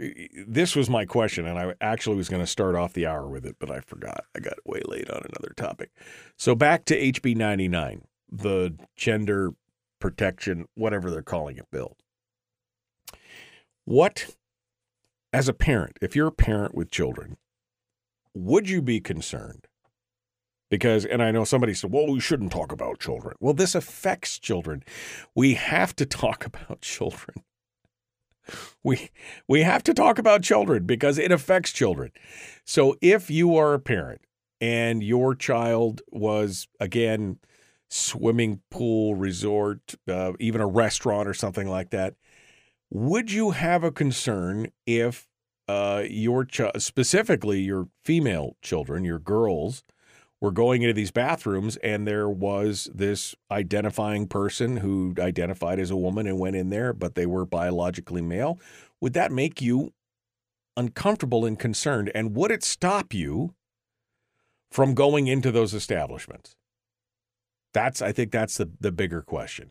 this 0.46 0.76
was 0.76 0.90
my 0.90 1.06
question, 1.06 1.46
and 1.46 1.58
I 1.58 1.72
actually 1.80 2.16
was 2.16 2.28
going 2.28 2.42
to 2.42 2.46
start 2.46 2.74
off 2.74 2.92
the 2.92 3.06
hour 3.06 3.26
with 3.26 3.46
it, 3.46 3.56
but 3.58 3.70
I 3.70 3.80
forgot. 3.80 4.24
I 4.36 4.40
got 4.40 4.58
way 4.66 4.82
late 4.86 5.08
on 5.10 5.22
another 5.22 5.54
topic. 5.56 5.90
So 6.36 6.54
back 6.54 6.84
to 6.86 7.00
HB 7.00 7.34
ninety 7.36 7.68
nine, 7.68 8.02
the 8.30 8.76
gender 8.94 9.54
protection, 10.00 10.66
whatever 10.74 11.10
they're 11.10 11.22
calling 11.22 11.56
it, 11.56 11.70
bill. 11.72 11.96
What, 13.86 14.34
as 15.32 15.48
a 15.48 15.54
parent, 15.54 15.96
if 16.02 16.14
you're 16.14 16.28
a 16.28 16.32
parent 16.32 16.74
with 16.74 16.90
children, 16.90 17.38
would 18.34 18.68
you 18.68 18.82
be 18.82 19.00
concerned? 19.00 19.66
Because, 20.70 21.04
and 21.04 21.22
I 21.22 21.30
know 21.30 21.44
somebody 21.44 21.74
said, 21.74 21.92
well, 21.92 22.10
we 22.10 22.20
shouldn't 22.20 22.52
talk 22.52 22.72
about 22.72 22.98
children. 22.98 23.36
Well, 23.40 23.52
this 23.52 23.74
affects 23.74 24.38
children. 24.38 24.82
We 25.34 25.54
have 25.54 25.94
to 25.96 26.06
talk 26.06 26.46
about 26.46 26.80
children. 26.80 27.44
We 28.82 29.10
we 29.46 29.62
have 29.62 29.84
to 29.84 29.94
talk 29.94 30.18
about 30.18 30.42
children 30.42 30.84
because 30.84 31.16
it 31.16 31.30
affects 31.30 31.70
children. 31.72 32.10
So 32.64 32.96
if 33.00 33.30
you 33.30 33.56
are 33.56 33.72
a 33.72 33.78
parent 33.78 34.22
and 34.60 35.00
your 35.00 35.36
child 35.36 36.02
was 36.10 36.66
again 36.80 37.38
swimming 37.88 38.60
pool 38.70 39.14
resort, 39.14 39.94
uh, 40.08 40.32
even 40.40 40.60
a 40.60 40.66
restaurant 40.66 41.28
or 41.28 41.34
something 41.34 41.68
like 41.68 41.90
that, 41.90 42.14
would 42.90 43.30
you 43.30 43.50
have 43.50 43.84
a 43.84 43.92
concern 43.92 44.68
if 44.86 45.28
uh, 45.68 46.04
your 46.08 46.44
ch- 46.44 46.60
specifically 46.78 47.60
your 47.60 47.88
female 48.04 48.56
children, 48.62 49.04
your 49.04 49.18
girls, 49.18 49.84
were 50.40 50.50
going 50.50 50.82
into 50.82 50.92
these 50.92 51.12
bathrooms 51.12 51.76
and 51.78 52.06
there 52.06 52.28
was 52.28 52.90
this 52.92 53.34
identifying 53.50 54.26
person 54.26 54.78
who 54.78 55.14
identified 55.18 55.78
as 55.78 55.90
a 55.90 55.96
woman 55.96 56.26
and 56.26 56.38
went 56.38 56.56
in 56.56 56.68
there, 56.68 56.92
but 56.92 57.14
they 57.14 57.26
were 57.26 57.46
biologically 57.46 58.20
male? 58.20 58.58
Would 59.00 59.12
that 59.12 59.30
make 59.30 59.62
you 59.62 59.92
uncomfortable 60.76 61.44
and 61.44 61.58
concerned? 61.58 62.10
And 62.12 62.34
would 62.34 62.50
it 62.50 62.64
stop 62.64 63.14
you 63.14 63.54
from 64.72 64.94
going 64.94 65.28
into 65.28 65.52
those 65.52 65.74
establishments? 65.74 66.56
That's 67.72 68.02
I 68.02 68.10
think 68.12 68.32
that's 68.32 68.56
the 68.56 68.70
the 68.80 68.92
bigger 68.92 69.22
question. 69.22 69.70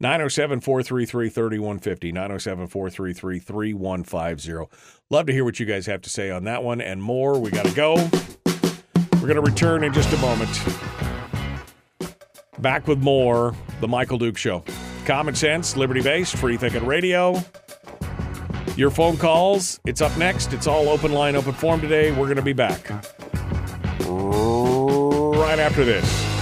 907 0.00 0.60
433 0.60 1.28
3150. 1.28 2.12
907 2.12 2.66
433 2.68 3.38
3150. 3.38 4.76
Love 5.10 5.26
to 5.26 5.32
hear 5.32 5.44
what 5.44 5.58
you 5.58 5.66
guys 5.66 5.86
have 5.86 6.02
to 6.02 6.10
say 6.10 6.30
on 6.30 6.44
that 6.44 6.62
one 6.62 6.80
and 6.80 7.02
more. 7.02 7.38
We 7.38 7.50
got 7.50 7.66
to 7.66 7.74
go. 7.74 7.94
We're 9.14 9.34
going 9.34 9.34
to 9.34 9.50
return 9.50 9.82
in 9.82 9.92
just 9.92 10.12
a 10.12 10.18
moment. 10.18 10.50
Back 12.60 12.86
with 12.86 12.98
more 12.98 13.54
The 13.80 13.88
Michael 13.88 14.18
Duke 14.18 14.36
Show. 14.36 14.64
Common 15.04 15.34
sense, 15.34 15.76
liberty 15.76 16.02
based, 16.02 16.36
free 16.36 16.56
thinking 16.56 16.86
radio. 16.86 17.42
Your 18.76 18.90
phone 18.90 19.16
calls, 19.16 19.80
it's 19.86 20.00
up 20.00 20.16
next. 20.16 20.52
It's 20.52 20.68
all 20.68 20.88
open 20.88 21.12
line, 21.12 21.34
open 21.34 21.52
form 21.52 21.80
today. 21.80 22.10
We're 22.12 22.26
going 22.26 22.36
to 22.36 22.42
be 22.42 22.52
back 22.52 22.88
right 25.48 25.58
after 25.58 25.84
this. 25.84 26.37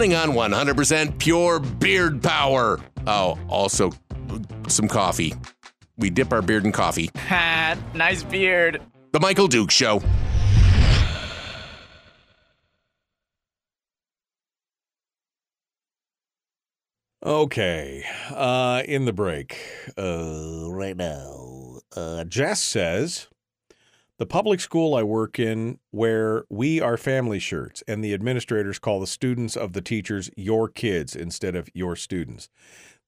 Running 0.00 0.14
on 0.14 0.30
100% 0.30 1.18
pure 1.18 1.60
beard 1.60 2.22
power. 2.22 2.80
Oh, 3.06 3.38
also 3.50 3.90
some 4.66 4.88
coffee. 4.88 5.34
We 5.98 6.08
dip 6.08 6.32
our 6.32 6.40
beard 6.40 6.64
in 6.64 6.72
coffee. 6.72 7.10
Ha, 7.16 7.76
nice 7.94 8.22
beard. 8.22 8.80
The 9.12 9.20
Michael 9.20 9.46
Duke 9.46 9.70
Show. 9.70 10.02
Okay, 17.22 18.02
uh, 18.30 18.82
in 18.86 19.04
the 19.04 19.12
break 19.12 19.58
uh, 19.98 20.70
right 20.70 20.96
now, 20.96 21.80
uh, 21.94 22.24
Jess 22.24 22.62
says 22.62 23.28
The 24.20 24.26
public 24.26 24.60
school 24.60 24.94
I 24.94 25.02
work 25.02 25.38
in 25.38 25.78
where 25.92 26.44
we 26.50 26.78
are 26.78 26.98
family 26.98 27.38
shirts, 27.38 27.82
and 27.88 28.04
the 28.04 28.12
administrators 28.12 28.78
call 28.78 29.00
the 29.00 29.06
students 29.06 29.56
of 29.56 29.72
the 29.72 29.80
teachers 29.80 30.28
your 30.36 30.68
kids 30.68 31.16
instead 31.16 31.56
of 31.56 31.70
your 31.72 31.96
students. 31.96 32.50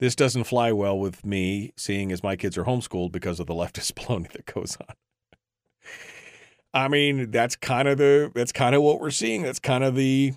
This 0.00 0.16
doesn't 0.16 0.44
fly 0.44 0.72
well 0.72 0.98
with 0.98 1.22
me, 1.22 1.74
seeing 1.76 2.12
as 2.12 2.22
my 2.22 2.34
kids 2.34 2.56
are 2.56 2.64
homeschooled 2.64 3.12
because 3.12 3.40
of 3.40 3.46
the 3.46 3.52
leftist 3.62 3.92
baloney 3.92 4.32
that 4.32 4.46
goes 4.46 4.78
on. 4.88 4.96
I 6.72 6.88
mean, 6.88 7.30
that's 7.30 7.56
kind 7.56 7.88
of 7.88 7.98
the 7.98 8.32
that's 8.34 8.50
kind 8.52 8.74
of 8.74 8.80
what 8.80 8.98
we're 8.98 9.10
seeing. 9.10 9.42
That's 9.42 9.60
kind 9.60 9.84
of 9.84 9.94
the 9.94 10.32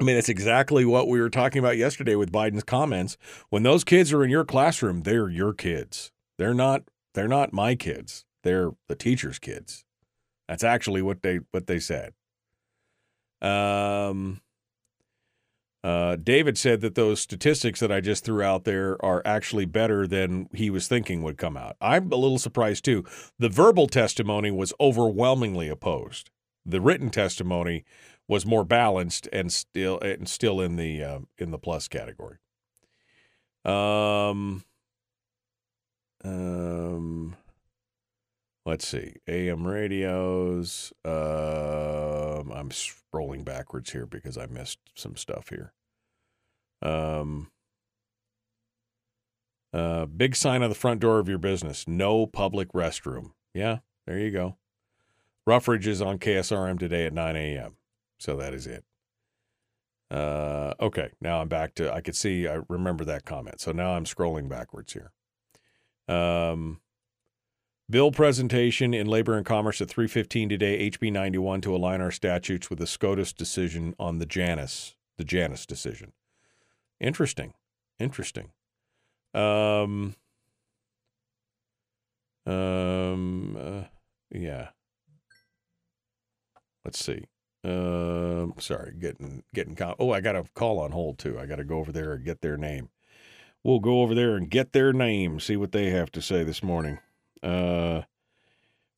I 0.00 0.04
mean, 0.04 0.16
it's 0.16 0.30
exactly 0.30 0.86
what 0.86 1.08
we 1.08 1.20
were 1.20 1.28
talking 1.28 1.58
about 1.58 1.76
yesterday 1.76 2.14
with 2.14 2.32
Biden's 2.32 2.64
comments. 2.64 3.18
When 3.50 3.64
those 3.64 3.84
kids 3.84 4.14
are 4.14 4.24
in 4.24 4.30
your 4.30 4.46
classroom, 4.46 5.02
they're 5.02 5.28
your 5.28 5.52
kids. 5.52 6.10
They're 6.38 6.54
not 6.54 6.84
they're 7.12 7.28
not 7.28 7.52
my 7.52 7.74
kids. 7.74 8.24
They're 8.48 8.70
the 8.88 8.94
teacher's 8.94 9.38
kids. 9.38 9.84
That's 10.48 10.64
actually 10.64 11.02
what 11.02 11.20
they 11.20 11.40
what 11.50 11.66
they 11.66 11.78
said. 11.78 12.14
Um 13.42 14.40
uh, 15.84 16.16
David 16.16 16.56
said 16.56 16.80
that 16.80 16.94
those 16.94 17.20
statistics 17.20 17.78
that 17.80 17.92
I 17.92 18.00
just 18.00 18.24
threw 18.24 18.42
out 18.42 18.64
there 18.64 18.96
are 19.04 19.22
actually 19.26 19.66
better 19.66 20.06
than 20.06 20.48
he 20.52 20.70
was 20.70 20.88
thinking 20.88 21.22
would 21.22 21.36
come 21.36 21.56
out. 21.56 21.76
I'm 21.80 22.10
a 22.10 22.16
little 22.16 22.38
surprised 22.38 22.86
too. 22.86 23.04
The 23.38 23.50
verbal 23.50 23.86
testimony 23.86 24.50
was 24.50 24.72
overwhelmingly 24.80 25.68
opposed. 25.68 26.30
The 26.64 26.80
written 26.80 27.10
testimony 27.10 27.84
was 28.26 28.46
more 28.46 28.64
balanced 28.64 29.28
and 29.30 29.52
still 29.52 30.00
and 30.00 30.26
still 30.26 30.60
in 30.60 30.76
the 30.76 31.04
uh, 31.04 31.18
in 31.36 31.50
the 31.50 31.58
plus 31.58 31.86
category. 31.86 32.38
Um, 33.64 34.64
um, 36.24 37.36
let's 38.68 38.86
see, 38.86 39.14
AM 39.26 39.66
radios. 39.66 40.92
Um, 41.02 42.52
I'm 42.52 42.68
scrolling 42.68 43.42
backwards 43.42 43.90
here 43.92 44.04
because 44.04 44.36
I 44.36 44.44
missed 44.44 44.78
some 44.94 45.16
stuff 45.16 45.48
here. 45.48 45.72
Um, 46.82 47.50
uh, 49.72 50.04
big 50.04 50.36
sign 50.36 50.62
on 50.62 50.68
the 50.68 50.74
front 50.74 51.00
door 51.00 51.18
of 51.18 51.30
your 51.30 51.38
business: 51.38 51.88
no 51.88 52.26
public 52.26 52.72
restroom. 52.72 53.30
Yeah, 53.54 53.78
there 54.06 54.18
you 54.18 54.30
go. 54.30 54.58
Ruffridge 55.48 55.86
is 55.86 56.02
on 56.02 56.18
KSRM 56.18 56.78
today 56.78 57.06
at 57.06 57.14
9 57.14 57.36
a.m. 57.36 57.76
So 58.18 58.36
that 58.36 58.52
is 58.52 58.66
it. 58.66 58.84
Uh, 60.10 60.74
okay, 60.78 61.12
now 61.22 61.40
I'm 61.40 61.48
back 61.48 61.74
to. 61.76 61.92
I 61.92 62.02
could 62.02 62.16
see. 62.16 62.46
I 62.46 62.60
remember 62.68 63.06
that 63.06 63.24
comment. 63.24 63.62
So 63.62 63.72
now 63.72 63.92
I'm 63.92 64.04
scrolling 64.04 64.46
backwards 64.46 64.92
here. 64.92 65.12
Um, 66.06 66.80
bill 67.90 68.12
presentation 68.12 68.92
in 68.92 69.06
Labor 69.06 69.36
and 69.36 69.46
Commerce 69.46 69.80
at 69.80 69.88
3:15 69.88 70.48
today. 70.48 70.90
HB 70.90 71.10
91 71.12 71.60
to 71.62 71.74
align 71.74 72.00
our 72.00 72.10
statutes 72.10 72.70
with 72.70 72.78
the 72.78 72.86
SCOTUS 72.86 73.32
decision 73.32 73.94
on 73.98 74.18
the 74.18 74.26
Janus, 74.26 74.96
the 75.16 75.24
Janus 75.24 75.66
decision. 75.66 76.12
Interesting, 77.00 77.54
interesting. 77.98 78.50
Um, 79.34 80.14
um, 82.46 83.56
uh, 83.56 83.84
yeah. 84.30 84.68
Let's 86.84 87.04
see. 87.04 87.24
Um, 87.64 88.54
sorry, 88.58 88.94
getting 88.98 89.42
getting. 89.52 89.76
Oh, 89.98 90.12
I 90.12 90.20
got 90.20 90.36
a 90.36 90.44
call 90.54 90.78
on 90.78 90.92
hold 90.92 91.18
too. 91.18 91.38
I 91.38 91.46
got 91.46 91.56
to 91.56 91.64
go 91.64 91.78
over 91.78 91.92
there 91.92 92.14
and 92.14 92.24
get 92.24 92.40
their 92.40 92.56
name. 92.56 92.88
We'll 93.64 93.80
go 93.80 94.00
over 94.02 94.14
there 94.14 94.36
and 94.36 94.48
get 94.48 94.72
their 94.72 94.92
name. 94.92 95.40
See 95.40 95.56
what 95.56 95.72
they 95.72 95.90
have 95.90 96.10
to 96.12 96.22
say 96.22 96.44
this 96.44 96.62
morning. 96.62 96.98
Uh, 97.42 98.02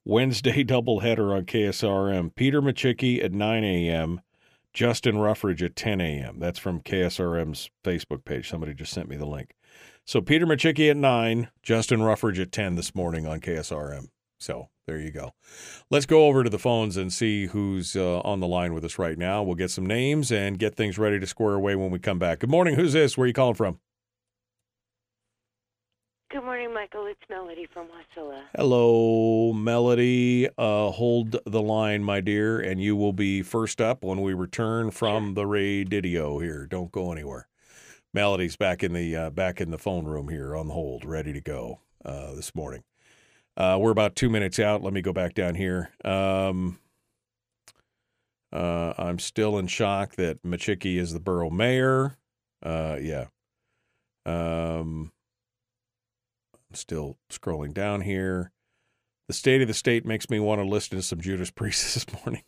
Wednesday 0.05 0.65
doubleheader 0.65 1.35
on 1.35 1.45
KSRM. 1.45 2.35
Peter 2.35 2.61
Micciche 2.63 3.23
at 3.23 3.33
9 3.33 3.65
a.m. 3.65 4.21
Justin 4.73 5.17
Ruffridge 5.17 5.63
at 5.63 5.77
10 5.77 6.01
a.m. 6.01 6.39
That's 6.39 6.59
from 6.59 6.81
KSRM's 6.81 7.71
Facebook 7.85 8.25
page. 8.25 8.49
Somebody 8.49 8.75
just 8.75 8.93
sent 8.93 9.09
me 9.09 9.17
the 9.17 9.27
link. 9.27 9.55
So 10.05 10.21
Peter 10.21 10.47
Micciche 10.47 10.91
at 10.91 10.97
9, 10.97 11.49
Justin 11.63 12.01
Ruffridge 12.01 12.41
at 12.41 12.53
10 12.53 12.77
this 12.77 12.95
morning 12.95 13.27
on 13.27 13.41
KSRM. 13.41 14.09
So 14.39 14.69
there 14.87 14.99
you 14.99 15.11
go. 15.11 15.35
Let's 15.91 16.07
go 16.07 16.27
over 16.27 16.43
to 16.43 16.51
the 16.51 16.59
phones 16.59 16.97
and 16.97 17.13
see 17.13 17.47
who's 17.47 17.95
uh, 17.95 18.21
on 18.21 18.41
the 18.41 18.47
line 18.47 18.75
with 18.75 18.85
us 18.85 18.99
right 18.99 19.19
now. 19.19 19.43
We'll 19.43 19.55
get 19.55 19.71
some 19.71 19.87
names 19.87 20.33
and 20.33 20.59
get 20.59 20.75
things 20.75 20.99
ready 20.99 21.21
to 21.21 21.27
square 21.27 21.55
away 21.55 21.77
when 21.77 21.91
we 21.91 21.99
come 21.99 22.19
back. 22.19 22.41
Good 22.41 22.51
morning. 22.51 22.75
Who's 22.75 22.95
this? 22.95 23.17
Where 23.17 23.25
are 23.25 23.29
you 23.29 23.35
calling 23.35 23.55
from? 23.55 23.79
Good 26.31 26.45
morning, 26.45 26.73
Michael. 26.73 27.07
It's 27.07 27.19
Melody 27.29 27.67
from 27.75 27.89
Wasilla. 27.89 28.43
Hello, 28.57 29.53
Melody. 29.53 30.49
Uh, 30.57 30.91
hold 30.91 31.37
the 31.45 31.61
line, 31.61 32.05
my 32.05 32.21
dear, 32.21 32.61
and 32.61 32.81
you 32.81 32.95
will 32.95 33.13
be 33.13 33.43
first 33.43 33.81
up 33.81 34.05
when 34.05 34.21
we 34.21 34.33
return 34.33 34.93
from 34.93 35.35
the 35.35 35.45
radio 35.45 36.39
here. 36.39 36.69
Don't 36.71 36.93
go 36.93 37.11
anywhere. 37.11 37.49
Melody's 38.15 38.55
back 38.55 38.85
in 38.85 38.93
the 38.93 39.17
uh, 39.17 39.31
back 39.31 39.61
in 39.61 39.73
the 39.73 39.79
phone 39.79 40.05
room 40.05 40.29
here 40.29 40.55
on 40.55 40.69
hold, 40.69 41.05
ready 41.05 41.33
to 41.33 41.41
go 41.41 41.81
uh, 42.05 42.33
this 42.37 42.55
morning. 42.55 42.85
Uh, 43.57 43.77
we're 43.81 43.91
about 43.91 44.15
two 44.15 44.31
minutes 44.31 44.61
out. 44.61 44.85
Let 44.85 44.93
me 44.93 45.03
go 45.03 45.13
back 45.13 45.35
down 45.35 45.57
here. 45.57 45.91
Um, 46.05 46.79
uh, 48.53 48.95
I'm 48.97 49.19
still 49.19 49.59
in 49.59 49.67
shock 49.67 50.15
that 50.15 50.45
Micciche 50.45 50.97
is 50.97 51.13
the 51.13 51.19
borough 51.19 51.51
mayor. 51.51 52.19
Uh, 52.63 52.99
yeah. 53.01 53.27
Um, 54.25 55.11
still 56.73 57.19
scrolling 57.31 57.75
down 57.75 58.03
here. 58.03 58.53
The 59.29 59.35
state 59.35 59.63
of 59.63 59.69
the 59.69 59.75
state 59.75 60.05
makes 60.05 60.29
me 60.29 60.41
want 60.41 60.61
to 60.61 60.67
listen 60.67 60.97
to 60.99 61.03
some 61.03 61.21
Judas 61.21 61.51
Priest 61.53 61.95
this 61.95 62.07
morning. 62.25 62.43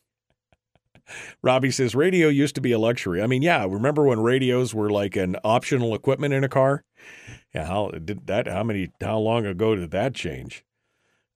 Robbie 1.43 1.71
says 1.71 1.95
radio 1.95 2.29
used 2.29 2.55
to 2.55 2.61
be 2.61 2.73
a 2.73 2.79
luxury. 2.79 3.23
I 3.23 3.27
mean, 3.27 3.43
yeah, 3.43 3.67
remember 3.69 4.05
when 4.05 4.21
radios 4.21 4.75
were 4.75 4.91
like 4.91 5.17
an 5.17 5.37
optional 5.45 5.95
equipment 5.95 6.33
in 6.33 6.45
a 6.45 6.49
car? 6.49 6.85
Yeah, 7.55 7.67
how 7.67 7.91
did 7.91 8.27
that? 8.27 8.47
How 8.47 8.63
many? 8.63 8.91
How 9.01 9.19
long 9.19 9.45
ago 9.47 9.75
did 9.75 9.91
that 9.91 10.15
change? 10.15 10.65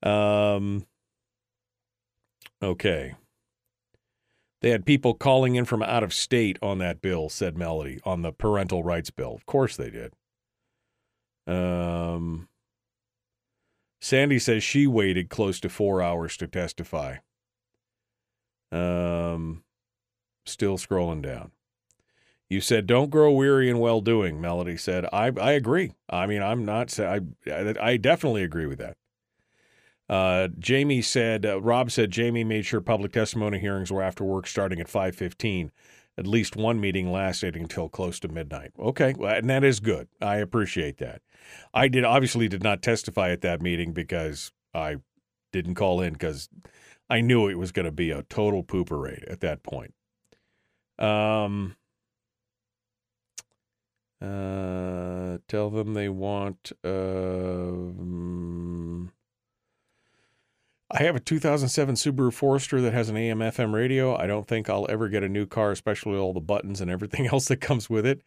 Um. 0.02 0.86
Okay. 2.62 3.14
They 4.62 4.70
had 4.70 4.86
people 4.86 5.14
calling 5.14 5.54
in 5.54 5.64
from 5.64 5.82
out 5.82 6.02
of 6.02 6.14
state 6.14 6.58
on 6.62 6.78
that 6.78 7.02
bill, 7.02 7.28
said 7.28 7.58
Melody, 7.58 8.00
on 8.04 8.22
the 8.22 8.32
parental 8.32 8.82
rights 8.82 9.10
bill. 9.10 9.34
Of 9.34 9.46
course 9.46 9.76
they 9.76 9.90
did. 9.90 10.12
Um. 11.46 12.48
Sandy 14.06 14.38
says 14.38 14.62
she 14.62 14.86
waited 14.86 15.30
close 15.30 15.58
to 15.58 15.68
four 15.68 16.00
hours 16.00 16.36
to 16.36 16.46
testify. 16.46 17.16
Um, 18.70 19.64
still 20.44 20.78
scrolling 20.78 21.22
down. 21.22 21.50
You 22.48 22.60
said, 22.60 22.86
"Don't 22.86 23.10
grow 23.10 23.32
weary 23.32 23.68
in 23.68 23.80
well 23.80 24.00
doing." 24.00 24.40
Melody 24.40 24.76
said, 24.76 25.06
"I 25.12 25.32
I 25.40 25.52
agree. 25.52 25.94
I 26.08 26.28
mean, 26.28 26.40
I'm 26.40 26.64
not. 26.64 26.96
I 27.00 27.22
I 27.48 27.96
definitely 27.96 28.44
agree 28.44 28.66
with 28.66 28.78
that." 28.78 28.96
Uh, 30.08 30.48
Jamie 30.56 31.02
said, 31.02 31.44
uh, 31.44 31.60
Rob 31.60 31.90
said 31.90 32.12
Jamie 32.12 32.44
made 32.44 32.64
sure 32.64 32.80
public 32.80 33.10
testimony 33.10 33.58
hearings 33.58 33.90
were 33.90 34.02
after 34.04 34.22
work 34.22 34.46
starting 34.46 34.78
at 34.78 34.86
5:15. 34.86 35.72
At 36.18 36.26
least 36.26 36.56
one 36.56 36.80
meeting 36.80 37.12
lasted 37.12 37.56
until 37.56 37.88
close 37.90 38.18
to 38.20 38.28
midnight. 38.28 38.72
Okay, 38.78 39.14
and 39.20 39.50
that 39.50 39.62
is 39.64 39.80
good. 39.80 40.08
I 40.20 40.36
appreciate 40.36 40.96
that. 40.98 41.20
I 41.74 41.88
did 41.88 42.04
obviously 42.04 42.48
did 42.48 42.62
not 42.62 42.82
testify 42.82 43.30
at 43.30 43.42
that 43.42 43.60
meeting 43.60 43.92
because 43.92 44.50
I 44.72 44.96
didn't 45.52 45.74
call 45.74 46.00
in 46.00 46.14
because 46.14 46.48
I 47.10 47.20
knew 47.20 47.48
it 47.48 47.58
was 47.58 47.70
going 47.70 47.84
to 47.86 47.92
be 47.92 48.10
a 48.10 48.22
total 48.22 48.64
pooper 48.64 49.00
rate 49.00 49.24
at 49.28 49.40
that 49.40 49.62
point. 49.62 49.94
Um, 50.98 51.76
uh, 54.22 55.38
tell 55.48 55.70
them 55.70 55.94
they 55.94 56.08
want. 56.08 56.72
Uh, 56.82 57.72
I 60.90 61.02
have 61.02 61.16
a 61.16 61.20
2007 61.20 61.96
Subaru 61.96 62.32
Forester 62.32 62.80
that 62.80 62.92
has 62.92 63.08
an 63.08 63.16
AM 63.16 63.40
FM 63.40 63.72
radio. 63.72 64.16
I 64.16 64.28
don't 64.28 64.46
think 64.46 64.70
I'll 64.70 64.86
ever 64.88 65.08
get 65.08 65.24
a 65.24 65.28
new 65.28 65.44
car, 65.44 65.72
especially 65.72 66.16
all 66.16 66.32
the 66.32 66.40
buttons 66.40 66.80
and 66.80 66.90
everything 66.90 67.26
else 67.32 67.46
that 67.46 67.60
comes 67.60 67.90
with 67.90 68.06
it. 68.06 68.22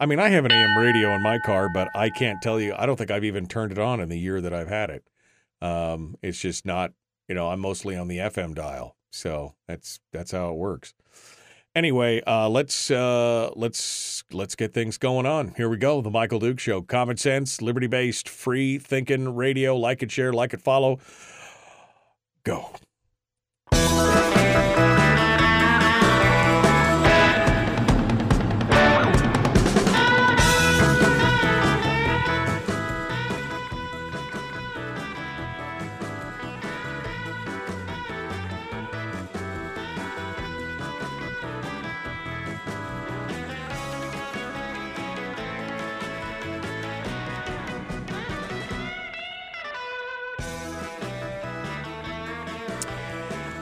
I 0.00 0.06
mean, 0.06 0.18
I 0.18 0.30
have 0.30 0.44
an 0.44 0.52
AM 0.52 0.76
radio 0.78 1.14
in 1.14 1.22
my 1.22 1.38
car, 1.38 1.68
but 1.68 1.88
I 1.94 2.10
can't 2.10 2.42
tell 2.42 2.60
you. 2.60 2.74
I 2.76 2.86
don't 2.86 2.96
think 2.96 3.10
I've 3.10 3.24
even 3.24 3.46
turned 3.46 3.70
it 3.70 3.78
on 3.78 4.00
in 4.00 4.08
the 4.08 4.18
year 4.18 4.40
that 4.40 4.52
I've 4.52 4.68
had 4.68 4.90
it. 4.90 5.04
Um, 5.62 6.16
it's 6.22 6.40
just 6.40 6.66
not, 6.66 6.92
you 7.28 7.34
know, 7.34 7.48
I'm 7.48 7.60
mostly 7.60 7.96
on 7.96 8.08
the 8.08 8.16
FM 8.16 8.54
dial, 8.54 8.96
so 9.10 9.54
that's 9.68 10.00
that's 10.10 10.32
how 10.32 10.50
it 10.50 10.56
works. 10.56 10.94
Anyway, 11.76 12.22
uh, 12.26 12.48
let's 12.48 12.90
uh, 12.90 13.50
let's 13.54 14.24
let's 14.32 14.56
get 14.56 14.72
things 14.72 14.98
going 14.98 15.26
on. 15.26 15.54
Here 15.56 15.68
we 15.68 15.76
go. 15.76 16.00
The 16.00 16.10
Michael 16.10 16.40
Duke 16.40 16.58
Show. 16.58 16.80
Common 16.82 17.18
sense, 17.18 17.62
liberty 17.62 17.86
based, 17.86 18.28
free 18.28 18.78
thinking 18.78 19.36
radio. 19.36 19.76
Like 19.76 20.02
it, 20.02 20.10
share, 20.10 20.32
like 20.32 20.54
it, 20.54 20.62
follow. 20.62 20.98
Go. 22.42 22.70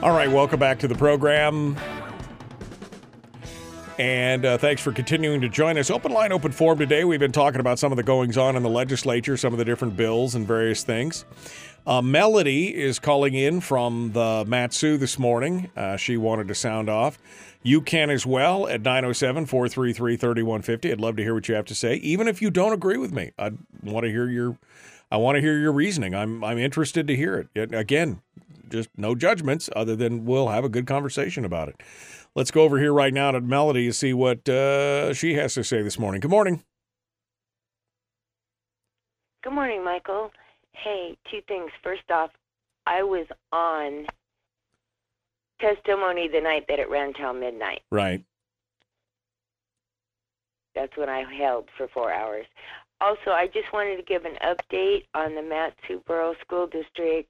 All 0.01 0.11
right, 0.11 0.31
welcome 0.31 0.61
back 0.61 0.79
to 0.79 0.87
the 0.87 0.95
program. 0.95 1.75
And 3.97 4.45
uh, 4.45 4.57
thanks 4.57 4.81
for 4.81 4.93
continuing 4.93 5.41
to 5.41 5.49
join 5.49 5.77
us. 5.77 5.91
Open 5.91 6.13
line, 6.13 6.31
open 6.31 6.53
forum 6.53 6.79
today. 6.79 7.03
We've 7.03 7.19
been 7.19 7.33
talking 7.33 7.59
about 7.59 7.79
some 7.79 7.91
of 7.91 7.97
the 7.97 8.03
goings 8.03 8.37
on 8.37 8.55
in 8.55 8.63
the 8.63 8.69
legislature, 8.69 9.35
some 9.35 9.51
of 9.51 9.59
the 9.59 9.65
different 9.65 9.97
bills 9.97 10.35
and 10.35 10.47
various 10.47 10.83
things. 10.83 11.25
Uh, 11.85 12.01
Melody 12.01 12.73
is 12.73 12.97
calling 12.97 13.33
in 13.33 13.59
from 13.59 14.13
the 14.13 14.45
Mat-Su 14.47 14.97
this 14.97 15.19
morning. 15.19 15.69
Uh, 15.75 15.97
she 15.97 16.15
wanted 16.15 16.47
to 16.47 16.55
sound 16.55 16.87
off. 16.87 17.19
You 17.61 17.81
can 17.81 18.09
as 18.09 18.25
well 18.25 18.69
at 18.69 18.79
907 18.79 19.47
433 19.47 20.15
3150. 20.15 20.93
I'd 20.93 21.01
love 21.01 21.17
to 21.17 21.23
hear 21.23 21.33
what 21.33 21.49
you 21.49 21.55
have 21.55 21.65
to 21.65 21.75
say, 21.75 21.95
even 21.95 22.29
if 22.29 22.41
you 22.41 22.49
don't 22.49 22.71
agree 22.71 22.97
with 22.97 23.11
me. 23.11 23.33
I 23.37 23.51
want 23.83 24.05
to 24.05 24.09
hear 24.09 24.29
your. 24.29 24.57
I 25.11 25.17
want 25.17 25.35
to 25.35 25.41
hear 25.41 25.57
your 25.57 25.73
reasoning. 25.73 26.15
I'm 26.15 26.41
I'm 26.41 26.57
interested 26.57 27.05
to 27.07 27.15
hear 27.17 27.49
it. 27.53 27.73
Again, 27.73 28.21
just 28.69 28.89
no 28.97 29.15
judgments 29.15 29.69
other 29.75 29.95
than 29.95 30.25
we'll 30.25 30.49
have 30.49 30.63
a 30.63 30.69
good 30.69 30.87
conversation 30.87 31.45
about 31.45 31.69
it. 31.69 31.81
Let's 32.35 32.51
go 32.51 32.63
over 32.63 32.77
here 32.77 32.93
right 32.93 33.13
now 33.13 33.31
to 33.31 33.41
Melody 33.41 33.87
to 33.87 33.93
see 33.93 34.13
what 34.13 34.47
uh, 34.47 35.13
she 35.13 35.33
has 35.33 35.53
to 35.55 35.63
say 35.63 35.81
this 35.81 35.97
morning. 35.97 36.21
Good 36.21 36.31
morning. 36.31 36.63
Good 39.43 39.53
morning, 39.53 39.83
Michael. 39.83 40.31
Hey, 40.73 41.17
two 41.31 41.41
things. 41.47 41.71
First 41.81 42.09
off, 42.09 42.31
I 42.85 43.03
was 43.03 43.25
on 43.51 44.05
testimony 45.59 46.27
the 46.27 46.41
night 46.41 46.65
that 46.69 46.79
it 46.79 46.89
ran 46.89 47.13
till 47.13 47.33
midnight. 47.33 47.81
Right. 47.91 48.23
That's 50.75 50.95
when 50.95 51.09
I 51.09 51.23
held 51.33 51.69
for 51.77 51.87
four 51.87 52.13
hours. 52.13 52.45
Also, 53.01 53.31
I 53.31 53.47
just 53.47 53.71
wanted 53.71 53.97
to 53.97 54.03
give 54.03 54.25
an 54.25 54.37
update 54.43 55.05
on 55.13 55.35
the 55.35 55.41
Mat-Su 55.41 56.01
Borough 56.05 56.35
School 56.41 56.67
District 56.67 57.29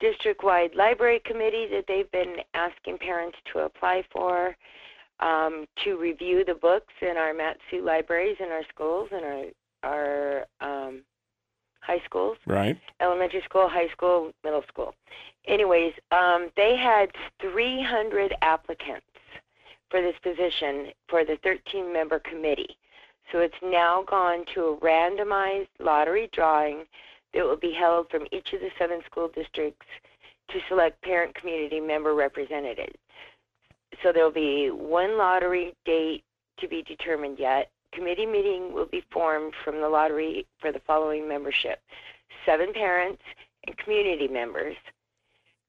district-wide 0.00 0.74
library 0.74 1.20
committee 1.24 1.66
that 1.70 1.84
they've 1.88 2.10
been 2.10 2.36
asking 2.54 2.98
parents 2.98 3.38
to 3.52 3.60
apply 3.60 4.04
for 4.12 4.56
um, 5.20 5.66
to 5.84 5.96
review 5.96 6.44
the 6.44 6.54
books 6.54 6.92
in 7.00 7.16
our 7.16 7.32
Mat-Su 7.32 7.82
libraries 7.82 8.36
in 8.40 8.48
our 8.48 8.62
schools 8.68 9.08
and 9.12 9.24
our 9.24 9.44
our 9.82 10.46
um, 10.60 11.02
high 11.80 12.00
schools, 12.04 12.36
right? 12.46 12.78
Elementary 13.00 13.42
school, 13.44 13.68
high 13.68 13.88
school, 13.92 14.32
middle 14.42 14.64
school. 14.68 14.94
Anyways, 15.46 15.92
um, 16.10 16.50
they 16.56 16.76
had 16.76 17.10
300 17.40 18.34
applicants 18.42 19.06
for 19.90 20.02
this 20.02 20.16
position 20.22 20.88
for 21.08 21.24
the 21.24 21.38
13-member 21.46 22.20
committee. 22.20 22.76
So 23.30 23.38
it's 23.38 23.54
now 23.62 24.04
gone 24.08 24.44
to 24.54 24.60
a 24.62 24.76
randomized 24.78 25.68
lottery 25.78 26.28
drawing 26.32 26.84
that 27.34 27.44
will 27.44 27.56
be 27.56 27.72
held 27.72 28.08
from 28.10 28.26
each 28.32 28.52
of 28.52 28.60
the 28.60 28.70
seven 28.78 29.00
school 29.04 29.28
districts 29.34 29.86
to 30.50 30.58
select 30.68 31.02
parent 31.02 31.34
community 31.34 31.80
member 31.80 32.14
representatives. 32.14 32.96
So 34.02 34.12
there'll 34.12 34.30
be 34.30 34.70
one 34.70 35.18
lottery 35.18 35.74
date 35.84 36.24
to 36.58 36.68
be 36.68 36.82
determined 36.82 37.38
yet. 37.38 37.70
Committee 37.92 38.26
meeting 38.26 38.72
will 38.72 38.86
be 38.86 39.02
formed 39.10 39.54
from 39.64 39.80
the 39.80 39.88
lottery 39.88 40.46
for 40.60 40.72
the 40.72 40.80
following 40.86 41.28
membership 41.28 41.80
seven 42.44 42.72
parents 42.72 43.22
and 43.66 43.76
community 43.78 44.28
members, 44.28 44.76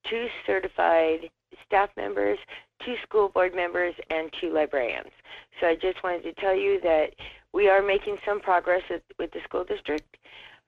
two 0.09 0.27
certified 0.45 1.29
staff 1.65 1.89
members, 1.97 2.38
two 2.85 2.95
school 3.03 3.29
board 3.29 3.55
members, 3.55 3.95
and 4.09 4.31
two 4.39 4.53
librarians. 4.53 5.11
So 5.59 5.67
I 5.67 5.75
just 5.75 6.03
wanted 6.03 6.23
to 6.23 6.34
tell 6.34 6.55
you 6.55 6.79
that 6.81 7.15
we 7.53 7.67
are 7.67 7.81
making 7.81 8.17
some 8.25 8.39
progress 8.39 8.84
with 9.17 9.31
the 9.31 9.39
school 9.43 9.63
district. 9.63 10.17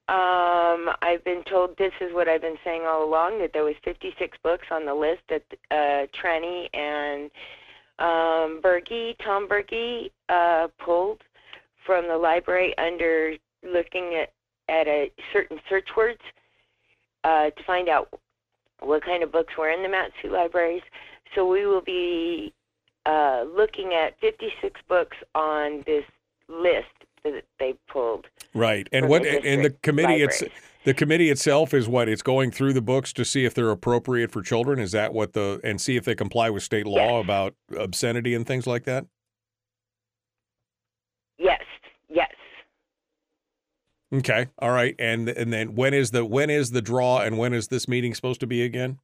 Um, 0.10 0.90
I've 1.04 1.24
been 1.24 1.44
told 1.44 1.78
this 1.78 1.92
is 2.02 2.12
what 2.16 2.28
I've 2.28 2.42
been 2.42 2.58
saying 2.64 2.82
all 2.88 3.04
along 3.06 3.38
that 3.42 3.52
there 3.54 3.64
was 3.64 3.76
56 3.86 4.40
books 4.44 4.66
on 4.72 4.84
the 4.84 4.94
list 4.94 5.22
that 5.30 5.44
uh, 5.70 6.08
Tranny 6.18 6.68
and 6.74 7.30
um, 8.00 8.60
Tom 9.24 9.48
Berge, 9.48 10.10
uh, 10.30 10.68
pulled 10.84 11.22
from 11.86 12.08
the 12.08 12.18
library 12.18 12.76
under 12.80 13.36
looking 13.64 14.16
at 14.20 14.34
at 14.68 14.88
a 14.88 15.12
certain 15.32 15.60
search 15.70 15.88
words 15.96 16.22
uh, 17.24 17.52
to 17.52 17.64
find 17.68 17.88
out 17.88 18.10
what 18.80 19.04
kind 19.04 19.22
of 19.22 19.32
books 19.32 19.54
were 19.60 19.70
in 19.70 19.84
the 19.84 19.90
Mat-Su 19.90 20.32
libraries. 20.32 20.82
So 21.36 21.46
we 21.46 21.68
will 21.68 21.82
be 21.82 22.52
uh, 23.06 23.44
looking 23.56 23.94
at 23.94 24.20
56 24.22 24.80
books 24.88 25.18
on 25.36 25.84
this 25.86 26.04
list 26.48 26.86
that 27.24 27.44
they 27.60 27.76
pulled. 27.88 28.28
Right, 28.54 28.88
and 28.92 29.10
what 29.10 29.24
the 29.24 29.44
and 29.46 29.64
the 29.64 29.72
committee 29.72 30.22
it's 30.22 30.44
the 30.86 30.94
committee 30.94 31.30
itself 31.30 31.74
is 31.74 31.88
what 31.88 32.08
it's 32.08 32.22
going 32.22 32.52
through 32.52 32.74
the 32.74 32.82
books 32.82 33.12
to 33.14 33.26
see 33.26 33.46
if 33.46 33.54
they're 33.54 33.70
appropriate 33.70 34.32
for 34.32 34.42
children. 34.42 34.80
Is 34.80 34.92
that 34.94 35.14
what 35.14 35.34
the 35.34 35.60
and 35.64 35.80
see 35.80 35.98
if 35.98 36.06
they 36.06 36.16
comply 36.16 36.50
with 36.50 36.64
state 36.64 36.88
law 36.88 37.18
yes. 37.18 37.24
about 37.24 37.56
obscenity 37.78 38.34
and 38.34 38.48
things 38.48 38.66
like 38.66 38.86
that? 38.86 39.06
Yes. 41.38 41.62
Yes. 42.08 42.32
Okay. 44.14 44.48
All 44.60 44.72
right. 44.72 44.96
And 44.98 45.30
and 45.30 45.52
then 45.52 45.76
when 45.76 45.94
is 45.94 46.12
the 46.12 46.26
when 46.26 46.50
is 46.50 46.72
the 46.72 46.82
draw 46.82 47.20
and 47.20 47.38
when 47.38 47.54
is 47.54 47.68
this 47.68 47.88
meeting 47.88 48.14
supposed 48.14 48.40
to 48.40 48.48
be 48.48 48.64
again? 48.64 49.00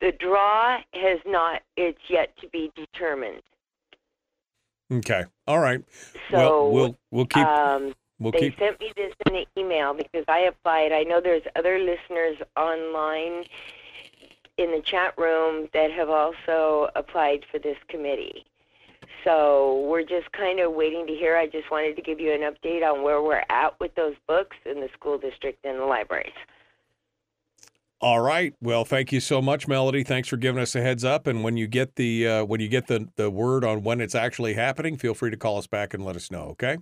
The 0.00 0.12
draw 0.18 0.78
has 0.94 1.18
not 1.26 1.62
it's 1.76 1.98
yet 2.08 2.36
to 2.40 2.48
be 2.48 2.70
determined. 2.76 3.42
Okay. 4.90 5.24
All 5.46 5.58
right. 5.58 5.82
So 6.30 6.36
well, 6.36 6.70
we'll 6.70 6.98
we'll 7.10 7.26
keep. 7.26 7.46
Um, 7.46 7.94
we'll 8.18 8.32
they 8.32 8.50
keep. 8.50 8.58
sent 8.58 8.80
me 8.80 8.92
this 8.96 9.12
in 9.26 9.36
an 9.36 9.44
email 9.56 9.94
because 9.94 10.24
I 10.28 10.40
applied. 10.40 10.92
I 10.92 11.02
know 11.02 11.20
there's 11.20 11.42
other 11.56 11.78
listeners 11.78 12.38
online 12.56 13.44
in 14.58 14.72
the 14.72 14.82
chat 14.84 15.14
room 15.16 15.68
that 15.72 15.90
have 15.90 16.10
also 16.10 16.90
applied 16.94 17.44
for 17.50 17.58
this 17.58 17.78
committee. 17.88 18.44
So 19.24 19.86
we're 19.88 20.04
just 20.04 20.32
kind 20.32 20.60
of 20.60 20.72
waiting 20.72 21.06
to 21.06 21.14
hear. 21.14 21.36
I 21.36 21.46
just 21.46 21.70
wanted 21.70 21.96
to 21.96 22.02
give 22.02 22.20
you 22.20 22.32
an 22.32 22.40
update 22.40 22.82
on 22.82 23.02
where 23.02 23.22
we're 23.22 23.44
at 23.48 23.78
with 23.80 23.94
those 23.94 24.14
books 24.26 24.56
in 24.64 24.80
the 24.80 24.88
school 24.94 25.18
district 25.18 25.64
and 25.64 25.78
the 25.78 25.84
libraries. 25.84 26.32
All 28.02 28.20
right. 28.20 28.54
Well, 28.62 28.86
thank 28.86 29.12
you 29.12 29.20
so 29.20 29.42
much, 29.42 29.68
Melody. 29.68 30.02
Thanks 30.04 30.28
for 30.28 30.38
giving 30.38 30.62
us 30.62 30.74
a 30.74 30.80
heads 30.80 31.04
up. 31.04 31.26
And 31.26 31.44
when 31.44 31.58
you 31.58 31.66
get 31.66 31.96
the 31.96 32.26
uh, 32.26 32.44
when 32.44 32.60
you 32.60 32.68
get 32.68 32.86
the 32.86 33.08
the 33.16 33.30
word 33.30 33.64
on 33.64 33.82
when 33.82 34.00
it's 34.00 34.14
actually 34.14 34.54
happening, 34.54 34.96
feel 34.96 35.12
free 35.12 35.30
to 35.30 35.36
call 35.36 35.58
us 35.58 35.66
back 35.66 35.92
and 35.92 36.04
let 36.04 36.16
us 36.16 36.30
know. 36.30 36.44
Okay. 36.52 36.78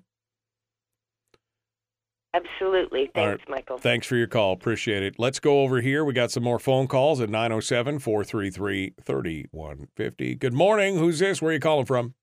Absolutely. 2.35 3.11
Thanks, 3.15 3.43
right. 3.49 3.57
Michael. 3.57 3.79
Thanks 3.79 4.07
for 4.07 4.15
your 4.15 4.27
call. 4.27 4.53
Appreciate 4.53 5.03
it. 5.03 5.19
Let's 5.19 5.41
go 5.41 5.63
over 5.63 5.81
here. 5.81 6.05
We 6.05 6.13
got 6.13 6.31
some 6.31 6.45
more 6.45 6.59
phone 6.59 6.87
calls 6.87 7.21
at 7.21 7.31
907 7.31 7.99
433 7.99 8.95
3150. 9.03 10.35
Good 10.37 10.53
morning. 10.53 10.99
Who's 10.99 11.19
this? 11.19 11.43
Where 11.43 11.51
are 11.51 11.55
you 11.55 11.61
calling 11.61 11.87
from? 11.87 12.15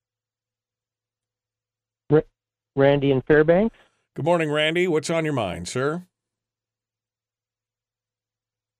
Randy 2.78 3.12
in 3.12 3.22
Fairbanks. 3.22 3.76
Good 4.16 4.26
morning, 4.26 4.52
Randy. 4.52 4.88
What's 4.88 5.10
on 5.10 5.26
your 5.26 5.34
mind, 5.34 5.68
sir? 5.68 6.04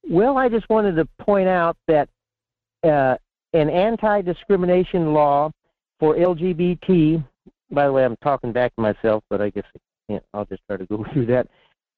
Well, 0.10 0.38
I 0.38 0.50
just 0.50 0.70
wanted 0.70 0.96
to 0.96 1.06
point 1.20 1.48
out 1.48 1.78
that 1.88 2.10
uh, 2.84 3.16
an 3.54 3.70
anti 3.70 4.22
discrimination 4.22 5.14
law 5.14 5.52
for 6.00 6.16
LGBT, 6.16 7.24
by 7.72 7.86
the 7.88 7.92
way, 7.92 8.06
I'm 8.06 8.18
talking 8.18 8.52
back 8.52 8.76
to 8.76 8.82
myself, 8.82 9.24
but 9.30 9.42
I 9.42 9.50
guess 9.50 9.64
I 10.10 10.20
I'll 10.34 10.46
just 10.46 10.62
try 10.68 10.78
to 10.78 10.86
go 10.86 11.04
through 11.14 11.26
that. 11.28 11.48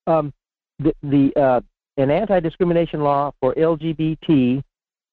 Um, 0.06 0.34
the, 0.80 0.94
the 1.04 1.34
uh, 1.40 1.62
an 1.98 2.12
anti 2.12 2.40
discrimination 2.40 3.02
law 3.02 3.32
for 3.42 3.54
LGBT 3.56 4.64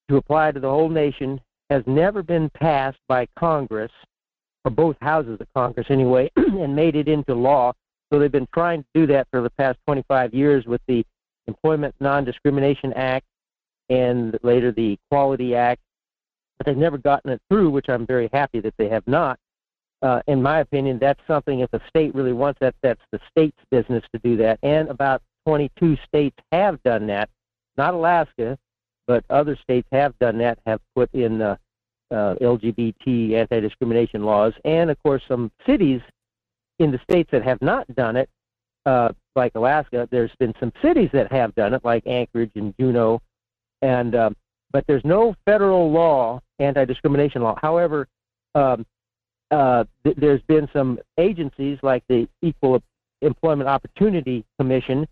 to 0.09 0.17
apply 0.17 0.53
to 0.53 0.61
the 0.61 0.69
whole 0.69 0.89
nation 0.89 1.41
has 1.71 1.83
never 1.87 2.23
been 2.23 2.51
passed 2.51 2.99
by 3.09 3.27
Congress, 3.39 3.91
or 4.65 4.71
both 4.71 4.97
houses 5.01 5.39
of 5.41 5.47
Congress 5.55 5.87
anyway, 5.91 6.31
and 6.37 6.77
made 6.77 6.95
it 6.95 7.09
into 7.09 7.35
law. 7.35 7.73
So 8.13 8.19
they've 8.19 8.31
been 8.31 8.49
trying 8.53 8.83
to 8.83 8.89
do 8.95 9.07
that 9.09 9.27
for 9.33 9.41
the 9.41 9.51
past 9.51 9.79
25 9.87 10.35
years 10.35 10.67
with 10.67 10.83
the 10.87 11.05
Employment 11.47 11.95
Non-Discrimination 12.01 12.93
Act 12.95 13.27
and 13.91 14.39
later 14.43 14.73
the 14.73 14.99
Equality 15.11 15.55
Act, 15.55 15.81
but 16.59 16.67
they've 16.67 16.77
never 16.77 16.99
gotten 16.99 17.31
it 17.31 17.41
through, 17.51 17.71
which 17.71 17.89
I'm 17.89 18.07
very 18.07 18.31
happy 18.33 18.61
that 18.61 18.75
they 18.79 18.89
have 18.89 19.07
not. 19.07 19.39
Uh, 20.03 20.21
in 20.27 20.43
my 20.43 20.61
opinion, 20.61 20.99
that's 20.99 21.21
something 21.27 21.61
if 21.61 21.73
a 21.73 21.81
state 21.89 22.15
really 22.15 22.33
wants 22.33 22.59
that, 22.61 22.75
that's 22.83 23.01
the 23.11 23.21
state's 23.31 23.59
business 23.71 24.05
to 24.13 24.21
do 24.23 24.37
that. 24.37 24.59
And 24.63 24.89
about 24.89 25.23
22 25.47 25.97
states 26.07 26.37
have 26.53 26.83
done 26.83 27.07
that. 27.07 27.29
Not 27.77 27.95
Alaska, 27.95 28.59
but 29.07 29.25
other 29.31 29.57
states 29.57 29.89
have 29.93 30.19
done 30.19 30.39
that, 30.39 30.59
have 30.67 30.81
put 30.95 31.13
in 31.15 31.41
uh, 31.41 31.57
uh, 32.11 32.35
LGBT 32.35 33.35
anti-discrimination 33.35 34.25
laws. 34.25 34.53
And 34.65 34.91
of 34.91 35.03
course, 35.03 35.23
some 35.27 35.51
cities 35.67 36.01
in 36.79 36.91
the 36.91 37.01
states 37.09 37.31
that 37.33 37.43
have 37.43 37.61
not 37.63 37.93
done 37.95 38.17
it 38.17 38.29
uh, 38.87 39.11
like 39.37 39.53
Alaska, 39.55 40.09
there's 40.11 40.31
been 40.39 40.55
some 40.61 40.73
cities 40.83 41.11
that 41.13 41.31
have 41.33 41.55
done 41.55 41.75
it, 41.75 41.85
like 41.85 42.07
Anchorage 42.07 42.53
and 42.55 42.75
Juneau, 42.79 43.21
and 43.83 44.15
um, 44.15 44.37
but 44.73 44.85
there's 44.87 45.05
no 45.05 45.35
federal 45.45 45.91
law, 45.91 46.41
anti-discrimination 46.59 47.43
law. 47.43 47.57
However, 47.61 48.09
um, 48.55 48.85
uh, 49.51 49.85
th- 50.05 50.17
there's 50.17 50.43
been 50.43 50.69
some 50.73 50.99
agencies 51.19 51.79
like 51.83 52.03
the 52.09 52.29
Equal 52.43 52.83
Employment 53.23 53.69
Opportunity 53.69 54.45
Commission 54.59 55.07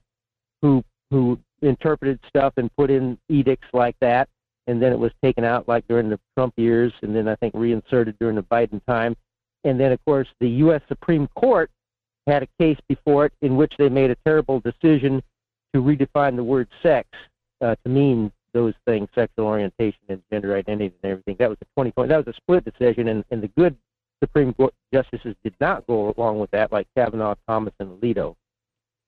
who 0.60 0.84
who 1.10 1.38
interpreted 1.62 2.18
stuff 2.28 2.54
and 2.56 2.74
put 2.76 2.90
in 2.90 3.18
edicts 3.28 3.68
like 3.72 3.96
that, 4.00 4.28
and 4.66 4.82
then 4.82 4.92
it 4.92 4.98
was 4.98 5.12
taken 5.22 5.44
out 5.44 5.68
like 5.68 5.86
during 5.88 6.08
the 6.08 6.18
Trump 6.36 6.54
years, 6.56 6.92
and 7.02 7.14
then 7.14 7.28
I 7.28 7.36
think 7.36 7.54
reinserted 7.54 8.16
during 8.18 8.36
the 8.36 8.42
Biden 8.42 8.80
time, 8.86 9.16
and 9.64 9.78
then 9.78 9.92
of 9.92 10.04
course 10.04 10.28
the 10.40 10.48
U.S. 10.48 10.82
Supreme 10.88 11.28
Court 11.36 11.70
had 12.26 12.42
a 12.42 12.48
case 12.58 12.78
before 12.88 13.26
it 13.26 13.32
in 13.42 13.56
which 13.56 13.74
they 13.78 13.88
made 13.88 14.10
a 14.10 14.16
terrible 14.24 14.60
decision 14.60 15.22
to 15.74 15.82
redefine 15.82 16.36
the 16.36 16.44
word 16.44 16.68
sex 16.82 17.08
uh, 17.60 17.74
to 17.84 17.88
mean 17.88 18.30
those 18.52 18.74
things, 18.86 19.08
sexual 19.14 19.46
orientation 19.46 20.00
and 20.08 20.22
gender 20.30 20.54
identity 20.56 20.94
and 21.02 21.12
everything. 21.12 21.36
That 21.38 21.48
was 21.48 21.58
a 21.62 21.66
20 21.74 21.92
point. 21.92 22.08
That 22.10 22.24
was 22.24 22.34
a 22.34 22.36
split 22.36 22.64
decision, 22.64 23.08
and, 23.08 23.24
and 23.30 23.42
the 23.42 23.48
good 23.48 23.76
Supreme 24.22 24.52
Court 24.54 24.74
justices 24.92 25.34
did 25.42 25.54
not 25.60 25.86
go 25.86 26.14
along 26.16 26.38
with 26.38 26.50
that, 26.52 26.70
like 26.70 26.86
Kavanaugh, 26.96 27.34
Thomas, 27.48 27.72
and 27.80 28.00
Alito. 28.00 28.36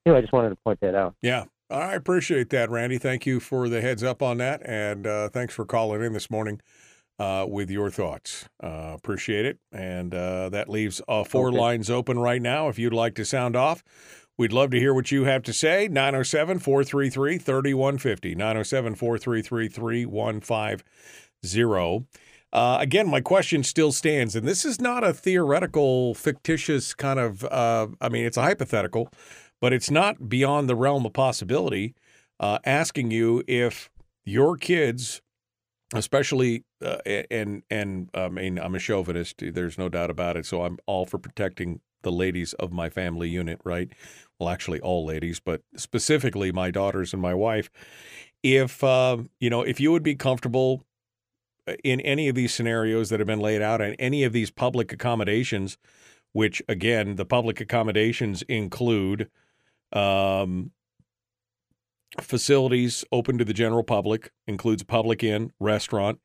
Anyway, 0.06 0.18
I 0.18 0.20
just 0.22 0.32
wanted 0.32 0.50
to 0.50 0.56
point 0.56 0.80
that 0.80 0.94
out. 0.94 1.14
Yeah, 1.22 1.44
I 1.70 1.94
appreciate 1.94 2.50
that, 2.50 2.70
Randy. 2.70 2.98
Thank 2.98 3.26
you 3.26 3.38
for 3.38 3.68
the 3.68 3.80
heads 3.80 4.02
up 4.02 4.22
on 4.22 4.38
that, 4.38 4.62
and 4.64 5.06
uh, 5.06 5.28
thanks 5.28 5.54
for 5.54 5.64
calling 5.64 6.02
in 6.02 6.12
this 6.14 6.30
morning 6.30 6.60
uh, 7.18 7.46
with 7.48 7.70
your 7.70 7.90
thoughts. 7.90 8.48
Uh, 8.62 8.92
appreciate 8.94 9.46
it. 9.46 9.58
And 9.72 10.14
uh, 10.14 10.48
that 10.50 10.68
leaves 10.68 11.00
uh, 11.08 11.24
four 11.24 11.48
okay. 11.48 11.58
lines 11.58 11.90
open 11.90 12.18
right 12.18 12.42
now. 12.42 12.68
If 12.68 12.78
you'd 12.78 12.92
like 12.92 13.14
to 13.16 13.24
sound 13.24 13.56
off, 13.56 13.82
we'd 14.36 14.52
love 14.52 14.70
to 14.72 14.78
hear 14.78 14.94
what 14.94 15.10
you 15.10 15.24
have 15.24 15.42
to 15.44 15.52
say. 15.52 15.88
907 15.88 16.58
433 16.58 17.38
3150. 17.38 18.34
907 18.34 18.94
433 18.94 19.68
3150. 19.68 22.06
Uh, 22.52 22.78
again, 22.80 23.08
my 23.08 23.20
question 23.20 23.64
still 23.64 23.90
stands, 23.90 24.36
and 24.36 24.46
this 24.46 24.64
is 24.64 24.80
not 24.80 25.02
a 25.02 25.12
theoretical, 25.12 26.14
fictitious 26.14 26.94
kind 26.94 27.18
of, 27.18 27.42
uh, 27.46 27.88
I 28.00 28.08
mean, 28.08 28.24
it's 28.24 28.36
a 28.36 28.42
hypothetical, 28.42 29.08
but 29.60 29.72
it's 29.72 29.90
not 29.90 30.28
beyond 30.28 30.68
the 30.68 30.76
realm 30.76 31.04
of 31.04 31.12
possibility. 31.12 31.96
Uh, 32.38 32.60
asking 32.64 33.10
you 33.10 33.42
if 33.48 33.90
your 34.24 34.56
kids 34.56 35.20
especially 35.94 36.64
uh, 36.82 36.98
and 37.30 37.62
and 37.70 38.10
I 38.14 38.28
mean 38.28 38.58
I'm 38.58 38.74
a 38.74 38.78
chauvinist. 38.78 39.36
There's 39.40 39.78
no 39.78 39.88
doubt 39.88 40.10
about 40.10 40.36
it. 40.36 40.46
So 40.46 40.64
I'm 40.64 40.78
all 40.86 41.06
for 41.06 41.18
protecting 41.18 41.80
the 42.02 42.12
ladies 42.12 42.52
of 42.54 42.72
my 42.72 42.88
family 42.88 43.28
unit, 43.28 43.60
right? 43.64 43.88
Well, 44.38 44.48
actually, 44.48 44.80
all 44.80 45.04
ladies, 45.04 45.40
but 45.40 45.62
specifically 45.76 46.52
my 46.52 46.70
daughters 46.70 47.12
and 47.12 47.20
my 47.20 47.34
wife. 47.34 47.70
If 48.42 48.84
uh, 48.84 49.18
you 49.40 49.50
know, 49.50 49.62
if 49.62 49.80
you 49.80 49.90
would 49.92 50.02
be 50.02 50.14
comfortable 50.14 50.84
uh, 51.66 51.74
in 51.82 52.00
any 52.00 52.28
of 52.28 52.34
these 52.34 52.54
scenarios 52.54 53.10
that 53.10 53.20
have 53.20 53.26
been 53.26 53.40
laid 53.40 53.62
out, 53.62 53.80
and 53.80 53.96
any 53.98 54.24
of 54.24 54.32
these 54.32 54.50
public 54.50 54.92
accommodations, 54.92 55.78
which 56.32 56.62
again, 56.68 57.16
the 57.16 57.24
public 57.24 57.60
accommodations 57.60 58.42
include 58.42 59.30
um, 59.92 60.72
facilities 62.20 63.04
open 63.12 63.38
to 63.38 63.44
the 63.44 63.52
general 63.52 63.82
public 63.82 64.30
includes 64.46 64.82
public 64.82 65.22
inn, 65.22 65.52
restaurant, 65.58 66.20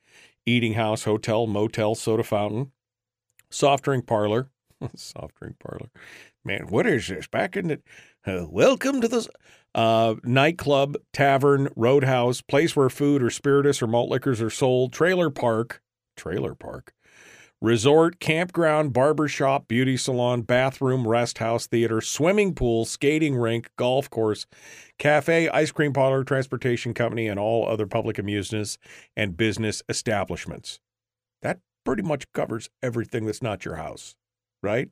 eating 0.45 0.73
house, 0.73 1.03
hotel, 1.03 1.47
motel, 1.47 1.95
soda 1.95 2.23
fountain, 2.23 2.71
soft 3.49 3.83
drink 3.83 4.05
parlor. 4.07 4.49
soft 4.95 5.35
drink 5.35 5.57
parlor. 5.59 5.89
Man, 6.45 6.67
what 6.69 6.85
is 6.85 7.07
this? 7.07 7.27
Back 7.27 7.57
in 7.57 7.67
the 7.67 7.81
uh, 8.25 8.45
welcome 8.49 9.01
to 9.01 9.07
the 9.07 9.27
uh, 9.75 10.15
nightclub, 10.23 10.97
tavern, 11.13 11.69
roadhouse, 11.75 12.41
place 12.41 12.75
where 12.75 12.89
food 12.89 13.21
or 13.21 13.29
spirituous 13.29 13.81
or 13.81 13.87
malt 13.87 14.09
liquors 14.09 14.41
are 14.41 14.49
sold, 14.49 14.93
trailer 14.93 15.29
park, 15.29 15.81
trailer 16.15 16.55
park, 16.55 16.93
resort, 17.61 18.19
campground, 18.19 18.93
barber 18.93 19.27
shop, 19.27 19.67
beauty 19.67 19.97
salon, 19.97 20.41
bathroom, 20.41 21.07
rest 21.07 21.39
house, 21.39 21.67
theater, 21.67 22.01
swimming 22.01 22.53
pool, 22.53 22.85
skating 22.85 23.35
rink, 23.35 23.69
golf 23.75 24.09
course, 24.09 24.45
cafe, 24.97 25.49
ice 25.49 25.71
cream 25.71 25.93
parlor, 25.93 26.23
transportation 26.23 26.93
company, 26.93 27.27
and 27.27 27.39
all 27.39 27.67
other 27.67 27.85
public 27.85 28.17
amusements 28.17 28.77
and 29.15 29.37
business 29.37 29.81
establishments. 29.89 30.79
That 31.41 31.59
pretty 31.83 32.03
much 32.03 32.31
covers 32.33 32.69
everything 32.81 33.25
that's 33.25 33.41
not 33.41 33.65
your 33.65 33.75
house, 33.75 34.15
right? 34.61 34.89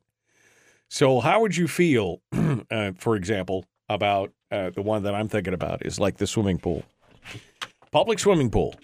So, 0.90 1.20
how 1.20 1.40
would 1.40 1.56
you 1.56 1.68
feel, 1.68 2.22
uh, 2.70 2.92
for 2.96 3.14
example, 3.16 3.66
about 3.88 4.32
uh, 4.50 4.70
the 4.70 4.82
one 4.82 5.02
that 5.02 5.14
I'm 5.14 5.28
thinking 5.28 5.54
about 5.54 5.84
is 5.84 6.00
like 6.00 6.16
the 6.16 6.26
swimming 6.26 6.58
pool, 6.58 6.84
public 7.90 8.18
swimming 8.18 8.50
pool 8.50 8.74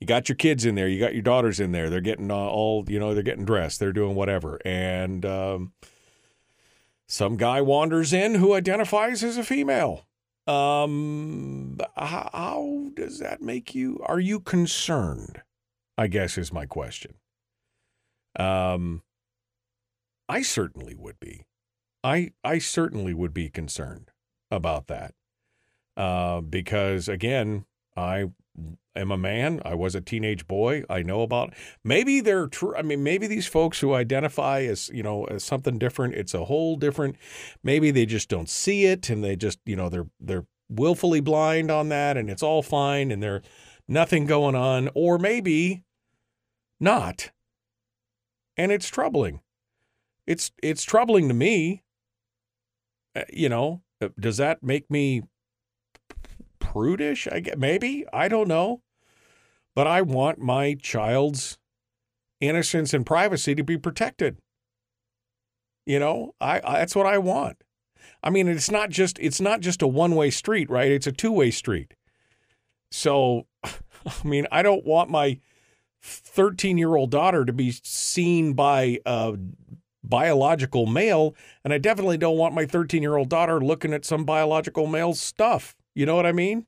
you 0.00 0.06
got 0.06 0.28
your 0.28 0.36
kids 0.36 0.64
in 0.64 0.74
there, 0.74 0.88
you 0.88 1.00
got 1.00 1.14
your 1.14 1.22
daughters 1.22 1.60
in 1.60 1.72
there. 1.72 1.90
They're 1.90 2.00
getting 2.00 2.30
uh, 2.30 2.34
all, 2.34 2.84
you 2.88 2.98
know, 2.98 3.14
they're 3.14 3.22
getting 3.22 3.44
dressed, 3.44 3.80
they're 3.80 3.92
doing 3.92 4.14
whatever. 4.14 4.58
And 4.64 5.24
um, 5.26 5.72
some 7.06 7.36
guy 7.36 7.60
wanders 7.60 8.12
in 8.12 8.36
who 8.36 8.54
identifies 8.54 9.24
as 9.24 9.36
a 9.36 9.44
female. 9.44 10.06
Um, 10.46 11.78
how, 11.96 12.30
how 12.32 12.90
does 12.94 13.18
that 13.18 13.42
make 13.42 13.74
you? 13.74 14.00
Are 14.06 14.20
you 14.20 14.40
concerned? 14.40 15.42
I 15.98 16.06
guess 16.06 16.38
is 16.38 16.52
my 16.52 16.64
question. 16.64 17.14
Um, 18.38 19.02
I 20.28 20.42
certainly 20.42 20.94
would 20.94 21.18
be. 21.18 21.44
I 22.04 22.30
I 22.44 22.58
certainly 22.58 23.12
would 23.12 23.34
be 23.34 23.50
concerned 23.50 24.10
about 24.50 24.86
that. 24.86 25.14
Uh, 25.96 26.40
because 26.40 27.08
again, 27.08 27.64
I 27.96 28.30
am 28.98 29.10
a 29.10 29.18
man. 29.18 29.60
I 29.64 29.74
was 29.74 29.94
a 29.94 30.00
teenage 30.00 30.46
boy. 30.46 30.84
I 30.88 31.02
know 31.02 31.22
about 31.22 31.54
maybe 31.84 32.20
they're 32.20 32.46
true. 32.46 32.76
I 32.76 32.82
mean, 32.82 33.02
maybe 33.02 33.26
these 33.26 33.46
folks 33.46 33.80
who 33.80 33.94
identify 33.94 34.62
as 34.62 34.90
you 34.92 35.02
know 35.02 35.24
as 35.24 35.44
something 35.44 35.78
different, 35.78 36.14
it's 36.14 36.34
a 36.34 36.44
whole 36.44 36.76
different. 36.76 37.16
Maybe 37.62 37.90
they 37.90 38.06
just 38.06 38.28
don't 38.28 38.48
see 38.48 38.84
it, 38.84 39.10
and 39.10 39.22
they 39.22 39.36
just 39.36 39.58
you 39.64 39.76
know 39.76 39.88
they're 39.88 40.08
they're 40.20 40.46
willfully 40.68 41.20
blind 41.20 41.70
on 41.70 41.88
that, 41.88 42.16
and 42.16 42.30
it's 42.30 42.42
all 42.42 42.62
fine, 42.62 43.10
and 43.10 43.22
there's 43.22 43.42
nothing 43.86 44.26
going 44.26 44.54
on, 44.54 44.90
or 44.94 45.18
maybe 45.18 45.84
not, 46.78 47.30
and 48.56 48.70
it's 48.70 48.88
troubling. 48.88 49.40
It's 50.26 50.52
it's 50.62 50.84
troubling 50.84 51.28
to 51.28 51.34
me. 51.34 51.82
Uh, 53.16 53.22
you 53.32 53.48
know, 53.48 53.82
uh, 54.00 54.08
does 54.20 54.36
that 54.36 54.62
make 54.62 54.90
me 54.90 55.22
prudish? 56.58 57.26
I 57.30 57.40
get 57.40 57.58
maybe 57.58 58.04
I 58.12 58.28
don't 58.28 58.48
know, 58.48 58.82
but 59.78 59.86
I 59.86 60.02
want 60.02 60.40
my 60.40 60.74
child's 60.74 61.56
innocence 62.40 62.92
and 62.92 63.06
privacy 63.06 63.54
to 63.54 63.62
be 63.62 63.78
protected. 63.78 64.38
You 65.86 66.00
know, 66.00 66.34
I, 66.40 66.60
I 66.64 66.78
that's 66.80 66.96
what 66.96 67.06
I 67.06 67.18
want. 67.18 67.62
I 68.20 68.30
mean, 68.30 68.48
it's 68.48 68.72
not 68.72 68.90
just 68.90 69.20
it's 69.20 69.40
not 69.40 69.60
just 69.60 69.80
a 69.80 69.86
one 69.86 70.16
way 70.16 70.30
street, 70.30 70.68
right? 70.68 70.90
It's 70.90 71.06
a 71.06 71.12
two 71.12 71.30
way 71.30 71.52
street. 71.52 71.94
So, 72.90 73.46
I 73.64 73.70
mean, 74.24 74.48
I 74.50 74.64
don't 74.64 74.84
want 74.84 75.10
my 75.10 75.38
13 76.02 76.76
year 76.76 76.96
old 76.96 77.12
daughter 77.12 77.44
to 77.44 77.52
be 77.52 77.70
seen 77.84 78.54
by 78.54 78.98
a 79.06 79.36
biological 80.02 80.86
male, 80.86 81.36
and 81.62 81.72
I 81.72 81.78
definitely 81.78 82.18
don't 82.18 82.36
want 82.36 82.52
my 82.52 82.66
13 82.66 83.00
year 83.00 83.14
old 83.14 83.28
daughter 83.28 83.60
looking 83.60 83.94
at 83.94 84.04
some 84.04 84.24
biological 84.24 84.88
male's 84.88 85.20
stuff. 85.20 85.76
You 85.94 86.04
know 86.04 86.16
what 86.16 86.26
I 86.26 86.32
mean? 86.32 86.66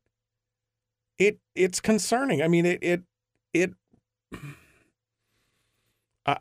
It 1.21 1.39
it's 1.55 1.81
concerning. 1.81 2.43
I 2.43 2.49
mean, 2.49 2.67
it 2.67 2.79
it 2.83 3.03
it 3.53 3.75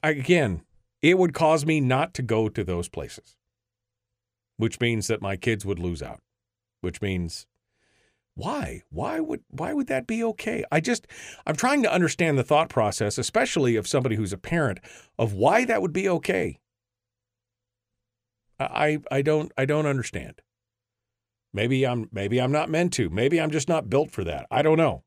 again, 0.01 0.61
it 1.01 1.17
would 1.17 1.33
cause 1.33 1.65
me 1.65 1.81
not 1.81 2.13
to 2.15 2.21
go 2.21 2.47
to 2.47 2.63
those 2.63 2.87
places, 2.87 3.35
which 4.55 4.79
means 4.79 5.07
that 5.07 5.21
my 5.21 5.35
kids 5.35 5.65
would 5.65 5.79
lose 5.79 6.01
out. 6.01 6.21
Which 6.79 7.01
means 7.01 7.45
why? 8.35 8.83
Why 8.89 9.19
would 9.19 9.43
why 9.49 9.73
would 9.73 9.87
that 9.87 10.07
be 10.07 10.23
okay? 10.23 10.63
I 10.71 10.79
just 10.79 11.07
I'm 11.45 11.57
trying 11.57 11.83
to 11.83 11.91
understand 11.91 12.37
the 12.37 12.43
thought 12.43 12.69
process, 12.69 13.17
especially 13.17 13.75
of 13.75 13.85
somebody 13.85 14.15
who's 14.15 14.31
a 14.31 14.37
parent, 14.37 14.79
of 15.17 15.33
why 15.33 15.65
that 15.65 15.81
would 15.81 15.91
be 15.91 16.07
okay. 16.07 16.57
I 18.61 18.99
I 19.11 19.23
don't 19.23 19.51
I 19.57 19.65
don't 19.65 19.85
understand. 19.85 20.41
Maybe 21.53 21.85
I'm 21.85 22.09
maybe 22.11 22.39
I'm 22.39 22.51
not 22.51 22.69
meant 22.69 22.93
to. 22.93 23.09
Maybe 23.09 23.39
I'm 23.39 23.51
just 23.51 23.67
not 23.67 23.89
built 23.89 24.11
for 24.11 24.23
that. 24.23 24.45
I 24.51 24.61
don't 24.61 24.77
know. 24.77 25.03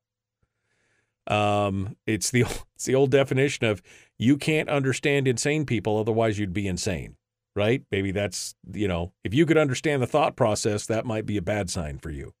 Um, 1.27 1.95
it's 2.05 2.31
the 2.31 2.41
it's 2.75 2.85
the 2.85 2.95
old 2.95 3.11
definition 3.11 3.65
of 3.65 3.81
you 4.17 4.37
can't 4.37 4.69
understand 4.69 5.27
insane 5.27 5.65
people, 5.65 5.97
otherwise 5.97 6.39
you'd 6.39 6.53
be 6.53 6.67
insane, 6.67 7.15
right? 7.55 7.83
Maybe 7.91 8.11
that's 8.11 8.55
you 8.71 8.87
know 8.87 9.13
if 9.23 9.33
you 9.33 9.45
could 9.45 9.57
understand 9.57 10.01
the 10.01 10.07
thought 10.07 10.35
process, 10.35 10.85
that 10.87 11.05
might 11.05 11.25
be 11.25 11.37
a 11.37 11.41
bad 11.41 11.69
sign 11.69 11.97
for 11.97 12.09
you. 12.09 12.33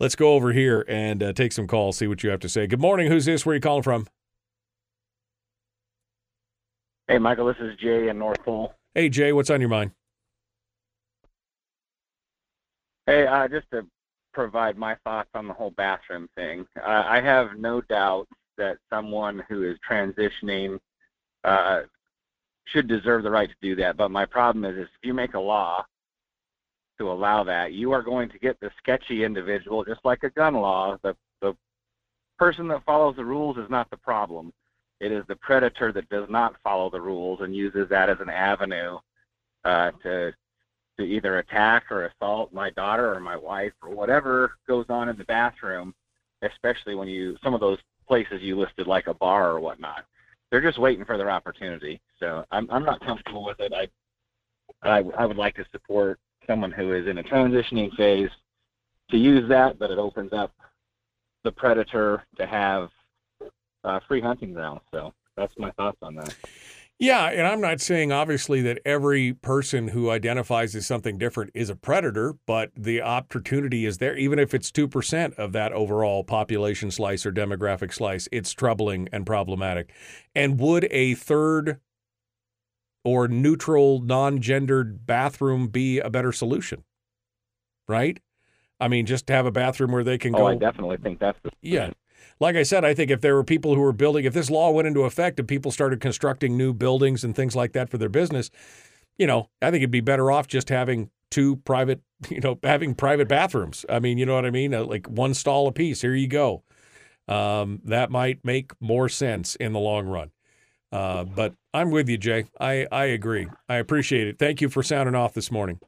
Let's 0.00 0.14
go 0.14 0.34
over 0.34 0.52
here 0.52 0.84
and 0.86 1.22
uh, 1.22 1.32
take 1.32 1.52
some 1.52 1.66
calls. 1.66 1.96
See 1.96 2.06
what 2.06 2.22
you 2.22 2.30
have 2.30 2.40
to 2.40 2.48
say. 2.48 2.66
Good 2.66 2.80
morning. 2.80 3.10
Who's 3.10 3.24
this? 3.24 3.44
Where 3.44 3.52
are 3.52 3.56
you 3.56 3.60
calling 3.60 3.82
from? 3.82 4.06
Hey, 7.08 7.18
Michael. 7.18 7.46
This 7.46 7.56
is 7.60 7.74
Jay 7.80 8.08
in 8.08 8.18
North 8.18 8.40
Pole. 8.44 8.74
Hey, 8.94 9.08
Jay. 9.08 9.32
What's 9.32 9.50
on 9.50 9.60
your 9.60 9.70
mind? 9.70 9.92
Hey, 13.08 13.26
uh, 13.26 13.48
just 13.48 13.70
to 13.70 13.86
provide 14.34 14.76
my 14.76 14.94
thoughts 15.02 15.30
on 15.32 15.48
the 15.48 15.54
whole 15.54 15.70
bathroom 15.70 16.28
thing, 16.36 16.66
uh, 16.76 17.04
I 17.06 17.22
have 17.22 17.56
no 17.56 17.80
doubt 17.80 18.28
that 18.58 18.76
someone 18.90 19.42
who 19.48 19.62
is 19.62 19.78
transitioning 19.90 20.78
uh, 21.42 21.84
should 22.66 22.86
deserve 22.86 23.22
the 23.22 23.30
right 23.30 23.48
to 23.48 23.54
do 23.62 23.74
that. 23.76 23.96
But 23.96 24.10
my 24.10 24.26
problem 24.26 24.66
is, 24.66 24.76
is 24.76 24.88
if 25.00 25.06
you 25.06 25.14
make 25.14 25.32
a 25.32 25.40
law 25.40 25.86
to 26.98 27.10
allow 27.10 27.44
that, 27.44 27.72
you 27.72 27.92
are 27.92 28.02
going 28.02 28.28
to 28.28 28.38
get 28.38 28.60
the 28.60 28.70
sketchy 28.76 29.24
individual, 29.24 29.86
just 29.86 30.04
like 30.04 30.22
a 30.22 30.30
gun 30.30 30.52
law. 30.56 30.98
The 31.02 31.16
the 31.40 31.56
person 32.38 32.68
that 32.68 32.84
follows 32.84 33.16
the 33.16 33.24
rules 33.24 33.56
is 33.56 33.70
not 33.70 33.88
the 33.88 33.96
problem. 33.96 34.52
It 35.00 35.12
is 35.12 35.24
the 35.28 35.36
predator 35.36 35.92
that 35.92 36.10
does 36.10 36.28
not 36.28 36.56
follow 36.62 36.90
the 36.90 37.00
rules 37.00 37.40
and 37.40 37.56
uses 37.56 37.88
that 37.88 38.10
as 38.10 38.18
an 38.20 38.28
avenue 38.28 38.98
uh, 39.64 39.92
to 40.02 40.34
to 40.98 41.04
either 41.04 41.38
attack 41.38 41.90
or 41.90 42.06
assault 42.06 42.52
my 42.52 42.70
daughter 42.70 43.12
or 43.14 43.20
my 43.20 43.36
wife 43.36 43.72
or 43.82 43.90
whatever 43.90 44.52
goes 44.66 44.86
on 44.88 45.08
in 45.08 45.16
the 45.16 45.24
bathroom, 45.24 45.94
especially 46.42 46.94
when 46.94 47.08
you 47.08 47.36
some 47.42 47.54
of 47.54 47.60
those 47.60 47.78
places 48.06 48.42
you 48.42 48.58
listed 48.58 48.86
like 48.86 49.06
a 49.06 49.14
bar 49.14 49.50
or 49.52 49.60
whatnot. 49.60 50.04
They're 50.50 50.62
just 50.62 50.78
waiting 50.78 51.04
for 51.04 51.18
their 51.18 51.30
opportunity. 51.30 52.00
So 52.18 52.44
I'm 52.50 52.68
I'm 52.70 52.84
not 52.84 53.00
comfortable 53.04 53.44
with 53.44 53.60
it. 53.60 53.72
I 53.72 53.88
I, 54.82 55.04
I 55.16 55.26
would 55.26 55.36
like 55.36 55.54
to 55.56 55.64
support 55.72 56.18
someone 56.46 56.72
who 56.72 56.92
is 56.92 57.06
in 57.06 57.18
a 57.18 57.22
transitioning 57.22 57.94
phase 57.94 58.30
to 59.10 59.16
use 59.16 59.48
that, 59.48 59.78
but 59.78 59.90
it 59.90 59.98
opens 59.98 60.32
up 60.32 60.52
the 61.44 61.52
predator 61.52 62.24
to 62.36 62.46
have 62.46 62.90
uh, 63.84 64.00
free 64.08 64.20
hunting 64.20 64.52
grounds. 64.52 64.82
So 64.92 65.14
that's 65.36 65.56
my 65.58 65.70
thoughts 65.72 65.98
on 66.02 66.16
that. 66.16 66.34
Yeah, 67.00 67.26
and 67.26 67.46
I'm 67.46 67.60
not 67.60 67.80
saying 67.80 68.10
obviously 68.10 68.60
that 68.62 68.80
every 68.84 69.32
person 69.32 69.88
who 69.88 70.10
identifies 70.10 70.74
as 70.74 70.84
something 70.84 71.16
different 71.16 71.52
is 71.54 71.70
a 71.70 71.76
predator, 71.76 72.34
but 72.44 72.72
the 72.76 73.02
opportunity 73.02 73.86
is 73.86 73.98
there. 73.98 74.16
Even 74.16 74.40
if 74.40 74.52
it's 74.52 74.72
2% 74.72 75.34
of 75.34 75.52
that 75.52 75.72
overall 75.72 76.24
population 76.24 76.90
slice 76.90 77.24
or 77.24 77.30
demographic 77.30 77.94
slice, 77.94 78.28
it's 78.32 78.52
troubling 78.52 79.08
and 79.12 79.24
problematic. 79.24 79.92
And 80.34 80.58
would 80.58 80.88
a 80.90 81.14
third 81.14 81.78
or 83.04 83.28
neutral, 83.28 84.00
non 84.00 84.40
gendered 84.40 85.06
bathroom 85.06 85.68
be 85.68 86.00
a 86.00 86.10
better 86.10 86.32
solution? 86.32 86.82
Right? 87.86 88.18
I 88.80 88.88
mean, 88.88 89.06
just 89.06 89.28
to 89.28 89.32
have 89.34 89.46
a 89.46 89.52
bathroom 89.52 89.92
where 89.92 90.04
they 90.04 90.18
can 90.18 90.34
oh, 90.34 90.38
go. 90.38 90.46
I 90.48 90.56
definitely 90.56 90.96
think 90.96 91.20
that's 91.20 91.38
the 91.44 91.50
yeah 91.62 91.90
like 92.40 92.56
I 92.56 92.62
said, 92.62 92.84
I 92.84 92.94
think 92.94 93.10
if 93.10 93.20
there 93.20 93.34
were 93.34 93.44
people 93.44 93.74
who 93.74 93.80
were 93.80 93.92
building, 93.92 94.24
if 94.24 94.34
this 94.34 94.50
law 94.50 94.70
went 94.70 94.88
into 94.88 95.02
effect 95.02 95.38
and 95.38 95.48
people 95.48 95.70
started 95.70 96.00
constructing 96.00 96.56
new 96.56 96.72
buildings 96.72 97.24
and 97.24 97.34
things 97.34 97.56
like 97.56 97.72
that 97.72 97.90
for 97.90 97.98
their 97.98 98.08
business, 98.08 98.50
you 99.18 99.26
know, 99.26 99.48
I 99.60 99.70
think 99.70 99.82
it'd 99.82 99.90
be 99.90 100.00
better 100.00 100.30
off 100.30 100.46
just 100.46 100.68
having 100.68 101.10
two 101.30 101.56
private, 101.56 102.00
you 102.28 102.40
know, 102.40 102.58
having 102.62 102.94
private 102.94 103.28
bathrooms. 103.28 103.84
I 103.88 103.98
mean, 103.98 104.18
you 104.18 104.26
know 104.26 104.34
what 104.34 104.46
I 104.46 104.50
mean? 104.50 104.74
Uh, 104.74 104.84
like 104.84 105.06
one 105.06 105.34
stall 105.34 105.66
a 105.66 105.72
piece. 105.72 106.00
Here 106.00 106.14
you 106.14 106.28
go. 106.28 106.62
Um, 107.26 107.80
that 107.84 108.10
might 108.10 108.44
make 108.44 108.72
more 108.80 109.08
sense 109.08 109.54
in 109.56 109.72
the 109.72 109.80
long 109.80 110.06
run. 110.06 110.30
Uh, 110.90 111.24
but 111.24 111.54
I'm 111.74 111.90
with 111.90 112.08
you, 112.08 112.16
Jay. 112.16 112.46
I, 112.58 112.86
I 112.90 113.04
agree. 113.06 113.48
I 113.68 113.76
appreciate 113.76 114.26
it. 114.26 114.38
Thank 114.38 114.62
you 114.62 114.70
for 114.70 114.82
sounding 114.82 115.14
off 115.14 115.34
this 115.34 115.50
morning. 115.50 115.80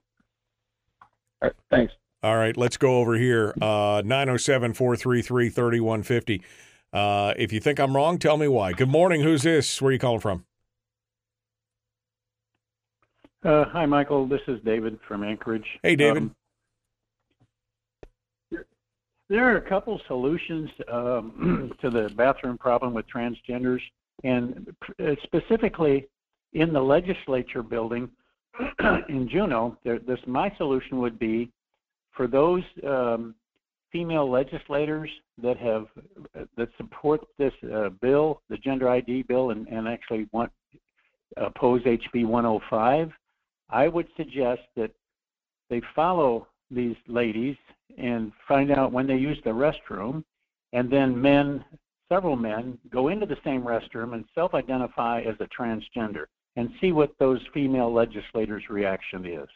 All 1.43 1.49
right, 1.49 1.53
thanks. 1.71 1.95
All 2.23 2.37
right, 2.37 2.55
let's 2.55 2.77
go 2.77 2.99
over 2.99 3.15
here. 3.15 3.55
Uh, 3.63 4.03
907 4.05 4.75
433 4.75 5.49
3150. 5.49 6.43
Uh, 6.93 7.33
if 7.39 7.51
you 7.51 7.61
think 7.61 7.81
I'm 7.81 7.97
wrong, 7.97 8.19
tell 8.19 8.37
me 8.37 8.47
why. 8.47 8.73
Good 8.73 8.91
morning. 8.91 9.23
Who's 9.23 9.43
this? 9.43 9.81
Where 9.81 9.89
are 9.89 9.93
you 9.93 9.99
calling 9.99 10.21
from? 10.21 10.45
Uh, 13.43 13.65
hi, 13.65 13.87
Michael. 13.87 14.27
This 14.27 14.43
is 14.49 14.61
David 14.67 14.99
from 15.09 15.25
Anchorage. 15.25 15.65
Hey, 15.83 15.97
David. 15.97 16.25
Um, 16.25 16.35
there 19.31 19.51
are 19.51 19.57
a 19.57 19.67
couple 19.67 19.99
solutions 20.07 20.69
um, 20.93 21.73
to 21.81 21.89
the 21.89 22.11
bathroom 22.17 22.59
problem 22.59 22.93
with 22.93 23.07
transgenders, 23.09 23.81
and 24.25 24.75
uh, 25.03 25.13
specifically 25.23 26.07
in 26.53 26.75
the 26.75 26.83
legislature 26.83 27.63
building 27.63 28.11
in 29.09 29.27
Juneau, 29.31 29.79
there, 29.85 30.01
this 30.01 30.19
my 30.27 30.53
solution 30.59 30.99
would 30.99 31.19
be 31.19 31.51
for 32.17 32.27
those 32.27 32.63
um, 32.87 33.35
female 33.93 34.31
legislators 34.31 35.11
that 35.43 35.57
have 35.57 35.87
that 36.57 36.69
support 36.77 37.21
this 37.39 37.53
uh, 37.75 37.89
bill, 38.01 38.43
the 38.49 38.57
gender 38.59 38.89
ID 38.89 39.23
bill, 39.23 39.51
and, 39.51 39.67
and 39.69 39.89
actually 39.89 40.29
want 40.33 40.51
oppose 41.37 41.83
HB 41.83 42.27
105, 42.27 43.11
I 43.71 43.89
would 43.89 44.09
suggest 44.17 44.63
that 44.77 44.91
they 45.69 45.81
follow 45.95 46.49
these 46.71 46.97
ladies 47.07 47.57
and 47.99 48.33
find 48.47 48.71
out 48.71 48.93
when 48.93 49.07
they 49.07 49.17
use 49.17 49.39
the 49.45 49.51
restroom, 49.51 50.25
and 50.73 50.91
then 50.91 51.21
men, 51.21 51.65
several 52.09 52.37
men, 52.37 52.79
go 52.91 53.09
into 53.09 53.27
the 53.27 53.37
same 53.45 53.63
restroom 53.63 54.15
and 54.15 54.25
self-identify 54.35 55.23
as 55.23 55.35
a 55.41 55.49
transgender 55.49 56.25
and 56.57 56.71
see 56.81 56.93
what 56.93 57.13
those 57.19 57.41
female 57.55 57.93
legislators' 57.93 58.65
reaction 58.69 59.25
is. 59.25 59.49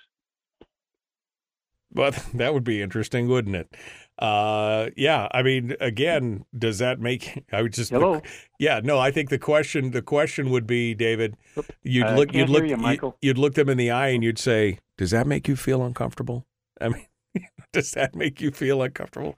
But 1.94 2.14
that 2.34 2.52
would 2.54 2.64
be 2.64 2.82
interesting, 2.82 3.28
wouldn't 3.28 3.56
it? 3.56 3.74
Uh, 4.18 4.90
yeah. 4.96 5.28
I 5.32 5.42
mean, 5.42 5.76
again, 5.80 6.44
does 6.56 6.78
that 6.78 7.00
make? 7.00 7.44
I 7.52 7.62
would 7.62 7.72
just. 7.72 7.90
Hello. 7.90 8.20
Yeah. 8.58 8.80
No. 8.82 8.98
I 8.98 9.10
think 9.10 9.30
the 9.30 9.38
question. 9.38 9.90
The 9.92 10.02
question 10.02 10.50
would 10.50 10.66
be, 10.66 10.94
David. 10.94 11.36
You'd 11.82 12.10
look. 12.10 12.32
You'd 12.34 12.48
look. 12.50 12.64
you, 12.66 12.76
Michael. 12.76 13.16
You'd 13.22 13.38
look 13.38 13.54
them 13.54 13.68
in 13.68 13.76
the 13.78 13.90
eye 13.90 14.08
and 14.08 14.22
you'd 14.22 14.38
say, 14.38 14.78
"Does 14.98 15.10
that 15.12 15.26
make 15.26 15.48
you 15.48 15.56
feel 15.56 15.82
uncomfortable?" 15.84 16.46
I 16.80 16.88
mean, 16.88 17.06
does 17.72 17.92
that 17.92 18.14
make 18.14 18.40
you 18.40 18.50
feel 18.50 18.82
uncomfortable? 18.82 19.36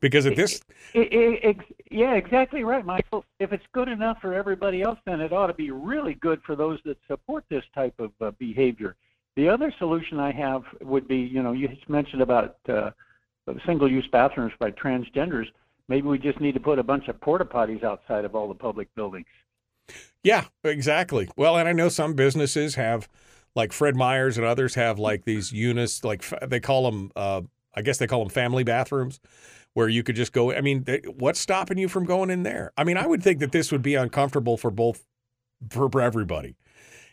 Because 0.00 0.26
at 0.26 0.36
this, 0.36 0.60
I- 0.94 0.98
I- 1.12 1.40
ex- 1.42 1.64
yeah, 1.90 2.14
exactly 2.14 2.62
right, 2.62 2.84
Michael. 2.86 3.24
If 3.40 3.52
it's 3.52 3.64
good 3.72 3.88
enough 3.88 4.18
for 4.20 4.32
everybody 4.32 4.80
else, 4.82 4.98
then 5.06 5.20
it 5.20 5.32
ought 5.32 5.48
to 5.48 5.54
be 5.54 5.72
really 5.72 6.14
good 6.14 6.40
for 6.46 6.54
those 6.54 6.78
that 6.84 6.98
support 7.08 7.44
this 7.50 7.64
type 7.74 7.94
of 7.98 8.12
uh, 8.20 8.30
behavior. 8.38 8.94
The 9.38 9.48
other 9.48 9.72
solution 9.78 10.18
I 10.18 10.32
have 10.32 10.64
would 10.80 11.06
be, 11.06 11.18
you 11.18 11.44
know, 11.44 11.52
you 11.52 11.68
mentioned 11.86 12.22
about 12.22 12.56
uh, 12.68 12.90
single-use 13.64 14.08
bathrooms 14.10 14.52
by 14.58 14.72
transgenders. 14.72 15.46
Maybe 15.86 16.08
we 16.08 16.18
just 16.18 16.40
need 16.40 16.54
to 16.54 16.60
put 16.60 16.80
a 16.80 16.82
bunch 16.82 17.06
of 17.06 17.20
porta 17.20 17.44
potties 17.44 17.84
outside 17.84 18.24
of 18.24 18.34
all 18.34 18.48
the 18.48 18.56
public 18.56 18.92
buildings. 18.96 19.28
Yeah, 20.24 20.46
exactly. 20.64 21.28
Well, 21.36 21.56
and 21.56 21.68
I 21.68 21.72
know 21.72 21.88
some 21.88 22.14
businesses 22.14 22.74
have, 22.74 23.08
like 23.54 23.72
Fred 23.72 23.94
Meyers 23.94 24.38
and 24.38 24.44
others 24.44 24.74
have 24.74 24.98
like 24.98 25.24
these 25.24 25.52
units, 25.52 26.02
like 26.02 26.24
they 26.44 26.58
call 26.58 26.90
them, 26.90 27.12
uh, 27.14 27.42
I 27.76 27.82
guess 27.82 27.98
they 27.98 28.08
call 28.08 28.24
them 28.24 28.30
family 28.30 28.64
bathrooms, 28.64 29.20
where 29.72 29.88
you 29.88 30.02
could 30.02 30.16
just 30.16 30.32
go. 30.32 30.52
I 30.52 30.62
mean, 30.62 30.82
they, 30.82 31.02
what's 31.16 31.38
stopping 31.38 31.78
you 31.78 31.88
from 31.88 32.06
going 32.06 32.30
in 32.30 32.42
there? 32.42 32.72
I 32.76 32.82
mean, 32.82 32.96
I 32.96 33.06
would 33.06 33.22
think 33.22 33.38
that 33.38 33.52
this 33.52 33.70
would 33.70 33.82
be 33.82 33.94
uncomfortable 33.94 34.56
for 34.56 34.72
both, 34.72 35.06
for, 35.70 35.88
for 35.88 36.00
everybody. 36.00 36.56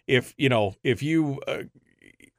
If 0.07 0.34
you 0.38 0.49
know, 0.49 0.73
if 0.84 1.03
you, 1.03 1.39
uh, 1.47 1.64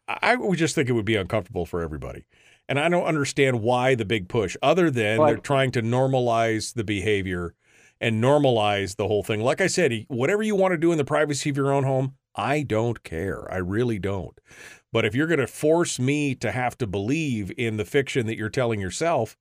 I 0.09 0.37
would 0.37 0.59
just 0.59 0.74
think 0.74 0.89
it 0.89 0.93
would 0.93 1.05
be 1.05 1.16
uncomfortable 1.16 1.66
for 1.66 1.83
everybody. 1.83 2.27
And 2.69 2.78
I 2.78 2.89
don't 2.89 3.05
understand 3.05 3.62
why 3.62 3.95
the 3.95 4.05
big 4.05 4.28
push, 4.28 4.57
other 4.62 4.91
than 4.91 5.19
Well, 5.19 5.28
they're 5.28 5.37
trying 5.37 5.70
to 5.73 5.83
normalize 5.83 6.74
the 6.74 6.85
behavior 6.85 7.55
and 8.01 8.23
normalize 8.23 8.97
the 8.97 9.09
whole 9.09 9.23
thing. 9.23 9.41
Like 9.41 9.61
I 9.61 9.69
said, 9.69 10.05
whatever 10.09 10.43
you 10.43 10.55
want 10.55 10.73
to 10.73 10.78
do 10.78 10.93
in 10.93 10.99
the 10.99 11.05
privacy 11.05 11.51
of 11.51 11.57
your 11.57 11.73
own 11.73 11.85
home, 11.85 12.15
I 12.35 12.62
don't 12.62 13.03
care. 13.03 13.51
I 13.53 13.57
really 13.57 13.99
don't. 13.99 14.39
But 14.93 15.05
if 15.05 15.15
you're 15.15 15.27
going 15.27 15.41
to 15.41 15.47
force 15.47 15.99
me 15.99 16.35
to 16.37 16.53
have 16.53 16.77
to 16.78 16.87
believe 16.87 17.53
in 17.57 17.77
the 17.77 17.85
fiction 17.85 18.27
that 18.27 18.37
you're 18.37 18.49
telling 18.49 18.81
yourself, 18.81 19.37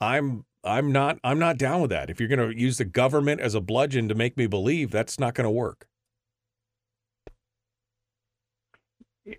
I'm 0.00 0.44
I'm 0.64 0.92
not 0.92 1.18
I'm 1.22 1.38
not 1.38 1.58
down 1.58 1.80
with 1.80 1.90
that. 1.90 2.10
If 2.10 2.20
you're 2.20 2.28
going 2.28 2.50
to 2.50 2.58
use 2.58 2.78
the 2.78 2.84
government 2.84 3.40
as 3.40 3.54
a 3.54 3.60
bludgeon 3.60 4.08
to 4.08 4.14
make 4.14 4.36
me 4.36 4.46
believe, 4.46 4.90
that's 4.90 5.18
not 5.18 5.34
going 5.34 5.44
to 5.44 5.50
work. 5.50 5.86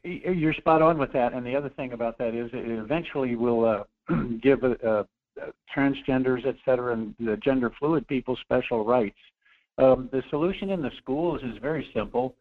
You're 0.03 0.53
spot 0.53 0.81
on 0.81 0.97
with 0.97 1.13
that. 1.13 1.33
And 1.33 1.45
the 1.45 1.55
other 1.55 1.69
thing 1.69 1.93
about 1.93 2.17
that 2.17 2.33
is 2.35 2.49
it 2.53 2.69
eventually 2.69 3.35
will 3.35 3.65
uh, 3.65 3.83
give 4.41 4.63
uh, 4.63 4.67
uh, 4.87 5.03
transgenders, 5.75 6.45
et 6.45 6.55
cetera, 6.65 6.93
and 6.93 7.15
the 7.19 7.37
gender 7.37 7.71
fluid 7.79 8.07
people 8.07 8.37
special 8.41 8.85
rights. 8.85 9.17
Um, 9.77 10.09
the 10.11 10.23
solution 10.29 10.69
in 10.69 10.81
the 10.81 10.91
schools 11.01 11.41
is 11.43 11.57
very 11.61 11.87
simple. 11.93 12.35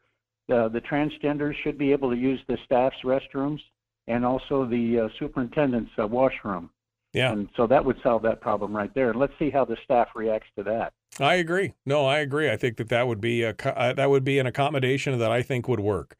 Uh, 0.53 0.69
the 0.69 0.81
transgenders 0.81 1.55
should 1.63 1.79
be 1.79 1.93
able 1.93 2.11
to 2.11 2.17
use 2.17 2.41
the 2.49 2.59
staff's 2.65 2.97
restrooms 3.05 3.61
and 4.09 4.25
also 4.25 4.67
the 4.67 5.01
uh, 5.01 5.09
superintendent's 5.19 5.93
uh, 5.99 6.07
washroom. 6.07 6.71
Yeah. 7.13 7.33
And 7.33 7.49
so 7.57 7.67
that 7.67 7.85
would 7.85 7.97
solve 8.03 8.23
that 8.23 8.41
problem 8.41 8.75
right 8.75 8.93
there. 8.95 9.11
And 9.11 9.19
let's 9.19 9.33
see 9.39 9.51
how 9.51 9.65
the 9.65 9.77
staff 9.85 10.09
reacts 10.15 10.49
to 10.57 10.63
that. 10.65 10.93
I 11.19 11.35
agree. 11.35 11.75
No, 11.85 12.07
I 12.07 12.19
agree. 12.19 12.51
I 12.51 12.57
think 12.57 12.77
that 12.77 12.89
that 12.89 13.07
would 13.07 13.21
be 13.21 13.43
a 13.43 13.55
uh, 13.65 13.93
that 13.93 14.11
would 14.11 14.25
be 14.25 14.39
an 14.39 14.47
accommodation 14.47 15.19
that 15.19 15.31
I 15.31 15.43
think 15.43 15.69
would 15.69 15.81
work. 15.81 16.17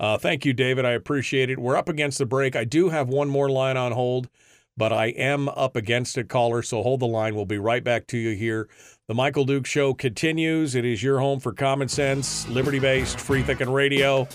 Uh, 0.00 0.18
thank 0.18 0.44
you, 0.44 0.52
David. 0.52 0.84
I 0.84 0.92
appreciate 0.92 1.50
it. 1.50 1.58
We're 1.58 1.76
up 1.76 1.88
against 1.88 2.18
the 2.18 2.26
break. 2.26 2.56
I 2.56 2.64
do 2.64 2.88
have 2.88 3.08
one 3.08 3.28
more 3.28 3.48
line 3.48 3.76
on 3.76 3.92
hold, 3.92 4.28
but 4.76 4.92
I 4.92 5.06
am 5.06 5.48
up 5.50 5.76
against 5.76 6.18
it, 6.18 6.28
caller. 6.28 6.62
So 6.62 6.82
hold 6.82 7.00
the 7.00 7.06
line. 7.06 7.34
We'll 7.34 7.46
be 7.46 7.58
right 7.58 7.84
back 7.84 8.06
to 8.08 8.18
you 8.18 8.34
here. 8.34 8.68
The 9.08 9.14
Michael 9.14 9.44
Duke 9.44 9.66
Show 9.66 9.94
continues. 9.94 10.74
It 10.74 10.84
is 10.84 11.02
your 11.02 11.20
home 11.20 11.38
for 11.38 11.52
common 11.52 11.88
sense, 11.88 12.48
liberty 12.48 12.78
based, 12.78 13.20
free 13.20 13.42
thinking 13.42 13.70
radio. 13.70 14.26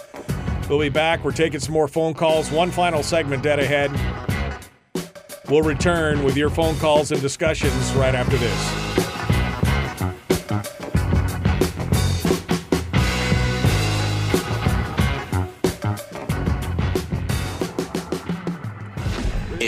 We'll 0.70 0.80
be 0.80 0.90
back. 0.90 1.24
We're 1.24 1.32
taking 1.32 1.60
some 1.60 1.74
more 1.74 1.88
phone 1.88 2.14
calls. 2.14 2.52
One 2.52 2.72
final 2.72 3.04
segment 3.04 3.44
dead 3.44 3.60
ahead. 3.60 3.92
We'll 5.50 5.62
return 5.62 6.24
with 6.24 6.36
your 6.36 6.50
phone 6.50 6.76
calls 6.78 7.12
and 7.12 7.22
discussions 7.22 7.94
right 7.94 8.14
after 8.14 8.38
this. 8.38 8.87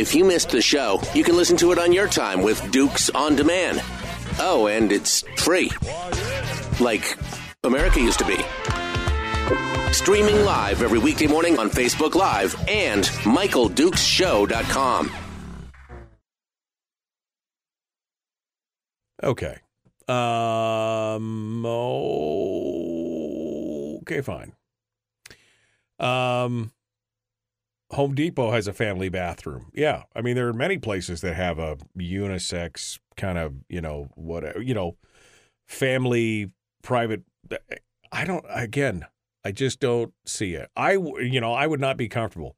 If 0.09 0.15
you 0.15 0.25
missed 0.25 0.49
the 0.49 0.59
show, 0.59 0.99
you 1.13 1.23
can 1.23 1.37
listen 1.37 1.55
to 1.57 1.71
it 1.71 1.77
on 1.77 1.93
your 1.93 2.07
time 2.07 2.41
with 2.41 2.71
Dukes 2.71 3.11
on 3.11 3.35
Demand. 3.35 3.79
Oh, 4.39 4.65
and 4.65 4.91
it's 4.91 5.21
free. 5.37 5.69
Like 6.79 7.15
America 7.63 8.01
used 8.01 8.17
to 8.17 8.25
be. 8.25 8.37
Streaming 9.93 10.43
live 10.45 10.81
every 10.81 10.97
weekday 10.97 11.27
morning 11.27 11.59
on 11.59 11.69
Facebook 11.69 12.15
Live 12.15 12.55
and 12.67 13.03
MichaelDukesShow.com. 13.03 15.11
Okay. 19.21 19.59
Um. 20.07 21.63
Okay. 24.01 24.21
Fine. 24.21 24.53
Um. 25.99 26.71
Home 27.91 28.13
Depot 28.13 28.51
has 28.51 28.67
a 28.67 28.73
family 28.73 29.09
bathroom. 29.09 29.71
Yeah, 29.73 30.03
I 30.15 30.21
mean 30.21 30.35
there 30.35 30.47
are 30.47 30.53
many 30.53 30.77
places 30.77 31.21
that 31.21 31.35
have 31.35 31.59
a 31.59 31.77
unisex 31.97 32.99
kind 33.17 33.37
of 33.37 33.55
you 33.67 33.81
know 33.81 34.09
whatever 34.15 34.61
you 34.61 34.73
know 34.73 34.97
family 35.67 36.51
private. 36.83 37.23
Eh, 37.51 37.57
I 38.11 38.25
don't. 38.25 38.45
Again, 38.49 39.05
I 39.43 39.51
just 39.51 39.79
don't 39.79 40.13
see 40.25 40.53
it. 40.53 40.69
I 40.75 40.93
you 40.93 41.41
know 41.41 41.53
I 41.53 41.67
would 41.67 41.79
not 41.79 41.97
be 41.97 42.07
comfortable. 42.07 42.55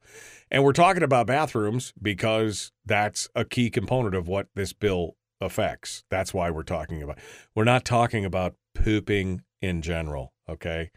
And 0.49 0.63
we're 0.63 0.73
talking 0.73 1.03
about 1.03 1.27
bathrooms 1.27 1.93
because 2.01 2.71
that's 2.85 3.29
a 3.35 3.45
key 3.45 3.69
component 3.69 4.15
of 4.15 4.27
what 4.27 4.47
this 4.55 4.73
bill 4.73 5.15
affects. 5.39 6.03
That's 6.09 6.33
why 6.33 6.51
we're 6.51 6.63
talking 6.63 7.01
about. 7.01 7.19
We're 7.55 7.63
not 7.63 7.85
talking 7.85 8.25
about 8.25 8.55
pooping 8.75 9.43
in 9.61 9.81
general, 9.81 10.33
okay? 10.49 10.91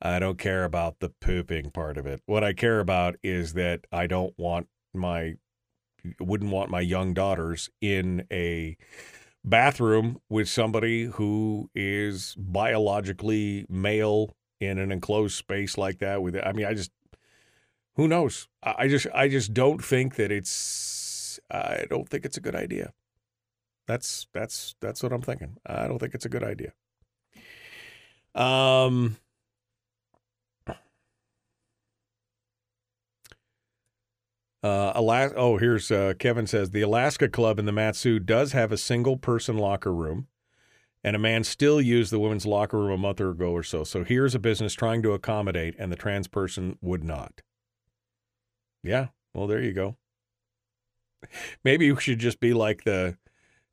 I 0.00 0.18
don't 0.18 0.38
care 0.38 0.64
about 0.64 1.00
the 1.00 1.08
pooping 1.08 1.70
part 1.70 1.96
of 1.96 2.06
it. 2.06 2.20
What 2.26 2.44
I 2.44 2.52
care 2.52 2.80
about 2.80 3.16
is 3.22 3.54
that 3.54 3.86
I 3.90 4.06
don't 4.06 4.34
want 4.38 4.68
my 4.92 5.34
wouldn't 6.20 6.52
want 6.52 6.70
my 6.70 6.80
young 6.80 7.14
daughters 7.14 7.68
in 7.80 8.26
a 8.30 8.76
bathroom 9.44 10.20
with 10.28 10.48
somebody 10.48 11.04
who 11.04 11.70
is 11.74 12.34
biologically 12.38 13.66
male 13.68 14.36
in 14.60 14.78
an 14.78 14.92
enclosed 14.92 15.36
space 15.36 15.76
like 15.78 15.98
that 15.98 16.22
with 16.22 16.36
I 16.36 16.52
mean 16.52 16.66
I 16.66 16.74
just 16.74 16.90
who 17.94 18.06
knows? 18.06 18.48
I 18.62 18.88
just 18.88 19.06
I 19.14 19.28
just 19.28 19.54
don't 19.54 19.82
think 19.82 20.16
that 20.16 20.30
it's 20.30 21.40
I 21.50 21.86
don't 21.88 22.08
think 22.08 22.24
it's 22.24 22.36
a 22.36 22.42
good 22.42 22.54
idea. 22.54 22.92
That's 23.86 24.26
that's 24.34 24.74
that's 24.80 25.02
what 25.02 25.12
I'm 25.12 25.22
thinking. 25.22 25.56
I 25.64 25.86
don't 25.88 25.98
think 25.98 26.14
it's 26.14 26.26
a 26.26 26.30
good 26.30 26.44
idea. 26.44 26.72
Um 28.34 29.16
Uh, 34.66 35.30
oh, 35.36 35.58
here's 35.58 35.90
uh, 35.90 36.14
Kevin 36.18 36.46
says 36.46 36.70
the 36.70 36.82
Alaska 36.82 37.28
Club 37.28 37.58
in 37.58 37.66
the 37.66 37.72
Mat-Su 37.72 38.18
does 38.18 38.52
have 38.52 38.72
a 38.72 38.76
single 38.76 39.16
person 39.16 39.56
locker 39.56 39.94
room, 39.94 40.26
and 41.04 41.14
a 41.14 41.20
man 41.20 41.44
still 41.44 41.80
used 41.80 42.10
the 42.10 42.18
women's 42.18 42.46
locker 42.46 42.78
room 42.78 42.90
a 42.90 42.98
month 42.98 43.20
ago 43.20 43.52
or 43.52 43.62
so. 43.62 43.84
So 43.84 44.02
here's 44.02 44.34
a 44.34 44.40
business 44.40 44.74
trying 44.74 45.02
to 45.02 45.12
accommodate, 45.12 45.76
and 45.78 45.92
the 45.92 45.96
trans 45.96 46.26
person 46.26 46.78
would 46.80 47.04
not. 47.04 47.42
Yeah, 48.82 49.08
well, 49.32 49.46
there 49.46 49.62
you 49.62 49.72
go. 49.72 49.96
Maybe 51.64 51.90
we 51.92 52.00
should 52.00 52.18
just 52.18 52.40
be 52.40 52.52
like 52.52 52.84
the 52.84 53.16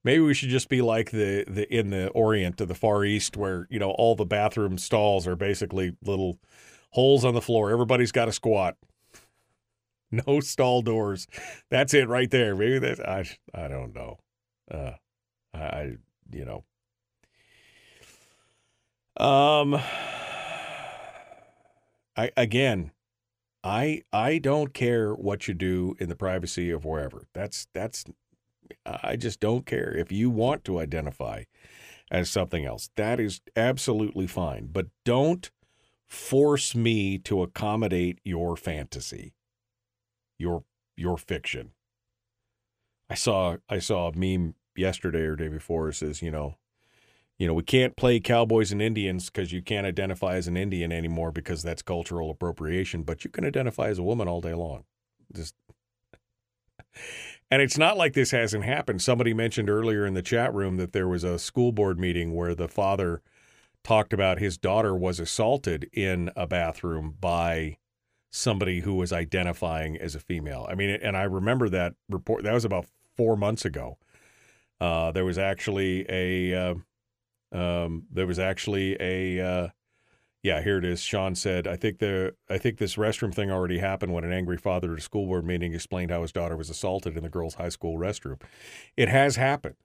Maybe 0.03 0.21
we 0.21 0.33
should 0.33 0.49
just 0.49 0.67
be 0.67 0.81
like 0.81 1.11
the, 1.11 1.45
the 1.47 1.73
in 1.73 1.89
the 1.89 2.09
Orient 2.09 2.57
to 2.57 2.65
the 2.65 2.75
Far 2.75 3.05
East, 3.05 3.37
where 3.37 3.67
you 3.69 3.79
know 3.79 3.91
all 3.91 4.15
the 4.15 4.25
bathroom 4.25 4.77
stalls 4.77 5.27
are 5.27 5.35
basically 5.35 5.95
little 6.03 6.39
holes 6.91 7.23
on 7.23 7.33
the 7.33 7.41
floor. 7.41 7.71
Everybody's 7.71 8.11
got 8.11 8.27
a 8.27 8.33
squat. 8.33 8.75
No 10.27 10.39
stall 10.41 10.83
doors. 10.83 11.25
That's 11.71 11.93
it 11.93 12.07
right 12.07 12.29
there. 12.29 12.55
Maybe 12.55 12.77
that 12.79 12.99
I 13.07 13.25
I 13.53 13.67
don't 13.67 13.95
know. 13.95 14.19
Uh, 14.69 14.91
I 15.53 15.93
you 16.31 16.45
know. 16.45 16.63
Um. 19.17 19.81
I 22.15 22.31
again, 22.37 22.91
I 23.63 24.03
I 24.11 24.37
don't 24.37 24.73
care 24.73 25.13
what 25.13 25.47
you 25.47 25.53
do 25.53 25.95
in 25.99 26.09
the 26.09 26.15
privacy 26.15 26.69
of 26.69 26.85
wherever. 26.85 27.27
That's 27.33 27.67
that's 27.73 28.05
I 28.85 29.15
just 29.15 29.39
don't 29.39 29.65
care. 29.65 29.95
If 29.95 30.11
you 30.11 30.29
want 30.29 30.63
to 30.65 30.79
identify 30.79 31.43
as 32.11 32.29
something 32.29 32.65
else, 32.65 32.89
that 32.95 33.19
is 33.19 33.41
absolutely 33.55 34.27
fine. 34.27 34.67
But 34.71 34.87
don't 35.05 35.49
force 36.07 36.75
me 36.75 37.17
to 37.19 37.41
accommodate 37.41 38.19
your 38.23 38.55
fantasy, 38.55 39.33
your 40.37 40.63
your 40.95 41.17
fiction. 41.17 41.71
I 43.09 43.15
saw 43.15 43.57
I 43.69 43.79
saw 43.79 44.09
a 44.09 44.17
meme 44.17 44.55
yesterday 44.75 45.21
or 45.21 45.35
day 45.35 45.47
before. 45.47 45.89
It 45.89 45.95
says, 45.95 46.21
you 46.21 46.31
know, 46.31 46.57
you 47.37 47.47
know, 47.47 47.53
we 47.53 47.63
can't 47.63 47.95
play 47.95 48.19
cowboys 48.19 48.71
and 48.71 48.81
Indians 48.81 49.29
because 49.29 49.51
you 49.51 49.61
can't 49.61 49.87
identify 49.87 50.35
as 50.35 50.47
an 50.47 50.57
Indian 50.57 50.91
anymore 50.91 51.31
because 51.31 51.63
that's 51.63 51.81
cultural 51.81 52.29
appropriation. 52.29 53.03
But 53.03 53.23
you 53.23 53.29
can 53.29 53.45
identify 53.45 53.87
as 53.87 53.99
a 53.99 54.03
woman 54.03 54.27
all 54.27 54.41
day 54.41 54.53
long. 54.53 54.83
Just 55.35 55.55
and 57.51 57.61
it's 57.61 57.77
not 57.77 57.97
like 57.97 58.13
this 58.13 58.31
hasn't 58.31 58.65
happened. 58.65 59.01
Somebody 59.01 59.33
mentioned 59.33 59.69
earlier 59.69 60.05
in 60.05 60.13
the 60.13 60.21
chat 60.21 60.53
room 60.53 60.77
that 60.77 60.93
there 60.93 61.07
was 61.07 61.23
a 61.23 61.39
school 61.39 61.71
board 61.71 61.99
meeting 61.99 62.33
where 62.33 62.55
the 62.55 62.67
father 62.67 63.21
talked 63.83 64.13
about 64.13 64.39
his 64.39 64.57
daughter 64.57 64.95
was 64.95 65.19
assaulted 65.19 65.89
in 65.91 66.31
a 66.35 66.47
bathroom 66.47 67.15
by 67.19 67.77
somebody 68.35 68.79
who 68.79 68.95
was 68.95 69.13
identifying 69.13 69.95
as 69.95 70.15
a 70.15 70.19
female. 70.19 70.65
I 70.67 70.73
mean, 70.73 70.89
and 70.89 71.15
I 71.15 71.23
remember 71.23 71.69
that 71.69 71.93
report. 72.09 72.43
That 72.43 72.53
was 72.53 72.65
about 72.65 72.87
four 73.15 73.37
months 73.37 73.63
ago. 73.63 73.99
Uh, 74.81 75.11
there 75.11 75.23
was 75.23 75.37
actually 75.37 76.05
a 76.09 76.53
uh, 76.53 76.75
um, 77.57 78.05
there 78.11 78.25
was 78.25 78.39
actually 78.39 78.97
a 78.99 79.39
uh, 79.39 79.67
yeah, 80.41 80.61
here 80.63 80.79
it 80.79 80.83
is. 80.83 81.01
Sean 81.01 81.35
said, 81.35 81.67
"I 81.67 81.75
think 81.75 81.99
the 81.99 82.33
I 82.49 82.57
think 82.57 82.79
this 82.79 82.95
restroom 82.95 83.33
thing 83.33 83.51
already 83.51 83.77
happened 83.77 84.13
when 84.13 84.23
an 84.23 84.33
angry 84.33 84.57
father 84.57 84.93
at 84.93 84.99
a 84.99 85.01
school 85.01 85.27
board 85.27 85.45
meeting 85.45 85.73
explained 85.73 86.09
how 86.09 86.23
his 86.23 86.31
daughter 86.31 86.57
was 86.57 86.71
assaulted 86.71 87.15
in 87.15 87.23
the 87.23 87.29
girls' 87.29 87.55
high 87.55 87.69
school 87.69 87.99
restroom. 87.99 88.41
It 88.97 89.09
has 89.09 89.35
happened. 89.35 89.75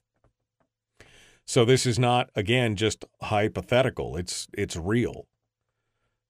So 1.45 1.67
this 1.67 1.85
is 1.85 1.99
not 1.99 2.31
again 2.35 2.77
just 2.77 3.05
hypothetical. 3.21 4.17
It's 4.17 4.49
it's 4.55 4.75
real. 4.75 5.27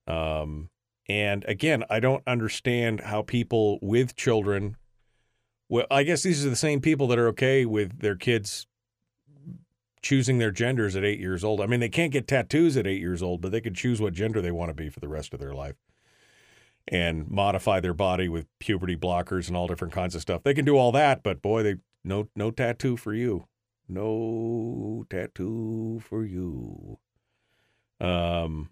Um, 0.09 0.71
and 1.09 1.45
again, 1.49 1.85
I 1.89 2.01
don't 2.01 2.23
understand 2.27 3.01
how 3.01 3.23
people 3.23 3.79
with 3.81 4.15
children. 4.15 4.77
Well, 5.69 5.87
I 5.91 6.03
guess 6.03 6.23
these 6.23 6.45
are 6.45 6.51
the 6.51 6.57
same 6.57 6.81
people 6.81 7.07
that 7.09 7.19
are 7.19 7.29
okay 7.29 7.65
with 7.65 8.01
their 8.01 8.17
kids 8.17 8.67
choosing 10.03 10.39
their 10.39 10.51
genders 10.51 10.97
at 10.97 11.05
eight 11.05 11.19
years 11.21 11.43
old. 11.43 11.61
I 11.61 11.67
mean, 11.67 11.81
they 11.81 11.89
can't 11.89 12.13
get 12.13 12.29
tattoos 12.29 12.77
at 12.77 12.87
eight 12.87 13.01
years 13.01 13.23
old, 13.23 13.41
but 13.41 13.53
they 13.53 13.61
can 13.61 13.75
choose 13.75 14.01
what 14.01 14.13
gender 14.13 14.41
they 14.41 14.53
want 14.53 14.71
to 14.71 14.75
be 14.75 14.89
for 14.89 15.01
the 15.01 15.09
rest 15.09 15.35
of 15.35 15.41
their 15.41 15.55
life 15.55 15.77
and 16.87 17.29
modify 17.29 17.81
their 17.81 17.95
body 17.95 18.29
with 18.29 18.47
puberty 18.59 18.97
blockers 18.97 19.49
and 19.49 19.57
all 19.57 19.67
different 19.67 19.93
kinds 19.93 20.15
of 20.15 20.23
stuff. 20.23 20.43
They 20.43 20.55
can 20.55 20.65
do 20.65 20.77
all 20.77 20.93
that, 20.93 21.23
but 21.23 21.43
boy, 21.43 21.63
they 21.63 21.77
no 22.05 22.29
no 22.35 22.51
tattoo 22.51 22.97
for 22.97 23.13
you. 23.13 23.47
No 23.89 25.05
tattoo 25.11 26.01
for 26.03 26.25
you. 26.25 26.99
Um, 28.01 28.71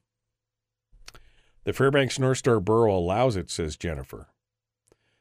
the 1.67 1.75
Fairbanks 1.75 2.19
North 2.19 2.39
Star 2.39 2.61
Borough 2.61 2.97
allows 2.97 3.37
it, 3.37 3.51
says 3.51 3.77
Jennifer. 3.77 4.29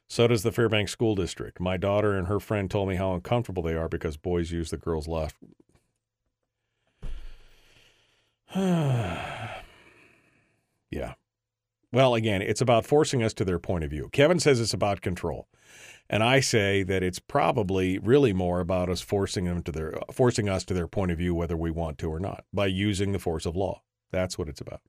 So 0.07 0.27
does 0.27 0.43
the 0.43 0.51
Fairbanks 0.51 0.91
School 0.91 1.15
District. 1.15 1.59
My 1.59 1.75
daughter 1.75 2.13
and 2.13 2.27
her 2.27 2.39
friend 2.39 2.71
told 2.71 2.87
me 2.87 2.95
how 2.95 3.13
uncomfortable 3.13 3.63
they 3.63 3.73
are 3.73 3.89
because 3.89 4.15
boys 4.15 4.51
use 4.51 4.69
the 4.69 4.77
girls' 4.77 5.07
left 5.07 5.35
yeah. 8.55 9.55
Well, 11.91 12.15
again, 12.15 12.41
it's 12.41 12.61
about 12.61 12.85
forcing 12.85 13.21
us 13.21 13.33
to 13.33 13.43
their 13.43 13.59
point 13.59 13.83
of 13.83 13.89
view. 13.89 14.09
Kevin 14.13 14.39
says 14.39 14.61
it's 14.61 14.73
about 14.73 15.01
control. 15.01 15.49
And 16.09 16.23
I 16.23 16.39
say 16.39 16.83
that 16.83 17.03
it's 17.03 17.19
probably 17.19 17.97
really 17.97 18.31
more 18.31 18.61
about 18.61 18.89
us 18.89 19.01
forcing 19.01 19.45
them 19.45 19.61
to 19.63 19.71
their 19.71 19.95
forcing 20.11 20.47
us 20.47 20.63
to 20.65 20.73
their 20.73 20.87
point 20.87 21.11
of 21.11 21.17
view 21.17 21.33
whether 21.33 21.57
we 21.57 21.71
want 21.71 21.97
to 21.97 22.09
or 22.09 22.19
not 22.19 22.45
by 22.53 22.67
using 22.67 23.11
the 23.11 23.19
force 23.19 23.45
of 23.45 23.55
law. 23.55 23.81
That's 24.11 24.37
what 24.37 24.47
it's 24.47 24.61
about. 24.61 24.81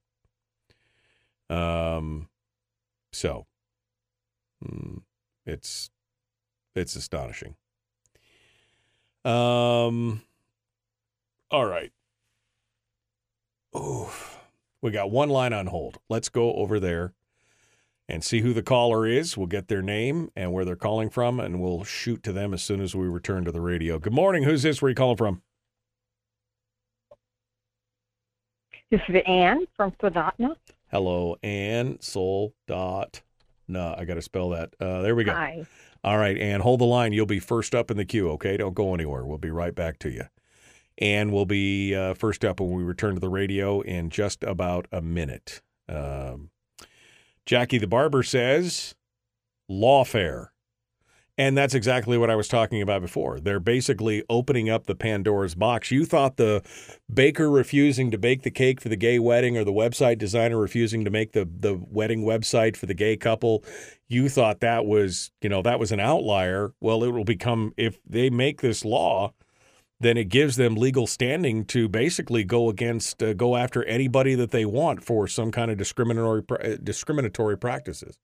Um 1.51 2.29
so 3.13 3.47
hmm, 4.65 4.99
it's 5.45 5.91
it's 6.75 6.97
astonishing. 6.97 7.57
Um 9.25 10.23
all 11.51 11.67
right. 11.67 11.93
Oof. 13.77 14.41
We 14.83 14.91
got 14.91 15.11
one 15.11 15.29
line 15.29 15.53
on 15.53 15.67
hold. 15.67 15.99
Let's 16.09 16.29
go 16.29 16.53
over 16.55 16.79
there 16.81 17.15
and 18.09 18.23
see 18.23 18.41
who 18.41 18.53
the 18.53 18.63
caller 18.63 19.07
is. 19.07 19.37
We'll 19.37 19.47
get 19.47 19.69
their 19.69 19.83
name 19.83 20.31
and 20.37 20.53
where 20.53 20.65
they're 20.65 20.77
calling 20.77 21.11
from, 21.11 21.41
and 21.41 21.61
we'll 21.61 21.85
shoot 21.85 22.23
to 22.25 22.33
them 22.33 22.55
as 22.55 22.63
soon 22.63 22.81
as 22.81 22.95
we 22.95 23.07
return 23.07 23.45
to 23.45 23.53
the 23.53 23.61
radio. 23.61 23.99
Good 23.99 24.13
morning. 24.13 24.45
Who's 24.45 24.63
this? 24.63 24.81
Where 24.81 24.89
are 24.89 24.91
you 24.91 24.95
calling 24.95 25.17
from? 25.17 25.43
This 28.91 29.01
is 29.09 29.17
Anne 29.27 29.67
from 29.77 29.93
Soldotna. 30.01 30.55
Hello, 30.97 31.37
Anne 31.43 31.99
Soldot. 31.99 33.21
No, 33.69 33.95
I 33.99 34.07
got 34.07 34.15
to 34.15 34.23
spell 34.23 34.49
that. 34.49 34.73
Uh, 34.81 35.03
there 35.03 35.15
we 35.15 35.25
go. 35.25 35.33
Hi. 35.33 35.67
All 36.03 36.17
right, 36.17 36.39
and 36.39 36.63
hold 36.63 36.81
the 36.81 36.87
line. 36.87 37.13
You'll 37.13 37.27
be 37.27 37.39
first 37.39 37.75
up 37.75 37.91
in 37.91 37.99
the 37.99 38.07
queue. 38.07 38.31
Okay, 38.31 38.57
don't 38.57 38.73
go 38.73 38.95
anywhere. 38.95 39.27
We'll 39.27 39.37
be 39.37 39.51
right 39.51 39.75
back 39.75 39.99
to 39.99 40.11
you. 40.11 40.23
And 40.97 41.35
we'll 41.35 41.45
be 41.45 41.95
uh, 41.95 42.15
first 42.15 42.47
up 42.47 42.61
when 42.61 42.71
we 42.73 42.83
return 42.83 43.13
to 43.13 43.21
the 43.21 43.29
radio 43.29 43.83
in 43.83 44.09
just 44.09 44.43
about 44.43 44.89
a 44.91 45.03
minute. 45.03 45.61
Um, 45.87 46.49
Jackie 47.45 47.77
the 47.77 47.87
barber 47.87 48.23
says 48.23 48.95
lawfare. 49.71 50.47
And 51.39 51.57
that's 51.57 51.75
exactly 51.75 52.17
what 52.17 52.31
I 52.31 52.35
was 52.35 52.49
talking 52.49 52.81
about 52.81 53.03
before. 53.03 53.41
They're 53.41 53.61
basically 53.61 54.25
opening 54.31 54.71
up 54.71 54.87
the 54.87 54.95
Pandora's 54.95 55.55
box. 55.55 55.91
You 55.91 56.07
thought 56.07 56.39
the 56.39 56.63
baker 57.13 57.51
refusing 57.51 58.11
to 58.11 58.19
bake 58.19 58.43
the 58.43 58.51
cake 58.51 58.81
for 58.81 58.89
the 58.89 58.97
gay 58.97 59.19
wedding 59.19 59.59
or 59.59 59.65
the 59.65 59.73
website 59.73 60.17
designer 60.17 60.59
refusing 60.59 61.05
to 61.05 61.11
make 61.11 61.33
the, 61.33 61.47
the 61.47 61.75
wedding 61.91 62.25
website 62.25 62.75
for 62.75 62.87
the 62.87 62.95
gay 62.95 63.19
couple, 63.19 63.63
you 64.09 64.31
thought 64.31 64.61
that 64.61 64.87
was, 64.87 65.31
you 65.43 65.51
know, 65.51 65.61
that 65.61 65.79
was 65.79 65.93
an 65.93 66.01
outlier. 66.01 66.73
Well, 66.81 67.05
it 67.05 67.11
will 67.11 67.25
become 67.25 67.75
if 67.77 67.99
they 68.07 68.31
make 68.31 68.63
this 68.63 68.83
law, 68.83 69.35
then 70.01 70.17
it 70.17 70.31
gives 70.31 70.57
them 70.57 70.75
legal 70.75 71.07
standing 71.07 71.67
to 71.67 71.87
basically 71.87 72.45
go 72.45 72.71
against 72.71 73.23
uh, 73.23 73.35
go 73.35 73.57
after 73.57 73.85
anybody 73.85 74.35
that 74.35 74.53
they 74.53 74.65
want 74.65 75.03
for 75.03 75.27
some 75.29 75.51
kind 75.51 75.71
of 75.71 75.77
discriminatory 75.77 76.43
uh, 76.51 76.77
discriminatory 76.83 77.59
practices 77.59 78.19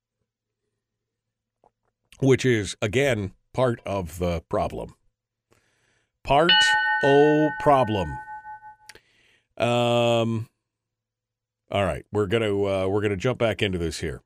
which 2.23 2.45
is 2.45 2.77
again 2.81 3.33
part 3.53 3.81
of 3.85 4.19
the 4.19 4.43
problem. 4.49 4.95
Part 6.25 6.51
o 7.05 7.51
problem. 7.61 8.09
Um. 9.59 10.49
All 11.71 11.85
right, 11.85 12.05
we're 12.13 12.27
gonna 12.27 12.53
uh, 12.65 12.87
we're 12.87 13.01
gonna 13.01 13.17
jump 13.17 13.39
back 13.39 13.63
into 13.63 13.79
this 13.79 14.01
here. 14.01 14.23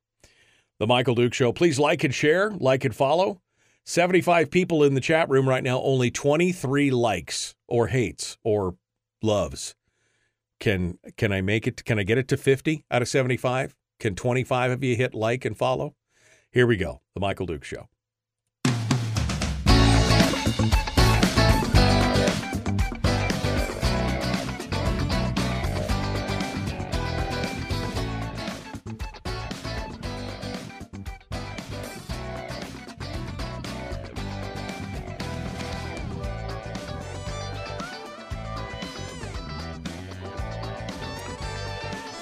The 0.79 0.87
Michael 0.87 1.15
Duke 1.15 1.33
Show. 1.33 1.53
Please 1.53 1.79
like 1.79 2.05
and 2.05 2.15
share, 2.15 2.51
like 2.51 2.85
and 2.85 2.95
follow. 2.95 3.41
Seventy-five 3.85 4.51
people 4.51 4.83
in 4.83 4.95
the 4.95 5.01
chat 5.01 5.29
room 5.31 5.49
right 5.49 5.63
now. 5.63 5.81
Only 5.81 6.11
twenty-three 6.11 6.91
likes 6.91 7.55
or 7.69 7.87
hates 7.87 8.37
or 8.43 8.77
loves. 9.23 9.75
Can 10.59 10.99
can 11.17 11.33
I 11.33 11.41
make 11.41 11.67
it? 11.67 11.85
Can 11.85 11.99
I 11.99 12.03
get 12.03 12.19
it 12.19 12.29
to 12.29 12.37
fifty 12.37 12.85
out 12.91 13.01
of 13.01 13.09
seventy-five? 13.09 13.77
Can 14.01 14.15
twenty-five 14.15 14.73
of 14.73 14.83
you 14.83 14.97
hit 14.97 15.15
like 15.15 15.45
and 15.45 15.57
follow? 15.57 15.95
Here 16.57 16.67
we 16.67 16.79
go. 16.79 17.03
The 17.13 17.21
Michael 17.21 17.45
Duke 17.45 17.65
Show. 17.65 17.87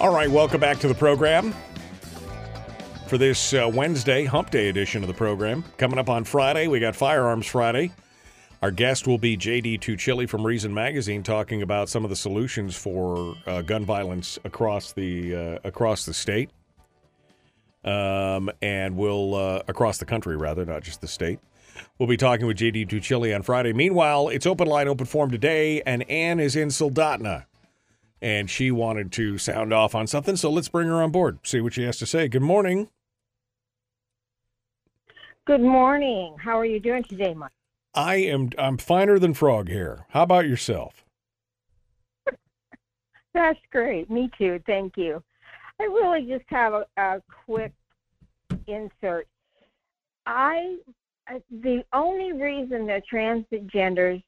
All 0.00 0.12
right, 0.12 0.28
welcome 0.28 0.60
back 0.60 0.80
to 0.80 0.88
the 0.88 0.94
program 0.96 1.54
for 3.14 3.18
this 3.18 3.54
uh, 3.54 3.70
Wednesday, 3.72 4.24
Hump 4.24 4.50
Day 4.50 4.68
edition 4.68 5.04
of 5.04 5.06
the 5.06 5.14
program. 5.14 5.62
Coming 5.78 6.00
up 6.00 6.08
on 6.08 6.24
Friday, 6.24 6.66
we 6.66 6.80
got 6.80 6.96
Firearms 6.96 7.46
Friday. 7.46 7.92
Our 8.60 8.72
guest 8.72 9.06
will 9.06 9.18
be 9.18 9.36
JD 9.36 9.78
Tuccille 9.78 10.28
from 10.28 10.44
Reason 10.44 10.74
Magazine, 10.74 11.22
talking 11.22 11.62
about 11.62 11.88
some 11.88 12.02
of 12.02 12.10
the 12.10 12.16
solutions 12.16 12.74
for 12.74 13.36
uh, 13.46 13.62
gun 13.62 13.84
violence 13.84 14.36
across 14.42 14.90
the 14.94 15.32
uh, 15.32 15.58
across 15.62 16.04
the 16.04 16.12
state, 16.12 16.50
um, 17.84 18.50
and 18.60 18.96
we'll 18.96 19.36
uh, 19.36 19.62
across 19.68 19.98
the 19.98 20.06
country 20.06 20.36
rather, 20.36 20.64
not 20.64 20.82
just 20.82 21.00
the 21.00 21.06
state. 21.06 21.38
We'll 22.00 22.08
be 22.08 22.16
talking 22.16 22.48
with 22.48 22.58
JD 22.58 22.88
Tuccille 22.88 23.32
on 23.32 23.42
Friday. 23.42 23.72
Meanwhile, 23.72 24.30
it's 24.30 24.44
open 24.44 24.66
line, 24.66 24.88
open 24.88 25.06
forum 25.06 25.30
today, 25.30 25.82
and 25.82 26.02
Ann 26.10 26.40
is 26.40 26.56
in 26.56 26.66
Soldotna 26.66 27.44
and 28.20 28.48
she 28.48 28.70
wanted 28.70 29.12
to 29.12 29.36
sound 29.36 29.70
off 29.70 29.94
on 29.94 30.06
something. 30.06 30.34
So 30.34 30.50
let's 30.50 30.68
bring 30.68 30.88
her 30.88 31.02
on 31.02 31.10
board, 31.10 31.40
see 31.42 31.60
what 31.60 31.74
she 31.74 31.82
has 31.82 31.98
to 31.98 32.06
say. 32.06 32.26
Good 32.26 32.40
morning. 32.40 32.88
Good 35.46 35.60
morning. 35.60 36.36
How 36.42 36.58
are 36.58 36.64
you 36.64 36.80
doing 36.80 37.04
today, 37.04 37.34
Mike? 37.34 37.52
I 37.94 38.16
am. 38.16 38.48
I'm 38.56 38.78
finer 38.78 39.18
than 39.18 39.34
frog 39.34 39.68
hair. 39.68 40.06
How 40.08 40.22
about 40.22 40.46
yourself? 40.46 41.04
That's 43.34 43.58
great. 43.70 44.10
Me 44.10 44.30
too. 44.38 44.58
Thank 44.64 44.96
you. 44.96 45.22
I 45.78 45.84
really 45.84 46.22
just 46.22 46.46
have 46.48 46.72
a, 46.72 46.86
a 46.96 47.22
quick 47.44 47.74
insert. 48.66 49.28
I 50.24 50.78
the 51.50 51.84
only 51.92 52.32
reason 52.32 52.86
that 52.86 53.02
transgenders 53.12 54.22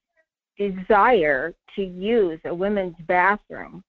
desire 0.59 1.55
to 1.77 1.83
use 1.83 2.41
a 2.45 2.55
women's 2.55 2.97
bathroom 3.07 3.83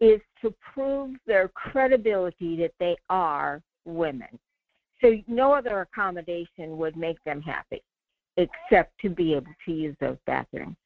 is 0.00 0.20
to 0.42 0.52
prove 0.74 1.14
their 1.26 1.46
credibility 1.46 2.56
that 2.56 2.72
they 2.80 2.96
are 3.08 3.62
women. 3.84 4.36
So 5.00 5.16
no 5.26 5.52
other 5.52 5.80
accommodation 5.80 6.76
would 6.76 6.96
make 6.96 7.22
them 7.24 7.40
happy 7.40 7.82
except 8.36 8.98
to 9.00 9.10
be 9.10 9.34
able 9.34 9.52
to 9.66 9.72
use 9.72 9.96
those 10.00 10.16
bathrooms. 10.26 10.76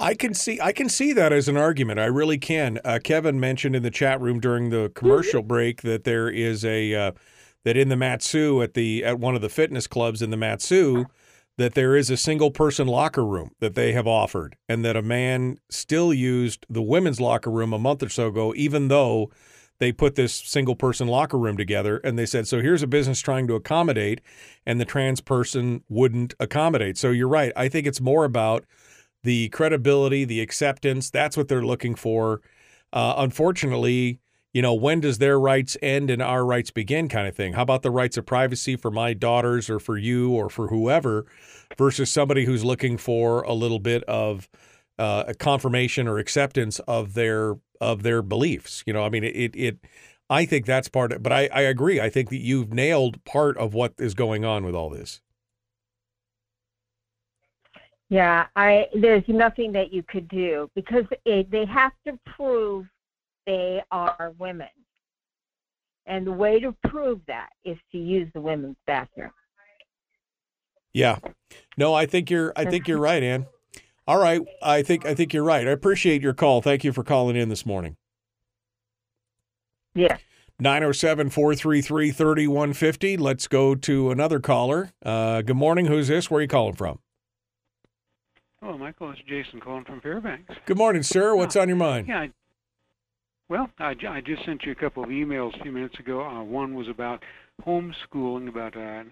I 0.00 0.14
can 0.14 0.32
see 0.32 0.60
I 0.60 0.72
can 0.72 0.88
see 0.88 1.12
that 1.14 1.32
as 1.32 1.48
an 1.48 1.56
argument. 1.56 1.98
I 1.98 2.04
really 2.04 2.38
can. 2.38 2.78
Uh, 2.84 3.00
Kevin 3.02 3.40
mentioned 3.40 3.74
in 3.74 3.82
the 3.82 3.90
chat 3.90 4.20
room 4.20 4.38
during 4.38 4.70
the 4.70 4.92
commercial 4.94 5.40
mm-hmm. 5.40 5.48
break 5.48 5.82
that 5.82 6.04
there 6.04 6.28
is 6.28 6.64
a 6.64 6.94
uh, 6.94 7.12
that 7.64 7.76
in 7.76 7.88
the 7.88 7.96
Mat-Su 7.96 8.62
at 8.62 8.74
the 8.74 9.04
at 9.04 9.18
one 9.18 9.34
of 9.34 9.40
the 9.40 9.48
fitness 9.48 9.88
clubs 9.88 10.22
in 10.22 10.30
the 10.30 10.36
Mat-Su 10.36 11.06
that 11.56 11.74
there 11.74 11.96
is 11.96 12.08
a 12.08 12.16
single 12.16 12.52
person 12.52 12.86
locker 12.86 13.26
room 13.26 13.50
that 13.58 13.74
they 13.74 13.92
have 13.92 14.06
offered 14.06 14.56
and 14.68 14.84
that 14.84 14.96
a 14.96 15.02
man 15.02 15.58
still 15.68 16.14
used 16.14 16.64
the 16.70 16.80
women's 16.80 17.20
locker 17.20 17.50
room 17.50 17.72
a 17.72 17.78
month 17.78 18.00
or 18.00 18.08
so 18.08 18.28
ago 18.28 18.54
even 18.56 18.86
though 18.86 19.28
they 19.80 19.92
put 19.92 20.14
this 20.14 20.34
single 20.34 20.74
person 20.76 21.08
locker 21.08 21.38
room 21.38 21.56
together 21.56 21.98
and 21.98 22.18
they 22.18 22.26
said 22.26 22.48
so 22.48 22.60
here's 22.60 22.82
a 22.82 22.86
business 22.86 23.20
trying 23.20 23.46
to 23.46 23.54
accommodate 23.54 24.20
and 24.66 24.80
the 24.80 24.84
trans 24.84 25.20
person 25.20 25.82
wouldn't 25.88 26.34
accommodate. 26.40 26.98
So 26.98 27.10
you're 27.10 27.28
right. 27.28 27.52
I 27.56 27.68
think 27.68 27.86
it's 27.86 28.00
more 28.00 28.24
about 28.24 28.64
the 29.22 29.48
credibility 29.50 30.24
the 30.24 30.40
acceptance. 30.40 31.10
That's 31.10 31.36
what 31.36 31.48
they're 31.48 31.64
looking 31.64 31.94
for. 31.94 32.40
Uh, 32.92 33.14
unfortunately 33.18 34.20
you 34.52 34.62
know, 34.62 34.74
when 34.74 35.00
does 35.00 35.18
their 35.18 35.38
rights 35.38 35.76
end 35.82 36.10
and 36.10 36.22
our 36.22 36.44
rights 36.44 36.70
begin 36.70 37.08
kind 37.08 37.28
of 37.28 37.36
thing? 37.36 37.52
How 37.52 37.62
about 37.62 37.82
the 37.82 37.90
rights 37.90 38.16
of 38.16 38.26
privacy 38.26 38.76
for 38.76 38.90
my 38.90 39.12
daughters 39.12 39.68
or 39.68 39.78
for 39.78 39.98
you 39.98 40.32
or 40.32 40.48
for 40.48 40.68
whoever 40.68 41.26
versus 41.76 42.10
somebody 42.10 42.44
who's 42.44 42.64
looking 42.64 42.96
for 42.96 43.42
a 43.42 43.52
little 43.52 43.78
bit 43.78 44.02
of 44.04 44.48
uh, 44.98 45.24
a 45.28 45.34
confirmation 45.34 46.08
or 46.08 46.18
acceptance 46.18 46.78
of 46.80 47.14
their 47.14 47.56
of 47.80 48.02
their 48.02 48.22
beliefs? 48.22 48.82
You 48.86 48.92
know, 48.92 49.04
I 49.04 49.08
mean, 49.08 49.24
it 49.24 49.54
it 49.54 49.78
I 50.30 50.44
think 50.44 50.66
that's 50.66 50.88
part 50.88 51.12
of, 51.12 51.22
but 51.22 51.32
I, 51.32 51.48
I 51.52 51.62
agree. 51.62 52.00
I 52.00 52.10
think 52.10 52.30
that 52.30 52.38
you've 52.38 52.72
nailed 52.72 53.24
part 53.24 53.56
of 53.56 53.74
what 53.74 53.94
is 53.98 54.14
going 54.14 54.44
on 54.44 54.64
with 54.64 54.74
all 54.74 54.90
this. 54.90 55.20
Yeah, 58.10 58.46
I 58.56 58.86
there's 58.94 59.24
nothing 59.28 59.72
that 59.72 59.92
you 59.92 60.02
could 60.02 60.28
do 60.28 60.70
because 60.74 61.04
it, 61.24 61.50
they 61.50 61.66
have 61.66 61.92
to 62.06 62.18
prove 62.24 62.86
they 63.46 63.82
are 63.90 64.34
women. 64.38 64.68
And 66.06 66.26
the 66.26 66.32
way 66.32 66.58
to 66.60 66.74
prove 66.88 67.20
that 67.26 67.50
is 67.64 67.76
to 67.92 67.98
use 67.98 68.28
the 68.32 68.40
women's 68.40 68.76
bathroom. 68.86 69.30
Yeah. 70.94 71.18
No, 71.76 71.92
I 71.92 72.06
think 72.06 72.30
you're 72.30 72.52
I 72.56 72.64
think 72.64 72.88
you're 72.88 72.98
right, 73.10 73.22
Ann. 73.22 73.46
All 74.08 74.18
right. 74.18 74.40
I 74.62 74.82
think 74.82 75.04
I 75.04 75.14
think 75.14 75.34
you're 75.34 75.44
right. 75.44 75.68
I 75.68 75.70
appreciate 75.70 76.22
your 76.22 76.32
call. 76.32 76.62
Thank 76.62 76.82
you 76.82 76.94
for 76.94 77.04
calling 77.04 77.36
in 77.36 77.50
this 77.50 77.66
morning. 77.66 77.96
Yeah. 79.94 80.16
907 80.58 81.28
433 81.28 82.10
3150. 82.10 83.16
Let's 83.18 83.46
go 83.46 83.74
to 83.74 84.10
another 84.10 84.40
caller. 84.40 84.92
Uh, 85.04 85.42
good 85.42 85.56
morning. 85.58 85.86
Who's 85.86 86.08
this? 86.08 86.30
Where 86.30 86.38
are 86.38 86.42
you 86.42 86.48
calling 86.48 86.74
from? 86.74 87.00
Hello, 88.62 88.78
Michael. 88.78 89.10
It's 89.10 89.20
Jason 89.28 89.60
calling 89.60 89.84
from 89.84 90.00
Fairbanks. 90.00 90.54
Good 90.64 90.78
morning, 90.78 91.02
sir. 91.02 91.36
What's 91.36 91.54
on 91.54 91.68
your 91.68 91.76
mind? 91.76 92.08
Yeah, 92.08 92.28
well, 93.50 93.68
I, 93.78 93.94
I 94.08 94.20
just 94.20 94.44
sent 94.46 94.62
you 94.64 94.72
a 94.72 94.74
couple 94.74 95.04
of 95.04 95.10
emails 95.10 95.58
a 95.60 95.62
few 95.62 95.72
minutes 95.72 95.98
ago. 95.98 96.24
Uh, 96.24 96.42
one 96.42 96.74
was 96.74 96.88
about 96.88 97.22
homeschooling, 97.66 98.48
about 98.48 98.76
uh, 98.76 99.02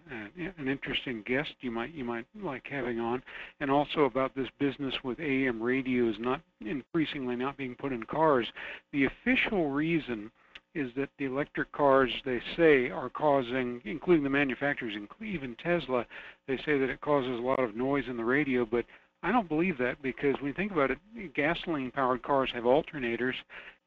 an 0.59 0.69
interesting 0.69 1.23
guest 1.27 1.51
you 1.61 1.71
might 1.71 1.93
you 1.95 2.05
might 2.05 2.27
like 2.43 2.67
having 2.71 3.01
on, 3.01 3.23
and 3.61 3.71
also 3.71 4.05
about 4.05 4.35
this 4.35 4.49
business 4.59 4.95
with 5.05 5.19
AM 5.21 5.63
radios 5.63 6.17
not 6.19 6.41
increasingly 6.61 7.37
not 7.37 7.57
being 7.57 7.75
put 7.75 7.93
in 7.93 8.03
cars. 8.05 8.47
The 8.93 9.07
official 9.07 9.71
reason 9.71 10.31
is 10.75 10.91
that 10.97 11.09
the 11.19 11.25
electric 11.25 11.73
cars 11.73 12.11
they 12.25 12.41
say 12.57 12.91
are 12.91 13.09
causing, 13.09 13.81
including 13.85 14.23
the 14.23 14.31
manufacturers, 14.31 14.93
even 15.25 15.57
Tesla, 15.57 16.05
they 16.47 16.57
say 16.59 16.79
that 16.79 16.91
it 16.91 17.01
causes 17.01 17.39
a 17.39 17.43
lot 17.43 17.61
of 17.61 17.75
noise 17.75 18.05
in 18.09 18.17
the 18.17 18.25
radio, 18.25 18.67
but 18.67 18.85
I 19.23 19.33
don't 19.33 19.49
believe 19.49 19.79
that 19.79 20.03
because 20.03 20.35
when 20.37 20.49
you 20.49 20.55
think 20.55 20.73
about 20.73 20.91
it, 20.91 20.99
gasoline-powered 21.35 22.23
cars 22.23 22.51
have 22.55 22.65
alternators, 22.65 23.33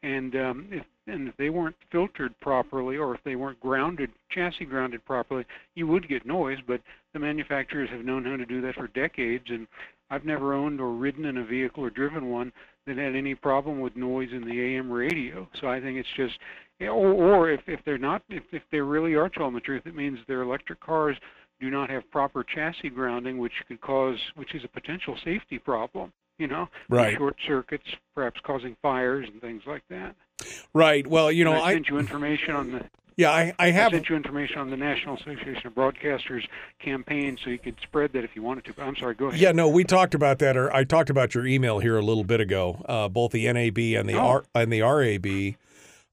and 0.01 0.35
um, 0.35 0.67
if 0.71 0.83
and 1.09 1.27
if 1.27 1.37
they 1.37 1.49
weren't 1.49 1.75
filtered 1.91 2.37
properly 2.39 2.97
or 2.97 3.15
if 3.15 3.23
they 3.23 3.35
weren't 3.35 3.59
grounded, 3.59 4.11
chassis 4.29 4.65
grounded 4.65 5.03
properly, 5.05 5.45
you 5.75 5.87
would 5.87 6.07
get 6.07 6.25
noise. 6.25 6.57
But 6.67 6.81
the 7.13 7.19
manufacturers 7.19 7.89
have 7.91 8.05
known 8.05 8.25
how 8.25 8.37
to 8.37 8.45
do 8.45 8.61
that 8.61 8.75
for 8.75 8.87
decades, 8.87 9.45
and 9.49 9.67
I've 10.09 10.25
never 10.25 10.53
owned 10.53 10.79
or 10.81 10.91
ridden 10.93 11.25
in 11.25 11.37
a 11.37 11.45
vehicle 11.45 11.83
or 11.83 11.89
driven 11.89 12.29
one 12.29 12.51
that 12.87 12.97
had 12.97 13.15
any 13.15 13.35
problem 13.35 13.79
with 13.79 13.95
noise 13.95 14.29
in 14.31 14.43
the 14.45 14.59
AM 14.75 14.91
radio. 14.91 15.47
So 15.59 15.67
I 15.67 15.79
think 15.79 15.97
it's 15.97 16.09
just, 16.15 16.33
eh, 16.81 16.87
or, 16.87 17.13
or 17.13 17.51
if, 17.51 17.61
if 17.67 17.79
they're 17.85 17.97
not, 17.97 18.23
if, 18.29 18.43
if 18.51 18.63
they 18.71 18.79
really 18.79 19.15
are 19.15 19.29
telling 19.29 19.53
the 19.53 19.59
truth, 19.59 19.83
it 19.85 19.95
means 19.95 20.17
their 20.27 20.41
electric 20.41 20.79
cars 20.79 21.17
do 21.59 21.69
not 21.69 21.89
have 21.89 22.09
proper 22.09 22.43
chassis 22.43 22.89
grounding, 22.89 23.37
which 23.37 23.51
could 23.67 23.81
cause, 23.81 24.17
which 24.35 24.55
is 24.55 24.63
a 24.63 24.67
potential 24.67 25.15
safety 25.23 25.59
problem. 25.59 26.11
You 26.37 26.47
know, 26.47 26.69
Right. 26.87 27.17
short 27.17 27.35
circuits, 27.45 27.83
perhaps 28.15 28.39
causing 28.45 28.77
fires 28.81 29.27
and 29.29 29.41
things 29.41 29.61
like 29.67 29.83
that. 29.89 30.15
Right. 30.73 31.05
Well, 31.07 31.31
you 31.31 31.43
know, 31.43 31.53
And 31.53 31.61
I 31.61 31.65
I 31.69 31.73
sent 31.73 31.89
you 31.89 31.97
information 31.99 32.55
on 32.55 32.71
the. 32.71 32.85
yeah, 33.17 33.31
I, 33.31 33.53
I 33.59 33.71
have 33.71 33.91
sent 33.91 34.09
you 34.09 34.15
information 34.15 34.59
on 34.59 34.69
the 34.69 34.77
National 34.77 35.15
Association 35.15 35.67
of 35.67 35.73
Broadcasters 35.75 36.47
campaign, 36.79 37.37
so 37.43 37.49
you 37.49 37.57
could 37.59 37.75
spread 37.81 38.13
that 38.13 38.23
if 38.23 38.35
you 38.35 38.41
wanted 38.43 38.65
to. 38.65 38.73
But 38.73 38.83
I'm 38.83 38.95
sorry, 38.95 39.15
go 39.15 39.27
ahead. 39.27 39.39
Yeah, 39.39 39.51
no, 39.51 39.67
we 39.67 39.83
talked 39.83 40.13
about 40.15 40.39
that, 40.39 40.55
or 40.55 40.73
I 40.73 40.83
talked 40.83 41.09
about 41.09 41.35
your 41.35 41.45
email 41.45 41.79
here 41.79 41.97
a 41.97 42.01
little 42.01 42.23
bit 42.23 42.39
ago. 42.39 42.83
Uh, 42.87 43.09
both 43.09 43.31
the 43.31 43.51
NAB 43.51 43.77
and 43.99 44.07
the 44.07 44.13
Oh. 44.15 44.19
R 44.27 44.45
and 44.55 44.71
the 44.71 44.81
RAB 44.81 45.55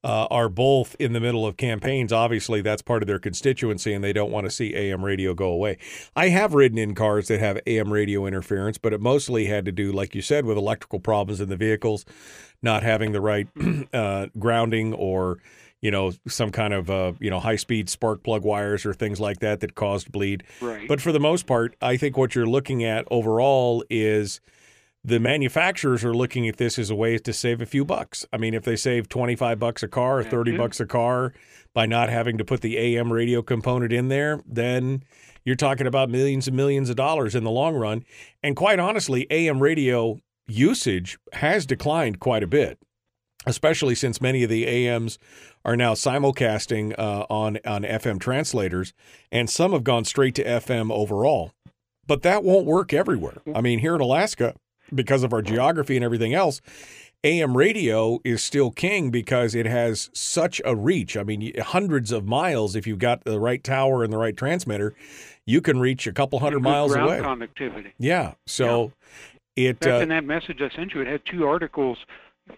uh, 0.05 0.27
are 0.31 0.49
both 0.49 0.95
in 1.01 1.13
the 1.15 1.21
middle 1.21 1.45
of 1.47 1.57
campaigns. 1.57 2.13
Obviously, 2.13 2.61
that's 2.61 2.83
part 2.83 3.03
of 3.03 3.07
their 3.09 3.19
constituency, 3.19 3.93
and 3.93 4.05
they 4.05 4.13
don't 4.13 4.31
want 4.31 4.45
to 4.45 4.51
see 4.51 4.73
AM 4.75 5.05
radio 5.05 5.35
go 5.35 5.49
away. 5.51 5.79
I 6.15 6.29
have 6.29 6.55
ridden 6.55 6.79
in 6.79 6.95
cars 6.95 7.27
that 7.29 7.41
have 7.41 7.59
AM 7.67 7.93
radio 7.93 8.25
interference, 8.27 8.79
but 8.79 8.93
it 8.93 9.01
mostly 9.01 9.47
had 9.47 9.65
to 9.65 9.73
do, 9.73 9.91
like 9.93 10.15
you 10.15 10.23
said, 10.23 10.45
with 10.45 10.57
electrical 10.59 11.01
problems 11.01 11.41
in 11.41 11.49
the 11.49 11.57
vehicles, 11.57 12.05
not 12.63 12.83
having 12.83 13.13
the 13.13 13.21
right 13.21 13.49
uh, 13.93 14.27
grounding 14.39 14.93
or 14.95 15.39
you 15.83 15.91
know 15.91 16.13
some 16.27 16.51
kind 16.51 16.73
of 16.75 16.91
uh, 16.91 17.13
you 17.21 17.31
know 17.31 17.39
high 17.41 17.57
speed 17.57 17.89
spark 17.89 18.23
plug 18.25 18.43
wires 18.43 18.85
or 18.87 18.95
things 18.95 19.21
like 19.21 19.41
that 19.41 19.61
that 19.61 19.75
caused 19.75 20.11
bleed. 20.11 20.43
Right. 20.61 20.89
But 20.89 21.01
for 21.01 21.13
the 21.13 21.21
most 21.21 21.47
part, 21.47 21.77
I 21.83 21.97
think 21.97 22.17
what 22.17 22.35
you're 22.35 22.47
looking 22.47 22.83
at 22.85 23.07
overall 23.11 23.85
is 23.91 24.41
the 25.05 25.21
manufacturers 25.21 26.05
are 26.05 26.15
looking 26.15 26.49
at 26.49 26.57
this 26.57 26.81
as 26.81 26.91
a 26.91 26.95
way 26.97 27.17
to 27.17 27.33
save 27.33 27.61
a 27.61 27.67
few 27.67 27.85
bucks. 27.85 28.27
I 28.33 28.39
mean, 28.39 28.55
if 28.55 28.65
they 28.65 28.75
save 28.75 29.09
25 29.09 29.57
bucks 29.59 29.83
a 29.85 29.89
car 29.89 30.19
or 30.19 30.25
30 30.25 30.51
Yeah. 30.53 30.57
bucks 30.59 30.81
a 30.81 30.87
car 30.87 31.33
by 31.75 31.87
not 31.87 32.09
having 32.09 32.39
to 32.39 32.45
put 32.45 32.61
the 32.61 32.77
AM 32.77 33.13
radio 33.13 33.41
component 33.41 33.93
in 33.93 34.09
there, 34.09 34.41
then 34.47 35.05
you're 35.45 35.55
talking 35.55 35.87
about 35.87 36.11
millions 36.11 36.49
and 36.49 36.57
millions 36.57 36.91
of 36.91 36.97
dollars 36.97 37.37
in 37.37 37.45
the 37.45 37.51
long 37.53 37.77
run. 37.77 38.03
And 38.43 38.57
quite 38.57 38.81
honestly, 38.81 39.29
AM 39.31 39.61
radio 39.63 40.19
usage 40.49 41.19
has 41.35 41.67
declined 41.67 42.21
quite 42.21 42.43
a 42.43 42.47
bit, 42.47 42.79
especially 43.47 43.95
since 43.95 44.21
many 44.21 44.43
of 44.43 44.51
the 44.51 44.67
AMs 44.67 45.19
are 45.65 45.77
now 45.77 45.95
simulcasting 45.95 46.97
uh, 46.99 47.27
on 47.29 47.59
on 47.65 47.83
FM 47.83 48.21
translators, 48.21 48.93
and 49.33 49.51
some 49.51 49.73
have 49.73 49.85
gone 49.85 50.05
straight 50.05 50.35
to 50.37 50.45
FM 50.45 50.91
overall. 50.93 51.53
But 52.07 52.23
that 52.23 52.45
won't 52.45 52.67
work 52.67 52.93
everywhere. 52.93 53.39
I 53.53 53.61
mean, 53.61 53.81
here 53.81 53.97
in 53.97 54.01
Alaska, 54.01 54.55
because 54.95 55.25
of 55.25 55.33
our 55.33 55.43
geography 55.43 55.97
and 55.97 56.05
everything 56.05 56.35
else, 56.35 56.61
AM 57.25 57.57
radio 57.57 58.21
is 58.23 58.45
still 58.45 58.71
king 58.71 59.11
because 59.11 59.57
it 59.57 59.67
has 59.67 60.11
such 60.13 60.63
a 60.65 60.77
reach. 60.77 61.17
I 61.17 61.25
mean, 61.25 61.53
hundreds 61.61 62.13
of 62.13 62.25
miles. 62.25 62.77
If 62.77 62.87
you've 62.87 63.01
got 63.01 63.25
the 63.25 63.41
right 63.41 63.63
tower 63.65 64.05
and 64.05 64.13
the 64.13 64.19
right 64.19 64.37
transmitter, 64.37 64.95
you 65.45 65.61
can 65.61 65.81
reach 65.81 66.07
a 66.07 66.13
couple 66.13 66.39
hundred 66.39 66.61
miles 66.61 66.95
away. 66.95 67.21
Conductivity. 67.21 67.93
Yeah. 67.99 68.35
So 68.47 68.93
it. 69.57 69.81
Back 69.81 69.95
Uh, 69.95 69.97
in 70.03 70.09
that 70.11 70.25
message 70.25 70.61
I 70.61 70.75
sent 70.75 70.95
you, 70.95 71.01
it 71.01 71.07
had 71.07 71.23
two 71.31 71.47
articles, 71.47 71.99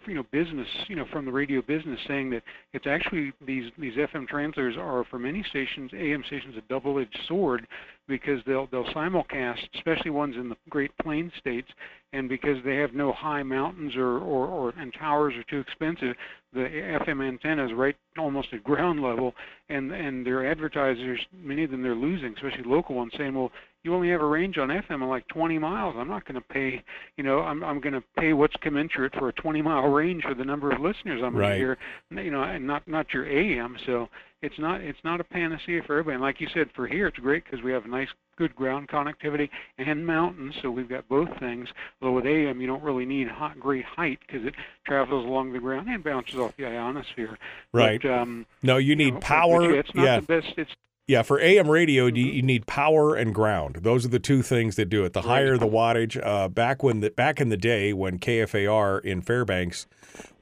you 0.06 0.14
know, 0.14 0.24
business, 0.30 0.68
you 0.88 0.96
know, 0.96 1.06
from 1.10 1.24
the 1.24 1.32
radio 1.32 1.62
business 1.62 1.98
saying 2.06 2.30
that 2.30 2.42
it's 2.72 2.86
actually 2.86 3.32
these 3.46 3.70
these 3.78 3.94
FM 3.96 4.28
translators 4.28 4.76
are 4.76 5.04
for 5.04 5.18
many 5.18 5.42
stations, 5.48 5.90
AM 5.94 6.22
stations, 6.26 6.56
a 6.56 6.62
double-edged 6.68 7.18
sword 7.26 7.66
because 8.06 8.40
they'll 8.46 8.66
they'll 8.66 8.84
simulcast, 8.86 9.60
especially 9.74 10.10
ones 10.10 10.36
in 10.36 10.48
the 10.48 10.56
Great 10.68 10.90
Plains 10.98 11.32
states, 11.38 11.68
and 12.12 12.28
because 12.28 12.56
they 12.64 12.76
have 12.76 12.94
no 12.94 13.12
high 13.12 13.42
mountains 13.42 13.94
or 13.96 14.18
or, 14.18 14.46
or 14.46 14.74
and 14.78 14.92
towers 14.94 15.34
are 15.34 15.44
too 15.44 15.60
expensive, 15.60 16.14
the 16.52 16.60
FM 17.06 17.26
antenna 17.26 17.66
is 17.66 17.72
right 17.72 17.96
almost 18.18 18.48
at 18.52 18.64
ground 18.70 19.02
level, 19.02 19.34
and 19.68 19.92
and 19.92 20.26
their 20.26 20.50
advertisers, 20.50 21.20
many 21.32 21.64
of 21.64 21.70
them 21.70 21.82
they're 21.82 21.94
losing, 21.94 22.34
especially 22.34 22.64
local 22.64 22.94
ones, 22.94 23.12
saying, 23.16 23.34
well, 23.34 23.52
you 23.84 23.94
only 23.94 24.10
have 24.10 24.20
a 24.20 24.26
range 24.26 24.58
on 24.58 24.68
FM 24.68 25.02
of 25.02 25.08
like 25.08 25.26
20 25.28 25.58
miles. 25.58 25.94
I'm 25.96 26.08
not 26.08 26.24
going 26.24 26.34
to 26.34 26.46
pay, 26.48 26.82
you 27.16 27.24
know, 27.24 27.40
I'm 27.40 27.62
I'm 27.62 27.80
going 27.80 27.94
to 27.94 28.02
pay 28.18 28.32
what's 28.32 28.56
commensurate 28.60 29.14
for 29.14 29.28
a 29.28 29.32
20 29.32 29.62
mile 29.62 29.88
range 29.88 30.24
for 30.24 30.34
the 30.34 30.44
number 30.44 30.70
of 30.72 30.80
listeners 30.80 31.22
I'm 31.24 31.36
Right. 31.36 31.48
going 31.48 31.52
to 31.52 31.56
hear, 31.58 31.78
you 32.24 32.30
know, 32.30 32.42
and 32.42 32.66
not 32.66 32.86
not 32.88 33.12
your 33.14 33.24
AM. 33.26 33.76
So 33.86 34.08
it's 34.42 34.58
not 34.58 34.80
it's 34.80 34.98
not 35.04 35.20
a 35.20 35.24
panacea 35.24 35.82
for 35.86 35.94
everybody. 35.94 36.14
And 36.14 36.22
like 36.22 36.40
you 36.40 36.48
said, 36.52 36.68
for 36.74 36.86
here 36.86 37.06
it's 37.06 37.18
great 37.18 37.44
because 37.44 37.62
we 37.62 37.72
have 37.72 37.86
nice 37.86 38.08
good 38.36 38.54
ground 38.54 38.88
connectivity 38.88 39.48
and 39.78 40.06
mountains, 40.06 40.54
so 40.62 40.70
we've 40.70 40.88
got 40.88 41.08
both 41.08 41.28
things. 41.40 41.68
Although 42.00 42.14
with 42.14 42.26
AM 42.26 42.60
you 42.60 42.66
don't 42.66 42.82
really 42.82 43.04
need 43.06 43.28
hot, 43.28 43.58
great 43.58 43.84
height 43.84 44.18
because 44.26 44.44
it 44.44 44.54
travels 44.86 45.24
along 45.24 45.52
the 45.52 45.58
ground 45.60 45.88
and 45.88 46.02
bounces 46.04 46.36
off 46.36 46.56
the 46.56 46.66
ionosphere. 46.66 47.38
Right. 47.72 48.00
But, 48.02 48.10
um, 48.10 48.46
no, 48.62 48.76
you 48.76 48.94
need 48.96 49.04
you 49.06 49.10
know, 49.12 49.20
power. 49.20 49.72
yeah, 49.72 49.80
it's 49.80 49.94
not 49.94 50.04
yeah. 50.04 50.20
the 50.20 50.26
best. 50.26 50.54
It's 50.56 50.70
Yeah, 51.08 51.22
for 51.22 51.40
AM 51.40 51.68
radio, 51.70 52.06
you- 52.06 52.26
you 52.26 52.42
need 52.42 52.66
power 52.66 53.14
and 53.16 53.34
ground. 53.34 53.76
Those 53.82 54.04
are 54.04 54.08
the 54.10 54.18
two 54.18 54.42
things 54.42 54.76
that 54.76 54.90
do 54.90 55.04
it. 55.04 55.14
The 55.14 55.22
higher 55.22 55.56
the 55.56 55.66
wattage. 55.66 56.20
Uh, 56.24 56.48
back 56.48 56.82
when 56.82 57.00
the 57.00 57.10
back 57.10 57.40
in 57.40 57.48
the 57.48 57.56
day 57.56 57.92
when 57.94 58.18
KFAR 58.18 58.98
in 59.02 59.22
Fairbanks 59.22 59.86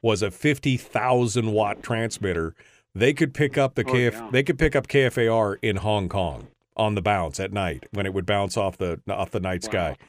was 0.01 0.21
a 0.21 0.29
fifty 0.29 0.75
thousand 0.77 1.53
watt 1.53 1.81
transmitter, 1.81 2.53
they 2.93 3.13
could 3.13 3.33
pick 3.33 3.57
up 3.57 3.75
the 3.75 3.83
Oh, 3.87 3.93
KF. 3.93 4.11
yeah. 4.13 4.29
They 4.31 4.43
could 4.43 4.59
pick 4.59 4.75
up 4.75 4.87
KFAR 4.87 5.57
in 5.61 5.77
Hong 5.77 6.09
Kong 6.09 6.47
on 6.75 6.95
the 6.95 7.01
bounce 7.01 7.39
at 7.39 7.53
night 7.53 7.85
when 7.93 8.05
it 8.05 8.13
would 8.13 8.25
bounce 8.25 8.57
off 8.57 8.77
the 8.77 8.99
off 9.09 9.31
the 9.31 9.39
night 9.39 9.63
sky. 9.63 9.95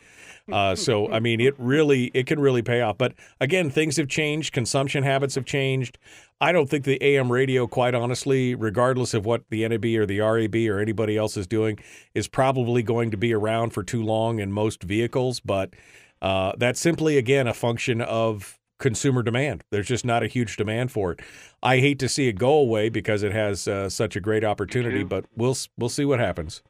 Uh, 0.51 0.74
so 0.74 1.12
I 1.12 1.20
mean, 1.20 1.40
it 1.43 1.55
really 1.59 2.10
it 2.14 2.26
can 2.26 2.40
really 2.40 2.62
pay 2.62 2.80
off. 2.80 2.97
But 2.97 3.12
again, 3.39 3.68
things 3.68 3.98
have 3.98 4.09
changed. 4.09 4.55
Consumption 4.55 5.05
habits 5.05 5.35
have 5.35 5.44
changed. 5.44 5.98
I 6.40 6.52
don't 6.52 6.70
think 6.70 6.85
the 6.85 7.02
AM 7.02 7.32
radio, 7.32 7.66
quite 7.66 7.94
honestly, 7.94 8.55
regardless 8.55 9.12
of 9.12 9.27
what 9.27 9.43
the 9.51 9.66
NAB 9.66 9.85
or 9.86 10.06
the 10.06 10.20
RAB 10.20 10.55
or 10.55 10.78
anybody 10.78 11.16
else 11.16 11.36
is 11.36 11.47
doing, 11.47 11.78
is 12.15 12.28
probably 12.28 12.82
going 12.82 13.10
to 13.10 13.16
be 13.16 13.35
around 13.35 13.70
for 13.70 13.82
too 13.82 14.02
long 14.02 14.39
in 14.39 14.52
most 14.52 14.85
vehicles. 14.85 15.40
But 15.40 15.74
uh, 16.23 16.52
that's 16.56 16.81
simply 16.81 17.19
again 17.19 17.48
a 17.48 17.55
function 17.55 18.01
of 18.01 18.59
consumer 18.78 19.23
demand. 19.23 19.65
There's 19.73 19.89
just 19.89 20.05
not 20.05 20.23
a 20.23 20.28
huge 20.28 20.56
demand 20.56 20.93
for 20.93 21.12
it. 21.12 21.20
I 21.62 21.78
hate 21.78 21.98
to 21.98 22.09
see 22.09 22.28
it 22.28 22.35
go 22.39 22.52
away 22.52 22.89
because 22.89 23.24
it 23.24 23.32
has 23.32 23.66
uh, 23.66 23.89
such 23.90 24.15
a 24.15 24.20
great 24.20 24.44
opportunity, 24.44 25.02
but 25.02 25.24
we'll 25.36 25.56
we'll 25.77 25.89
see 25.89 26.05
what 26.05 26.20
happens. 26.20 26.62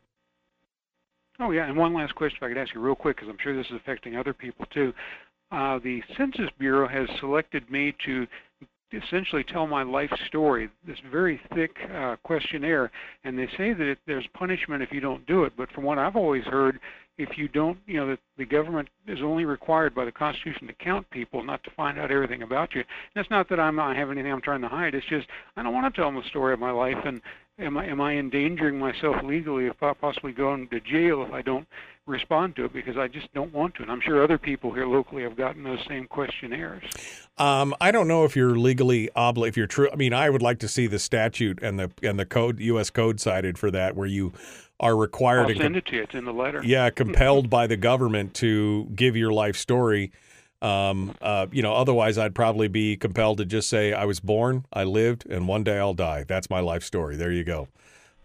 Oh 1.41 1.51
yeah, 1.51 1.69
and 1.69 1.77
one 1.77 1.95
last 1.95 2.15
question 2.15 2.39
if 2.39 2.43
I 2.43 2.49
could 2.49 2.59
ask 2.59 2.75
you 2.75 2.81
real 2.81 2.97
quick, 2.97 3.17
because 3.17 3.29
I'm 3.29 3.39
sure 3.41 3.55
this 3.55 3.67
is 3.67 3.77
affecting 3.77 4.17
other 4.17 4.33
people 4.33 4.67
too. 4.73 4.93
Uh, 5.51 5.79
the 5.79 6.03
Census 6.17 6.51
Bureau 6.59 6.89
has 6.89 7.09
selected 7.21 7.71
me 7.71 7.95
to 8.05 8.27
essentially 8.93 9.45
tell 9.45 9.67
my 9.67 9.83
life 9.83 10.11
story. 10.27 10.69
This 10.87 10.99
very 11.11 11.41
thick 11.55 11.71
uh, 11.95 12.17
questionnaire, 12.23 12.91
and 13.25 13.39
they 13.39 13.47
say 13.57 13.73
that 13.73 13.87
it, 13.87 13.99
there's 14.07 14.27
punishment 14.35 14.83
if 14.83 14.93
you 14.93 15.01
don't 15.01 15.27
do 15.27 15.45
it. 15.45 15.53
But 15.57 15.71
from 15.73 15.85
what 15.85 15.99
I've 15.99 16.17
always 16.17 16.45
heard, 16.45 16.79
if 17.19 17.37
you 17.37 17.49
don't, 17.49 17.79
you 17.87 17.99
know, 17.99 18.09
that 18.09 18.19
the 18.39 18.47
government 18.47 18.89
is 19.07 19.21
only 19.21 19.45
required 19.45 19.95
by 19.95 20.05
the 20.05 20.13
Constitution 20.13 20.69
to 20.69 20.73
count 20.73 21.11
people, 21.11 21.43
not 21.43 21.63
to 21.65 21.71
find 21.71 21.99
out 21.99 22.11
everything 22.11 22.43
about 22.43 22.75
you. 22.75 22.81
And 22.81 23.21
it's 23.21 23.31
not 23.31 23.49
that 23.51 23.61
I'm 23.61 23.79
I 23.79 23.95
have 23.95 24.11
anything 24.11 24.33
I'm 24.33 24.41
trying 24.41 24.63
to 24.63 24.69
hide. 24.69 24.95
It's 24.95 25.07
just 25.07 25.27
I 25.57 25.63
don't 25.63 25.75
want 25.75 25.93
to 25.93 26.01
tell 26.01 26.11
them 26.11 26.23
the 26.23 26.29
story 26.29 26.55
of 26.55 26.61
my 26.61 26.71
life, 26.71 26.99
and 27.05 27.21
am 27.59 27.77
I 27.77 27.87
am 27.87 28.01
I 28.01 28.17
endangering 28.17 28.79
myself 28.79 29.17
legally 29.23 29.67
if 29.67 29.83
I 29.83 29.93
possibly 29.93 30.33
going 30.33 30.69
to 30.69 30.81
jail 30.81 31.23
if 31.23 31.33
I 31.33 31.43
don't 31.43 31.67
respond 32.07 32.57
to 32.57 32.65
it 32.65 32.73
because 32.73 32.97
I 32.97 33.07
just 33.09 33.33
don't 33.35 33.53
want 33.53 33.75
to. 33.75 33.83
And 33.83 33.91
I'm 33.91 34.01
sure 34.01 34.23
other 34.23 34.39
people 34.39 34.73
here 34.73 34.87
locally 34.87 35.23
have 35.23 35.37
gotten 35.37 35.63
those 35.63 35.85
same 35.87 36.07
questionnaires. 36.07 36.83
Um, 37.37 37.75
I 37.81 37.91
don't 37.91 38.09
know 38.09 38.25
if 38.25 38.35
you're 38.35 38.57
legally 38.59 39.11
obligated. 39.15 39.53
If 39.53 39.57
you're 39.57 39.67
true, 39.67 39.89
I 39.93 39.97
mean, 39.97 40.13
I 40.13 40.31
would 40.31 40.43
like 40.43 40.59
to 40.61 40.69
see 40.69 40.87
the 40.87 40.99
statute 40.99 41.59
and 41.63 41.79
the 41.79 41.91
and 42.03 42.19
the 42.19 42.27
code, 42.27 42.61
U.S. 42.61 42.91
code 42.91 43.21
cited 43.21 43.59
for 43.59 43.71
that, 43.71 43.95
where 43.95 44.07
you 44.07 44.33
are 44.81 44.97
required 44.97 45.43
I'll 45.43 45.49
to 45.49 45.57
send 45.57 45.77
it 45.77 45.87
to 45.87 45.97
you. 45.97 46.03
It's 46.03 46.15
in 46.15 46.25
the 46.25 46.33
letter. 46.33 46.63
yeah, 46.65 46.91
compelled 46.91 47.51
by 47.51 47.67
the 47.67 47.77
government 47.77 48.28
to 48.35 48.85
give 48.95 49.17
your 49.17 49.33
life 49.33 49.57
story. 49.57 50.13
Um, 50.61 51.15
uh, 51.23 51.47
you 51.53 51.63
know, 51.63 51.73
otherwise 51.75 52.19
I'd 52.19 52.35
probably 52.35 52.67
be 52.69 52.97
compelled 52.97 53.39
to 53.39 53.45
just 53.45 53.69
say 53.69 53.93
I 53.93 54.05
was 54.07 54.19
born, 54.21 54.67
I 54.73 54.85
lived, 54.85 55.25
and 55.31 55.47
one 55.47 55.63
day 55.63 55.79
I'll 55.79 55.95
die. 55.95 56.25
That's 56.27 56.51
my 56.51 56.61
life 56.61 56.83
story. 56.83 57.17
There 57.17 57.31
you 57.31 57.45
go. 57.45 57.69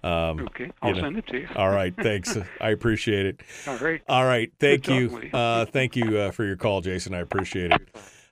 Um, 0.04 0.40
Okay, 0.48 0.72
I'll 0.82 0.94
know. 0.96 1.02
send 1.02 1.18
it 1.18 1.28
to 1.28 1.38
you. 1.42 1.48
All 1.56 1.70
right, 1.70 1.94
thanks. 2.02 2.36
I 2.60 2.70
appreciate 2.72 3.26
it. 3.28 3.42
All 3.68 3.78
right. 3.78 4.02
All 4.10 4.26
right, 4.26 4.52
thank 4.60 4.86
Good 4.86 4.96
you. 4.96 5.22
you. 5.22 5.30
Uh, 5.32 5.66
thank 5.66 5.96
you 5.96 6.18
uh, 6.18 6.32
for 6.32 6.44
your 6.44 6.58
call, 6.58 6.82
Jason. 6.82 7.14
I 7.14 7.20
appreciate 7.20 7.72
it. 7.72 7.82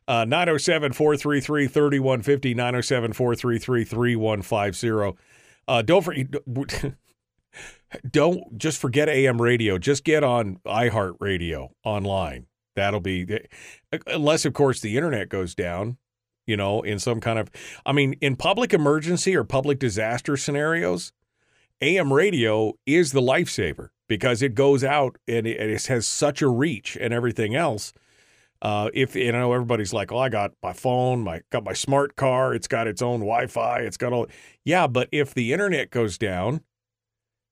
Uh, 0.08 0.26
907 0.26 0.94
433 0.94 1.68
3150, 1.68 2.54
907 2.56 3.14
433 3.14 3.84
3150. 3.86 5.18
Uh, 5.68 5.82
Don't 5.84 6.02
forget. 6.04 6.28
Don't 8.10 8.58
just 8.58 8.80
forget 8.80 9.10
AM 9.10 9.42
radio. 9.42 9.78
Just 9.78 10.04
get 10.04 10.24
on 10.24 10.58
iHeartRadio 10.66 11.70
online. 11.84 12.48
That'll 12.76 13.02
be, 13.02 13.28
unless 14.08 14.46
of 14.46 14.54
course 14.54 14.80
the 14.80 14.96
internet 14.98 15.30
goes 15.30 15.56
down. 15.56 15.98
you 16.48 16.58
know, 16.58 16.82
in 16.82 17.00
some 17.00 17.20
kind 17.22 17.40
of, 17.40 17.50
I 17.86 17.92
mean, 17.94 18.14
in 18.22 18.36
public 18.36 18.74
emergency 18.74 19.36
or 19.36 19.44
public 19.44 19.80
disaster 19.80 20.36
scenarios, 20.38 21.14
AM 21.82 22.12
radio 22.14 22.74
is 22.86 23.12
the 23.12 23.22
lifesaver 23.22 23.90
because 24.08 24.42
it 24.42 24.56
goes 24.56 24.84
out 24.84 25.18
and 25.28 25.48
it, 25.48 25.86
has 25.88 26.08
such 26.08 26.42
a 26.42 26.48
reach 26.48 26.98
and 27.00 27.14
everything 27.14 27.56
else. 27.56 27.94
Uh, 28.62 28.90
if 28.94 29.16
you 29.16 29.32
know 29.32 29.54
everybody's 29.54 29.92
like, 29.94 30.12
"Oh, 30.12 30.20
I 30.20 30.30
got 30.30 30.52
my 30.62 30.74
phone, 30.74 31.22
my 31.24 31.42
got 31.52 31.64
my 31.64 31.74
smart 31.74 32.16
car, 32.16 32.54
it's 32.54 32.68
got 32.68 32.88
its 32.88 33.02
own 33.02 33.22
Wi-Fi, 33.22 33.80
it's 33.80 33.98
got 33.98 34.14
all," 34.14 34.28
yeah, 34.64 34.86
but 34.86 35.10
if 35.12 35.34
the 35.34 35.52
internet 35.52 35.90
goes 35.90 36.18
down, 36.20 36.62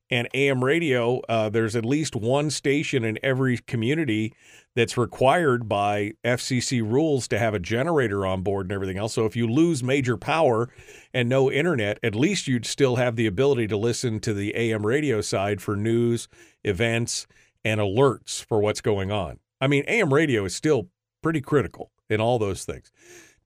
and 0.10 0.28
AM 0.34 0.64
radio, 0.64 1.20
uh, 1.30 1.50
there's 1.50 1.76
at 1.76 1.86
least 1.86 2.16
one 2.16 2.50
station 2.50 3.04
in 3.04 3.20
every 3.22 3.58
community 3.58 4.34
that's 4.76 4.98
required 4.98 5.68
by 5.68 6.14
FCC 6.24 6.82
rules 6.82 7.28
to 7.28 7.40
have 7.40 7.54
a 7.54 7.60
generator 7.60 8.26
on 8.26 8.42
board 8.42 8.66
and 8.66 8.72
everything 8.72 8.98
else. 8.98 9.14
So 9.14 9.26
if 9.26 9.36
you 9.36 9.48
lose 9.48 9.84
major 9.84 10.18
power 10.18 10.70
and 11.14 11.28
no 11.28 11.52
internet, 11.52 12.00
at 12.04 12.16
least 12.16 12.48
you'd 12.48 12.66
still 12.66 12.96
have 12.96 13.16
the 13.16 13.28
ability 13.28 13.68
to 13.68 13.78
listen 13.78 14.20
to 14.22 14.34
the 14.34 14.56
AM 14.56 14.86
radio 14.86 15.22
side 15.22 15.62
for 15.62 15.76
news, 15.76 16.28
events, 16.64 17.28
and 17.64 17.80
alerts 17.80 18.44
for 18.46 18.60
what's 18.60 18.82
going 18.82 19.12
on. 19.12 19.40
I 19.62 19.68
mean, 19.68 19.84
AM 19.88 20.14
radio 20.14 20.46
is 20.46 20.56
still 20.56 20.90
pretty 21.22 21.42
critical 21.42 21.92
in 22.10 22.22
all 22.22 22.40
those 22.40 22.64
things. 22.64 22.92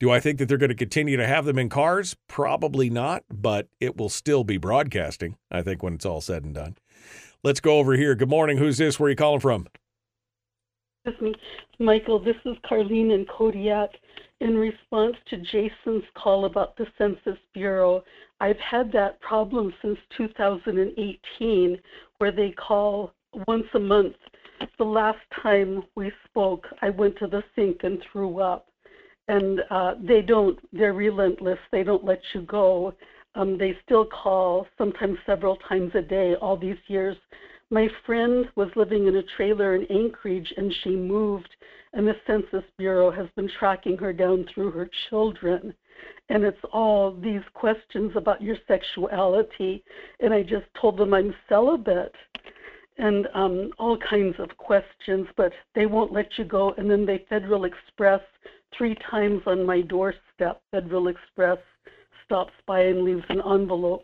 Do 0.04 0.12
I 0.12 0.20
think 0.20 0.38
that 0.40 0.50
they're 0.50 0.58
going 0.58 0.68
to 0.68 0.76
continue 0.76 1.16
to 1.16 1.26
have 1.26 1.46
them 1.46 1.58
in 1.58 1.70
cars? 1.70 2.18
Probably 2.28 2.90
not, 2.90 3.24
but 3.32 3.70
it 3.80 3.96
will 3.96 4.10
still 4.10 4.44
be 4.44 4.58
broadcasting, 4.58 5.38
I 5.50 5.62
think, 5.62 5.82
when 5.82 5.94
it's 5.94 6.06
all 6.06 6.20
said 6.20 6.44
and 6.44 6.54
done. 6.54 6.76
Let's 7.42 7.62
go 7.62 7.78
over 7.78 7.94
here. 7.94 8.14
Good 8.14 8.30
morning. 8.30 8.58
Who's 8.58 8.78
this? 8.78 9.00
Where 9.00 9.08
are 9.08 9.12
you 9.12 9.16
calling 9.16 9.40
from? 9.40 9.66
With 11.06 11.22
me, 11.22 11.34
Michael. 11.80 12.20
This 12.20 12.36
is 12.44 12.58
Carlene 12.70 13.14
in 13.14 13.26
Kodiak. 13.28 13.92
In 14.42 14.58
response 14.58 15.16
to 15.30 15.38
Jason's 15.38 16.04
call 16.22 16.44
about 16.44 16.76
the 16.76 16.86
Census 16.98 17.40
Bureau, 17.54 18.04
I've 18.42 18.60
had 18.60 18.92
that 18.92 19.22
problem 19.22 19.74
since 19.82 19.98
2018, 20.18 21.80
where 22.18 22.32
they 22.34 22.52
call 22.52 23.14
once 23.48 23.68
a 23.74 23.80
month. 23.80 24.18
The 24.78 24.84
last 24.84 25.20
time 25.42 25.84
we 25.96 26.12
spoke, 26.26 26.68
I 26.82 26.90
went 26.90 27.18
to 27.20 27.28
the 27.28 27.42
sink 27.56 27.84
and 27.84 28.04
threw 28.12 28.42
up 28.42 28.68
and 29.28 29.62
uh, 29.70 29.94
they 30.02 30.22
don't 30.22 30.60
they're 30.74 30.94
relentless 30.94 31.60
they 31.72 31.84
don't 31.84 32.06
let 32.06 32.22
you 32.34 32.42
go. 32.42 32.94
Um, 33.36 33.58
they 33.58 33.76
still 33.84 34.06
call 34.06 34.68
sometimes 34.78 35.18
several 35.26 35.56
times 35.68 35.92
a 35.96 36.02
day 36.02 36.36
all 36.36 36.56
these 36.58 36.78
years. 36.88 37.18
My 37.72 37.88
friend 38.06 38.46
was 38.56 38.70
living 38.76 39.08
in 39.08 39.16
a 39.16 39.24
trailer 39.36 39.76
in 39.76 39.86
anchorage 39.90 40.54
and 40.58 40.74
she 40.84 40.92
moved 40.92 41.50
and 41.94 42.08
the 42.08 42.16
census 42.28 42.64
bureau 42.78 43.12
has 43.12 43.28
been 43.36 43.50
tracking 43.60 43.98
her 43.98 44.14
down 44.14 44.46
through 44.54 44.72
her 44.72 44.90
children. 45.10 45.74
And 46.30 46.44
it's 46.44 46.58
all 46.72 47.12
these 47.12 47.42
questions 47.54 48.12
about 48.16 48.42
your 48.42 48.58
sexuality 48.68 49.84
and 50.20 50.34
i 50.34 50.44
just 50.44 50.66
told 50.80 50.98
them 50.98 51.14
i'm 51.14 51.34
celibate. 51.50 52.14
And 53.00 53.28
um, 53.34 53.72
all 53.80 53.98
kinds 53.98 54.36
of 54.38 54.56
questions, 54.58 55.26
but 55.36 55.52
they 55.74 55.88
won't 55.88 56.14
let 56.14 56.28
you 56.38 56.46
go. 56.46 56.76
And 56.78 56.90
then 56.92 57.08
they 57.08 57.26
Federal 57.28 57.66
Express 57.66 58.22
three 58.78 58.96
times 59.10 59.42
on 59.46 59.66
my 59.66 59.82
doorstep. 59.82 60.62
Federal 60.72 61.08
Express 61.08 61.58
stops 62.26 62.54
by 62.66 62.82
and 62.82 63.04
leaves 63.04 63.24
an 63.30 63.42
envelope. 63.42 64.02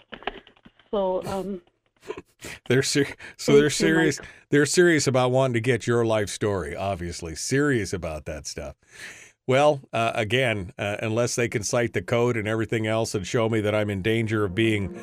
So 0.92 1.24
um, 1.26 1.62
they're 2.70 2.84
ser- 2.84 3.16
so 3.38 3.58
they're 3.58 3.70
serious. 3.70 4.20
They're 4.50 4.66
serious 4.66 5.08
about 5.08 5.32
wanting 5.32 5.54
to 5.54 5.62
get 5.62 5.88
your 5.88 6.06
life 6.06 6.30
story. 6.30 6.76
Obviously, 6.76 7.36
serious 7.36 7.94
about 7.94 8.26
that 8.26 8.48
stuff. 8.48 8.76
Well, 9.48 9.82
uh, 9.92 10.12
again, 10.14 10.74
uh, 10.78 10.98
unless 11.02 11.36
they 11.36 11.48
can 11.48 11.64
cite 11.64 11.94
the 11.94 12.04
code 12.04 12.38
and 12.38 12.48
everything 12.48 12.86
else 12.86 13.16
and 13.16 13.26
show 13.26 13.50
me 13.50 13.62
that 13.62 13.74
I'm 13.74 13.90
in 13.90 14.04
danger 14.04 14.46
of 14.46 14.54
being 14.54 15.00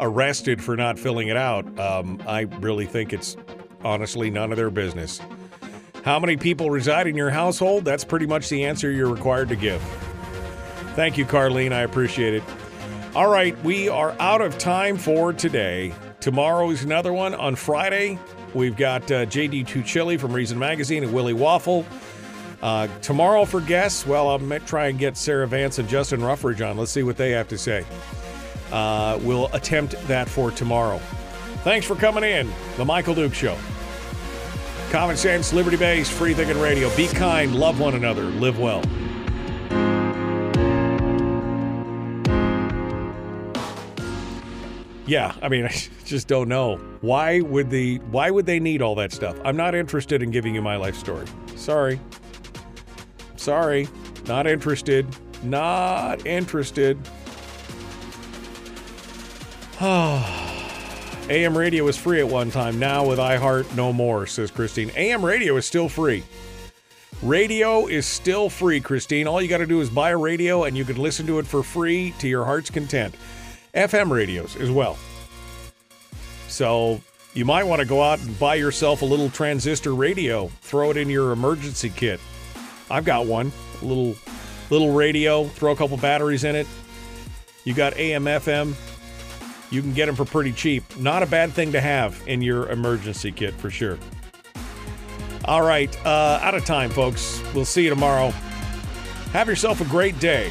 arrested 0.00 0.60
for 0.62 0.76
not 0.76 0.98
filling 0.98 1.28
it 1.28 1.36
out, 1.36 1.78
um, 1.78 2.20
I 2.26 2.40
really 2.58 2.86
think 2.86 3.12
it's 3.12 3.36
honestly 3.84 4.30
none 4.30 4.50
of 4.50 4.56
their 4.56 4.70
business. 4.70 5.20
How 6.04 6.20
many 6.20 6.36
people 6.36 6.68
reside 6.68 7.06
in 7.06 7.16
your 7.16 7.30
household? 7.30 7.86
That's 7.86 8.04
pretty 8.04 8.26
much 8.26 8.50
the 8.50 8.66
answer 8.66 8.90
you're 8.90 9.08
required 9.08 9.48
to 9.48 9.56
give. 9.56 9.80
Thank 10.94 11.16
you, 11.16 11.24
Carlene. 11.24 11.72
I 11.72 11.80
appreciate 11.80 12.34
it. 12.34 12.42
All 13.14 13.28
right, 13.28 13.58
we 13.64 13.88
are 13.88 14.14
out 14.20 14.42
of 14.42 14.58
time 14.58 14.98
for 14.98 15.32
today. 15.32 15.94
Tomorrow 16.20 16.68
is 16.68 16.84
another 16.84 17.14
one. 17.14 17.34
On 17.34 17.56
Friday, 17.56 18.18
we've 18.52 18.76
got 18.76 19.10
uh, 19.10 19.24
JD 19.24 19.66
Tuccille 19.66 20.20
from 20.20 20.34
Reason 20.34 20.58
Magazine 20.58 21.04
and 21.04 21.14
Willie 21.14 21.32
Waffle. 21.32 21.86
Uh, 22.60 22.86
tomorrow 23.00 23.46
for 23.46 23.62
guests, 23.62 24.06
well, 24.06 24.28
I'll 24.28 24.60
try 24.60 24.88
and 24.88 24.98
get 24.98 25.16
Sarah 25.16 25.46
Vance 25.46 25.78
and 25.78 25.88
Justin 25.88 26.20
Ruffridge 26.20 26.68
on. 26.68 26.76
Let's 26.76 26.92
see 26.92 27.02
what 27.02 27.16
they 27.16 27.30
have 27.30 27.48
to 27.48 27.56
say. 27.56 27.86
Uh, 28.70 29.18
we'll 29.22 29.46
attempt 29.54 29.92
that 30.06 30.28
for 30.28 30.50
tomorrow. 30.50 30.98
Thanks 31.62 31.86
for 31.86 31.94
coming 31.94 32.24
in. 32.24 32.52
The 32.76 32.84
Michael 32.84 33.14
Duke 33.14 33.32
Show. 33.32 33.56
Common 34.94 35.16
sense, 35.16 35.52
liberty 35.52 35.76
based, 35.76 36.12
free 36.12 36.34
thinking 36.34 36.60
radio. 36.60 36.88
Be 36.94 37.08
kind, 37.08 37.52
love 37.56 37.80
one 37.80 37.96
another, 37.96 38.22
live 38.22 38.60
well. 38.60 38.80
Yeah, 45.04 45.34
I 45.42 45.48
mean, 45.48 45.64
I 45.68 45.74
just 46.04 46.28
don't 46.28 46.48
know. 46.48 46.76
Why 47.00 47.40
would 47.40 47.70
the 47.70 47.96
why 48.12 48.30
would 48.30 48.46
they 48.46 48.60
need 48.60 48.82
all 48.82 48.94
that 48.94 49.10
stuff? 49.10 49.36
I'm 49.44 49.56
not 49.56 49.74
interested 49.74 50.22
in 50.22 50.30
giving 50.30 50.54
you 50.54 50.62
my 50.62 50.76
life 50.76 50.94
story. 50.94 51.26
Sorry. 51.56 51.98
Sorry. 53.34 53.88
Not 54.28 54.46
interested. 54.46 55.08
Not 55.42 56.24
interested. 56.24 57.00
Ah. 59.80 60.43
AM 61.30 61.56
radio 61.56 61.84
was 61.84 61.96
free 61.96 62.20
at 62.20 62.28
one 62.28 62.50
time. 62.50 62.78
Now 62.78 63.06
with 63.06 63.18
iHeart, 63.18 63.74
no 63.74 63.94
more, 63.94 64.26
says 64.26 64.50
Christine. 64.50 64.90
AM 64.94 65.24
radio 65.24 65.56
is 65.56 65.64
still 65.64 65.88
free. 65.88 66.22
Radio 67.22 67.86
is 67.86 68.04
still 68.04 68.50
free, 68.50 68.78
Christine. 68.78 69.26
All 69.26 69.40
you 69.40 69.48
got 69.48 69.58
to 69.58 69.66
do 69.66 69.80
is 69.80 69.88
buy 69.88 70.10
a 70.10 70.18
radio 70.18 70.64
and 70.64 70.76
you 70.76 70.84
can 70.84 70.96
listen 70.96 71.26
to 71.26 71.38
it 71.38 71.46
for 71.46 71.62
free 71.62 72.12
to 72.18 72.28
your 72.28 72.44
heart's 72.44 72.68
content. 72.68 73.14
FM 73.72 74.10
radios 74.10 74.54
as 74.56 74.70
well. 74.70 74.98
So 76.48 77.00
you 77.32 77.46
might 77.46 77.64
want 77.64 77.80
to 77.80 77.86
go 77.86 78.02
out 78.02 78.20
and 78.20 78.38
buy 78.38 78.56
yourself 78.56 79.00
a 79.00 79.06
little 79.06 79.30
transistor 79.30 79.94
radio, 79.94 80.48
throw 80.60 80.90
it 80.90 80.98
in 80.98 81.08
your 81.08 81.32
emergency 81.32 81.88
kit. 81.88 82.20
I've 82.90 83.06
got 83.06 83.24
one, 83.24 83.50
little 83.80 84.14
little 84.68 84.92
radio, 84.92 85.44
throw 85.44 85.72
a 85.72 85.76
couple 85.76 85.96
batteries 85.96 86.44
in 86.44 86.54
it. 86.54 86.66
You 87.64 87.72
got 87.72 87.96
AM 87.96 88.24
FM. 88.24 88.74
You 89.70 89.82
can 89.82 89.92
get 89.92 90.06
them 90.06 90.14
for 90.14 90.24
pretty 90.24 90.52
cheap. 90.52 90.96
Not 90.98 91.22
a 91.22 91.26
bad 91.26 91.52
thing 91.52 91.72
to 91.72 91.80
have 91.80 92.20
in 92.26 92.42
your 92.42 92.70
emergency 92.70 93.32
kit 93.32 93.54
for 93.54 93.70
sure. 93.70 93.98
All 95.44 95.62
right, 95.62 95.94
uh, 96.06 96.38
out 96.42 96.54
of 96.54 96.64
time, 96.64 96.90
folks. 96.90 97.42
We'll 97.54 97.64
see 97.64 97.84
you 97.84 97.90
tomorrow. 97.90 98.30
Have 99.32 99.48
yourself 99.48 99.80
a 99.80 99.84
great 99.84 100.18
day. 100.20 100.50